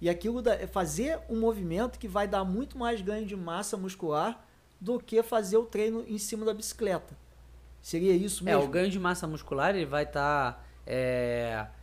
e 0.00 0.08
aquilo 0.08 0.40
da, 0.40 0.66
fazer 0.68 1.18
um 1.28 1.38
movimento 1.40 1.98
que 1.98 2.06
vai 2.06 2.28
dar 2.28 2.44
muito 2.44 2.78
mais 2.78 3.00
ganho 3.02 3.26
de 3.26 3.34
massa 3.36 3.76
muscular 3.76 4.46
do 4.80 5.00
que 5.00 5.20
fazer 5.24 5.56
o 5.56 5.64
treino 5.64 6.04
em 6.06 6.16
cima 6.18 6.46
da 6.46 6.54
bicicleta. 6.54 7.16
Seria 7.82 8.12
isso 8.14 8.42
É, 8.48 8.52
mesmo? 8.52 8.62
o 8.64 8.68
ganho 8.68 8.88
de 8.88 8.98
massa 8.98 9.26
muscular 9.26 9.74
ele 9.74 9.84
vai 9.86 10.04
estar 10.04 10.64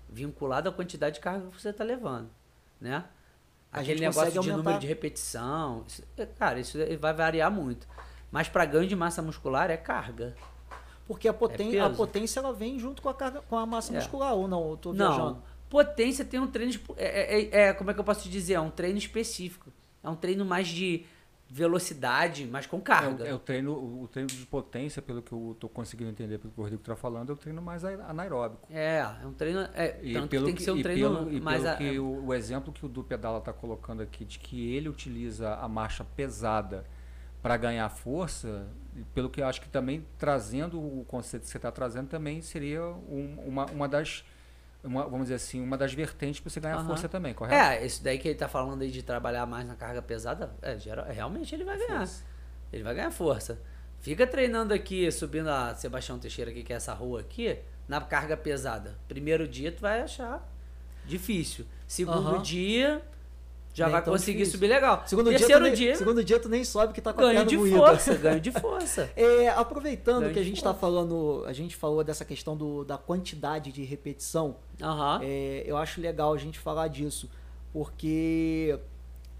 vinculado 0.09 0.69
à 0.69 0.71
quantidade 0.71 1.15
de 1.15 1.21
carga 1.21 1.47
que 1.49 1.61
você 1.61 1.69
está 1.69 1.83
levando, 1.83 2.29
né? 2.79 3.03
A 3.71 3.81
Aquele 3.81 3.99
negócio 3.99 4.31
de 4.31 4.37
número 4.37 4.57
aumentar- 4.59 4.79
de 4.79 4.87
repetição, 4.87 5.83
isso- 5.85 6.03
é, 6.17 6.25
cara, 6.25 6.59
isso 6.59 6.77
vai 6.99 7.13
variar 7.13 7.51
muito. 7.51 7.85
Mas 8.31 8.47
para 8.47 8.63
ganho 8.65 8.87
de 8.87 8.95
massa 8.95 9.21
muscular 9.21 9.69
é 9.69 9.75
carga. 9.75 10.33
Porque 11.07 11.27
a, 11.27 11.33
poten 11.33 11.79
a 11.79 11.89
potência 11.89 12.39
ela 12.39 12.51
vem 12.51 12.79
junto 12.79 13.01
com 13.01 13.09
a, 13.09 13.13
carga, 13.13 13.41
com 13.41 13.57
a 13.57 13.65
massa 13.65 13.93
É. 13.93 13.97
muscular, 13.97 14.33
ou 14.33 14.47
não? 14.47 14.71
Eu 14.71 14.77
tô 14.77 14.91
Não, 14.93 15.07
viajando. 15.15 15.41
potência 15.69 16.25
tem 16.25 16.39
um 16.39 16.47
treino. 16.47 16.71
espo- 16.71 16.95
É, 16.97 17.39
é- 17.41 17.59
é- 17.69 17.73
como 17.73 17.91
é 17.91 17.93
que 17.93 17.99
eu 17.99 18.03
posso 18.03 18.23
te 18.23 18.29
dizer? 18.29 18.53
É 18.55 18.59
um 18.59 18.71
treino 18.71 18.97
específico. 18.97 19.71
É 20.03 20.09
um 20.09 20.15
treino 20.15 20.43
mais 20.45 20.67
de 20.67 21.05
velocidade, 21.47 22.47
mas 22.51 22.65
com 22.65 22.77
É, 22.77 22.79
o- 22.79 22.83
carga. 22.83 23.23
é 23.25 23.33
o 23.33 23.39
treino, 23.39 23.71
o 24.03 24.07
treino 24.11 24.27
de 24.27 24.45
potência, 24.47 25.01
pelo 25.01 25.21
que 25.21 25.31
eu 25.31 25.55
tô 25.59 25.69
conseguindo 25.69 26.09
entender, 26.09 26.37
pelo 26.39 26.51
que 26.51 26.59
o 26.59 26.63
Rodrigo 26.63 26.83
tá 26.83 26.95
falando, 26.95 27.29
é 27.29 27.33
o 27.33 27.37
treino 27.37 27.61
mais 27.61 27.83
anaeróbico. 27.85 28.67
É, 28.71 28.97
é 29.21 29.25
um 29.27 29.31
treino. 29.33 29.59
É, 29.73 29.99
E 30.01 30.13
tanto 30.13 30.23
que 30.23 30.29
pelo 30.29 30.45
tem 30.47 30.55
que 30.55 30.63
ser 30.63 30.71
um 30.71 30.77
e 30.77 30.83
treino 30.83 31.15
pelo, 31.17 31.31
e 31.33 31.39
mais. 31.39 31.61
pelo 31.61 31.73
a- 31.73 31.77
que 31.77 31.99
o, 31.99 32.25
o 32.25 32.33
exemplo 32.33 32.73
que 32.73 32.85
o 32.85 32.89
Du 32.89 33.03
Pedala 33.03 33.37
está 33.37 33.53
colocando 33.53 34.01
aqui, 34.01 34.25
de 34.25 34.39
que 34.39 34.73
ele 34.75 34.89
utiliza 34.89 35.55
a 35.55 35.67
marcha 35.67 36.03
pesada 36.03 36.83
para 37.41 37.55
ganhar 37.57 37.87
força, 37.89 38.67
e 38.84 38.84
pelo 39.13 39.29
que 39.29 39.41
eu 39.41 39.47
acho 39.47 39.61
que 39.61 39.69
também 39.69 40.05
trazendo 40.17 40.79
o 40.79 41.05
conceito 41.07 41.43
que 41.43 41.49
você 41.49 41.57
está 41.57 41.71
trazendo, 41.71 42.07
também 42.07 42.41
seria 42.41 42.81
um- 42.83 43.37
uma, 43.45 43.65
uma 43.67 43.87
das 43.87 44.23
uma, 44.83 45.03
vamos 45.03 45.21
dizer 45.23 45.35
assim, 45.35 45.59
uma 45.61 45.75
das 45.77 45.93
vertentes 45.95 46.39
para 46.39 46.49
você 46.51 46.59
ganhar 46.59 46.75
Aham. 46.77 46.85
força 46.85 47.09
também, 47.09 47.33
correto? 47.33 47.55
É, 47.55 47.83
isso 47.83 48.03
daí 48.03 48.19
que 48.19 48.27
ele 48.27 48.37
tá 48.37 48.47
falando 48.47 48.83
aí 48.83 48.91
de 48.91 49.01
trabalhar 49.01 49.45
mais 49.47 49.67
na 49.67 49.73
carga 49.75 49.99
pesada, 50.01 50.53
é, 50.61 50.77
geral- 50.77 51.07
realmente 51.07 51.55
ele 51.55 51.63
vai 51.63 51.75
ganhar. 51.77 51.97
Força. 51.99 52.23
Ele 52.71 52.83
vai 52.83 52.93
ganhar 52.93 53.09
força. 53.11 53.59
Fica 53.99 54.27
treinando 54.27 54.73
aqui, 54.75 55.11
subindo 55.11 55.49
a 55.49 55.73
Sebastião 55.73 56.19
Teixeira 56.19 56.51
aqui, 56.51 56.61
que 56.63 56.71
é 56.71 56.75
essa 56.75 56.93
rua 56.93 57.21
aqui, 57.21 57.57
na 57.87 57.99
carga 57.99 58.37
pesada. 58.37 58.95
Primeiro 59.07 59.47
dia 59.47 59.71
tu 59.71 59.81
vai 59.81 60.01
achar 60.01 60.47
difícil. 61.03 61.65
Segundo 61.87 62.35
Aham. 62.35 62.41
dia 62.43 63.01
já 63.75 63.85
Nem 63.85 63.91
vai 63.91 64.01
tão 64.03 64.13
conseguir 64.13 64.37
difícil. 64.39 64.53
subir 64.53 64.67
legal. 64.67 65.03
Segundo 65.05 65.29
dia, 65.29 65.37
Terceiro 65.37 65.63
nem, 65.65 65.73
dia, 65.73 65.95
segundo 65.95 66.23
dia 66.23 66.39
tu 66.39 66.47
nem 66.49 66.63
sobe 66.63 66.93
que 66.93 67.01
tá 67.01 67.11
com 67.11 67.19
a 67.19 67.23
ganho 67.25 67.35
perna 67.35 67.49
de 67.49 67.57
moída. 67.57 67.75
força, 67.77 68.13
ganho 68.15 68.39
de 68.39 68.51
força. 68.51 69.09
É, 69.15 69.49
aproveitando 69.49 70.21
Ganho 70.21 70.33
que 70.33 70.39
a 70.39 70.43
gente 70.43 70.55
está 70.57 70.69
força. 70.73 70.79
falando, 70.79 71.43
a 71.45 71.51
gente 71.53 71.75
falou 71.75 72.01
dessa 72.03 72.23
questão 72.23 72.55
do, 72.55 72.85
da 72.85 72.97
quantidade 72.97 73.71
de 73.73 73.83
repetição, 73.83 74.55
é, 75.21 75.63
eu 75.67 75.75
acho 75.77 75.99
legal 76.01 76.33
a 76.33 76.37
gente 76.37 76.57
falar 76.57 76.87
disso, 76.87 77.29
porque 77.73 78.79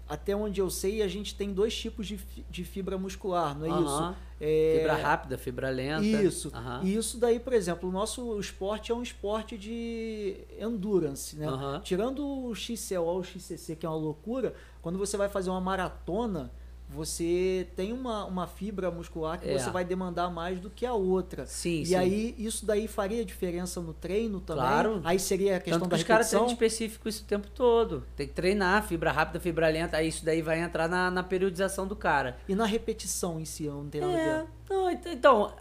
até 0.08 0.34
onde 0.36 0.60
eu 0.60 0.70
sei 0.70 1.02
a 1.02 1.08
gente 1.08 1.34
tem 1.34 1.52
dois 1.52 1.76
tipos 1.76 2.06
de, 2.06 2.18
de 2.48 2.64
fibra 2.64 2.96
muscular, 2.96 3.58
não 3.58 3.66
é 3.66 3.68
isso? 3.68 3.78
Aham. 3.96 4.16
É, 4.38 4.76
Fibra 4.78 4.96
rápida, 4.96 5.38
fibra 5.38 5.70
lenta. 5.70 6.04
Isso. 6.04 6.50
Aham. 6.54 6.82
E 6.84 6.94
isso 6.94 7.18
daí, 7.18 7.40
por 7.40 7.52
exemplo, 7.54 7.88
o 7.88 7.92
nosso 7.92 8.38
esporte 8.38 8.92
é 8.92 8.94
um 8.94 9.02
esporte 9.02 9.56
de 9.56 10.36
endurance, 10.60 11.36
né? 11.36 11.48
Aham. 11.48 11.80
Tirando 11.82 12.26
o 12.26 12.54
XCO 12.54 13.00
ou 13.00 13.20
o 13.20 13.24
XCC, 13.24 13.76
que 13.76 13.86
é 13.86 13.88
uma 13.88 13.96
loucura, 13.96 14.54
quando 14.82 14.98
você 14.98 15.16
vai 15.16 15.28
fazer 15.28 15.48
uma 15.50 15.60
maratona, 15.60 16.52
você 16.88 17.66
tem 17.74 17.92
uma, 17.92 18.24
uma 18.24 18.46
fibra 18.46 18.90
muscular 18.90 19.40
que 19.40 19.48
É. 19.48 19.58
você 19.58 19.70
vai 19.70 19.84
demandar 19.84 20.30
mais 20.30 20.60
do 20.60 20.70
que 20.70 20.86
a 20.86 20.94
outra. 20.94 21.44
Sim, 21.44 21.80
e 21.82 21.86
sim. 21.86 21.94
aí, 21.96 22.34
isso 22.38 22.64
daí 22.64 22.86
faria 22.86 23.24
diferença 23.24 23.80
no 23.80 23.92
treino 23.92 24.40
também? 24.40 24.62
Claro. 24.64 25.00
Aí 25.04 25.18
seria 25.18 25.56
a 25.56 25.60
questão 25.60 25.80
Tanto 25.80 25.88
que 25.90 25.90
da 25.90 25.96
os 25.96 26.04
caras 26.04 26.26
repetição? 26.26 26.40
treinam 26.46 26.52
específico 26.54 27.08
isso 27.08 27.22
o 27.24 27.26
tempo 27.26 27.48
todo. 27.50 28.04
Tem 28.14 28.26
que 28.28 28.32
treinar, 28.34 28.84
fibra 28.86 29.10
rápida, 29.10 29.40
fibra 29.40 29.68
lenta. 29.68 29.96
Aí 29.96 30.08
isso 30.08 30.24
daí 30.24 30.40
vai 30.42 30.60
entrar 30.60 30.88
na, 30.88 31.10
na 31.10 31.22
periodização 31.22 31.86
do 31.88 31.96
cara. 31.96 32.36
E 32.48 32.54
na 32.54 32.64
repetição 32.66 33.40
em 33.40 33.44
si, 33.44 33.64
não 33.66 33.88
tem 33.88 34.00
nada 34.00 34.12
a 34.12 34.18
É, 34.20 34.38
ver. 34.42 34.46
não, 34.70 34.90
ent- 34.90 35.06
então, 35.06 35.52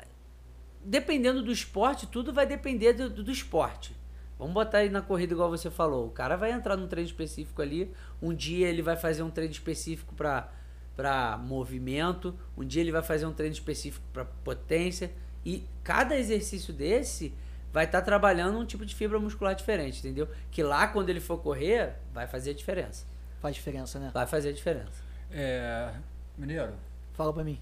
dependendo 0.84 1.42
do 1.42 1.52
esporte, 1.52 2.06
tudo 2.08 2.32
vai 2.34 2.46
depender 2.46 2.94
do, 2.94 3.10
do, 3.10 3.24
do 3.24 3.32
esporte. 3.32 3.96
Vamos 4.38 4.54
botar 4.54 4.80
aí 4.80 4.90
na 4.90 5.02
corrida 5.02 5.34
igual 5.34 5.50
você 5.50 5.72
falou. 5.72 6.08
O 6.08 6.12
cara 6.12 6.36
vai 6.36 6.52
entrar 6.52 6.76
num 6.76 6.88
treino 6.88 7.08
específico 7.10 7.62
ali. 7.62 7.92
Um 8.22 8.34
dia 8.34 8.68
ele 8.68 8.82
vai 8.82 8.98
fazer 8.98 9.24
um 9.24 9.30
treino 9.30 9.54
específico 9.54 10.14
para 10.14 10.52
para 10.96 11.38
movimento. 11.38 12.34
Um 12.58 12.64
dia 12.66 12.82
ele 12.82 12.92
vai 12.92 13.02
fazer 13.04 13.26
um 13.26 13.34
treino 13.34 13.54
específico 13.54 14.06
para 14.14 14.26
potência. 14.26 15.12
E 15.46 15.64
cada 15.84 16.18
exercício 16.18 16.74
desse 16.74 17.34
vai 17.72 17.86
estar 17.86 18.02
trabalhando 18.02 18.58
um 18.58 18.66
tipo 18.66 18.86
de 18.86 18.96
fibra 18.96 19.20
muscular 19.20 19.54
diferente, 19.54 20.00
entendeu? 20.00 20.28
Que 20.50 20.64
lá 20.64 20.88
quando 20.88 21.10
ele 21.10 21.20
for 21.20 21.38
correr, 21.40 21.96
vai 22.14 22.26
fazer 22.26 22.52
a 22.52 22.54
diferença. 22.54 23.06
Faz 23.42 23.56
diferença, 23.56 24.00
né? 24.00 24.12
Vai 24.14 24.26
fazer 24.26 24.50
a 24.50 24.54
diferença. 24.54 25.04
É, 25.30 25.94
Mineiro, 26.38 26.74
Fala 27.14 27.32
pra 27.34 27.44
mim. 27.44 27.60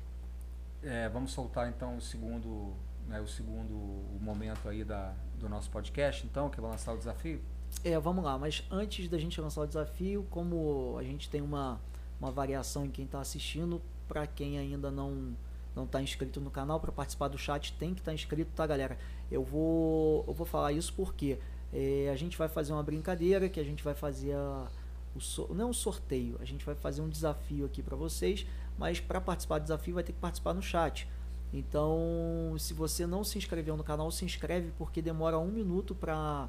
é, 0.84 1.10
vamos 1.10 1.32
soltar 1.32 1.68
então 1.70 1.98
o 1.98 2.02
segundo, 2.02 2.74
né, 3.08 3.20
o 3.20 3.28
segundo 3.28 3.74
momento 4.20 4.68
aí 4.70 4.84
da, 4.84 5.14
do 5.40 5.50
nosso 5.50 5.70
podcast, 5.70 6.26
então, 6.26 6.50
que 6.50 6.60
vai 6.62 6.70
lançar 6.72 6.94
o 6.94 6.98
desafio. 6.98 7.42
É, 7.84 7.98
vamos 8.00 8.24
lá, 8.24 8.38
mas 8.38 8.64
antes 8.70 9.08
da 9.10 9.18
gente 9.18 9.40
lançar 9.42 9.62
o 9.62 9.68
desafio, 9.68 10.26
como 10.30 10.96
a 11.00 11.04
gente 11.04 11.30
tem 11.30 11.42
uma, 11.42 11.80
uma 12.24 12.32
variação 12.32 12.86
em 12.86 12.90
quem 12.90 13.06
está 13.06 13.20
assistindo, 13.20 13.82
para 14.08 14.26
quem 14.26 14.58
ainda 14.58 14.90
não 14.90 15.36
não 15.76 15.86
está 15.86 16.00
inscrito 16.00 16.40
no 16.40 16.52
canal, 16.52 16.80
para 16.80 16.92
participar 16.92 17.30
do 17.30 17.38
chat 17.38 17.74
tem 17.80 17.96
que 17.96 18.02
estar 18.02 18.14
inscrito, 18.14 18.52
tá, 18.56 18.66
galera? 18.68 18.96
Eu 19.32 19.44
vou, 19.44 20.24
eu 20.28 20.34
vou 20.34 20.46
falar 20.46 20.72
isso 20.72 20.94
porque 20.94 21.40
é, 21.74 22.12
a 22.14 22.16
gente 22.16 22.38
vai 22.38 22.48
fazer 22.48 22.74
uma 22.74 22.84
brincadeira, 22.84 23.50
que 23.50 23.60
a 23.60 23.64
gente 23.64 23.84
vai 23.84 23.96
fazer 23.96 24.34
a, 24.36 24.68
o 25.16 25.20
so- 25.20 25.50
não 25.52 25.66
é 25.66 25.68
um 25.70 25.74
sorteio, 25.74 26.38
a 26.40 26.46
gente 26.46 26.64
vai 26.64 26.76
fazer 26.76 27.02
um 27.02 27.10
desafio 27.10 27.66
aqui 27.66 27.82
para 27.82 27.96
vocês, 27.96 28.46
mas 28.78 29.00
para 29.00 29.20
participar 29.20 29.58
do 29.58 29.64
desafio 29.64 29.96
vai 29.96 30.04
ter 30.04 30.14
que 30.14 30.20
participar 30.20 30.54
no 30.54 30.62
chat. 30.62 31.08
Então, 31.52 32.56
se 32.60 32.74
você 32.74 33.08
não 33.08 33.24
se 33.24 33.40
inscreveu 33.40 33.76
no 33.76 33.84
canal, 33.84 34.12
se 34.12 34.24
inscreve 34.26 34.72
porque 34.78 35.02
demora 35.02 35.40
um 35.40 35.52
minuto 35.52 35.96
para 35.96 36.48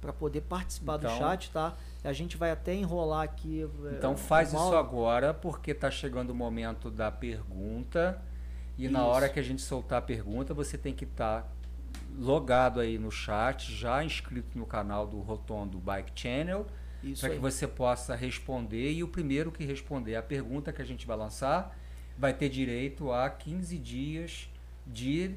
para 0.00 0.12
poder 0.12 0.42
participar 0.42 0.96
do 0.96 1.06
Então- 1.06 1.18
chat, 1.18 1.50
tá? 1.50 1.74
A 2.04 2.12
gente 2.12 2.36
vai 2.36 2.50
até 2.50 2.74
enrolar 2.74 3.22
aqui. 3.22 3.62
é, 3.62 3.94
Então 3.96 4.16
faz 4.16 4.48
isso 4.52 4.74
agora, 4.76 5.34
porque 5.34 5.72
está 5.72 5.90
chegando 5.90 6.30
o 6.30 6.34
momento 6.34 6.90
da 6.90 7.10
pergunta. 7.10 8.22
E 8.76 8.88
na 8.88 9.00
Isso. 9.00 9.08
hora 9.08 9.28
que 9.28 9.40
a 9.40 9.42
gente 9.42 9.60
soltar 9.60 9.98
a 9.98 10.02
pergunta, 10.02 10.54
você 10.54 10.78
tem 10.78 10.94
que 10.94 11.04
estar 11.04 11.50
logado 12.16 12.80
aí 12.80 12.98
no 12.98 13.10
chat, 13.10 13.72
já 13.74 14.02
inscrito 14.04 14.56
no 14.56 14.64
canal 14.66 15.06
do 15.06 15.20
Rotondo 15.20 15.78
Bike 15.78 16.12
Channel, 16.14 16.66
para 17.20 17.30
que 17.30 17.38
você 17.38 17.66
possa 17.66 18.14
responder. 18.14 18.92
E 18.92 19.02
o 19.02 19.08
primeiro 19.08 19.50
que 19.50 19.64
responder 19.64 20.14
a 20.16 20.22
pergunta 20.22 20.72
que 20.72 20.80
a 20.80 20.84
gente 20.84 21.06
vai 21.06 21.16
lançar 21.16 21.76
vai 22.16 22.32
ter 22.32 22.48
direito 22.48 23.12
a 23.12 23.28
15 23.30 23.78
dias 23.78 24.48
de 24.86 25.36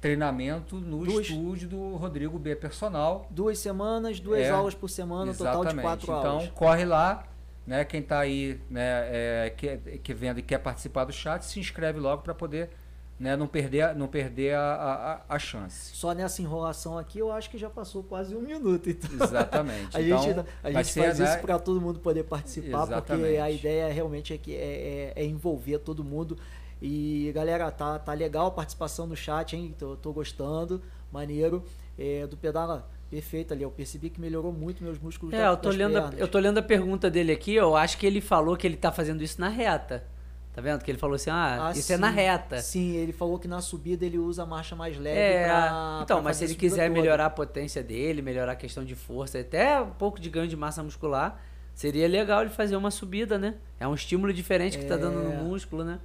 treinamento 0.00 0.76
no 0.76 1.04
Duas- 1.04 1.26
estúdio 1.28 1.68
do 1.68 1.96
Rodrigo 1.96 2.38
B 2.38 2.56
Personal. 2.56 3.26
Duas 3.30 3.58
semanas, 3.58 4.18
duas 4.18 4.40
É, 4.40 4.50
aulas 4.50 4.74
por 4.74 4.88
semana, 4.88 5.32
total 5.34 5.64
de 5.64 5.74
quatro 5.76 6.04
então, 6.04 6.30
aulas. 6.32 6.48
corre 6.50 6.84
lá, 6.84 7.24
né? 7.66 7.84
Quem 7.84 8.00
está 8.00 8.18
aí, 8.20 8.60
né, 8.70 8.82
é, 9.10 9.54
que, 9.56 9.76
que 9.98 10.14
vendo 10.14 10.38
e 10.38 10.42
quer 10.42 10.58
participar 10.58 11.04
do 11.04 11.12
chat, 11.12 11.42
se 11.44 11.60
inscreve 11.60 12.00
logo 12.00 12.22
para 12.22 12.34
poder, 12.34 12.70
né, 13.18 13.36
não 13.36 13.46
perder, 13.46 13.82
a- 13.82 13.94
não 13.94 14.08
perder 14.08 14.54
a, 14.54 15.20
a, 15.28 15.34
a- 15.34 15.38
chance. 15.38 15.94
Só 15.94 16.12
nessa 16.14 16.40
enrolação 16.40 16.96
aqui, 16.96 17.18
eu 17.18 17.30
acho 17.30 17.50
que 17.50 17.58
já 17.58 17.68
passou 17.68 18.02
quase 18.02 18.34
um 18.34 18.40
minuto. 18.40 18.88
Então, 18.88 19.10
Exatamente. 19.26 19.94
a 19.96 20.00
então, 20.02 20.22
gente, 20.22 20.40
a 20.64 20.72
gente 20.72 20.86
ser, 20.88 21.02
faz 21.04 21.18
né, 21.18 21.28
isso 21.34 21.38
para 21.42 21.58
todo 21.58 21.78
mundo 21.80 22.00
poder 22.00 22.24
participar, 22.24 22.78
porque 22.86 22.92
Exatamente. 22.94 23.36
a 23.38 23.50
ideia 23.50 23.92
realmente 23.92 24.32
é, 24.32 24.38
que 24.38 24.54
é, 24.54 25.12
é- 25.16 25.22
é 25.22 25.24
envolver 25.26 25.78
todo 25.80 26.02
mundo. 26.02 26.38
E 26.82 27.30
galera, 27.34 27.70
tá, 27.70 27.98
tá 27.98 28.12
legal 28.12 28.46
a 28.46 28.50
participação 28.50 29.06
no 29.06 29.14
chat, 29.16 29.54
hein? 29.54 29.74
Tô, 29.78 29.96
tô 29.96 30.12
gostando, 30.12 30.80
maneiro. 31.12 31.64
É, 31.98 32.26
do 32.26 32.36
pedala, 32.36 32.88
perfeito 33.10 33.52
ali. 33.52 33.62
Eu 33.62 33.70
percebi 33.70 34.08
que 34.08 34.18
melhorou 34.20 34.52
muito 34.52 34.82
meus 34.82 34.98
músculos. 34.98 35.34
É, 35.34 35.38
da- 35.38 35.48
eu 35.48 35.56
tô, 35.58 35.68
lendo 35.68 35.98
a, 35.98 36.10
eu 36.16 36.26
tô 36.28 36.38
lendo 36.38 36.58
a 36.58 36.62
pergunta 36.62 37.10
dele 37.10 37.32
aqui, 37.32 37.54
eu 37.54 37.76
acho 37.76 37.98
que 37.98 38.06
ele 38.06 38.20
falou 38.22 38.56
que 38.56 38.66
ele 38.66 38.76
tá 38.76 38.90
fazendo 38.90 39.22
isso 39.22 39.38
na 39.40 39.48
reta. 39.48 40.04
Tá 40.54 40.60
vendo? 40.62 40.82
Que 40.82 40.90
ele 40.90 40.98
falou 40.98 41.14
assim, 41.14 41.30
ah, 41.30 41.68
Ah, 41.68 41.72
isso 41.72 41.92
é 41.92 41.96
na 41.96 42.08
sim. 42.08 42.14
reta. 42.16 42.58
Sim, 42.60 42.92
ele 42.96 43.12
falou 43.12 43.38
que 43.38 43.46
na 43.46 43.60
subida 43.60 44.04
ele 44.04 44.18
usa 44.18 44.42
a 44.42 44.46
marcha 44.46 44.74
mais 44.74 44.98
leve 44.98 45.16
É, 45.18 45.44
pra. 45.44 46.00
então, 46.02 46.16
pra 46.16 46.24
mas 46.24 46.38
se 46.38 46.44
ele 46.44 46.54
quiser 46.56 46.88
toda. 46.88 47.00
melhorar 47.00 47.26
a 47.26 47.30
potência 47.30 47.82
dele, 47.84 48.20
melhorar 48.20 48.52
a 48.52 48.56
questão 48.56 48.84
de 48.84 48.94
força, 48.96 49.38
até 49.38 49.80
um 49.80 49.90
pouco 49.90 50.18
de 50.18 50.28
ganho 50.28 50.48
de 50.48 50.56
massa 50.56 50.82
muscular, 50.82 51.40
seria 51.72 52.08
legal 52.08 52.40
ele 52.40 52.50
fazer 52.50 52.74
uma 52.74 52.90
subida, 52.90 53.38
né? 53.38 53.54
É 53.78 53.86
um 53.86 53.94
estímulo 53.94 54.32
diferente 54.32 54.76
que 54.76 54.86
tá 54.86 54.96
dando 54.96 55.20
no 55.22 55.30
É. 55.32 55.36
músculo, 55.36 55.84
né? 55.84 56.00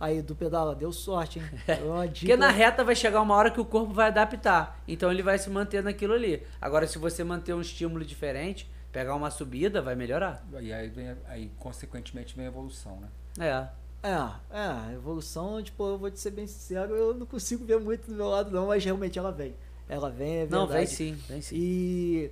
Aí, 0.00 0.22
do 0.22 0.34
pedala, 0.34 0.74
deu 0.74 0.90
sorte, 0.90 1.38
hein? 1.38 1.44
Deu 1.68 1.92
uma 1.92 2.08
dica. 2.08 2.20
Porque 2.20 2.36
na 2.36 2.50
reta 2.50 2.82
vai 2.82 2.96
chegar 2.96 3.20
uma 3.20 3.34
hora 3.34 3.50
que 3.50 3.60
o 3.60 3.64
corpo 3.66 3.92
vai 3.92 4.06
adaptar. 4.06 4.82
Então 4.88 5.12
ele 5.12 5.22
vai 5.22 5.38
se 5.38 5.50
manter 5.50 5.82
naquilo 5.82 6.14
ali. 6.14 6.42
Agora, 6.58 6.86
se 6.86 6.96
você 6.98 7.22
manter 7.22 7.52
um 7.52 7.60
estímulo 7.60 8.02
diferente, 8.02 8.66
pegar 8.90 9.14
uma 9.14 9.30
subida, 9.30 9.82
vai 9.82 9.94
melhorar. 9.94 10.42
E 10.58 10.72
aí, 10.72 10.88
vem, 10.88 11.14
aí, 11.28 11.52
consequentemente, 11.58 12.34
vem 12.34 12.46
a 12.46 12.48
evolução, 12.48 12.98
né? 12.98 13.08
É. 13.38 13.80
É, 14.02 14.08
é, 14.08 14.62
a 14.62 14.90
evolução, 14.94 15.62
tipo, 15.62 15.86
eu 15.86 15.98
vou 15.98 16.10
te 16.10 16.18
ser 16.18 16.30
bem 16.30 16.46
sincero, 16.46 16.94
eu 16.94 17.12
não 17.12 17.26
consigo 17.26 17.66
ver 17.66 17.78
muito 17.78 18.10
do 18.10 18.16
meu 18.16 18.28
lado, 18.28 18.50
não, 18.50 18.68
mas 18.68 18.82
realmente 18.82 19.18
ela 19.18 19.30
vem. 19.30 19.54
Ela 19.86 20.08
vem, 20.08 20.36
é 20.36 20.38
verdade. 20.46 20.62
Não, 20.62 20.66
vem 20.66 20.86
sim, 20.86 21.12
vem 21.28 21.42
sim. 21.42 21.54
E 21.54 22.30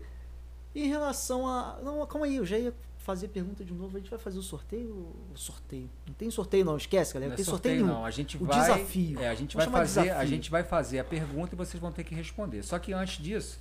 em 0.75 0.89
relação 0.89 1.47
a. 1.47 1.79
Não, 1.83 2.07
calma 2.07 2.25
aí, 2.25 2.37
eu 2.37 2.47
já 2.47 2.57
ia 2.57 2.73
fazer 3.09 3.29
pergunta 3.29 3.65
de 3.65 3.73
novo. 3.73 3.97
A 3.97 4.01
gente 4.01 4.11
vai 4.11 4.19
fazer 4.19 4.39
o 4.39 4.43
sorteio? 4.43 4.91
O 5.35 5.37
sorteio. 5.37 5.89
Não 6.07 6.13
tem 6.15 6.31
sorteio, 6.31 6.63
não, 6.65 6.77
esquece, 6.77 7.15
galera. 7.15 7.31
Não 7.31 7.37
Não 7.37 7.43
é 7.43 7.45
tem 7.45 7.45
sorteio, 7.45 7.75
nenhum. 7.77 7.87
não. 7.99 8.05
A 8.05 8.11
gente 8.11 8.37
O 8.37 8.45
vai, 8.45 8.61
desafio. 8.61 9.19
É, 9.21 9.29
a 9.29 9.35
gente 9.35 9.57
Vamos 9.57 9.73
vai 9.73 9.81
fazer, 9.87 10.01
a 10.01 10.05
desafio. 10.05 10.29
gente 10.29 10.51
vai 10.51 10.63
fazer 10.63 10.99
a 10.99 11.05
pergunta 11.05 11.55
e 11.55 11.57
vocês 11.57 11.81
vão 11.81 11.91
ter 11.91 12.05
que 12.05 12.15
responder. 12.15 12.63
Só 12.63 12.79
que 12.79 12.93
antes 12.93 13.23
disso, 13.23 13.59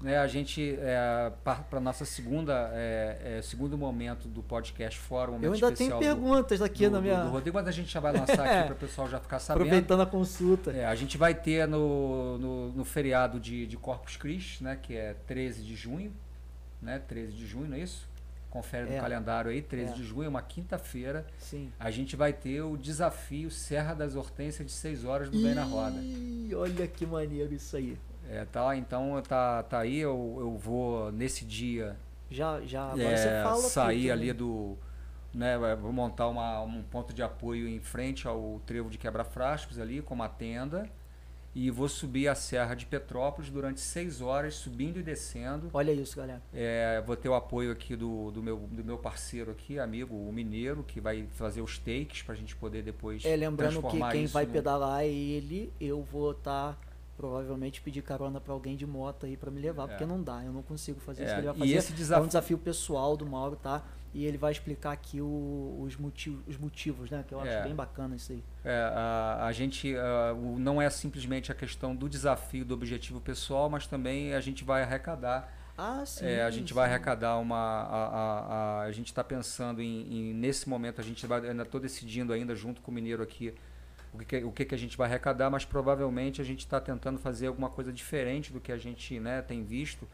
né, 0.00 0.18
a 0.18 0.26
gente 0.28 0.76
é, 0.78 1.32
para 1.42 1.80
nossa 1.80 2.04
segunda 2.04 2.70
é, 2.74 3.38
é, 3.38 3.42
segundo 3.42 3.76
momento 3.76 4.28
do 4.28 4.40
podcast 4.42 5.00
fora, 5.00 5.30
um 5.30 5.34
momento 5.34 5.46
Eu 5.48 5.54
ainda 5.54 5.72
tenho 5.72 5.98
perguntas 5.98 6.58
do, 6.60 6.64
aqui 6.64 6.86
do, 6.86 6.92
na 6.92 7.00
minha. 7.00 7.24
do 7.24 7.30
Rodrigo, 7.30 7.56
mas 7.58 7.66
a 7.66 7.72
gente 7.72 7.92
já 7.92 7.98
vai 7.98 8.12
lançar 8.12 8.40
aqui 8.40 8.54
É. 8.54 8.62
para 8.64 8.74
o 8.74 8.76
pessoal 8.76 9.08
já 9.08 9.18
ficar 9.18 9.40
sabendo. 9.40 9.62
aproveitando 9.64 10.00
a 10.02 10.06
consulta. 10.06 10.70
É, 10.70 10.84
a 10.86 10.94
gente 10.94 11.18
vai 11.18 11.34
ter 11.34 11.66
no, 11.66 12.38
no, 12.38 12.72
no 12.72 12.84
feriado 12.84 13.40
de, 13.40 13.66
de 13.66 13.76
Corpus 13.76 14.16
Christi, 14.16 14.62
né, 14.62 14.78
que 14.80 14.94
é 14.94 15.14
13 15.26 15.62
de 15.64 15.74
junho, 15.74 16.12
né, 16.80 16.98
13 17.08 17.32
de 17.32 17.46
junho, 17.46 17.66
não 17.66 17.76
é 17.76 17.80
isso? 17.80 18.06
Confere 18.56 18.90
É. 18.90 18.94
no 18.96 19.00
calendário 19.02 19.50
aí, 19.50 19.60
13 19.60 19.92
É. 19.92 19.94
de 19.96 20.02
junho, 20.04 20.24
é 20.24 20.28
uma 20.28 20.40
quinta-feira. 20.40 21.26
Sim. 21.38 21.70
A 21.78 21.90
gente 21.90 22.16
vai 22.16 22.32
ter 22.32 22.62
o 22.62 22.74
desafio 22.76 23.50
Serra 23.50 23.92
das 23.92 24.16
Hortênsias 24.16 24.66
de 24.66 24.72
6 24.72 25.04
horas 25.04 25.28
do 25.28 25.38
Bem 25.42 25.54
na 25.54 25.62
Roda. 25.64 25.98
Ih, 26.00 26.54
olha 26.54 26.86
que 26.88 27.04
maneiro 27.04 27.52
isso 27.52 27.76
aí. 27.76 27.98
É, 28.30 28.46
tá, 28.46 28.74
então 28.74 29.22
tá, 29.28 29.62
tá 29.62 29.80
aí, 29.80 29.98
eu, 29.98 30.36
eu 30.40 30.56
vou 30.56 31.12
nesse 31.12 31.44
dia 31.44 31.96
Já, 32.30 32.60
já, 32.62 32.84
agora 32.86 33.02
é, 33.02 33.16
você 33.16 33.42
fala. 33.44 33.62
sair 33.62 34.00
tudo, 34.04 34.12
ali 34.12 34.26
né? 34.28 34.32
do. 34.32 34.78
Né, 35.34 35.58
vou 35.76 35.92
montar 35.92 36.28
uma, 36.28 36.62
um 36.62 36.82
ponto 36.82 37.12
de 37.12 37.22
apoio 37.22 37.68
em 37.68 37.78
frente 37.78 38.26
ao 38.26 38.58
trevo 38.64 38.88
de 38.88 38.96
quebra-frascos 38.96 39.78
ali, 39.78 40.00
com 40.00 40.14
uma 40.14 40.30
tenda. 40.30 40.88
E 41.56 41.70
vou 41.70 41.88
subir 41.88 42.28
a 42.28 42.34
Serra 42.34 42.74
de 42.74 42.84
Petrópolis 42.84 43.50
durante 43.50 43.80
seis 43.80 44.20
horas, 44.20 44.56
subindo 44.56 45.00
e 45.00 45.02
descendo. 45.02 45.70
Olha 45.72 45.90
isso, 45.90 46.14
galera. 46.14 46.42
É, 46.52 47.02
vou 47.06 47.16
ter 47.16 47.30
o 47.30 47.34
apoio 47.34 47.72
aqui 47.72 47.96
do, 47.96 48.30
do, 48.30 48.42
meu, 48.42 48.58
do 48.58 48.84
meu 48.84 48.98
parceiro 48.98 49.52
aqui, 49.52 49.78
amigo, 49.78 50.14
o 50.14 50.30
Mineiro, 50.30 50.82
que 50.82 51.00
vai 51.00 51.26
fazer 51.32 51.62
os 51.62 51.78
takes 51.78 52.20
para 52.20 52.34
a 52.34 52.36
gente 52.36 52.54
poder 52.54 52.82
depois 52.82 53.24
É, 53.24 53.34
lembrando 53.34 53.80
que 53.84 53.98
quem 54.10 54.26
vai 54.26 54.44
no... 54.44 54.52
pedalar 54.52 55.04
é 55.04 55.08
ele, 55.08 55.72
eu 55.80 56.02
vou 56.02 56.32
estar... 56.32 56.74
Tá 56.74 56.86
provavelmente 57.16 57.80
pedir 57.80 58.02
carona 58.02 58.38
para 58.38 58.52
alguém 58.52 58.76
de 58.76 58.86
moto 58.86 59.24
aí 59.24 59.38
para 59.38 59.50
me 59.50 59.58
levar, 59.58 59.84
é. 59.84 59.86
porque 59.86 60.04
não 60.04 60.22
dá, 60.22 60.44
eu 60.44 60.52
não 60.52 60.60
consigo 60.62 61.00
fazer 61.00 61.22
é. 61.22 61.24
isso 61.24 61.34
que 61.34 61.40
ele 61.40 61.46
vai 61.46 61.56
fazer. 61.56 61.72
E 61.72 61.74
esse 61.74 61.92
desafio... 61.94 62.22
É 62.22 62.24
um 62.24 62.26
desafio 62.26 62.58
pessoal 62.58 63.16
do 63.16 63.24
Mauro, 63.24 63.56
tá? 63.56 63.82
E 64.16 64.24
ele 64.24 64.38
vai 64.38 64.50
explicar 64.50 64.92
aqui 64.92 65.20
o, 65.20 65.76
os, 65.78 65.94
motivos, 65.94 66.42
os 66.46 66.56
motivos, 66.56 67.10
né? 67.10 67.22
Que 67.28 67.34
eu 67.34 67.40
acho 67.40 67.50
é. 67.50 67.62
bem 67.64 67.74
bacana 67.74 68.16
isso 68.16 68.32
aí. 68.32 68.42
É, 68.64 68.90
a, 68.94 69.44
a 69.44 69.52
gente 69.52 69.94
não 70.58 70.80
é 70.80 70.88
simplesmente 70.88 71.52
a 71.52 71.54
questão 71.54 71.94
do 71.94 72.08
desafio, 72.08 72.64
do 72.64 72.72
objetivo 72.72 73.20
pessoal, 73.20 73.68
mas 73.68 73.86
também 73.86 74.32
a 74.32 74.40
gente 74.40 74.64
vai 74.64 74.82
arrecadar. 74.82 75.54
Ah, 75.76 76.02
sim. 76.06 76.24
É, 76.24 76.42
a 76.42 76.50
gente 76.50 76.68
sim. 76.68 76.74
vai 76.74 76.88
arrecadar 76.88 77.36
uma. 77.36 77.56
A, 77.56 78.06
a, 78.06 78.80
a, 78.80 78.82
a 78.84 78.92
gente 78.92 79.08
está 79.08 79.22
pensando 79.22 79.82
em, 79.82 80.10
em, 80.10 80.32
nesse 80.32 80.66
momento, 80.66 80.98
a 80.98 81.04
gente 81.04 81.26
vai, 81.26 81.46
ainda 81.46 81.64
estou 81.64 81.78
decidindo 81.78 82.32
ainda 82.32 82.54
junto 82.54 82.80
com 82.80 82.90
o 82.90 82.94
Mineiro 82.94 83.22
aqui 83.22 83.52
o 84.14 84.18
que, 84.24 84.36
o 84.44 84.50
que, 84.50 84.64
que 84.64 84.74
a 84.74 84.78
gente 84.78 84.96
vai 84.96 85.08
arrecadar, 85.08 85.50
mas 85.50 85.66
provavelmente 85.66 86.40
a 86.40 86.44
gente 86.44 86.60
está 86.60 86.80
tentando 86.80 87.18
fazer 87.18 87.48
alguma 87.48 87.68
coisa 87.68 87.92
diferente 87.92 88.50
do 88.50 88.60
que 88.60 88.72
a 88.72 88.78
gente 88.78 89.20
né, 89.20 89.42
tem 89.42 89.62
visto 89.62 90.08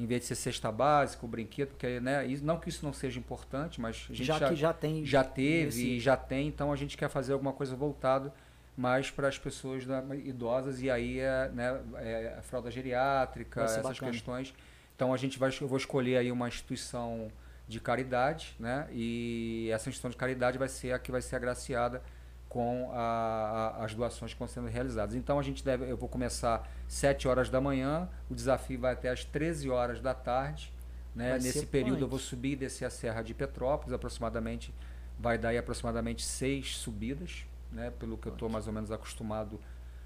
em 0.00 0.06
vez 0.06 0.22
de 0.22 0.28
ser 0.28 0.34
cesta 0.34 0.72
básica, 0.72 1.26
o 1.26 1.28
brinquedo, 1.28 1.68
porque 1.68 2.00
né, 2.00 2.26
não 2.42 2.58
que 2.58 2.70
isso 2.70 2.84
não 2.84 2.92
seja 2.92 3.18
importante, 3.18 3.78
mas 3.78 4.06
a 4.08 4.14
gente 4.14 4.26
já, 4.26 4.38
já, 4.38 4.54
já 4.54 4.72
tem 4.72 5.04
já 5.04 5.22
teve 5.22 5.68
esse... 5.68 5.86
e 5.88 6.00
já 6.00 6.16
tem, 6.16 6.48
então 6.48 6.72
a 6.72 6.76
gente 6.76 6.96
quer 6.96 7.10
fazer 7.10 7.34
alguma 7.34 7.52
coisa 7.52 7.76
voltado 7.76 8.32
mais 8.74 9.10
para 9.10 9.28
as 9.28 9.38
pessoas 9.38 9.84
né, 9.84 10.02
idosas 10.24 10.80
e 10.80 10.90
aí 10.90 11.18
é, 11.18 11.50
né, 11.52 11.78
é 11.96 12.36
a 12.38 12.42
fralda 12.42 12.70
geriátrica, 12.70 13.62
essas 13.62 13.82
bacana. 13.82 14.10
questões. 14.10 14.54
Então 14.96 15.12
a 15.12 15.18
gente 15.18 15.38
vai, 15.38 15.50
eu 15.60 15.68
vou 15.68 15.76
escolher 15.76 16.16
aí 16.16 16.32
uma 16.32 16.48
instituição 16.48 17.30
de 17.68 17.78
caridade, 17.78 18.56
né? 18.58 18.88
E 18.90 19.68
essa 19.70 19.88
instituição 19.88 20.10
de 20.10 20.16
caridade 20.16 20.56
vai 20.56 20.68
ser 20.68 20.92
a 20.92 20.98
que 20.98 21.12
vai 21.12 21.20
ser 21.20 21.36
agraciada 21.36 22.02
com 22.50 22.90
a, 22.92 23.76
a, 23.78 23.84
as 23.84 23.94
doações 23.94 24.32
que 24.32 24.34
estão 24.34 24.48
sendo 24.48 24.66
realizadas. 24.66 25.14
Então 25.14 25.38
a 25.38 25.42
gente 25.42 25.64
deve, 25.64 25.88
eu 25.88 25.96
vou 25.96 26.08
começar 26.08 26.68
7 26.88 27.28
horas 27.28 27.48
da 27.48 27.60
manhã, 27.60 28.08
o 28.28 28.34
desafio 28.34 28.80
vai 28.80 28.92
até 28.92 29.08
às 29.08 29.24
13 29.24 29.70
horas 29.70 30.00
da 30.00 30.12
tarde. 30.12 30.72
Né? 31.14 31.34
Nesse 31.34 31.64
período 31.64 31.92
antes. 31.92 32.02
eu 32.02 32.08
vou 32.08 32.18
subir 32.18 32.52
e 32.52 32.56
descer 32.56 32.84
a 32.84 32.90
Serra 32.90 33.22
de 33.22 33.34
Petrópolis, 33.34 33.92
aproximadamente 33.92 34.74
vai 35.16 35.38
dar 35.38 35.50
aí 35.50 35.58
aproximadamente 35.58 36.24
seis 36.24 36.76
subidas, 36.76 37.46
né? 37.70 37.92
pelo 38.00 38.18
que 38.18 38.26
eu 38.26 38.32
estou 38.32 38.48
mais 38.48 38.66
ou 38.66 38.72
menos 38.72 38.90
acostumado 38.90 39.60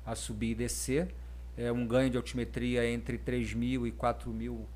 a 0.04 0.14
subir 0.14 0.50
e 0.50 0.54
descer. 0.54 1.14
É 1.56 1.72
um 1.72 1.86
ganho 1.86 2.10
de 2.10 2.18
altimetria 2.18 2.86
entre 2.86 3.16
3 3.16 3.54
mil 3.54 3.86
e 3.86 3.92
4 3.92 4.30
mil 4.30 4.66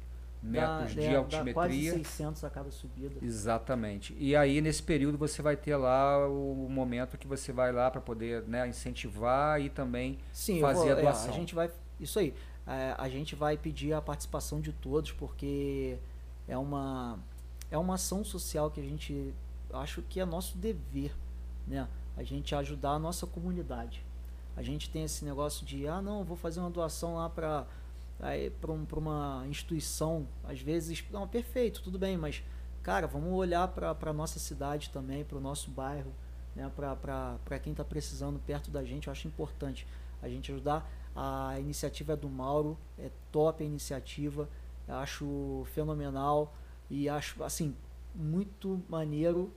metros 0.43 0.95
dá, 0.95 1.01
de 1.03 1.11
dá, 1.11 1.19
altimetria. 1.19 1.55
Quase 1.55 1.91
600 1.91 2.45
a 2.45 2.51
cada 2.51 2.71
subida. 2.71 3.15
Exatamente. 3.23 4.17
E 4.19 4.37
aí 4.37 4.61
nesse 4.61 4.83
período 4.83 5.19
você 5.19 5.43
vai 5.43 5.57
ter 5.57 5.77
lá 5.77 6.29
o 6.29 6.69
momento 6.69 7.19
que 7.19 7.27
você 7.27 7.53
vai 7.53 7.73
lá 7.73 7.91
para 7.91 8.01
poder 8.01 8.43
né, 8.43 8.67
incentivar 8.69 9.61
e 9.61 9.69
também 9.69 10.19
Sim, 10.33 10.61
fazer 10.61 10.91
vou, 10.91 10.99
a 10.99 11.01
doação. 11.01 11.31
É, 11.31 11.35
a 11.35 11.37
gente 11.37 11.55
vai 11.55 11.71
isso 11.99 12.19
aí. 12.19 12.35
É, 12.67 12.95
a 12.97 13.09
gente 13.09 13.35
vai 13.35 13.57
pedir 13.57 13.93
a 13.93 14.01
participação 14.01 14.61
de 14.61 14.73
todos 14.73 15.13
porque 15.13 15.99
é 16.47 16.57
uma 16.57 17.19
é 17.71 17.79
uma 17.79 17.95
ação 17.95 18.25
social 18.25 18.71
que 18.71 18.81
a 18.81 18.85
gente 18.85 19.35
acho 19.73 20.03
que 20.03 20.21
é 20.21 20.25
nosso 20.25 20.57
dever, 20.57 21.15
né? 21.67 21.89
A 22.17 22.23
gente 22.23 22.55
ajudar 22.55 22.93
a 22.93 22.99
nossa 22.99 23.27
comunidade. 23.27 24.05
A 24.57 24.63
gente 24.63 24.91
tem 24.91 25.05
esse 25.05 25.25
negócio 25.25 25.65
de 25.65 25.87
ah 25.87 26.03
não, 26.03 26.25
vou 26.25 26.37
fazer 26.37 26.61
uma 26.61 26.71
doação 26.71 27.17
lá 27.17 27.29
para 27.29 27.67
para 28.61 28.73
um, 28.73 28.87
uma 28.97 29.45
instituição, 29.49 30.27
às 30.45 30.61
vezes, 30.61 31.05
não, 31.11 31.27
perfeito, 31.29 31.83
tudo 31.83 31.99
bem, 31.99 32.17
mas, 32.17 32.43
cara, 32.83 33.07
vamos 33.07 33.33
olhar 33.33 33.69
para 33.69 33.97
a 34.01 34.13
nossa 34.13 34.39
cidade 34.39 34.91
também, 34.91 35.25
para 35.25 35.39
o 35.39 35.41
nosso 35.41 35.71
bairro, 35.71 36.13
né, 36.57 36.71
para 36.75 37.59
quem 37.61 37.73
está 37.73 37.85
precisando 37.85 38.39
perto 38.41 38.71
da 38.71 38.85
gente, 38.85 39.07
eu 39.07 39.13
acho 39.13 39.29
importante 39.29 39.87
a 40.21 40.29
gente 40.29 40.51
ajudar. 40.51 40.91
A 41.15 41.59
iniciativa 41.59 42.13
é 42.13 42.17
do 42.17 42.29
Mauro, 42.29 42.77
é 42.99 43.11
top 43.31 43.63
a 43.63 43.67
iniciativa, 43.67 44.49
acho 44.89 45.65
fenomenal 45.73 46.55
e 46.91 47.09
acho, 47.09 47.43
assim, 47.45 47.75
muito 48.15 48.83
maneiro 48.89 49.53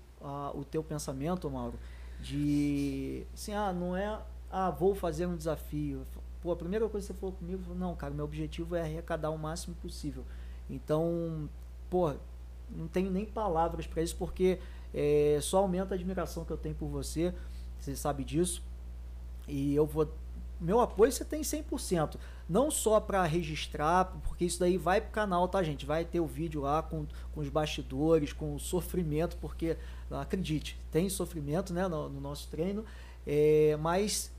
o 0.54 0.64
teu 0.64 0.84
pensamento, 0.84 1.50
Mauro, 1.50 1.80
de, 2.20 3.26
assim, 3.34 3.54
ah, 3.54 3.74
não 3.74 3.96
é, 3.96 4.20
ah, 4.52 4.70
vou 4.70 4.94
fazer 4.94 5.26
um 5.26 5.36
desafio, 5.36 6.06
Pô, 6.42 6.52
a 6.52 6.56
primeira 6.56 6.88
coisa 6.90 7.08
que 7.08 7.14
você 7.14 7.20
falou 7.20 7.36
comigo, 7.36 7.62
falou, 7.62 7.78
não, 7.78 7.96
cara, 7.96 8.14
meu 8.14 8.26
objetivo 8.26 8.76
é 8.76 8.82
arrecadar 8.82 9.30
o 9.30 9.38
máximo 9.38 9.76
possível. 9.76 10.26
Então, 10.70 11.48
pô, 11.90 12.14
não 12.70 12.88
tenho 12.88 13.12
nem 13.12 13.26
palavras 13.26 13.86
para 13.86 14.02
isso, 14.02 14.16
porque 14.16 14.60
é, 14.94 15.38
só 15.42 15.60
aumenta 15.60 15.94
a 15.94 15.96
admiração 15.96 16.44
que 16.44 16.52
eu 16.52 16.58
tenho 16.58 16.76
por 16.76 16.88
você, 16.88 17.34
você 17.80 17.96
sabe 17.96 18.24
disso. 18.24 18.64
E 19.48 19.76
eu 19.76 19.86
vou. 19.86 20.12
Meu 20.60 20.80
apoio 20.80 21.12
você 21.12 21.26
tem 21.26 21.42
100%. 21.42 22.18
Não 22.48 22.70
só 22.70 23.00
para 23.00 23.24
registrar, 23.24 24.06
porque 24.24 24.46
isso 24.46 24.60
daí 24.60 24.78
vai 24.78 25.02
pro 25.02 25.12
canal, 25.12 25.48
tá, 25.48 25.64
gente? 25.64 25.86
Vai 25.86 26.06
ter 26.06 26.20
o 26.20 26.28
vídeo 26.28 26.62
lá 26.62 26.84
com, 26.84 27.08
com 27.34 27.42
os 27.42 27.50
bastidores, 27.50 28.34
com 28.34 28.56
o 28.56 28.60
sofrimento, 28.60 29.38
porque, 29.38 29.78
acredite, 30.12 30.80
tem 30.92 31.10
sofrimento 31.10 31.74
né, 31.74 31.88
no, 31.88 32.10
no 32.10 32.22
nosso 32.22 32.48
treino. 32.50 32.86
É, 33.26 33.78
mas 33.80 34.32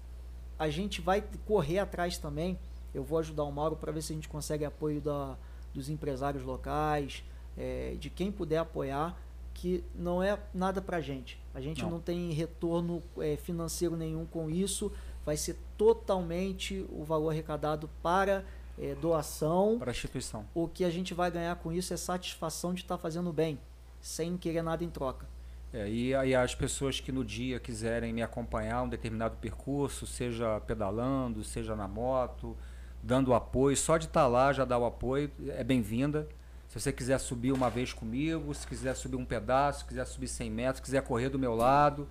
a 0.63 0.71
gente 0.71 1.01
vai 1.01 1.25
correr 1.45 1.81
atrás 1.81 2.19
também. 2.19 2.57
Eu 2.95 3.03
vou 3.03 3.19
ajudar 3.19 3.43
o 3.43 3.51
Mauro 3.51 3.75
para 3.75 3.91
ver 3.91 4.01
se 4.01 4.13
a 4.13 4.15
gente 4.15 4.29
consegue 4.29 4.65
apoio 4.65 5.01
da, 5.01 5.37
dos 5.75 5.89
empresários 5.89 6.45
locais, 6.45 7.25
é, 7.59 7.97
de 7.99 8.09
quem 8.09 8.31
puder 8.31 8.59
apoiar, 8.59 9.21
que 9.53 9.83
não 9.93 10.23
é 10.23 10.39
nada 10.55 10.81
para 10.81 10.99
a 10.99 11.01
gente. 11.01 11.37
A 11.53 11.61
gente 11.61 11.83
não, 11.83 11.91
não 11.91 12.01
tem 12.01 12.31
retorno 12.31 13.03
é, 13.19 13.37
financeiro 13.37 13.97
nenhum 13.97 14.25
com 14.25 14.49
isso. 14.49 14.93
Vai 15.27 15.37
ser 15.37 15.57
totalmente 15.77 16.87
o 16.91 17.03
valor 17.03 17.31
arrecadado 17.31 17.91
para 18.01 18.45
é, 18.79 18.95
doação. 18.95 19.81
Para 19.81 19.91
a 19.91 19.95
instituição. 19.95 20.47
O 20.55 20.69
que 20.69 20.85
a 20.85 20.91
gente 20.91 21.13
vai 21.13 21.29
ganhar 21.29 21.57
com 21.57 21.73
isso 21.73 21.93
é 21.93 21.97
satisfação 21.97 22.73
de 22.73 22.83
estar 22.83 22.97
tá 22.97 23.03
fazendo 23.03 23.33
bem, 23.33 23.59
sem 24.01 24.37
querer 24.37 24.63
nada 24.63 24.85
em 24.85 24.91
troca. 24.91 25.27
É, 25.73 25.89
e 25.89 26.15
aí 26.15 26.35
as 26.35 26.55
pessoas 26.55 27.01
que 27.01 27.11
no 27.11 27.25
dia 27.25 27.59
quiserem 27.59 28.13
me 28.13 28.23
acompanhar 28.23 28.83
um 28.83 28.89
determinado 28.89 29.37
percurso, 29.39 30.07
seja 30.07 30.61
pedalando, 30.61 31.43
seja 31.43 31.75
na 31.75 31.89
moto, 31.89 32.57
dando 33.03 33.33
apoio, 33.33 33.77
só 33.77 33.97
de 33.97 34.05
estar 34.05 34.23
tá 34.23 34.27
lá 34.27 34.53
já 34.53 34.65
dá 34.65 34.77
o 34.77 34.85
apoio, 34.85 35.31
é 35.49 35.65
bem-vinda. 35.65 36.29
Se 36.69 36.81
você 36.81 36.93
quiser 36.93 37.19
subir 37.19 37.53
uma 37.53 37.69
vez 37.71 37.93
comigo, 37.93 38.55
se 38.55 38.67
quiser 38.67 38.95
subir 38.95 39.17
um 39.17 39.25
pedaço, 39.25 39.81
se 39.81 39.85
quiser 39.87 40.07
subir 40.07 40.29
100 40.29 40.51
metros, 40.51 40.77
se 40.77 40.83
quiser 40.83 41.03
correr 41.03 41.29
do 41.29 41.39
meu 41.39 41.55
lado, 41.55 42.09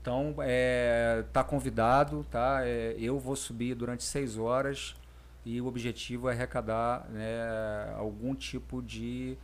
então 0.00 0.34
é, 0.40 1.24
tá 1.32 1.42
convidado, 1.44 2.26
tá? 2.30 2.60
É, 2.62 2.94
eu 2.98 3.18
vou 3.18 3.36
subir 3.36 3.74
durante 3.74 4.02
seis 4.04 4.36
horas 4.36 4.94
e 5.44 5.60
o 5.60 5.66
objetivo 5.66 6.28
é 6.28 6.32
arrecadar 6.32 7.06
né, 7.10 7.94
algum 7.96 8.34
tipo 8.34 8.82
de 8.82 9.36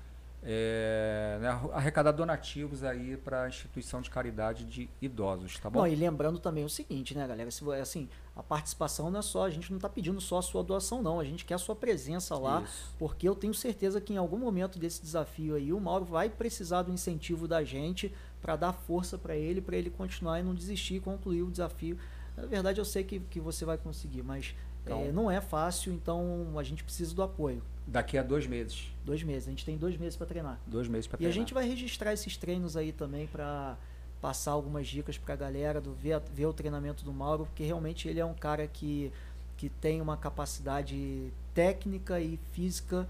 é, 0.43 1.39
né, 1.41 1.49
arrecadar 1.73 2.13
donativos 2.13 2.83
aí 2.83 3.17
para 3.17 3.43
a 3.43 3.49
instituição 3.49 4.01
de 4.01 4.09
caridade 4.09 4.65
de 4.65 4.89
idosos, 5.01 5.59
tá 5.59 5.69
bom? 5.69 5.81
bom? 5.81 5.87
E 5.87 5.95
lembrando 5.95 6.39
também 6.39 6.65
o 6.65 6.69
seguinte, 6.69 7.15
né, 7.15 7.27
galera? 7.27 7.51
Se, 7.51 7.63
assim, 7.75 8.09
a 8.35 8.43
participação 8.43 9.11
não 9.11 9.21
é 9.21 9.23
só, 9.23 9.45
a 9.45 9.51
gente 9.51 9.71
não 9.71 9.77
está 9.77 9.89
pedindo 9.89 10.21
só 10.21 10.39
a 10.39 10.43
sua 10.43 10.63
doação, 10.63 11.03
não. 11.03 11.21
A 11.21 11.25
gente 11.25 11.45
quer 11.45 11.55
a 11.55 11.59
sua 11.59 11.77
presença 11.77 12.37
lá, 12.39 12.63
Isso. 12.63 12.95
porque 12.99 13.29
eu 13.29 13.35
tenho 13.35 13.53
certeza 13.53 14.01
que 14.01 14.15
em 14.15 14.17
algum 14.17 14.39
momento 14.39 14.79
desse 14.79 15.03
desafio 15.03 15.55
aí, 15.55 15.73
o 15.73 15.81
Mauro 15.81 16.07
vai 16.07 16.31
precisar 16.31 16.83
do 16.83 16.93
incentivo 16.93 17.47
da 17.47 17.63
gente 17.63 18.15
para 18.41 18.57
dar 18.57 18.73
força 18.73 19.19
para 19.19 19.37
ele, 19.37 19.61
para 19.61 19.77
ele 19.77 19.91
continuar 19.91 20.41
e 20.41 20.43
não 20.43 20.55
desistir 20.55 20.95
e 20.95 21.01
concluir 21.01 21.43
o 21.43 21.51
desafio. 21.51 21.99
Na 22.35 22.47
verdade, 22.47 22.81
eu 22.81 22.85
sei 22.85 23.05
que, 23.05 23.21
que 23.21 23.41
você 23.41 23.67
vai 23.67 23.77
conseguir, 23.77 24.23
mas 24.23 24.55
então, 24.83 25.03
é, 25.03 25.13
não 25.13 25.31
é 25.31 25.41
fácil, 25.41 25.93
então 25.93 26.55
a 26.57 26.63
gente 26.63 26.83
precisa 26.83 27.15
do 27.15 27.23
apoio. 27.23 27.63
Daqui 27.91 28.17
a 28.17 28.23
dois 28.23 28.47
meses. 28.47 28.87
Dois 29.05 29.23
meses. 29.23 29.49
A 29.49 29.51
gente 29.51 29.65
tem 29.65 29.77
dois 29.77 29.97
meses 29.97 30.17
para 30.17 30.27
treinar. 30.27 30.61
Dois 30.65 30.87
meses 30.87 31.09
para 31.09 31.19
treinar. 31.19 31.35
E 31.35 31.37
a 31.37 31.41
gente 31.41 31.53
vai 31.53 31.67
registrar 31.67 32.13
esses 32.13 32.37
treinos 32.37 32.77
aí 32.77 32.93
também 32.93 33.27
para 33.27 33.77
passar 34.21 34.53
algumas 34.53 34.87
dicas 34.87 35.19
para 35.19 35.35
a 35.35 35.37
galera, 35.37 35.81
do, 35.81 35.93
ver, 35.93 36.21
ver 36.33 36.47
o 36.47 36.53
treinamento 36.53 37.05
do 37.05 37.13
Mauro, 37.13 37.47
porque 37.47 37.65
realmente 37.65 38.07
ele 38.07 38.21
é 38.21 38.25
um 38.25 38.35
cara 38.35 38.67
que, 38.69 39.11
que 39.57 39.69
tem 39.69 40.01
uma 40.01 40.17
capacidade 40.17 41.33
técnica 41.53 42.21
e 42.21 42.39
física, 42.53 43.09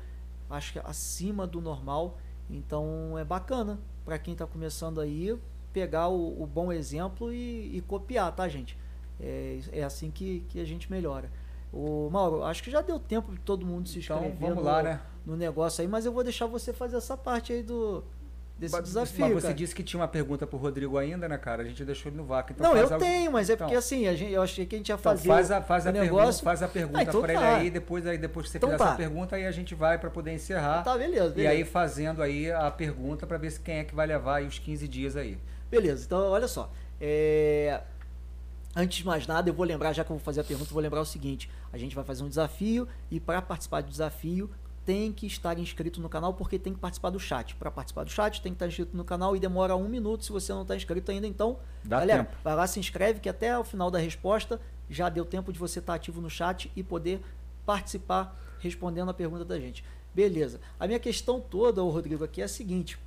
acho 0.48 0.72
que 0.72 0.78
acima 0.78 1.46
do 1.46 1.60
normal. 1.60 2.18
Então 2.48 3.18
é 3.18 3.24
bacana 3.24 3.78
para 4.04 4.18
quem 4.18 4.32
está 4.32 4.46
começando 4.46 5.00
aí 5.00 5.36
pegar 5.72 6.08
o, 6.08 6.42
o 6.42 6.46
bom 6.46 6.72
exemplo 6.72 7.32
e, 7.32 7.76
e, 7.76 7.80
copiar, 7.82 8.34
tá, 8.34 8.48
gente? 8.48 8.76
É, 9.20 9.60
é 9.72 9.82
assim 9.84 10.10
que, 10.10 10.44
que 10.48 10.58
a 10.58 10.64
gente 10.64 10.90
melhora. 10.90 11.30
O 11.72 12.08
Mauro, 12.10 12.42
acho 12.44 12.62
que 12.62 12.70
já 12.70 12.80
deu 12.80 12.98
tempo 12.98 13.30
de 13.32 13.38
todo 13.40 13.64
mundo 13.64 13.88
se 13.88 13.98
então, 14.00 14.16
inscrever 14.16 14.36
então, 14.36 14.48
vamos 14.48 14.64
lá, 14.64 14.78
no, 14.82 14.88
né? 14.88 15.00
no 15.24 15.36
negócio 15.36 15.82
aí, 15.82 15.88
mas 15.88 16.04
eu 16.04 16.12
vou 16.12 16.24
deixar 16.24 16.46
você 16.46 16.72
fazer 16.72 16.96
essa 16.96 17.16
parte 17.16 17.52
aí 17.52 17.62
do, 17.62 18.02
desse 18.58 18.74
Mas- 18.74 18.84
desafio. 18.84 19.20
Mas 19.26 19.34
você 19.34 19.42
cara. 19.42 19.54
disse 19.54 19.72
que 19.74 19.84
tinha 19.84 20.00
uma 20.00 20.08
pergunta 20.08 20.44
pro 20.48 20.58
Rodrigo 20.58 20.98
ainda, 20.98 21.28
né, 21.28 21.38
cara? 21.38 21.62
A 21.62 21.64
gente 21.64 21.84
deixou 21.84 22.10
ele 22.10 22.16
no 22.18 22.24
vácuo. 22.24 22.52
Então 22.52 22.74
Não, 22.74 22.76
eu 22.76 22.98
tenho, 22.98 23.30
mas 23.30 23.48
é 23.48 23.52
Então. 23.52 23.68
porque 23.68 23.78
assim, 23.78 24.08
a 24.08 24.14
gente, 24.16 24.32
eu 24.32 24.42
achei 24.42 24.66
que 24.66 24.74
a 24.74 24.78
gente 24.78 24.88
ia 24.88 24.94
Então 24.94 25.02
fazer 25.02 25.28
faz 25.28 25.50
a, 25.52 25.62
faz 25.62 25.86
o 25.86 25.88
a, 25.90 25.92
pergunta, 25.92 26.12
negócio. 26.16 26.42
faz 26.44 26.62
a 26.62 26.66
pergunta 26.68 26.98
Ah, 26.98 27.02
então 27.04 27.20
pra 27.22 27.32
ele 27.34 27.40
tá. 27.42 27.56
aí, 27.56 27.70
depois, 27.70 28.04
aí, 28.06 28.18
depois 28.18 28.46
que 28.46 28.52
você 28.52 28.58
Então 28.58 28.70
fizer 28.70 28.78
tá. 28.78 28.88
essa 28.88 28.96
pergunta, 28.96 29.36
aí 29.36 29.46
a 29.46 29.52
gente 29.52 29.72
vai 29.74 29.96
pra 29.96 30.10
poder 30.10 30.32
encerrar. 30.32 30.82
Tá, 30.82 30.98
beleza, 30.98 31.26
E 31.28 31.34
beleza. 31.36 31.50
aí 31.54 31.64
fazendo 31.64 32.20
aí 32.20 32.50
a 32.50 32.68
pergunta 32.70 33.28
pra 33.28 33.38
ver 33.38 33.50
se 33.52 33.60
quem 33.60 33.76
é 33.78 33.84
que 33.84 33.94
vai 33.94 34.08
levar 34.08 34.36
aí 34.38 34.46
os 34.46 34.58
15 34.58 34.88
dias 34.88 35.14
aí. 35.16 35.38
Beleza, 35.70 36.04
então 36.04 36.18
olha 36.30 36.48
só. 36.48 36.68
É, 37.00 37.80
Antes 38.74 38.98
de 38.98 39.06
mais 39.06 39.26
nada, 39.26 39.50
eu 39.50 39.54
vou 39.54 39.66
lembrar, 39.66 39.92
já 39.92 40.04
que 40.04 40.10
eu 40.12 40.16
vou 40.16 40.24
fazer 40.24 40.40
a 40.40 40.44
pergunta, 40.44 40.70
eu 40.70 40.74
vou 40.74 40.82
lembrar 40.82 41.00
o 41.00 41.04
seguinte: 41.06 41.50
a 41.72 41.78
gente 41.78 41.94
vai 41.94 42.04
fazer 42.04 42.22
um 42.22 42.28
desafio 42.28 42.86
e 43.10 43.18
para 43.18 43.42
participar 43.42 43.82
do 43.82 43.90
desafio 43.90 44.50
tem 44.84 45.12
que 45.12 45.26
estar 45.26 45.58
inscrito 45.58 46.00
no 46.00 46.08
canal 46.08 46.32
porque 46.34 46.58
tem 46.58 46.72
que 46.72 46.78
participar 46.78 47.10
do 47.10 47.20
chat. 47.20 47.54
Para 47.56 47.70
participar 47.70 48.04
do 48.04 48.10
chat 48.10 48.40
tem 48.40 48.52
que 48.52 48.56
estar 48.56 48.66
inscrito 48.68 48.96
no 48.96 49.04
canal 49.04 49.36
e 49.36 49.40
demora 49.40 49.76
um 49.76 49.88
minuto 49.88 50.24
se 50.24 50.32
você 50.32 50.52
não 50.52 50.62
está 50.62 50.74
inscrito 50.76 51.10
ainda. 51.10 51.26
Então, 51.26 51.58
Dá 51.84 51.98
galera, 52.00 52.24
tempo. 52.24 52.36
vai 52.42 52.54
lá, 52.54 52.66
se 52.66 52.80
inscreve 52.80 53.20
que 53.20 53.28
até 53.28 53.56
o 53.58 53.62
final 53.64 53.90
da 53.90 53.98
resposta 53.98 54.60
já 54.88 55.08
deu 55.08 55.24
tempo 55.24 55.52
de 55.52 55.58
você 55.58 55.80
estar 55.80 55.94
ativo 55.94 56.20
no 56.20 56.30
chat 56.30 56.70
e 56.74 56.82
poder 56.82 57.20
participar 57.66 58.36
respondendo 58.58 59.10
a 59.10 59.14
pergunta 59.14 59.44
da 59.44 59.58
gente. 59.60 59.84
Beleza. 60.14 60.60
A 60.78 60.86
minha 60.86 60.98
questão 60.98 61.40
toda, 61.40 61.82
Rodrigo, 61.82 62.24
aqui 62.24 62.40
é 62.40 62.44
a 62.44 62.48
seguinte. 62.48 62.98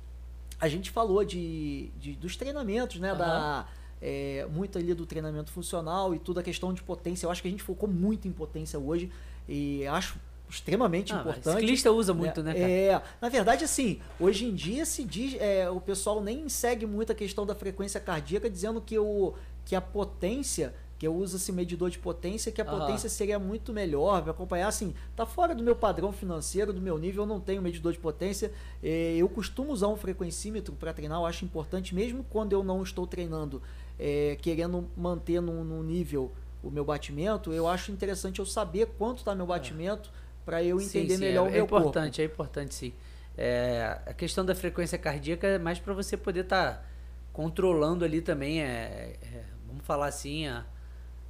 A 0.60 0.68
gente 0.68 0.90
falou 0.90 1.24
de, 1.24 1.90
de- 1.98 2.14
dos 2.14 2.36
treinamentos, 2.36 2.98
né? 3.00 3.14
Da, 3.14 3.66
é, 4.04 4.46
muito 4.52 4.76
ali 4.76 4.92
do 4.92 5.06
treinamento 5.06 5.50
funcional 5.50 6.14
e 6.14 6.18
tudo 6.18 6.38
a 6.38 6.42
questão 6.42 6.74
de 6.74 6.82
potência. 6.82 7.24
Eu 7.24 7.30
acho 7.30 7.40
que 7.40 7.48
a 7.48 7.50
gente 7.50 7.62
focou 7.62 7.88
muito 7.88 8.28
em 8.28 8.32
potência 8.32 8.78
hoje 8.78 9.10
e 9.48 9.86
acho 9.86 10.18
extremamente 10.48 11.14
Ah, 11.14 11.20
importante. 11.20 11.60
Ciclista 11.60 11.90
usa 11.90 12.12
muito, 12.12 12.42
né, 12.42 12.52
cara? 12.52 12.70
É, 12.70 13.02
na 13.18 13.30
verdade, 13.30 13.64
assim, 13.64 13.98
hoje 14.20 14.44
em 14.44 14.54
dia 14.54 14.84
se 14.84 15.02
diz, 15.02 15.34
é, 15.40 15.70
o 15.70 15.80
pessoal 15.80 16.22
nem 16.22 16.50
segue 16.50 16.84
muito 16.84 17.10
a 17.12 17.14
questão 17.14 17.46
da 17.46 17.54
frequência 17.54 17.98
cardíaca, 17.98 18.48
dizendo 18.50 18.78
que, 18.78 18.98
o, 18.98 19.32
que 19.64 19.74
a 19.74 19.80
potência, 19.80 20.74
que 20.98 21.06
eu 21.06 21.14
uso 21.14 21.38
esse 21.38 21.50
medidor 21.50 21.88
de 21.88 21.98
potência, 21.98 22.52
que 22.52 22.60
a 22.60 22.64
Aham. 22.64 22.78
potência 22.80 23.08
seria 23.08 23.38
muito 23.38 23.72
melhor 23.72 24.20
para 24.22 24.32
acompanhar, 24.32 24.68
assim, 24.68 24.94
tá 25.16 25.24
fora 25.24 25.54
do 25.54 25.62
meu 25.64 25.74
padrão 25.74 26.12
financeiro, 26.12 26.74
do 26.74 26.80
meu 26.80 26.98
nível, 26.98 27.22
eu 27.22 27.26
não 27.26 27.40
tenho 27.40 27.62
medidor 27.62 27.92
de 27.92 27.98
potência, 27.98 28.52
é, 28.82 29.16
eu 29.16 29.28
costumo 29.30 29.72
usar 29.72 29.88
um 29.88 29.96
frequencímetro 29.96 30.74
para 30.74 30.92
treinar, 30.92 31.18
eu 31.20 31.26
acho 31.26 31.44
importante, 31.44 31.94
mesmo 31.94 32.24
quando 32.30 32.52
eu 32.52 32.62
não 32.62 32.82
estou 32.82 33.06
treinando, 33.06 33.62
é, 33.98 34.36
querendo 34.40 34.88
manter 34.96 35.40
num, 35.40 35.62
num 35.64 35.82
nível 35.82 36.32
o 36.62 36.70
meu 36.70 36.84
batimento, 36.84 37.52
eu 37.52 37.68
acho 37.68 37.92
interessante 37.92 38.38
eu 38.38 38.46
saber 38.46 38.86
quanto 38.98 39.18
está 39.18 39.34
meu 39.34 39.46
batimento 39.46 40.10
para 40.44 40.62
eu 40.62 40.78
Sim, 40.80 40.86
entender 40.86 41.14
sim, 41.16 41.20
melhor 41.24 41.46
é, 41.46 41.48
o 41.48 41.52
meu 41.52 41.64
é 41.64 41.66
corpo. 41.66 41.76
importante, 41.88 42.22
é 42.22 42.24
importante 42.24 42.74
sim. 42.74 42.92
É, 43.36 43.98
a 44.06 44.14
questão 44.14 44.44
da 44.44 44.54
frequência 44.54 44.96
cardíaca 44.96 45.46
é 45.46 45.58
mais 45.58 45.78
para 45.78 45.92
você 45.92 46.16
poder 46.16 46.40
estar 46.44 46.88
controlando 47.32 48.04
ali 48.04 48.20
também, 48.22 48.62
é, 48.62 49.16
é, 49.22 49.42
vamos 49.66 49.84
falar 49.84 50.06
assim, 50.06 50.46
a, 50.46 50.64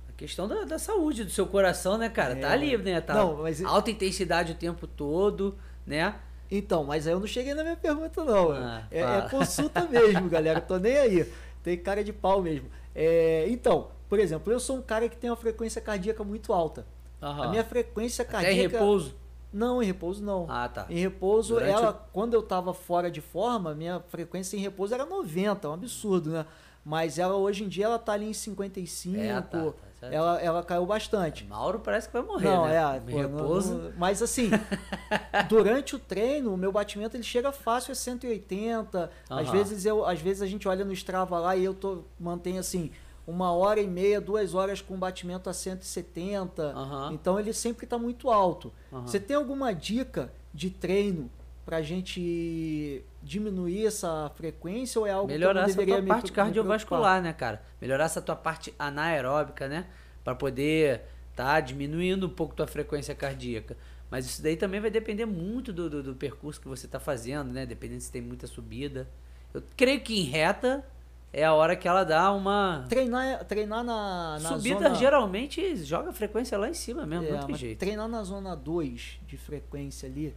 a 0.08 0.12
questão 0.16 0.46
da, 0.46 0.64
da 0.64 0.78
saúde 0.78 1.24
do 1.24 1.30
seu 1.30 1.46
coração, 1.46 1.96
né, 1.96 2.08
cara? 2.08 2.34
É. 2.34 2.40
Tá 2.40 2.52
ali, 2.52 2.76
né? 2.76 3.00
Tá 3.00 3.14
Não, 3.14 3.38
mas- 3.42 3.64
alta 3.64 3.90
intensidade 3.90 4.52
o 4.52 4.54
tempo 4.54 4.86
todo, 4.86 5.56
né? 5.86 6.14
Então, 6.50 6.84
mas 6.84 7.06
aí 7.06 7.12
eu 7.14 7.18
não 7.20 7.26
cheguei 7.26 7.54
na 7.54 7.62
minha 7.62 7.76
pergunta, 7.76 8.22
não. 8.22 8.52
Ah, 8.52 8.86
é, 8.90 9.00
é 9.00 9.20
consulta 9.30 9.88
mesmo, 9.88 10.28
galera. 10.28 10.60
Tô 10.60 10.76
nem 10.76 10.96
aí. 10.96 11.32
Tem 11.64 11.76
cara 11.78 12.04
de 12.04 12.12
pau 12.12 12.40
mesmo. 12.42 12.68
É, 12.94 13.46
então, 13.48 13.88
por 14.08 14.20
exemplo, 14.20 14.52
eu 14.52 14.60
sou 14.60 14.76
um 14.76 14.82
cara 14.82 15.08
que 15.08 15.16
tem 15.16 15.28
uma 15.30 15.36
frequência 15.36 15.80
cardíaca 15.80 16.22
muito 16.22 16.52
alta. 16.52 16.86
Aham. 17.20 17.44
A 17.44 17.48
minha 17.48 17.64
frequência 17.64 18.22
Até 18.22 18.30
cardíaca. 18.32 18.54
em 18.54 18.60
repouso. 18.60 19.14
Não, 19.52 19.82
em 19.82 19.86
repouso 19.86 20.22
não. 20.22 20.46
Ah, 20.48 20.68
tá. 20.68 20.86
Em 20.90 20.98
repouso, 20.98 21.54
Durante 21.54 21.70
ela, 21.72 21.90
o- 21.92 22.12
quando 22.12 22.34
eu 22.34 22.42
tava 22.42 22.74
fora 22.74 23.10
de 23.10 23.20
forma, 23.22 23.74
minha 23.74 24.00
frequência 24.08 24.56
em 24.56 24.60
repouso 24.60 24.92
era 24.92 25.06
90, 25.06 25.66
é 25.66 25.70
um 25.70 25.74
absurdo, 25.74 26.30
né? 26.30 26.44
Mas 26.84 27.18
ela 27.18 27.34
hoje 27.34 27.64
em 27.64 27.68
dia 27.68 27.86
ela 27.86 27.98
tá 27.98 28.12
ali 28.12 28.26
em 28.28 28.32
55. 28.34 29.16
É, 29.16 29.32
tá, 29.40 29.42
tá. 29.42 29.72
Ela, 30.12 30.40
ela 30.40 30.62
caiu 30.62 30.84
bastante. 30.86 31.44
Mauro 31.44 31.78
parece 31.80 32.08
que 32.08 32.12
vai 32.12 32.22
morrer, 32.22 32.44
Não, 32.48 32.66
né? 32.66 32.76
é, 32.76 33.00
pô, 33.00 33.10
não- 33.10 33.16
repouso. 33.18 33.74
não- 33.74 33.92
mas 33.96 34.20
assim, 34.22 34.50
durante 35.48 35.94
o 35.96 35.98
treino, 35.98 36.52
o 36.52 36.56
meu 36.56 36.72
batimento 36.72 37.16
ele 37.16 37.22
chega 37.22 37.52
fácil 37.52 37.92
a 37.92 37.94
180. 37.94 39.10
Às 39.28 39.48
Aham. 39.48 39.52
vezes 39.52 39.84
eu, 39.86 40.04
às 40.04 40.20
vezes 40.20 40.42
a 40.42 40.46
gente 40.46 40.66
olha 40.68 40.84
no 40.84 40.92
Strava 40.92 41.38
lá 41.38 41.56
e 41.56 41.64
eu 41.64 41.74
tô 41.74 42.02
mantenho 42.18 42.60
assim, 42.60 42.90
uma 43.26 43.52
hora 43.52 43.80
e 43.80 43.86
meia, 43.86 44.20
duas 44.20 44.54
horas 44.54 44.80
com 44.80 44.96
batimento 44.98 45.48
a 45.48 45.52
170. 45.52 46.62
Aham. 46.62 47.12
Então 47.12 47.38
ele 47.38 47.52
sempre 47.52 47.84
está 47.84 47.98
muito 47.98 48.30
alto. 48.30 48.72
Aham. 48.92 49.06
Você 49.06 49.18
tem 49.18 49.36
alguma 49.36 49.72
dica 49.72 50.32
de 50.52 50.70
treino 50.70 51.30
pra 51.64 51.82
gente 51.82 53.02
diminuir 53.22 53.86
essa 53.86 54.30
frequência 54.36 55.00
ou 55.00 55.06
é 55.06 55.12
algo 55.12 55.28
Melhorar 55.28 55.52
que 55.52 55.58
eu 55.58 55.62
não 55.62 55.68
essa 55.68 55.76
deveria 55.76 56.02
tua 56.02 56.14
parte 56.14 56.32
cardiovascular, 56.32 57.22
né, 57.22 57.32
cara? 57.32 57.62
Melhorar 57.80 58.04
essa 58.04 58.20
tua 58.20 58.36
parte 58.36 58.74
anaeróbica, 58.78 59.66
né? 59.66 59.86
Pra 60.22 60.34
poder 60.34 61.02
tá 61.34 61.60
diminuindo 61.60 62.26
um 62.26 62.30
pouco 62.30 62.54
tua 62.54 62.66
frequência 62.66 63.14
cardíaca. 63.14 63.76
Mas 64.10 64.26
isso 64.26 64.42
daí 64.42 64.56
também 64.56 64.80
vai 64.80 64.90
depender 64.90 65.24
muito 65.24 65.72
do, 65.72 65.90
do, 65.90 66.02
do 66.02 66.14
percurso 66.14 66.60
que 66.60 66.68
você 66.68 66.86
tá 66.86 67.00
fazendo, 67.00 67.52
né? 67.52 67.66
Dependendo 67.66 68.00
se 68.00 68.12
tem 68.12 68.22
muita 68.22 68.46
subida. 68.46 69.08
Eu 69.52 69.62
creio 69.76 70.00
que 70.00 70.20
em 70.20 70.24
reta 70.24 70.84
é 71.32 71.44
a 71.44 71.52
hora 71.52 71.74
que 71.74 71.88
ela 71.88 72.04
dá 72.04 72.30
uma 72.30 72.86
Treinar, 72.88 73.44
treinar 73.44 73.82
na, 73.82 74.38
na 74.40 74.48
subida. 74.50 74.82
zona... 74.82 74.94
Geralmente 74.94 75.76
joga 75.76 76.10
a 76.10 76.12
frequência 76.12 76.56
lá 76.56 76.68
em 76.68 76.74
cima 76.74 77.04
mesmo, 77.04 77.26
É, 77.26 77.32
não 77.32 77.46
tem 77.46 77.56
jeito. 77.56 77.78
Treinar 77.78 78.08
na 78.08 78.22
zona 78.22 78.54
2 78.54 79.20
de 79.26 79.36
frequência 79.36 80.08
ali 80.08 80.32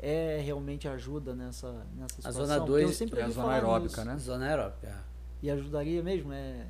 é 0.00 0.40
realmente 0.44 0.86
ajuda 0.88 1.34
nessa, 1.34 1.70
nessa 1.96 2.14
A 2.14 2.32
situação. 2.32 2.46
zona 2.46 2.56
porque 2.58 2.70
2 2.72 2.82
eu 2.84 2.92
sempre 2.92 3.20
é 3.20 3.24
a 3.24 3.28
zona 3.28 3.52
aeróbica, 3.54 4.02
nisso. 4.02 4.04
né? 4.12 4.18
Zona 4.18 4.46
aeróbica. 4.48 4.86
é. 4.88 4.94
E 5.42 5.50
ajudaria 5.50 6.02
mesmo, 6.02 6.32
é... 6.32 6.66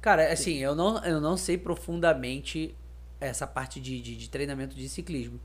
Cara, 0.00 0.32
assim, 0.32 0.56
eu 0.58 0.74
não, 0.74 1.04
eu 1.04 1.20
não 1.20 1.36
sei 1.36 1.58
profundamente 1.58 2.74
essa 3.20 3.46
parte 3.46 3.80
de, 3.80 4.00
de, 4.00 4.16
de 4.16 4.28
treinamento 4.28 4.74
de 4.76 4.88
ciclismo. 4.88 5.40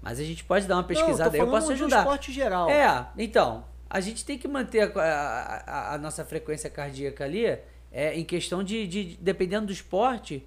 Mas 0.00 0.18
a 0.20 0.24
gente 0.24 0.44
pode 0.44 0.66
dar 0.66 0.76
uma 0.76 0.84
pesquisada 0.84 1.30
aí, 1.30 1.38
não, 1.38 1.46
eu 1.46 1.52
tô 1.52 1.58
posso 1.58 1.72
ajudar. 1.72 1.98
esporte 2.00 2.32
geral. 2.32 2.70
É, 2.70 3.08
então, 3.18 3.64
a 3.90 4.00
gente 4.00 4.24
tem 4.24 4.38
que 4.38 4.46
manter 4.48 4.80
a, 4.96 5.00
a- 5.02 5.56
a- 5.66 5.94
a 5.94 5.98
nossa 5.98 6.24
frequência 6.24 6.70
cardíaca 6.70 7.24
ali, 7.24 7.44
é, 7.92 8.14
em 8.14 8.24
questão 8.24 8.62
de, 8.62 8.86
de- 8.86 9.18
dependendo 9.20 9.66
do 9.66 9.72
esporte, 9.72 10.46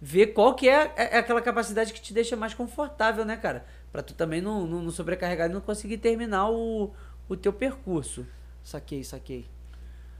ver 0.00 0.28
qual 0.28 0.54
que 0.54 0.68
é, 0.68 0.92
é 0.96 1.18
aquela 1.18 1.42
capacidade 1.42 1.92
que 1.92 2.00
te 2.00 2.12
deixa 2.14 2.36
mais 2.36 2.54
confortável, 2.54 3.24
né, 3.24 3.36
cara? 3.36 3.66
Pra 3.92 4.02
tu 4.02 4.14
também 4.14 4.40
não, 4.40 4.66
não, 4.66 4.82
não 4.82 4.90
sobrecarregar 4.90 5.50
e 5.50 5.52
não 5.52 5.60
conseguir 5.60 5.98
terminar 5.98 6.48
o, 6.50 6.90
o 7.28 7.36
teu 7.36 7.52
percurso. 7.52 8.24
Saquei, 8.62 9.02
saquei. 9.02 9.46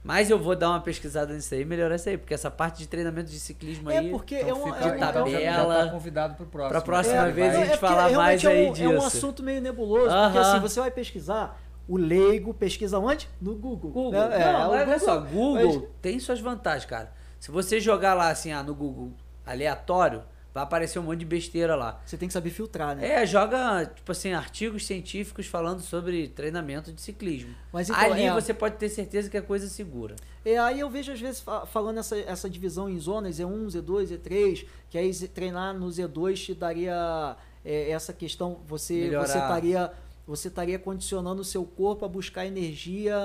Mas 0.03 0.31
eu 0.31 0.39
vou 0.39 0.55
dar 0.55 0.69
uma 0.69 0.81
pesquisada 0.81 1.31
nisso 1.31 1.53
aí, 1.53 1.63
melhorar 1.63 1.95
isso 1.95 2.09
aí, 2.09 2.17
porque 2.17 2.33
essa 2.33 2.49
parte 2.49 2.79
de 2.79 2.87
treinamento 2.87 3.29
de 3.29 3.39
ciclismo 3.39 3.89
É 3.91 3.99
aí... 3.99 4.09
porque 4.09 4.35
Então 4.35 4.49
é 4.49 4.53
uma, 4.53 4.73
fica, 4.73 4.77
é 4.79 4.87
uma- 4.87 4.95
então 5.09 5.27
já- 5.29 5.39
já, 5.39 5.51
tabela. 5.57 5.85
tá 5.85 5.91
convidado 5.91 6.33
pro 6.35 6.45
próximo. 6.47 6.71
Pra 6.71 6.81
próxima 6.81 7.23
Ele 7.23 7.31
vez 7.33 7.53
vai- 7.53 7.55
a 7.61 7.65
gente 7.65 7.77
porque 7.79 7.85
falar 7.95 8.11
mais 8.11 8.43
é 8.43 8.47
um, 8.47 8.51
aí 8.51 8.65
É 8.65 8.69
um 8.69 8.73
disso. 8.73 9.05
assunto 9.05 9.43
meio 9.43 9.61
nebuloso, 9.61 10.05
porque 10.05 10.37
Aham. 10.37 10.41
assim, 10.41 10.59
você 10.59 10.79
vai 10.79 10.89
pesquisar, 10.89 11.61
o 11.87 11.97
leigo 11.97 12.51
pesquisa 12.51 12.97
onde? 12.97 13.29
No 13.39 13.53
Google. 13.53 13.91
Google. 13.91 14.11
né? 14.11 14.41
É, 14.41 14.51
não, 14.53 14.69
o 14.69 14.71
olha 14.71 14.99
só, 14.99 15.19
Google 15.21 15.81
mas- 15.81 15.89
tem 16.01 16.19
suas 16.19 16.39
vantagens, 16.41 16.85
cara. 16.85 17.13
Se 17.39 17.51
você 17.51 17.79
jogar 17.79 18.15
lá 18.15 18.29
assim, 18.31 18.51
ah, 18.51 18.63
no 18.63 18.73
Google 18.73 19.11
aleatório, 19.45 20.23
vai 20.53 20.63
aparecer 20.63 20.99
um 20.99 21.03
monte 21.03 21.19
de 21.19 21.25
besteira 21.25 21.75
lá. 21.75 21.99
Você 22.05 22.17
tem 22.17 22.27
que 22.27 22.33
saber 22.33 22.49
filtrar, 22.49 22.95
né? 22.95 23.07
É, 23.21 23.25
joga, 23.25 23.85
tipo 23.85 24.11
assim, 24.11 24.33
artigos 24.33 24.85
científicos 24.85 25.47
falando 25.47 25.79
sobre 25.81 26.27
treinamento 26.27 26.91
de 26.91 27.01
ciclismo. 27.01 27.53
Mas 27.71 27.89
então, 27.89 28.01
Ali 28.01 28.23
é- 28.23 28.33
você 28.33 28.53
pode 28.53 28.75
ter 28.75 28.89
certeza 28.89 29.29
que 29.29 29.37
é 29.37 29.41
coisa 29.41 29.67
segura. 29.67 30.15
É, 30.43 30.57
aí 30.57 30.79
eu 30.79 30.89
vejo 30.89 31.11
às 31.11 31.19
vezes 31.21 31.39
fa- 31.39 31.65
falando 31.65 31.99
essa, 31.99 32.17
essa 32.17 32.49
divisão 32.49 32.89
em 32.89 32.99
zonas, 32.99 33.37
Z1, 33.37 33.67
Z2, 33.67 34.07
Z3, 34.17 34.65
que 34.89 34.97
aí 34.97 35.13
treinar 35.27 35.73
no 35.73 35.87
Z2 35.87 36.35
te 36.45 36.53
daria 36.53 37.35
é, 37.63 37.91
essa 37.91 38.11
questão, 38.11 38.59
você 38.67 38.93
Melhorar. 38.95 39.27
você 39.27 39.37
estaria 39.37 39.91
você 40.27 40.47
estaria 40.47 40.77
condicionando 40.79 41.41
o 41.41 41.43
seu 41.43 41.65
corpo 41.65 42.05
a 42.05 42.07
buscar 42.07 42.45
energia 42.45 43.17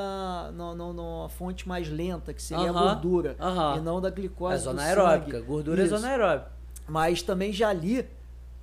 no, 0.54 0.74
no, 0.74 0.92
numa 0.92 1.28
fonte 1.28 1.68
mais 1.68 1.88
lenta, 1.88 2.32
que 2.32 2.42
seria 2.42 2.70
Aham, 2.70 2.78
a 2.90 2.94
gordura, 2.94 3.36
aham. 3.38 3.76
e 3.76 3.80
não 3.80 4.00
da 4.00 4.10
glicose 4.10 4.54
É 4.54 4.58
do 4.58 4.64
zona 4.64 4.82
sangue. 4.82 4.88
aeróbica. 5.00 5.40
Gordura 5.40 5.84
Isso. 5.84 5.94
é 5.94 5.98
zona 5.98 6.08
aeróbica. 6.12 6.50
Mas 6.88 7.22
também 7.22 7.52
já 7.52 7.72
li 7.72 8.04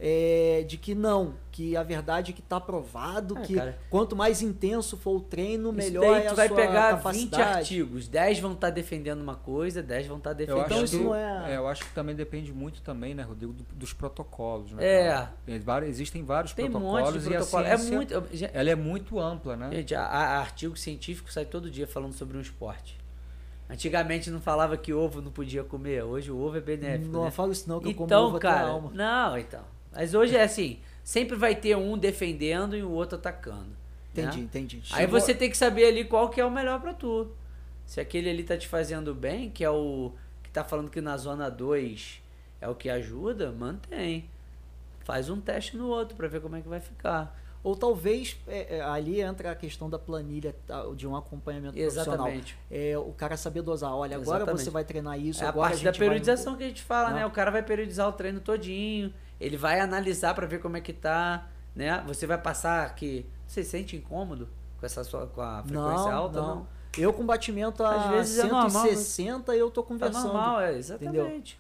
é, 0.06 0.66
de 0.68 0.76
que 0.78 0.94
não, 0.94 1.36
que 1.50 1.78
a 1.78 1.84
verdade 1.84 2.32
é 2.32 2.34
que 2.34 2.42
está 2.42 2.60
provado 2.60 3.38
É, 3.38 3.42
que 3.44 3.54
cara. 3.56 3.80
quanto 3.90 4.16
mais 4.18 4.42
intenso 4.42 4.98
for 4.98 5.16
o 5.18 5.22
treino, 5.22 5.70
Isso 5.70 5.78
melhor 5.78 6.02
daí 6.16 6.24
é 6.26 6.28
tu 6.28 6.32
a 6.32 6.34
vai 6.34 6.48
sua 6.50 6.58
pegar 6.58 6.92
20 6.96 6.98
capacidade. 6.98 7.58
artigos. 7.60 8.08
10 8.10 8.40
vão 8.40 8.52
estar 8.52 8.70
defendendo 8.70 9.22
uma 9.22 9.36
coisa, 9.36 9.82
10 9.82 10.08
vão 10.08 10.18
estar 10.18 10.32
Eu 10.32 10.36
defendendo 10.36 10.66
Então 10.66 10.84
isso 10.84 11.00
não 11.04 11.16
é- 11.16 11.54
é, 11.54 11.58
eu 11.58 11.68
acho 11.68 11.86
que 11.86 11.94
também 11.94 12.16
depende 12.16 12.52
muito 12.52 12.82
também, 12.82 13.14
né, 13.14 13.24
Rodrigo, 13.24 13.54
do- 13.54 13.64
dos 13.76 13.94
protocolos, 13.94 14.74
né? 14.74 14.86
É. 14.86 15.10
cara? 15.66 15.88
Existem 15.88 16.22
vários 16.24 16.52
Tem 16.54 16.66
um 16.66 16.72
protocolos 16.72 17.14
monte 17.14 17.20
de 17.24 17.30
e 17.30 17.36
a 17.36 17.38
protocolo. 17.38 17.66
É 17.66 17.78
ciência, 17.78 17.96
muito. 17.96 18.14
eu- 18.14 18.28
já- 18.34 18.50
ela 18.52 18.70
é 18.72 18.76
muito 18.76 19.20
ampla, 19.20 19.56
né? 19.56 19.70
Gente, 19.72 19.96
a, 19.96 20.04
a- 20.04 20.40
artigo 20.40 20.76
científico 20.76 21.32
sai 21.32 21.46
todo 21.46 21.70
dia 21.72 21.88
falando 21.88 22.14
sobre 22.14 22.38
um 22.38 22.42
esporte. 22.42 22.98
Antigamente 23.70 24.30
não 24.30 24.40
falava 24.42 24.78
que 24.78 24.94
ovo 24.94 25.22
não 25.22 25.32
podia 25.32 25.64
comer, 25.64 26.04
hoje 26.04 26.30
o 26.32 26.38
ovo 26.40 26.58
é 26.58 26.62
benéfico. 26.62 27.12
Não 27.12 27.24
né? 27.26 27.32
fala 27.32 27.52
isso 27.52 27.68
não, 27.68 27.80
que 27.80 27.88
eu 27.90 27.94
como 27.94 28.06
Então, 28.06 28.26
ovo 28.28 28.40
cara, 28.40 28.68
alma. 28.68 28.92
não, 28.94 29.38
então. 29.38 29.62
Mas 29.92 30.14
hoje 30.14 30.36
é 30.36 30.44
assim, 30.44 30.80
sempre 31.04 31.36
vai 31.36 31.56
ter 31.56 31.76
um 31.78 31.98
defendendo 31.98 32.76
e 32.76 32.84
o 32.84 32.92
outro 32.92 33.18
atacando. 33.18 33.70
Entendi, 34.12 34.38
né? 34.40 34.44
entendi. 34.44 34.78
Aí 34.92 35.02
Chegou- 35.06 35.20
você 35.20 35.34
tem 35.34 35.50
que 35.50 35.58
saber 35.58 35.86
ali 35.86 36.06
qual 36.06 36.30
que 36.30 36.40
é 36.42 36.46
o 36.46 36.52
melhor 36.52 36.80
pra 36.82 36.94
tu. 36.94 37.28
Se 37.86 38.00
aquele 38.00 38.30
ali 38.30 38.44
tá 38.44 38.58
te 38.58 38.68
fazendo 38.68 39.14
bem, 39.16 39.50
que 39.50 39.64
é 39.64 39.70
o 39.70 40.12
que 40.44 40.50
tá 40.52 40.64
falando 40.64 40.90
que 40.90 41.02
na 41.02 41.18
zona 41.18 41.50
2 41.50 42.22
é 42.62 42.68
o 42.68 42.76
que 42.76 42.90
ajuda, 42.90 43.52
mantém. 43.52 44.26
Faz 45.04 45.30
um 45.30 45.40
teste 45.42 45.76
no 45.76 45.88
outro 45.88 46.16
pra 46.16 46.28
ver 46.28 46.42
como 46.42 46.56
é 46.56 46.62
que 46.62 46.68
vai 46.68 46.80
ficar. 46.80 47.38
Ou 47.64 47.76
talvez 47.78 48.38
é, 48.46 48.78
é, 48.78 48.82
ali 48.82 49.22
entra 49.22 49.52
a 49.52 49.56
questão 49.56 49.90
da 49.90 49.98
planilha 49.98 50.54
tá, 50.68 50.84
de 50.96 51.08
um 51.08 51.16
acompanhamento 51.16 51.74
profissional. 51.78 52.28
Exatamente. 52.28 52.58
É, 52.70 52.98
o 52.98 53.14
cara 53.14 53.38
saber 53.38 53.62
dosar. 53.62 53.96
Olha, 53.96 54.18
agora 54.18 54.40
Exatamente. 54.40 54.64
você 54.66 54.70
vai 54.70 54.84
treinar 54.84 55.18
isso, 55.18 55.44
é 55.44 55.48
a 55.48 55.54
parte 55.54 55.66
a 55.66 55.70
da 55.70 55.76
gente 55.92 56.00
vai- 56.00 56.10
periodização 56.10 56.58
que 56.58 56.64
a 56.64 56.68
gente 56.68 56.84
fala, 56.84 57.10
Não. 57.12 57.16
né? 57.18 57.26
O 57.26 57.32
cara 57.32 57.50
vai 57.52 57.64
periodizar 57.64 58.08
o 58.10 58.12
treino 58.12 58.42
todinho, 58.42 59.14
ele 59.40 59.56
vai 59.56 59.80
analisar 59.80 60.34
pra 60.36 60.46
ver 60.46 60.60
como 60.60 60.76
é 60.76 60.82
que 60.82 60.92
tá, 60.92 61.48
né? 61.74 62.04
Você 62.06 62.28
vai 62.28 62.38
passar 62.38 62.94
que 62.96 63.26
você 63.48 63.64
sente 63.64 63.96
incômodo 63.96 64.50
com 64.78 64.86
essa 64.86 65.02
sua 65.06 65.26
com 65.28 65.40
a 65.42 65.64
frequência 65.64 65.80
Não, 66.12 66.12
alta, 66.12 66.42
não. 66.42 66.56
não? 66.56 66.68
Eu 66.98 67.14
com 67.14 67.26
batimento 67.26 67.82
a 67.84 67.96
Às 67.96 68.10
vezes 68.12 68.40
é 68.40 68.44
normal, 68.44 68.70
160 68.70 69.56
eu 69.56 69.72
tô 69.72 69.82
Tá 69.82 69.88
conversando. 69.88 70.24
normal, 70.26 70.60
é, 70.62 70.78
exatamente. 70.78 71.60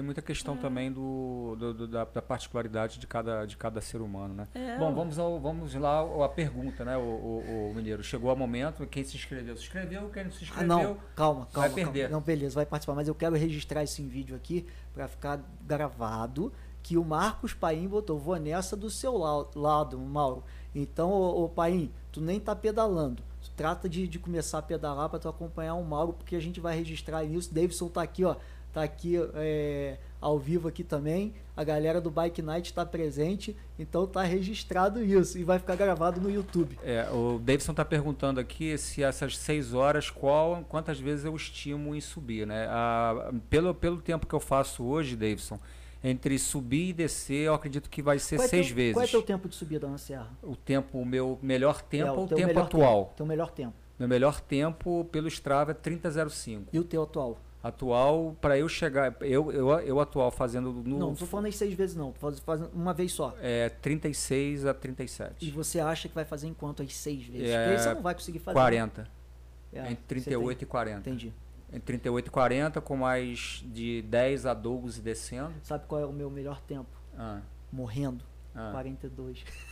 Tem 0.00 0.04
muita 0.06 0.22
questão 0.22 0.56
também 0.56 0.90
do, 0.90 1.54
do- 1.58 1.74
do- 1.74 1.86
da, 1.86 2.06
da 2.06 2.22
particularidade 2.22 2.98
de 2.98 3.06
cada, 3.06 3.44
de 3.44 3.54
cada 3.54 3.82
ser 3.82 4.00
humano, 4.00 4.32
né? 4.32 4.48
É, 4.54 4.78
Bom, 4.78 4.94
vamos, 4.94 5.18
ao, 5.18 5.38
vamos 5.38 5.74
lá 5.74 6.00
à 6.24 6.28
pergunta, 6.28 6.86
né, 6.86 6.96
o, 6.96 7.00
o, 7.02 7.70
o 7.70 7.74
Mineiro? 7.74 8.02
Chegou 8.02 8.32
o 8.32 8.36
momento, 8.36 8.86
quem 8.86 9.04
se 9.04 9.14
inscreveu, 9.18 9.54
se 9.58 9.64
inscreveu, 9.64 10.08
quem 10.08 10.24
não 10.24 10.30
se 10.32 10.38
Ah, 10.38 10.44
inscreveu... 10.44 10.66
não, 10.68 10.96
calma, 11.14 11.46
calma. 11.52 11.68
vai 11.68 11.70
perder. 11.70 12.00
calma. 12.04 12.16
Não, 12.16 12.22
beleza, 12.22 12.54
vai 12.54 12.64
participar. 12.64 12.94
Mas 12.94 13.08
eu 13.08 13.14
quero 13.14 13.36
registrar 13.36 13.84
isso 13.84 14.00
em 14.00 14.08
vídeo 14.08 14.34
aqui 14.34 14.66
para 14.94 15.06
ficar 15.06 15.38
gravado 15.66 16.50
que 16.82 16.96
o 16.96 17.04
Marcos 17.04 17.52
Paim 17.52 17.86
botou, 17.86 18.18
vou 18.18 18.36
nessa 18.36 18.74
do 18.74 18.88
seu 18.88 19.18
lado, 19.54 19.98
Mauro. 19.98 20.42
Então, 20.74 21.10
ô, 21.10 21.44
ô 21.44 21.48
Paim, 21.50 21.92
tu 22.10 22.22
nem 22.22 22.40
tá 22.40 22.56
pedalando. 22.56 23.22
Tu 23.42 23.50
trata 23.54 23.86
de, 23.86 24.08
de 24.08 24.18
começar 24.18 24.58
a 24.58 24.62
pedalar 24.62 25.10
para 25.10 25.18
tu 25.18 25.28
acompanhar 25.28 25.74
o 25.74 25.84
Mauro, 25.84 26.14
porque 26.14 26.36
a 26.36 26.40
gente 26.40 26.58
vai 26.58 26.74
registrar 26.74 27.22
isso. 27.22 27.52
Davidson 27.52 27.88
tá 27.88 28.00
aqui, 28.00 28.24
ó. 28.24 28.36
Tá 28.72 28.82
aqui 28.82 29.16
é, 29.34 29.98
ao 30.20 30.38
vivo 30.38 30.68
aqui 30.68 30.84
também. 30.84 31.34
A 31.56 31.64
galera 31.64 32.00
do 32.00 32.10
Bike 32.10 32.40
Night 32.40 32.70
está 32.70 32.86
presente. 32.86 33.56
Então 33.78 34.06
tá 34.06 34.22
registrado 34.22 35.02
isso. 35.04 35.38
E 35.38 35.44
vai 35.44 35.58
ficar 35.58 35.74
gravado 35.76 36.20
no 36.20 36.30
YouTube. 36.30 36.78
É, 36.84 37.08
o 37.10 37.38
Davidson 37.38 37.72
está 37.72 37.84
perguntando 37.84 38.38
aqui 38.38 38.78
se 38.78 39.02
essas 39.02 39.36
seis 39.36 39.74
horas, 39.74 40.08
qual, 40.08 40.64
quantas 40.68 41.00
vezes 41.00 41.24
eu 41.24 41.34
estimo 41.34 41.94
em 41.94 42.00
subir, 42.00 42.46
né? 42.46 42.66
Ah, 42.70 43.32
pelo, 43.48 43.74
pelo 43.74 44.00
tempo 44.00 44.26
que 44.26 44.34
eu 44.34 44.40
faço 44.40 44.84
hoje, 44.84 45.16
Davidson, 45.16 45.58
entre 46.02 46.38
subir 46.38 46.90
e 46.90 46.92
descer, 46.92 47.46
eu 47.46 47.54
acredito 47.54 47.90
que 47.90 48.00
vai 48.00 48.18
ser 48.18 48.36
Qual 48.36 48.44
é 48.46 48.48
seis 48.48 48.66
teu- 48.68 48.76
vezes. 48.76 48.94
Qual 48.94 49.04
é 49.04 49.08
teu 49.08 49.22
tempo 49.22 49.48
de 49.48 49.54
subida 49.56 49.88
na 49.88 49.98
serra? 49.98 50.30
O 50.42 50.54
tempo, 50.56 50.98
o 50.98 51.04
meu 51.04 51.38
melhor 51.42 51.82
tempo 51.82 52.06
É, 52.08 52.12
ou 52.12 52.24
o 52.24 52.28
tempo 52.28 52.58
atual? 52.58 53.04
Tempo, 53.04 53.16
teu 53.16 53.26
melhor 53.26 53.50
tempo. 53.50 53.74
Meu 53.98 54.08
melhor 54.08 54.40
tempo 54.40 55.06
pelo 55.12 55.28
Strava 55.28 55.72
é 55.72 55.74
30,05. 55.74 56.68
E 56.72 56.78
o 56.78 56.84
teu 56.84 57.02
atual? 57.02 57.38
Atual, 57.62 58.34
para 58.40 58.56
eu 58.58 58.66
chegar, 58.68 59.14
eu, 59.20 59.52
eu, 59.52 59.68
eu 59.80 60.00
atual 60.00 60.30
fazendo 60.30 60.72
no 60.72 60.82
não, 60.82 60.98
não 61.08 61.14
tô 61.14 61.26
falando 61.26 61.46
em 61.46 61.52
seis 61.52 61.74
vezes 61.74 61.94
não. 61.94 62.10
Tô 62.12 62.18
faz- 62.20 62.38
fazendo 62.40 62.70
uma 62.72 62.94
vez 62.94 63.12
só. 63.12 63.36
é, 63.42 63.68
36 63.68 64.64
a 64.64 64.70
E 64.70 64.74
37. 64.74 65.50
você 65.50 65.78
acha 65.78 66.08
que 66.08 66.14
vai 66.14 66.24
fazer 66.24 66.46
em 66.46 66.54
quanto 66.54 66.82
as 66.82 66.94
seis 66.96 67.22
vezes? 67.26 67.50
É, 67.50 67.66
Porque 67.66 67.82
você 67.82 67.94
não 67.94 68.02
vai 68.02 68.14
conseguir 68.14 68.38
fazer. 68.38 68.54
40. 68.54 69.06
É, 69.72 69.78
entre 69.92 70.20
você 70.20 70.30
38 70.30 70.62
e 70.62 70.66
40. 70.66 71.00
tem- 71.02 71.12
Entendi. 71.12 71.32
Entre 71.68 71.80
38 71.82 72.26
e 72.26 72.30
40, 72.30 72.80
com 72.80 72.96
mais 72.96 73.62
de 73.66 74.02
10 74.02 74.46
a 74.46 74.54
12 74.54 75.00
descendo. 75.02 75.52
Sabe 75.62 75.84
qual 75.86 76.00
é 76.00 76.06
o 76.06 76.12
meu 76.12 76.28
melhor 76.30 76.60
tempo? 76.62 76.88
Ah, 77.16 77.40
Morrendo. 77.70 78.24
ah. 78.54 78.70
42. 78.72 79.44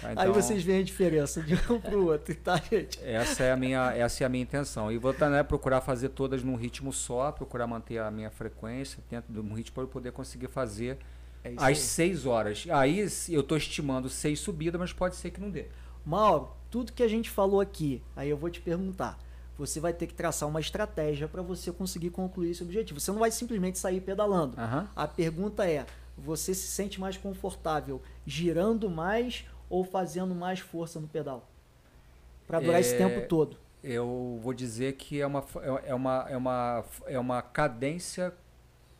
Tá, 0.00 0.08
Aí 0.08 0.14
então, 0.14 0.32
vocês 0.32 0.62
veem 0.62 0.80
a 0.80 0.82
diferença 0.82 1.40
de 1.42 1.54
um 1.70 1.80
pro 1.80 2.06
outro, 2.06 2.34
tá, 2.36 2.56
gente? 2.70 2.98
Essa 3.02 3.44
é 3.44 3.52
a 3.52 3.56
minha, 3.56 3.92
essa 3.92 4.24
é 4.24 4.26
a 4.26 4.28
minha 4.28 4.42
intenção. 4.42 4.90
E 4.90 4.98
vou 4.98 5.14
tá, 5.14 5.28
né, 5.30 5.42
procurar 5.42 5.80
fazer 5.80 6.08
todas 6.10 6.42
num 6.42 6.56
ritmo 6.56 6.92
só, 6.92 7.30
procurar 7.30 7.66
manter 7.66 7.98
a 7.98 8.10
minha 8.10 8.30
frequência 8.30 9.02
dentro 9.10 9.32
de 9.32 9.40
um 9.40 9.54
ritmo 9.54 9.74
para 9.74 9.84
eu 9.84 9.88
poder 9.88 10.12
conseguir 10.12 10.48
fazer 10.48 10.98
É 11.44 11.54
às. 11.56 11.78
6 11.78 12.26
horas. 12.26 12.66
Aí 12.70 13.06
eu 13.28 13.40
estou 13.40 13.56
estimando 13.56 14.08
6 14.08 14.38
subidas, 14.40 14.80
mas 14.80 14.92
pode 14.92 15.16
ser 15.16 15.30
que 15.30 15.40
não 15.40 15.50
dê. 15.50 15.66
Mauro, 16.04 16.50
tudo 16.70 16.92
que 16.92 17.02
a 17.02 17.08
gente 17.08 17.30
falou 17.30 17.60
aqui, 17.60 18.02
aí 18.16 18.28
eu 18.28 18.36
vou 18.36 18.50
te 18.50 18.60
perguntar. 18.60 19.18
Você 19.58 19.78
vai 19.78 19.92
ter 19.92 20.06
que 20.06 20.14
traçar 20.14 20.48
uma 20.48 20.58
estratégia 20.58 21.28
para 21.28 21.42
você 21.42 21.70
conseguir 21.70 22.10
concluir 22.10 22.50
esse 22.50 22.62
objetivo. 22.62 22.98
Você 22.98 23.12
não 23.12 23.20
vai 23.20 23.30
simplesmente 23.30 23.78
sair 23.78 24.00
pedalando. 24.00 24.58
Aham. 24.58 24.88
A 24.96 25.06
pergunta 25.06 25.68
é: 25.68 25.86
você 26.16 26.54
se 26.54 26.66
sente 26.66 26.98
mais 26.98 27.16
confortável 27.16 28.00
girando 28.26 28.90
mais 28.90 29.44
ou 29.72 29.84
fazendo 29.84 30.34
mais 30.34 30.60
força 30.60 31.00
no 31.00 31.08
pedal? 31.08 31.48
Para 32.46 32.60
durar 32.60 32.80
esse 32.80 32.94
É, 32.94 32.98
tempo 32.98 33.20
todo. 33.22 33.56
Eu 33.82 34.38
vou 34.42 34.54
dizer 34.54 34.94
que 34.94 35.20
é 35.20 35.26
uma, 35.26 35.44
é 35.84 35.94
uma, 35.94 36.26
é 36.30 36.36
uma, 36.36 36.84
é 37.06 37.18
uma 37.18 37.42
cadência 37.42 38.32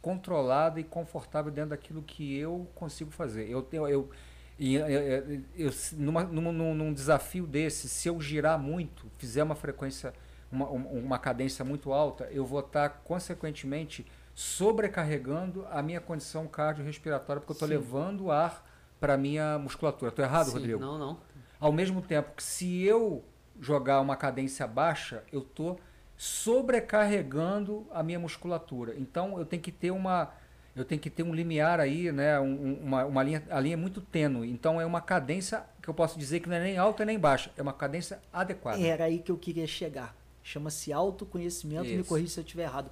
controlada 0.02 0.80
e 0.80 0.84
confortável 0.84 1.52
dentro 1.52 1.70
daquilo 1.70 2.02
que 2.02 2.36
eu 2.36 2.68
consigo 2.74 3.10
fazer. 3.12 3.48
Eu, 3.50 3.66
eu, 3.72 3.88
eu, 3.88 4.10
e, 4.58 4.74
eu, 4.76 4.86
eu- 4.88 5.42
eu- 5.56 5.70
numa, 5.94 6.24
num, 6.24 6.52
num- 6.74 6.92
desafio 6.94 7.46
desse, 7.46 7.88
se 7.88 8.08
eu 8.08 8.20
girar 8.20 8.58
muito, 8.58 9.06
fizer 9.18 9.42
uma 9.44 9.54
frequência, 9.56 10.14
uma, 10.50 10.70
um- 10.70 11.00
uma 11.04 11.18
cadência 11.18 11.64
muito 11.64 11.92
alta, 11.92 12.24
eu 12.32 12.44
vou 12.46 12.60
estar, 12.60 12.88
consequentemente, 13.04 14.06
sobrecarregando 14.34 15.66
a 15.70 15.82
minha 15.82 16.00
condição 16.00 16.46
cardiorrespiratória, 16.48 17.40
porque 17.40 17.52
eu 17.52 17.54
estou 17.54 17.68
levando 17.68 18.30
ar 18.30 18.64
para 19.02 19.14
a 19.14 19.16
minha 19.18 19.58
musculatura. 19.58 20.10
Estou 20.10 20.24
errado, 20.24 20.46
Sim, 20.46 20.52
Rodrigo? 20.52 20.78
Não, 20.80 20.96
não. 20.96 21.18
Ao 21.58 21.72
mesmo 21.72 22.00
tempo 22.00 22.30
que 22.36 22.42
se 22.42 22.82
eu 22.84 23.24
jogar 23.60 24.00
uma 24.00 24.14
cadência 24.14 24.64
baixa, 24.64 25.24
eu 25.32 25.40
estou 25.40 25.78
sobrecarregando 26.16 27.84
a 27.90 28.00
minha 28.00 28.20
musculatura. 28.20 28.94
Então 28.96 29.36
eu 29.40 29.44
tenho 29.44 29.60
que 29.60 29.72
ter 29.72 29.90
uma 29.90 30.30
eu 30.74 30.84
tenho 30.86 30.98
que 31.00 31.10
ter 31.10 31.22
um 31.22 31.34
limiar 31.34 31.78
aí, 31.80 32.10
né? 32.10 32.40
um- 32.40 32.44
um- 32.46 32.78
uma, 32.82 33.04
uma 33.04 33.22
linha, 33.22 33.42
a 33.50 33.60
linha 33.60 33.74
é 33.74 33.76
muito 33.76 34.00
tênue. 34.00 34.50
Então 34.50 34.80
é 34.80 34.86
uma 34.86 35.02
cadência 35.02 35.64
que 35.82 35.88
eu 35.88 35.92
posso 35.92 36.18
dizer 36.18 36.40
que 36.40 36.48
não 36.48 36.56
é 36.56 36.60
nem 36.60 36.78
alta 36.78 37.04
nem 37.04 37.18
baixa, 37.18 37.50
é 37.58 37.62
uma 37.62 37.74
cadência 37.74 38.20
adequada. 38.32 38.80
Era 38.80 39.04
aí 39.04 39.18
que 39.18 39.30
eu 39.30 39.36
queria 39.36 39.66
chegar. 39.66 40.14
Chama-se 40.42 40.90
autoconhecimento, 40.92 41.84
me 41.84 41.96
Isso. 42.00 42.08
corrija 42.08 42.28
se 42.32 42.40
eu 42.40 42.44
estiver 42.44 42.62
errado. 42.64 42.90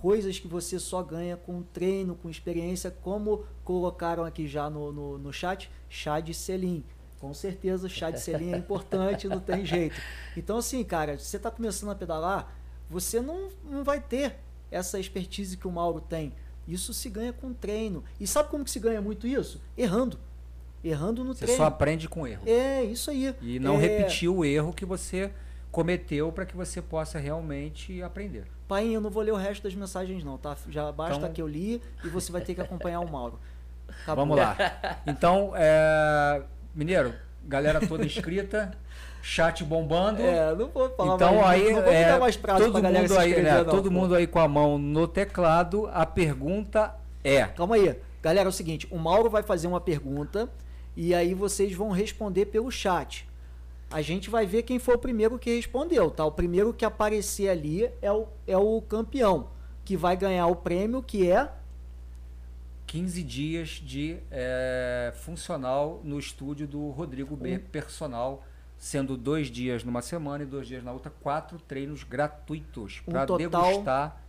Coisas 0.00 0.38
que 0.38 0.48
você 0.48 0.78
só 0.78 1.02
ganha 1.02 1.36
com 1.36 1.62
treino, 1.62 2.14
com 2.14 2.30
experiência, 2.30 2.90
como 2.90 3.44
colocaram 3.64 4.24
aqui 4.24 4.48
já 4.48 4.70
no, 4.70 4.90
no, 4.92 5.18
no 5.18 5.32
chat, 5.32 5.70
chá 5.88 6.20
de 6.20 6.32
selim. 6.32 6.82
Com 7.18 7.34
certeza, 7.34 7.86
chá 7.86 8.10
de 8.10 8.18
selim 8.18 8.54
é 8.54 8.56
importante, 8.56 9.28
não 9.28 9.40
tem 9.40 9.64
jeito. 9.66 10.00
Então, 10.34 10.56
assim, 10.56 10.82
cara, 10.82 11.18
se 11.18 11.26
você 11.26 11.36
está 11.36 11.50
começando 11.50 11.90
a 11.90 11.94
pedalar, 11.94 12.56
você 12.88 13.20
não, 13.20 13.50
não 13.62 13.84
vai 13.84 14.00
ter 14.00 14.36
essa 14.70 14.98
expertise 14.98 15.56
que 15.56 15.68
o 15.68 15.70
Mauro 15.70 16.00
tem. 16.00 16.32
Isso 16.66 16.94
se 16.94 17.10
ganha 17.10 17.32
com 17.32 17.52
treino. 17.52 18.02
E 18.18 18.26
sabe 18.26 18.48
como 18.48 18.64
que 18.64 18.70
se 18.70 18.80
ganha 18.80 19.02
muito 19.02 19.26
isso? 19.26 19.60
Errando. 19.76 20.18
Errando 20.82 21.22
no 21.22 21.34
Você 21.34 21.44
treino. 21.44 21.58
só 21.58 21.64
aprende 21.66 22.08
com 22.08 22.26
erro. 22.26 22.42
É, 22.46 22.82
isso 22.84 23.10
aí. 23.10 23.34
E 23.42 23.58
não 23.58 23.76
É, 23.76 23.80
repetir 23.80 24.30
o 24.30 24.42
erro 24.44 24.72
que 24.72 24.86
você 24.86 25.30
cometeu 25.70 26.32
para 26.32 26.46
que 26.46 26.56
você 26.56 26.80
possa 26.80 27.18
realmente 27.18 28.02
aprender. 28.02 28.46
Pai, 28.70 28.86
eu 28.94 29.00
não 29.00 29.10
vou 29.10 29.20
ler 29.20 29.32
o 29.32 29.36
resto 29.36 29.64
das 29.64 29.74
mensagens 29.74 30.22
não, 30.22 30.38
tá? 30.38 30.56
Já 30.68 30.92
basta 30.92 31.16
Então- 31.16 31.32
que 31.32 31.42
eu 31.42 31.48
li 31.48 31.82
e 32.04 32.08
você 32.08 32.30
vai 32.30 32.40
ter 32.40 32.54
que 32.54 32.60
acompanhar 32.60 33.00
o 33.00 33.10
Mauro. 33.10 33.36
Acabou. 33.88 34.24
Vamos 34.24 34.36
lá. 34.38 34.56
Então, 35.04 35.50
é, 35.56 36.40
Mineiro, 36.72 37.12
galera 37.48 37.84
toda 37.84 38.06
inscrita, 38.06 38.70
chat 39.20 39.64
bombando. 39.64 40.22
É, 40.22 40.54
não 40.54 40.68
vou 40.68 40.88
falar 40.90 41.16
então 41.16 41.40
mais, 41.40 41.60
aí 41.66 41.72
não 41.72 41.82
vou 41.82 41.92
é, 41.92 42.18
mais 42.20 42.36
prazo 42.36 42.62
todo 42.62 42.72
pra 42.74 42.80
galera 42.82 43.08
mundo 43.08 43.18
aí, 43.18 43.42
né, 43.42 43.58
não, 43.58 43.64
todo 43.64 43.88
pô. 43.88 43.90
mundo 43.90 44.14
aí 44.14 44.28
com 44.28 44.38
a 44.38 44.46
mão 44.46 44.78
no 44.78 45.08
teclado. 45.08 45.90
A 45.92 46.06
pergunta 46.06 46.94
é: 47.24 47.46
Calma 47.46 47.74
aí. 47.74 47.96
Galera, 48.22 48.46
é 48.46 48.50
o 48.50 48.52
seguinte, 48.52 48.86
o 48.88 48.98
Mauro 48.98 49.28
vai 49.28 49.42
fazer 49.42 49.66
uma 49.66 49.80
pergunta 49.80 50.48
e 50.96 51.12
aí 51.12 51.34
vocês 51.34 51.74
vão 51.74 51.90
responder 51.90 52.46
pelo 52.46 52.70
chat. 52.70 53.28
A 53.90 54.00
gente 54.02 54.30
vai 54.30 54.46
ver 54.46 54.62
quem 54.62 54.78
foi 54.78 54.94
o 54.94 54.98
primeiro 54.98 55.38
que 55.38 55.54
respondeu, 55.56 56.10
tá? 56.10 56.24
O 56.24 56.30
primeiro 56.32 56.72
que 56.72 56.84
aparecer 56.84 57.48
ali 57.48 57.90
é 58.00 58.10
o, 58.12 58.26
é 58.46 58.56
o 58.56 58.80
campeão, 58.82 59.48
que 59.84 59.96
vai 59.96 60.16
ganhar 60.16 60.46
o 60.46 60.54
prêmio, 60.56 61.02
que 61.02 61.28
é 61.30 61.50
15 62.86 63.22
dias 63.22 63.68
de 63.68 64.18
é, 64.30 65.12
funcional 65.16 66.00
no 66.04 66.18
estúdio 66.18 66.66
do 66.66 66.88
Rodrigo 66.90 67.36
B 67.36 67.56
Hum. 67.56 67.60
Personal, 67.70 68.44
sendo 68.78 69.16
dois 69.16 69.48
dias 69.48 69.84
numa 69.84 70.02
semana 70.02 70.42
e 70.44 70.46
dois 70.46 70.66
dias 70.66 70.82
na 70.82 70.92
outra, 70.92 71.12
quatro 71.20 71.58
treinos 71.58 72.02
gratuitos 72.04 73.02
Um 73.06 73.12
para 73.12 73.26
total- 73.26 73.70
degustar 73.72 74.22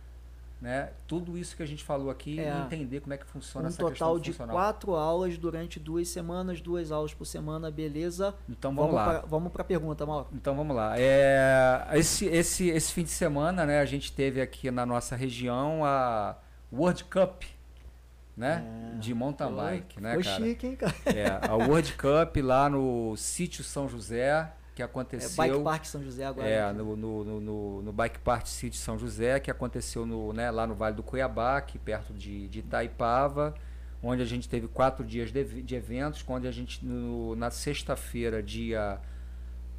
né, 0.62 0.90
tudo 1.08 1.36
isso 1.36 1.56
que 1.56 1.62
a 1.64 1.66
gente 1.66 1.82
falou 1.82 2.08
aqui 2.08 2.38
É. 2.38 2.54
e 2.56 2.60
entender 2.62 3.00
como 3.00 3.12
é 3.12 3.16
que 3.18 3.26
funciona 3.26 3.66
um 3.66 3.68
essa 3.68 3.78
questão 3.78 3.92
total 3.92 4.14
do 4.14 4.22
de 4.22 4.32
quatro 4.32 4.94
aulas 4.94 5.36
durante 5.36 5.80
duas 5.80 6.06
semanas, 6.06 6.60
duas 6.60 6.92
aulas 6.92 7.12
por 7.12 7.24
semana, 7.24 7.68
beleza? 7.68 8.32
Então 8.48 8.72
vamos, 8.72 8.94
lá. 8.94 9.04
Pra, 9.04 9.20
vamos 9.26 9.52
pra 9.52 9.64
pergunta, 9.64 10.06
Mauro. 10.06 10.28
Então 10.32 10.54
vamos 10.54 10.76
lá. 10.76 10.94
É, 10.96 11.84
esse, 11.94 12.26
esse, 12.26 12.68
esse 12.68 12.92
fim 12.92 13.02
de 13.02 13.10
semana, 13.10 13.66
né, 13.66 13.80
a 13.80 13.84
gente 13.84 14.12
teve 14.12 14.40
aqui 14.40 14.70
na 14.70 14.86
nossa 14.86 15.16
região 15.16 15.84
a 15.84 16.36
World 16.72 17.04
Cup 17.04 17.42
né? 18.36 18.64
De 18.98 19.12
mountain 19.12 19.54
bike, 19.54 20.00
né, 20.00 20.14
Foi 20.14 20.22
cara? 20.24 20.44
chique, 20.44 20.66
hein, 20.66 20.76
cara? 20.76 20.94
É, 21.04 21.46
a 21.46 21.54
World 21.54 21.92
Cup 21.94 22.36
lá 22.42 22.68
no 22.70 23.14
sítio 23.16 23.62
São 23.62 23.86
José, 23.88 24.50
que 24.74 24.82
É 24.82 24.84
aconteceu. 24.84 25.36
Bike 25.36 25.62
Park 25.62 25.84
São 25.84 26.02
José 26.02 26.24
agora. 26.24 26.48
É, 26.48 26.72
né? 26.72 26.72
no, 26.72 26.96
no, 26.96 27.40
no, 27.40 27.82
no, 27.82 27.92
Bike 27.92 28.18
Park 28.20 28.46
City 28.46 28.76
São 28.76 28.98
José, 28.98 29.38
que 29.38 29.50
aconteceu 29.50 30.06
no, 30.06 30.32
né, 30.32 30.50
lá 30.50 30.66
no 30.66 30.74
Vale 30.74 30.96
do 30.96 31.02
Cuiabá, 31.02 31.58
aqui 31.58 31.78
perto 31.78 32.12
de, 32.12 32.48
de 32.48 32.60
Itaipava, 32.60 33.54
onde 34.02 34.22
a 34.22 34.24
gente 34.24 34.48
teve 34.48 34.66
quatro 34.68 35.04
dias 35.04 35.30
de, 35.30 35.62
de 35.62 35.74
eventos, 35.74 36.24
onde 36.26 36.48
a 36.48 36.50
gente, 36.50 36.84
no- 36.84 37.36
na 37.36 37.50
sexta-feira, 37.50 38.42
dia 38.42 38.98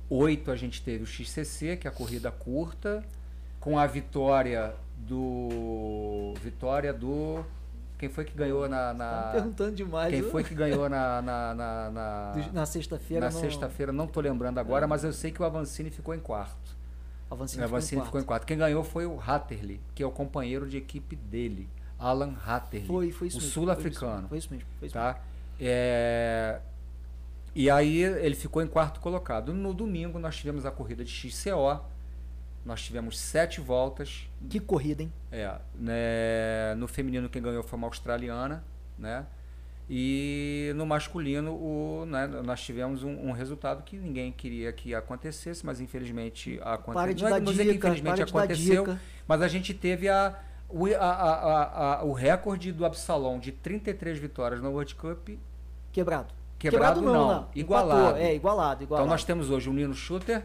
8, 0.10 0.52
a 0.52 0.56
gente 0.56 0.82
teve 0.82 1.04
o 1.04 1.08
XCC, 1.08 1.78
que 1.78 1.88
é 1.88 1.90
a 1.90 1.94
corrida 1.94 2.32
curta, 2.32 3.04
com 3.60 3.80
a 3.80 3.88
vitória 3.88 4.76
do... 4.98 6.34
Vitória 6.42 6.94
do... 6.94 7.44
Quem 8.04 8.10
foi 8.10 8.26
que 8.26 8.36
ganhou 8.36 8.68
na... 8.68 8.88
Tá 8.88 8.94
na 8.94 9.32
perguntando 9.32 9.72
demais. 9.78 10.14
quem 10.14 10.24
foi 10.24 10.44
que 10.44 10.54
ganhou 10.54 10.90
na... 10.90 11.22
na, 11.22 11.54
na, 11.54 12.34
na- 12.52 12.66
sexta-feira. 12.66 13.28
na 13.28 13.32
não- 13.32 13.40
sexta-feira, 13.40 13.94
não 13.94 14.08
tô 14.08 14.20
lembrando 14.20 14.58
agora, 14.60 14.86
mas 14.86 15.06
eu 15.06 15.14
sei 15.14 15.32
que 15.32 15.42
o 15.42 15.46
Avancini 15.46 15.90
ficou 15.90 16.14
em 16.14 16.20
quarto. 16.20 16.76
Avancini 17.32 17.62
O 17.62 17.66
ficou 17.66 17.78
em 17.78 17.80
Avancini 17.80 18.02
ficou 18.02 18.20
em 18.20 18.24
quarto. 18.26 18.46
Quem 18.46 18.58
ganhou 18.58 18.84
foi 18.84 19.06
o 19.06 19.18
Hatterley, 19.26 19.80
que 19.96 20.04
é 20.04 20.06
o 20.06 20.12
companheiro 20.12 20.68
de 20.68 20.76
equipe 20.76 21.16
dele, 21.16 21.70
Alan 21.98 22.34
Hatterley, 22.46 22.88
Foi, 22.88 23.12
foi 23.14 23.28
isso 23.30 23.38
o 23.38 23.42
sul-africano. 23.42 24.28
Foi 24.28 24.38
isso 24.38 24.50
mesmo. 24.52 24.68
Foi 24.80 24.88
isso 24.88 24.94
Tá? 24.94 25.22
É, 25.58 26.60
E 27.56 27.70
aí 27.70 28.02
ele 28.04 28.36
ficou 28.36 28.62
em 28.62 28.68
quarto 28.68 29.00
colocado. 29.00 29.54
No 29.54 29.74
domingo 29.74 30.20
nós 30.20 30.36
tivemos 30.36 30.66
a 30.66 30.72
corrida 30.72 31.06
de 31.06 31.10
XCO, 31.10 31.80
nós 32.66 32.82
tivemos 32.82 33.20
sete 33.20 33.60
voltas. 33.62 34.28
Que 34.50 34.60
corrida, 34.60 35.04
hein? 35.04 35.12
É, 35.32 35.54
né, 35.76 36.76
no 36.78 36.88
feminino 36.88 37.28
quem 37.30 37.42
ganhou 37.42 37.64
foi 37.64 37.78
uma 37.78 37.88
australiana, 37.88 38.64
né? 38.98 39.26
E 39.90 40.72
no 40.76 40.86
masculino 40.86 41.52
o, 41.52 42.06
né, 42.08 42.26
nós 42.26 42.62
tivemos 42.62 43.04
um, 43.04 43.28
um 43.28 43.32
resultado 43.34 43.84
que 43.84 43.98
ninguém 43.98 44.32
queria 44.32 44.72
que 44.72 44.96
acontecesse, 44.96 45.66
mas 45.66 45.82
infelizmente 45.82 46.58
Para 46.58 46.74
aconteceu. 46.76 47.14
de 47.16 47.22
Não, 47.24 47.28
é- 47.28 47.32
dar 47.34 47.40
não 47.42 47.52
dica, 47.52 47.64
infelizmente 47.74 48.16
para 48.32 48.42
aconteceu, 48.44 48.98
mas 49.28 49.42
a 49.42 49.48
gente 49.50 49.74
teve 49.74 50.08
a, 50.08 50.40
o, 50.70 50.86
a- 50.88 50.98
a- 50.98 51.96
a- 52.00 52.04
o 52.06 52.14
recorde 52.14 52.72
do 52.72 52.86
Absalom 52.86 53.40
de 53.40 53.52
33 53.52 54.18
vitórias 54.20 54.62
no 54.62 54.70
World 54.72 54.96
Cup 54.96 55.30
Quebrado. 55.92 56.34
Quebrado 56.58 57.02
não, 57.02 57.50
igualado. 57.54 58.00
Empatou, 58.02 58.18
É, 58.18 58.34
igualado, 58.34 58.84
igualado. 58.84 59.06
Então 59.06 59.06
nós 59.14 59.26
temos 59.26 59.50
hoje 59.50 59.70
o 59.70 59.74
Nino 59.74 59.94
Shooter 59.94 60.44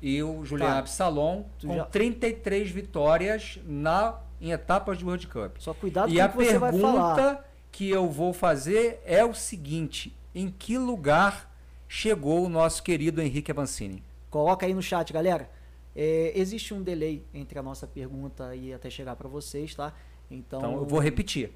e 0.00 0.22
o 0.22 0.44
Julian 0.44 0.66
Cara, 0.66 0.78
Absalom 0.80 1.44
com 1.60 1.76
já- 1.76 1.84
33 1.86 2.70
vitórias 2.70 3.58
na, 3.64 4.18
em 4.40 4.52
etapas 4.52 4.98
de 4.98 5.04
World 5.04 5.26
Cup. 5.26 5.56
Só 5.58 5.74
cuidado 5.74 6.10
e 6.12 6.16
com 6.16 6.22
a 6.22 6.26
o 6.26 6.28
que 6.30 6.36
você 6.44 6.58
vai 6.58 6.72
falar. 6.72 7.14
pergunta 7.14 7.44
que 7.72 7.88
eu 7.90 8.08
vou 8.08 8.32
fazer 8.32 9.00
é 9.04 9.24
o 9.24 9.34
seguinte: 9.34 10.14
em 10.34 10.50
que 10.50 10.78
lugar 10.78 11.52
chegou 11.88 12.44
o 12.44 12.48
nosso 12.48 12.82
querido 12.82 13.20
Henrique 13.20 13.50
Avancini? 13.50 14.02
Coloca 14.30 14.66
aí 14.66 14.74
no 14.74 14.82
chat, 14.82 15.12
galera. 15.12 15.50
É, 15.96 16.32
existe 16.36 16.72
um 16.72 16.82
delay 16.82 17.24
entre 17.34 17.58
a 17.58 17.62
nossa 17.62 17.86
pergunta 17.86 18.54
e 18.54 18.72
até 18.72 18.88
chegar 18.88 19.16
para 19.16 19.28
vocês, 19.28 19.74
tá? 19.74 19.92
Então, 20.30 20.60
Então 20.60 20.72
eu 20.74 20.84
vou 20.86 21.00
repetir. 21.00 21.52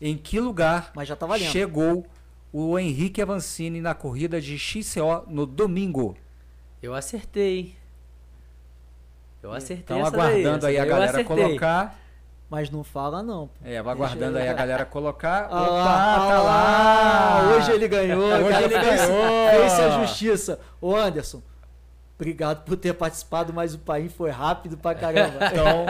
Em 0.00 0.16
que 0.16 0.40
lugar 0.40 0.92
tá 0.92 1.38
chegou 1.38 2.06
o 2.52 2.78
Henrique 2.78 3.20
Avancini 3.20 3.80
na 3.80 3.94
corrida 3.94 4.40
de 4.40 4.58
XCO 4.58 5.24
no 5.28 5.44
domingo? 5.44 6.16
Eu 6.84 6.94
acertei. 6.94 7.74
Eu 9.42 9.52
acertei 9.52 9.96
Estão 9.96 10.00
essa 10.00 10.10
daí, 10.10 10.20
aguardando 10.20 10.56
essa 10.58 10.66
aí 10.68 10.76
a 10.76 10.80
daí 10.80 10.88
eu 10.88 10.94
galera 10.94 11.12
acertei. 11.12 11.36
colocar. 11.46 11.98
Mas 12.50 12.68
não 12.68 12.84
fala 12.84 13.22
não. 13.22 13.46
pô. 13.48 13.54
É, 13.64 13.80
vai 13.82 13.94
aguardando 13.94 14.36
eu- 14.38 14.42
aí 14.42 14.48
a 14.50 14.52
galera 14.52 14.84
colocar. 14.84 15.48
Ah 15.50 15.62
Opa, 15.62 15.70
lá, 15.72 16.14
tá 16.28 16.34
ah 16.36 16.42
lá! 16.42 17.56
Hoje 17.56 17.72
ele 17.72 17.88
ganhou. 17.88 18.22
Hoje 18.22 18.48
cara, 18.50 18.64
ele 18.64 18.74
ganhou. 18.78 19.50
Fez 19.50 19.80
a 19.80 20.00
justiça. 20.00 20.60
Ô 20.78 20.94
Anderson, 20.94 21.40
obrigado 22.18 22.64
por 22.66 22.76
ter 22.76 22.92
participado, 22.92 23.50
mas 23.50 23.72
o 23.74 23.78
país 23.78 24.12
foi 24.12 24.28
rápido 24.30 24.76
pra 24.76 24.94
caramba. 24.94 25.38
Então, 25.50 25.86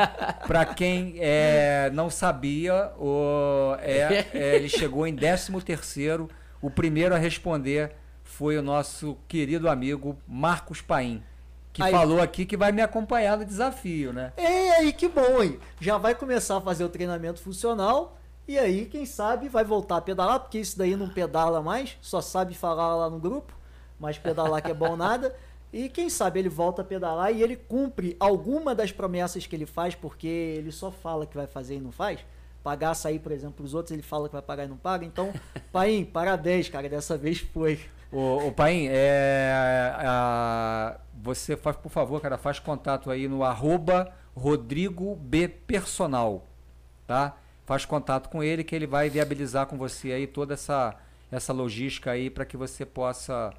para 0.47 0.65
quem 0.65 1.17
é, 1.19 1.91
não 1.93 2.09
sabia, 2.09 2.93
o, 2.97 3.75
é, 3.81 4.27
é, 4.33 4.55
ele 4.55 4.69
chegou 4.69 5.09
em 5.09 5.17
13 5.17 5.61
terceiro. 5.63 6.31
O 6.63 6.71
primeiro 6.71 7.13
a 7.17 7.19
responder 7.19 7.97
foi 8.35 8.59
o 8.59 8.63
nosso 8.63 9.17
querido 9.29 9.69
amigo 9.69 10.19
Marcos 10.27 10.81
Paim, 10.81 11.23
que 11.73 11.81
Aí. 11.81 11.93
falou 11.93 12.21
aqui 12.21 12.45
que 12.45 12.57
vai 12.57 12.73
me 12.73 12.83
acompanhar 12.83 13.39
no 13.39 13.45
desafio, 13.45 14.13
né? 14.13 14.33
É 14.37 14.71
aí, 14.73 14.93
que 14.93 15.09
bom, 15.09 15.41
hein? 15.41 15.61
Já 15.81 15.99
vai 15.99 16.17
começar 16.17 16.57
a 16.57 16.61
fazer 16.61 16.83
o 16.85 16.89
treinamento 16.89 17.41
funcional. 17.41 18.19
E 18.49 18.59
aí, 18.59 18.87
quem 18.87 19.07
sabe, 19.07 19.49
vai 19.49 19.65
voltar 19.65 19.99
a 19.99 20.01
pedalar, 20.01 20.41
porque 20.41 20.59
isso 20.59 20.77
daí 20.77 20.97
não 20.97 21.09
pedala 21.09 21.63
mais, 21.63 21.97
só 22.03 22.21
sabe 22.21 22.55
falar 22.55 22.97
lá 22.97 23.09
no 23.09 23.21
grupo, 23.21 23.55
mas 24.01 24.19
pedalar 24.19 24.61
que 24.61 24.71
é 24.71 24.75
bom 24.75 24.97
nada. 24.97 25.35
E 25.73 25.89
quem 25.89 26.11
sabe 26.11 26.41
ele 26.41 26.49
volta 26.49 26.83
a 26.83 26.85
pedalar 26.85 27.33
e 27.33 27.41
ele 27.43 27.57
cumpre 27.57 28.17
alguma 28.19 28.75
das 28.75 28.91
promessas 28.91 29.47
que 29.47 29.55
ele 29.55 29.67
faz, 29.67 29.95
porque 29.95 30.27
ele 30.27 30.73
só 30.73 30.91
fala 30.91 31.25
que 31.25 31.37
vai 31.37 31.47
fazer 31.47 31.77
e 31.77 31.81
não 31.81 31.93
faz. 31.93 32.19
Pagar 32.65 32.91
açaí, 32.91 33.19
por 33.19 33.31
exemplo, 33.31 33.65
os 33.65 33.75
outros, 33.75 33.93
ele 33.93 34.03
fala 34.03 34.29
que 34.29 34.33
vai 34.33 34.43
pagar 34.43 34.65
e 34.65 34.69
não 34.69 34.77
paga. 34.77 35.05
Então, 35.05 35.33
Paim, 35.73 36.05
parabéns, 36.05 36.69
cara, 36.69 36.89
dessa 36.89 37.17
vez 37.17 37.39
foi. 37.39 37.79
O, 38.15 38.47
o 38.49 38.53
Paim, 38.53 38.87
é, 38.91 39.93
a- 39.97 40.99
você 41.23 41.57
faz, 41.57 41.77
por 41.77 41.91
favor, 41.91 42.21
cara, 42.21 42.37
faz 42.39 42.59
contato 42.59 43.11
aí 43.11 43.27
no 43.27 43.43
arroba 43.43 44.13
Rodrigo 44.37 45.17
B 45.17 45.49
Personal, 45.49 46.47
tá? 47.07 47.37
Faz 47.67 47.85
contato 47.85 48.29
com 48.29 48.43
ele 48.43 48.63
que 48.63 48.75
ele 48.75 48.87
vai 48.87 49.09
viabilizar 49.11 49.67
com 49.67 49.77
você 49.79 50.13
aí 50.13 50.27
toda 50.27 50.55
essa, 50.55 50.95
essa 51.33 51.53
logística 51.53 52.11
aí 52.11 52.29
para 52.31 52.45
que 52.45 52.57
você 52.57 52.85
possa 52.85 53.53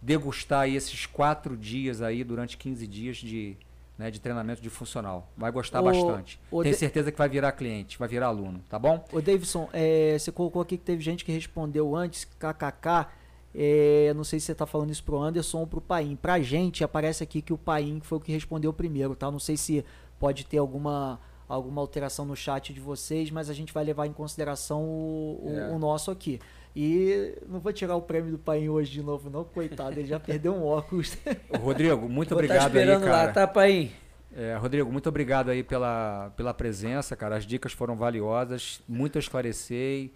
degustar 0.00 0.62
aí 0.62 0.76
esses 0.76 1.06
quatro 1.06 1.56
dias 1.56 2.00
aí 2.02 2.24
durante 2.24 2.56
15 2.56 2.86
dias 2.86 3.16
de, 3.18 3.56
né, 3.98 4.10
de 4.10 4.18
treinamento 4.20 4.60
de 4.62 4.70
funcional. 4.70 5.28
Vai 5.36 5.50
gostar 5.52 5.80
O- 5.80 5.84
bastante. 5.84 6.40
o 6.50 6.62
Tenho 6.62 6.74
de- 6.74 6.78
certeza 6.78 7.12
que 7.12 7.18
vai 7.18 7.28
virar 7.28 7.52
cliente, 7.52 7.98
vai 7.98 8.08
virar 8.08 8.26
aluno, 8.28 8.60
tá 8.68 8.78
bom? 8.78 9.04
Ô, 9.12 9.20
Davidson, 9.20 9.68
é, 9.72 10.16
você 10.18 10.32
colocou 10.32 10.62
aqui 10.62 10.76
que 10.78 10.84
teve 10.84 11.02
gente 11.02 11.24
que 11.24 11.30
respondeu 11.32 11.94
antes, 11.94 12.24
kkk. 12.24 13.06
É, 13.54 14.12
não 14.16 14.24
sei 14.24 14.40
se 14.40 14.46
você 14.46 14.54
tá 14.54 14.66
falando 14.66 14.90
isso 14.90 15.04
pro 15.04 15.20
Anderson 15.20 15.58
ou 15.60 15.66
pro 15.66 15.80
Paim. 15.80 16.16
Pra 16.16 16.40
gente, 16.40 16.82
aparece 16.82 17.22
aqui 17.22 17.40
que 17.40 17.52
o 17.52 17.58
Paim 17.58 18.00
foi 18.02 18.18
o 18.18 18.20
que 18.20 18.32
respondeu 18.32 18.72
primeiro, 18.72 19.14
tá? 19.14 19.30
Não 19.30 19.38
sei 19.38 19.56
se 19.56 19.84
pode 20.18 20.44
ter 20.44 20.58
alguma, 20.58 21.20
alguma 21.48 21.80
alteração 21.80 22.24
no 22.24 22.34
chat 22.34 22.72
de 22.74 22.80
vocês, 22.80 23.30
mas 23.30 23.48
a 23.48 23.54
gente 23.54 23.72
vai 23.72 23.84
levar 23.84 24.06
em 24.06 24.12
consideração 24.12 24.82
o, 24.82 25.40
o- 25.44 25.58
É. 25.58 25.70
o 25.70 25.78
nosso 25.78 26.10
aqui. 26.10 26.40
E 26.74 27.38
não 27.48 27.60
vou 27.60 27.72
tirar 27.72 27.94
o 27.94 28.02
prêmio 28.02 28.32
do 28.32 28.38
Paim 28.38 28.68
hoje 28.68 28.90
de 28.90 29.00
novo, 29.02 29.30
não, 29.30 29.44
coitado, 29.44 29.92
ele 30.00 30.08
já 30.08 30.18
perdeu 30.18 30.52
um 30.52 30.64
óculos. 30.66 31.16
Rodrigo, 31.60 32.08
muito 32.08 32.30
Vou 32.30 32.38
tá 32.38 32.44
obrigado 32.44 32.76
aí, 32.76 32.82
esperando 32.82 33.04
cara. 33.04 33.26
lá, 33.26 33.32
tá, 33.32 33.46
pai? 33.46 33.92
É, 34.36 34.56
Rodrigo, 34.56 34.90
muito 34.90 35.08
obrigado 35.08 35.50
aí 35.50 35.62
pela, 35.62 36.32
pela 36.36 36.52
presença, 36.52 37.14
cara. 37.14 37.36
As 37.36 37.46
dicas 37.46 37.72
foram 37.72 37.94
valiosas, 37.94 38.82
muito 38.88 39.16
a 39.16 39.20
esclarecer. 39.20 40.10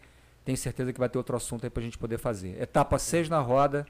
Tenho 0.49 0.57
certeza 0.57 0.95
que 0.95 0.99
vai 0.99 1.11
ter 1.11 1.19
outro 1.19 1.37
assunto 1.37 1.65
aí 1.65 1.69
pra 1.69 1.83
gente 1.83 1.99
poder 1.99 2.17
fazer. 2.17 2.59
Etapa 2.59 2.99
6 2.99 3.29
na 3.29 3.39
roda, 3.39 3.87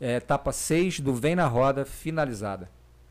é, 0.00 0.16
etapa 0.16 0.50
6 0.50 1.00
do 1.00 1.12
Vem 1.14 1.36
na 1.36 1.46
Roda, 1.46 1.84
finalizada. 1.84 2.70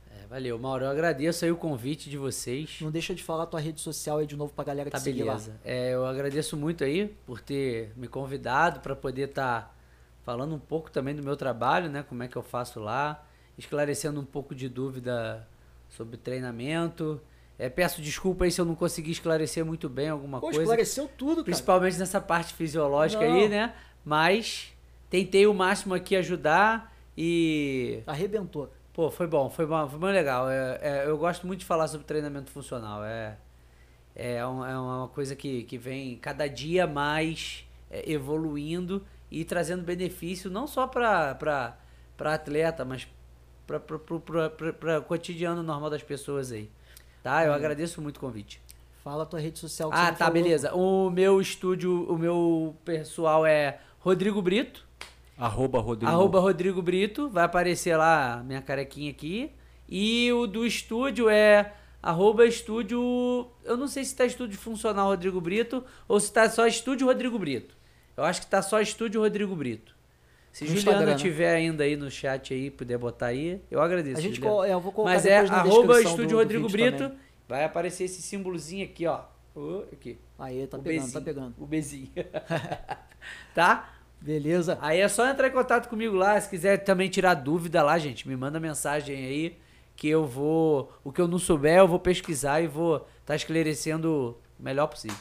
É, 0.09 0.25
valeu, 0.25 0.57
Mauro. 0.57 0.85
Eu 0.85 0.89
agradeço 0.89 1.45
aí 1.45 1.51
o 1.51 1.55
convite 1.55 2.09
de 2.09 2.17
vocês. 2.17 2.79
não 2.81 2.89
deixa 2.89 3.13
de 3.13 3.23
falar 3.23 3.43
a 3.43 3.45
tua 3.45 3.59
rede 3.59 3.79
social 3.79 4.17
aí 4.17 4.25
de 4.25 4.35
novo 4.35 4.51
pra 4.55 4.63
galera 4.65 4.89
te 4.89 4.93
Tá 4.93 4.97
seguir 4.99 5.21
lá. 5.21 5.33
beleza. 5.33 5.53
É, 5.63 5.93
eu 5.93 6.03
agradeço 6.03 6.57
muito 6.57 6.83
aí 6.83 7.15
por 7.27 7.39
ter 7.41 7.93
me 7.95 8.07
convidado 8.07 8.79
para 8.79 8.95
poder 8.95 9.29
estar 9.29 9.77
falando 10.25 10.55
um 10.55 10.59
pouco 10.59 10.89
também 10.89 11.13
do 11.13 11.21
meu 11.21 11.37
trabalho, 11.37 11.91
né? 11.91 12.01
Como 12.01 12.23
é 12.23 12.27
que 12.27 12.35
eu 12.35 12.41
faço 12.41 12.79
lá, 12.79 13.23
esclarecendo 13.55 14.19
um 14.19 14.25
pouco 14.25 14.55
de 14.55 14.67
dúvida 14.67 15.47
sobre 15.89 16.17
treinamento. 16.17 17.21
É, 17.60 17.68
peço 17.69 18.02
desculpa 18.02 18.45
aí 18.45 18.52
se 18.52 18.61
eu 18.61 18.65
não 18.65 18.73
consegui 18.73 19.11
esclarecer 19.11 19.65
muito 19.65 19.90
bem 19.90 20.07
alguma 20.07 20.40
Pô, 20.40 20.45
coisa, 20.48 20.61
esclareceu 20.61 21.10
tudo, 21.18 21.36
cara. 21.36 21.44
principalmente 21.44 21.98
nessa 21.99 22.22
parte 22.22 22.53
fisiológica 22.53 23.27
Não. 23.27 23.36
aí, 23.36 23.49
né? 23.49 23.76
Mas 24.06 24.73
tentei 25.10 25.45
o 25.45 25.53
máximo 25.53 25.94
aqui 25.94 26.15
ajudar 26.15 26.95
e 27.18 28.02
Arrebentou. 28.07 28.72
Pô, 28.94 29.11
foi 29.11 29.27
bom, 29.27 29.49
foi 29.49 29.65
bom, 29.65 29.88
foi 29.90 29.99
bem 29.99 30.11
legal. 30.11 30.49
É, 30.49 30.80
é, 30.81 31.03
eu 31.06 31.18
gosto 31.18 31.45
muito 31.45 31.60
de 31.60 31.65
falar 31.65 31.88
sobre 31.90 32.07
treinamento 32.07 32.49
funcional. 32.49 33.03
É, 33.03 33.38
é, 34.15 34.45
um- 34.48 34.65
é 34.65 34.80
uma 34.80 35.07
coisa 35.10 35.36
que, 35.36 35.64
que 35.64 35.77
vem 35.77 36.15
cada 36.18 36.48
dia 36.48 36.88
mais 36.88 37.65
é, 37.91 38.10
evoluindo 38.10 39.06
e 39.30 39.44
trazendo 39.44 39.84
benefício 39.84 40.49
não 40.49 40.65
só 40.65 40.88
para 40.88 41.76
atleta, 42.19 42.86
mas 42.86 43.07
para 43.68 44.98
o 44.98 45.03
cotidiano 45.03 45.61
normal 45.61 45.90
das 45.90 46.02
pessoas 46.03 46.52
aí. 46.52 46.69
Tá? 47.23 47.45
Eu 47.45 47.53
agradeço 47.53 48.01
muito 48.01 48.17
o 48.17 48.19
convite. 48.19 48.61
Fala 49.03 49.23
a 49.23 49.25
tua 49.25 49.39
rede 49.39 49.59
social 49.59 49.89
que 49.89 49.95
você 49.97 50.03
Ah, 50.03 50.11
tá, 50.11 50.17
falou. 50.25 50.33
beleza. 50.33 50.73
O 50.73 51.09
meu 51.09 51.39
estúdio, 51.41 52.03
o 52.11 52.17
meu 52.17 52.75
pessoal 52.85 53.45
é 53.45 53.79
Rodrigo 53.99 54.41
Brito. 54.41 54.85
Arroba 55.37 55.79
Rodrigo. 55.79 56.11
Arroba 56.11 56.39
Rodrigo 56.39 56.81
Brito, 56.81 57.29
vai 57.29 57.45
aparecer 57.45 57.95
lá 57.95 58.43
minha 58.45 58.61
carequinha 58.61 59.09
aqui. 59.11 59.51
E 59.87 60.31
o 60.33 60.45
do 60.45 60.65
estúdio 60.65 61.29
é 61.29 61.73
arroba 62.03 62.45
estúdio. 62.45 63.47
Eu 63.63 63.77
não 63.77 63.87
sei 63.87 64.03
se 64.03 64.15
tá 64.15 64.25
estúdio 64.25 64.57
funcional 64.57 65.07
Rodrigo 65.09 65.39
Brito 65.41 65.83
ou 66.07 66.19
se 66.19 66.31
tá 66.31 66.49
só 66.49 66.67
estúdio 66.67 67.07
Rodrigo 67.07 67.39
Brito. 67.39 67.73
Eu 68.17 68.23
acho 68.25 68.41
que 68.41 68.47
tá 68.47 68.61
só 68.61 68.81
estúdio 68.81 69.21
Rodrigo 69.21 69.55
Brito. 69.55 69.95
Se 70.51 70.63
No 70.65 70.71
Juliana 70.71 70.91
Instagram, 70.91 71.11
né? 71.11 71.17
tiver 71.17 71.55
ainda 71.55 71.84
aí 71.84 71.95
no 71.95 72.09
chat 72.09 72.53
aí, 72.53 72.69
puder 72.71 72.97
botar 72.97 73.27
aí, 73.27 73.61
eu 73.69 73.81
agradeço. 73.81 74.17
A 74.17 74.21
gente 74.21 74.41
col- 74.41 74.63
é, 74.65 74.73
eu 74.73 74.80
vou 74.80 74.91
colocar 74.91 75.13
Mas 75.13 75.26
é 75.26 75.38
arroba 75.38 76.01
estúdio 76.01 76.26
do- 76.26 76.30
do 76.31 76.38
Rodrigo 76.38 76.67
vídeo 76.67 76.85
Brito. 76.91 77.03
também. 77.03 77.17
Vai 77.47 77.63
aparecer 77.63 78.03
esse 78.05 78.21
símbolozinho 78.21 78.84
aqui, 78.85 79.05
ó. 79.07 79.21
Ô, 79.55 79.84
aqui. 79.91 80.17
Aí, 80.38 80.65
tá 80.67 80.77
o 80.77 80.81
pegando, 80.81 81.01
bezinho, 81.01 81.13
tá 81.13 81.21
pegando. 81.21 81.55
O 81.57 81.65
bezinho. 81.65 82.09
tá? 83.53 83.89
Beleza? 84.21 84.77
Aí 84.81 84.99
é 84.99 85.07
só 85.07 85.27
entrar 85.27 85.47
em 85.47 85.51
contato 85.51 85.88
comigo 85.88 86.15
lá. 86.15 86.39
Se 86.39 86.49
quiser 86.49 86.77
também 86.84 87.09
tirar 87.09 87.34
dúvida 87.35 87.81
lá, 87.81 87.97
gente, 87.97 88.27
me 88.27 88.35
manda 88.35 88.59
mensagem 88.59 89.15
aí 89.15 89.57
que 89.95 90.07
eu 90.09 90.26
vou. 90.26 90.91
O 91.03 91.11
que 91.11 91.21
eu 91.21 91.27
não 91.27 91.39
souber, 91.39 91.77
eu 91.77 91.88
vou 91.88 91.99
pesquisar 91.99 92.61
e 92.61 92.67
vou 92.67 92.97
estar 92.97 93.07
tá 93.26 93.35
esclarecendo 93.35 94.38
o 94.59 94.63
melhor 94.63 94.88
possível. 94.88 95.17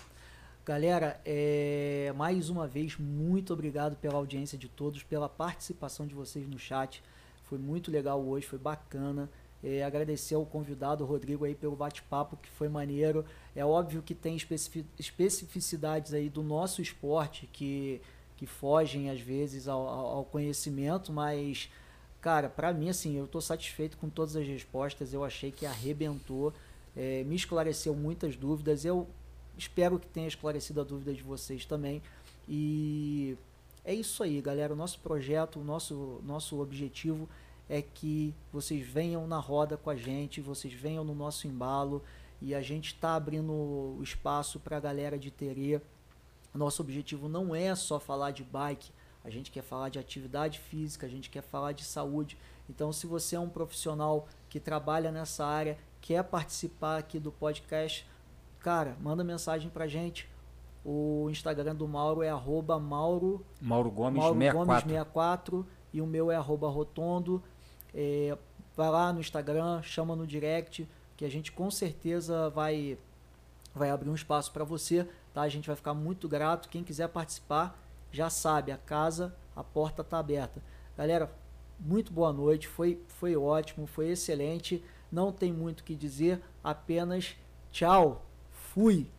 Galera, 0.68 1.18
é, 1.24 2.12
mais 2.14 2.50
uma 2.50 2.66
vez, 2.66 2.94
muito 2.98 3.54
obrigado 3.54 3.96
pela 3.96 4.16
audiência 4.16 4.58
de 4.58 4.68
todos, 4.68 5.02
pela 5.02 5.26
participação 5.26 6.06
de 6.06 6.14
vocês 6.14 6.46
no 6.46 6.58
chat. 6.58 7.02
Foi 7.44 7.56
muito 7.56 7.90
legal 7.90 8.22
hoje, 8.22 8.46
foi 8.46 8.58
bacana. 8.58 9.30
É, 9.64 9.82
agradecer 9.82 10.34
ao 10.34 10.44
convidado 10.44 11.06
Rodrigo 11.06 11.46
aí 11.46 11.54
pelo 11.54 11.74
bate-papo, 11.74 12.36
que 12.36 12.50
foi 12.50 12.68
maneiro. 12.68 13.24
É 13.56 13.64
óbvio 13.64 14.02
que 14.02 14.14
tem 14.14 14.36
especifi- 14.36 14.84
especificidades 14.98 16.12
aí 16.12 16.28
do 16.28 16.42
nosso 16.42 16.82
esporte 16.82 17.48
que, 17.50 18.02
que 18.36 18.44
fogem 18.44 19.08
às 19.08 19.22
vezes 19.22 19.68
ao, 19.68 19.88
ao 19.88 20.24
conhecimento, 20.26 21.10
mas, 21.10 21.70
cara, 22.20 22.46
pra 22.46 22.74
mim, 22.74 22.90
assim, 22.90 23.16
eu 23.16 23.26
tô 23.26 23.40
satisfeito 23.40 23.96
com 23.96 24.10
todas 24.10 24.36
as 24.36 24.46
respostas. 24.46 25.14
Eu 25.14 25.24
achei 25.24 25.50
que 25.50 25.64
arrebentou, 25.64 26.52
é, 26.94 27.24
me 27.24 27.36
esclareceu 27.36 27.94
muitas 27.94 28.36
dúvidas. 28.36 28.84
Eu 28.84 29.08
espero 29.58 29.98
que 29.98 30.06
tenha 30.06 30.28
esclarecido 30.28 30.80
a 30.80 30.84
dúvida 30.84 31.12
de 31.12 31.22
vocês 31.22 31.64
também. 31.64 32.00
E 32.48 33.36
é 33.84 33.92
isso 33.92 34.22
aí, 34.22 34.40
galera. 34.40 34.72
O 34.72 34.76
nosso 34.76 34.98
projeto, 35.00 35.60
o 35.60 35.64
nosso, 35.64 36.20
nosso 36.24 36.60
objetivo 36.60 37.28
é 37.68 37.82
que 37.82 38.34
vocês 38.52 38.86
venham 38.86 39.26
na 39.26 39.38
roda 39.38 39.76
com 39.76 39.90
a 39.90 39.96
gente, 39.96 40.40
vocês 40.40 40.72
venham 40.72 41.04
no 41.04 41.14
nosso 41.14 41.46
embalo 41.46 42.02
e 42.40 42.54
a 42.54 42.62
gente 42.62 42.94
está 42.94 43.14
abrindo 43.14 43.52
o 43.52 44.00
espaço 44.02 44.58
para 44.60 44.76
a 44.76 44.80
galera 44.80 45.18
de 45.18 45.30
Terê. 45.30 45.80
Nosso 46.54 46.80
objetivo 46.80 47.28
não 47.28 47.54
é 47.54 47.74
só 47.74 48.00
falar 48.00 48.30
de 48.30 48.42
bike, 48.42 48.90
a 49.22 49.28
gente 49.28 49.50
quer 49.50 49.62
falar 49.62 49.90
de 49.90 49.98
atividade 49.98 50.58
física, 50.58 51.06
a 51.06 51.10
gente 51.10 51.28
quer 51.28 51.42
falar 51.42 51.72
de 51.72 51.84
saúde. 51.84 52.38
Então, 52.70 52.92
se 52.92 53.06
você 53.06 53.36
é 53.36 53.40
um 53.40 53.48
profissional 53.48 54.26
que 54.48 54.58
trabalha 54.58 55.12
nessa 55.12 55.44
área, 55.44 55.76
quer 56.00 56.22
participar 56.24 56.98
aqui 56.98 57.18
do 57.18 57.30
podcast, 57.30 58.06
cara, 58.68 58.98
manda 59.00 59.24
mensagem 59.24 59.70
pra 59.70 59.86
gente. 59.86 60.28
O 60.84 61.28
Instagram 61.30 61.74
do 61.74 61.88
Mauro 61.88 62.22
é 62.22 62.28
arroba 62.28 62.78
Mauro, 62.78 63.42
Mauro 63.62 63.90
Gomes 63.90 64.20
Mauro 64.20 64.38
64. 64.38 64.66
Gomes 64.66 64.82
64 64.82 65.66
e 65.90 66.02
o 66.02 66.06
meu 66.06 66.30
é 66.30 66.36
arroba 66.36 66.68
Rotondo. 66.68 67.42
É, 67.94 68.36
vai 68.76 68.90
lá 68.90 69.10
no 69.10 69.20
Instagram, 69.20 69.80
chama 69.82 70.14
no 70.14 70.26
direct, 70.26 70.86
que 71.16 71.24
a 71.24 71.30
gente 71.30 71.50
com 71.50 71.70
certeza 71.70 72.50
vai 72.50 72.98
vai 73.74 73.88
abrir 73.88 74.10
um 74.10 74.14
espaço 74.14 74.52
para 74.52 74.64
você, 74.64 75.08
tá? 75.32 75.40
A 75.40 75.48
gente 75.48 75.66
vai 75.66 75.76
ficar 75.76 75.94
muito 75.94 76.28
grato. 76.28 76.68
Quem 76.68 76.84
quiser 76.84 77.08
participar, 77.08 77.74
já 78.12 78.28
sabe, 78.28 78.70
a 78.70 78.76
casa, 78.76 79.34
a 79.56 79.64
porta 79.64 80.04
tá 80.04 80.18
aberta. 80.18 80.62
Galera, 80.94 81.32
muito 81.80 82.12
boa 82.12 82.34
noite, 82.34 82.68
foi 82.68 83.00
foi 83.08 83.34
ótimo, 83.34 83.86
foi 83.86 84.10
excelente. 84.10 84.84
Não 85.10 85.32
tem 85.32 85.50
muito 85.50 85.80
o 85.80 85.84
que 85.84 85.94
dizer, 85.94 86.42
apenas 86.62 87.34
tchau. 87.72 88.27
Fui. 88.78 89.10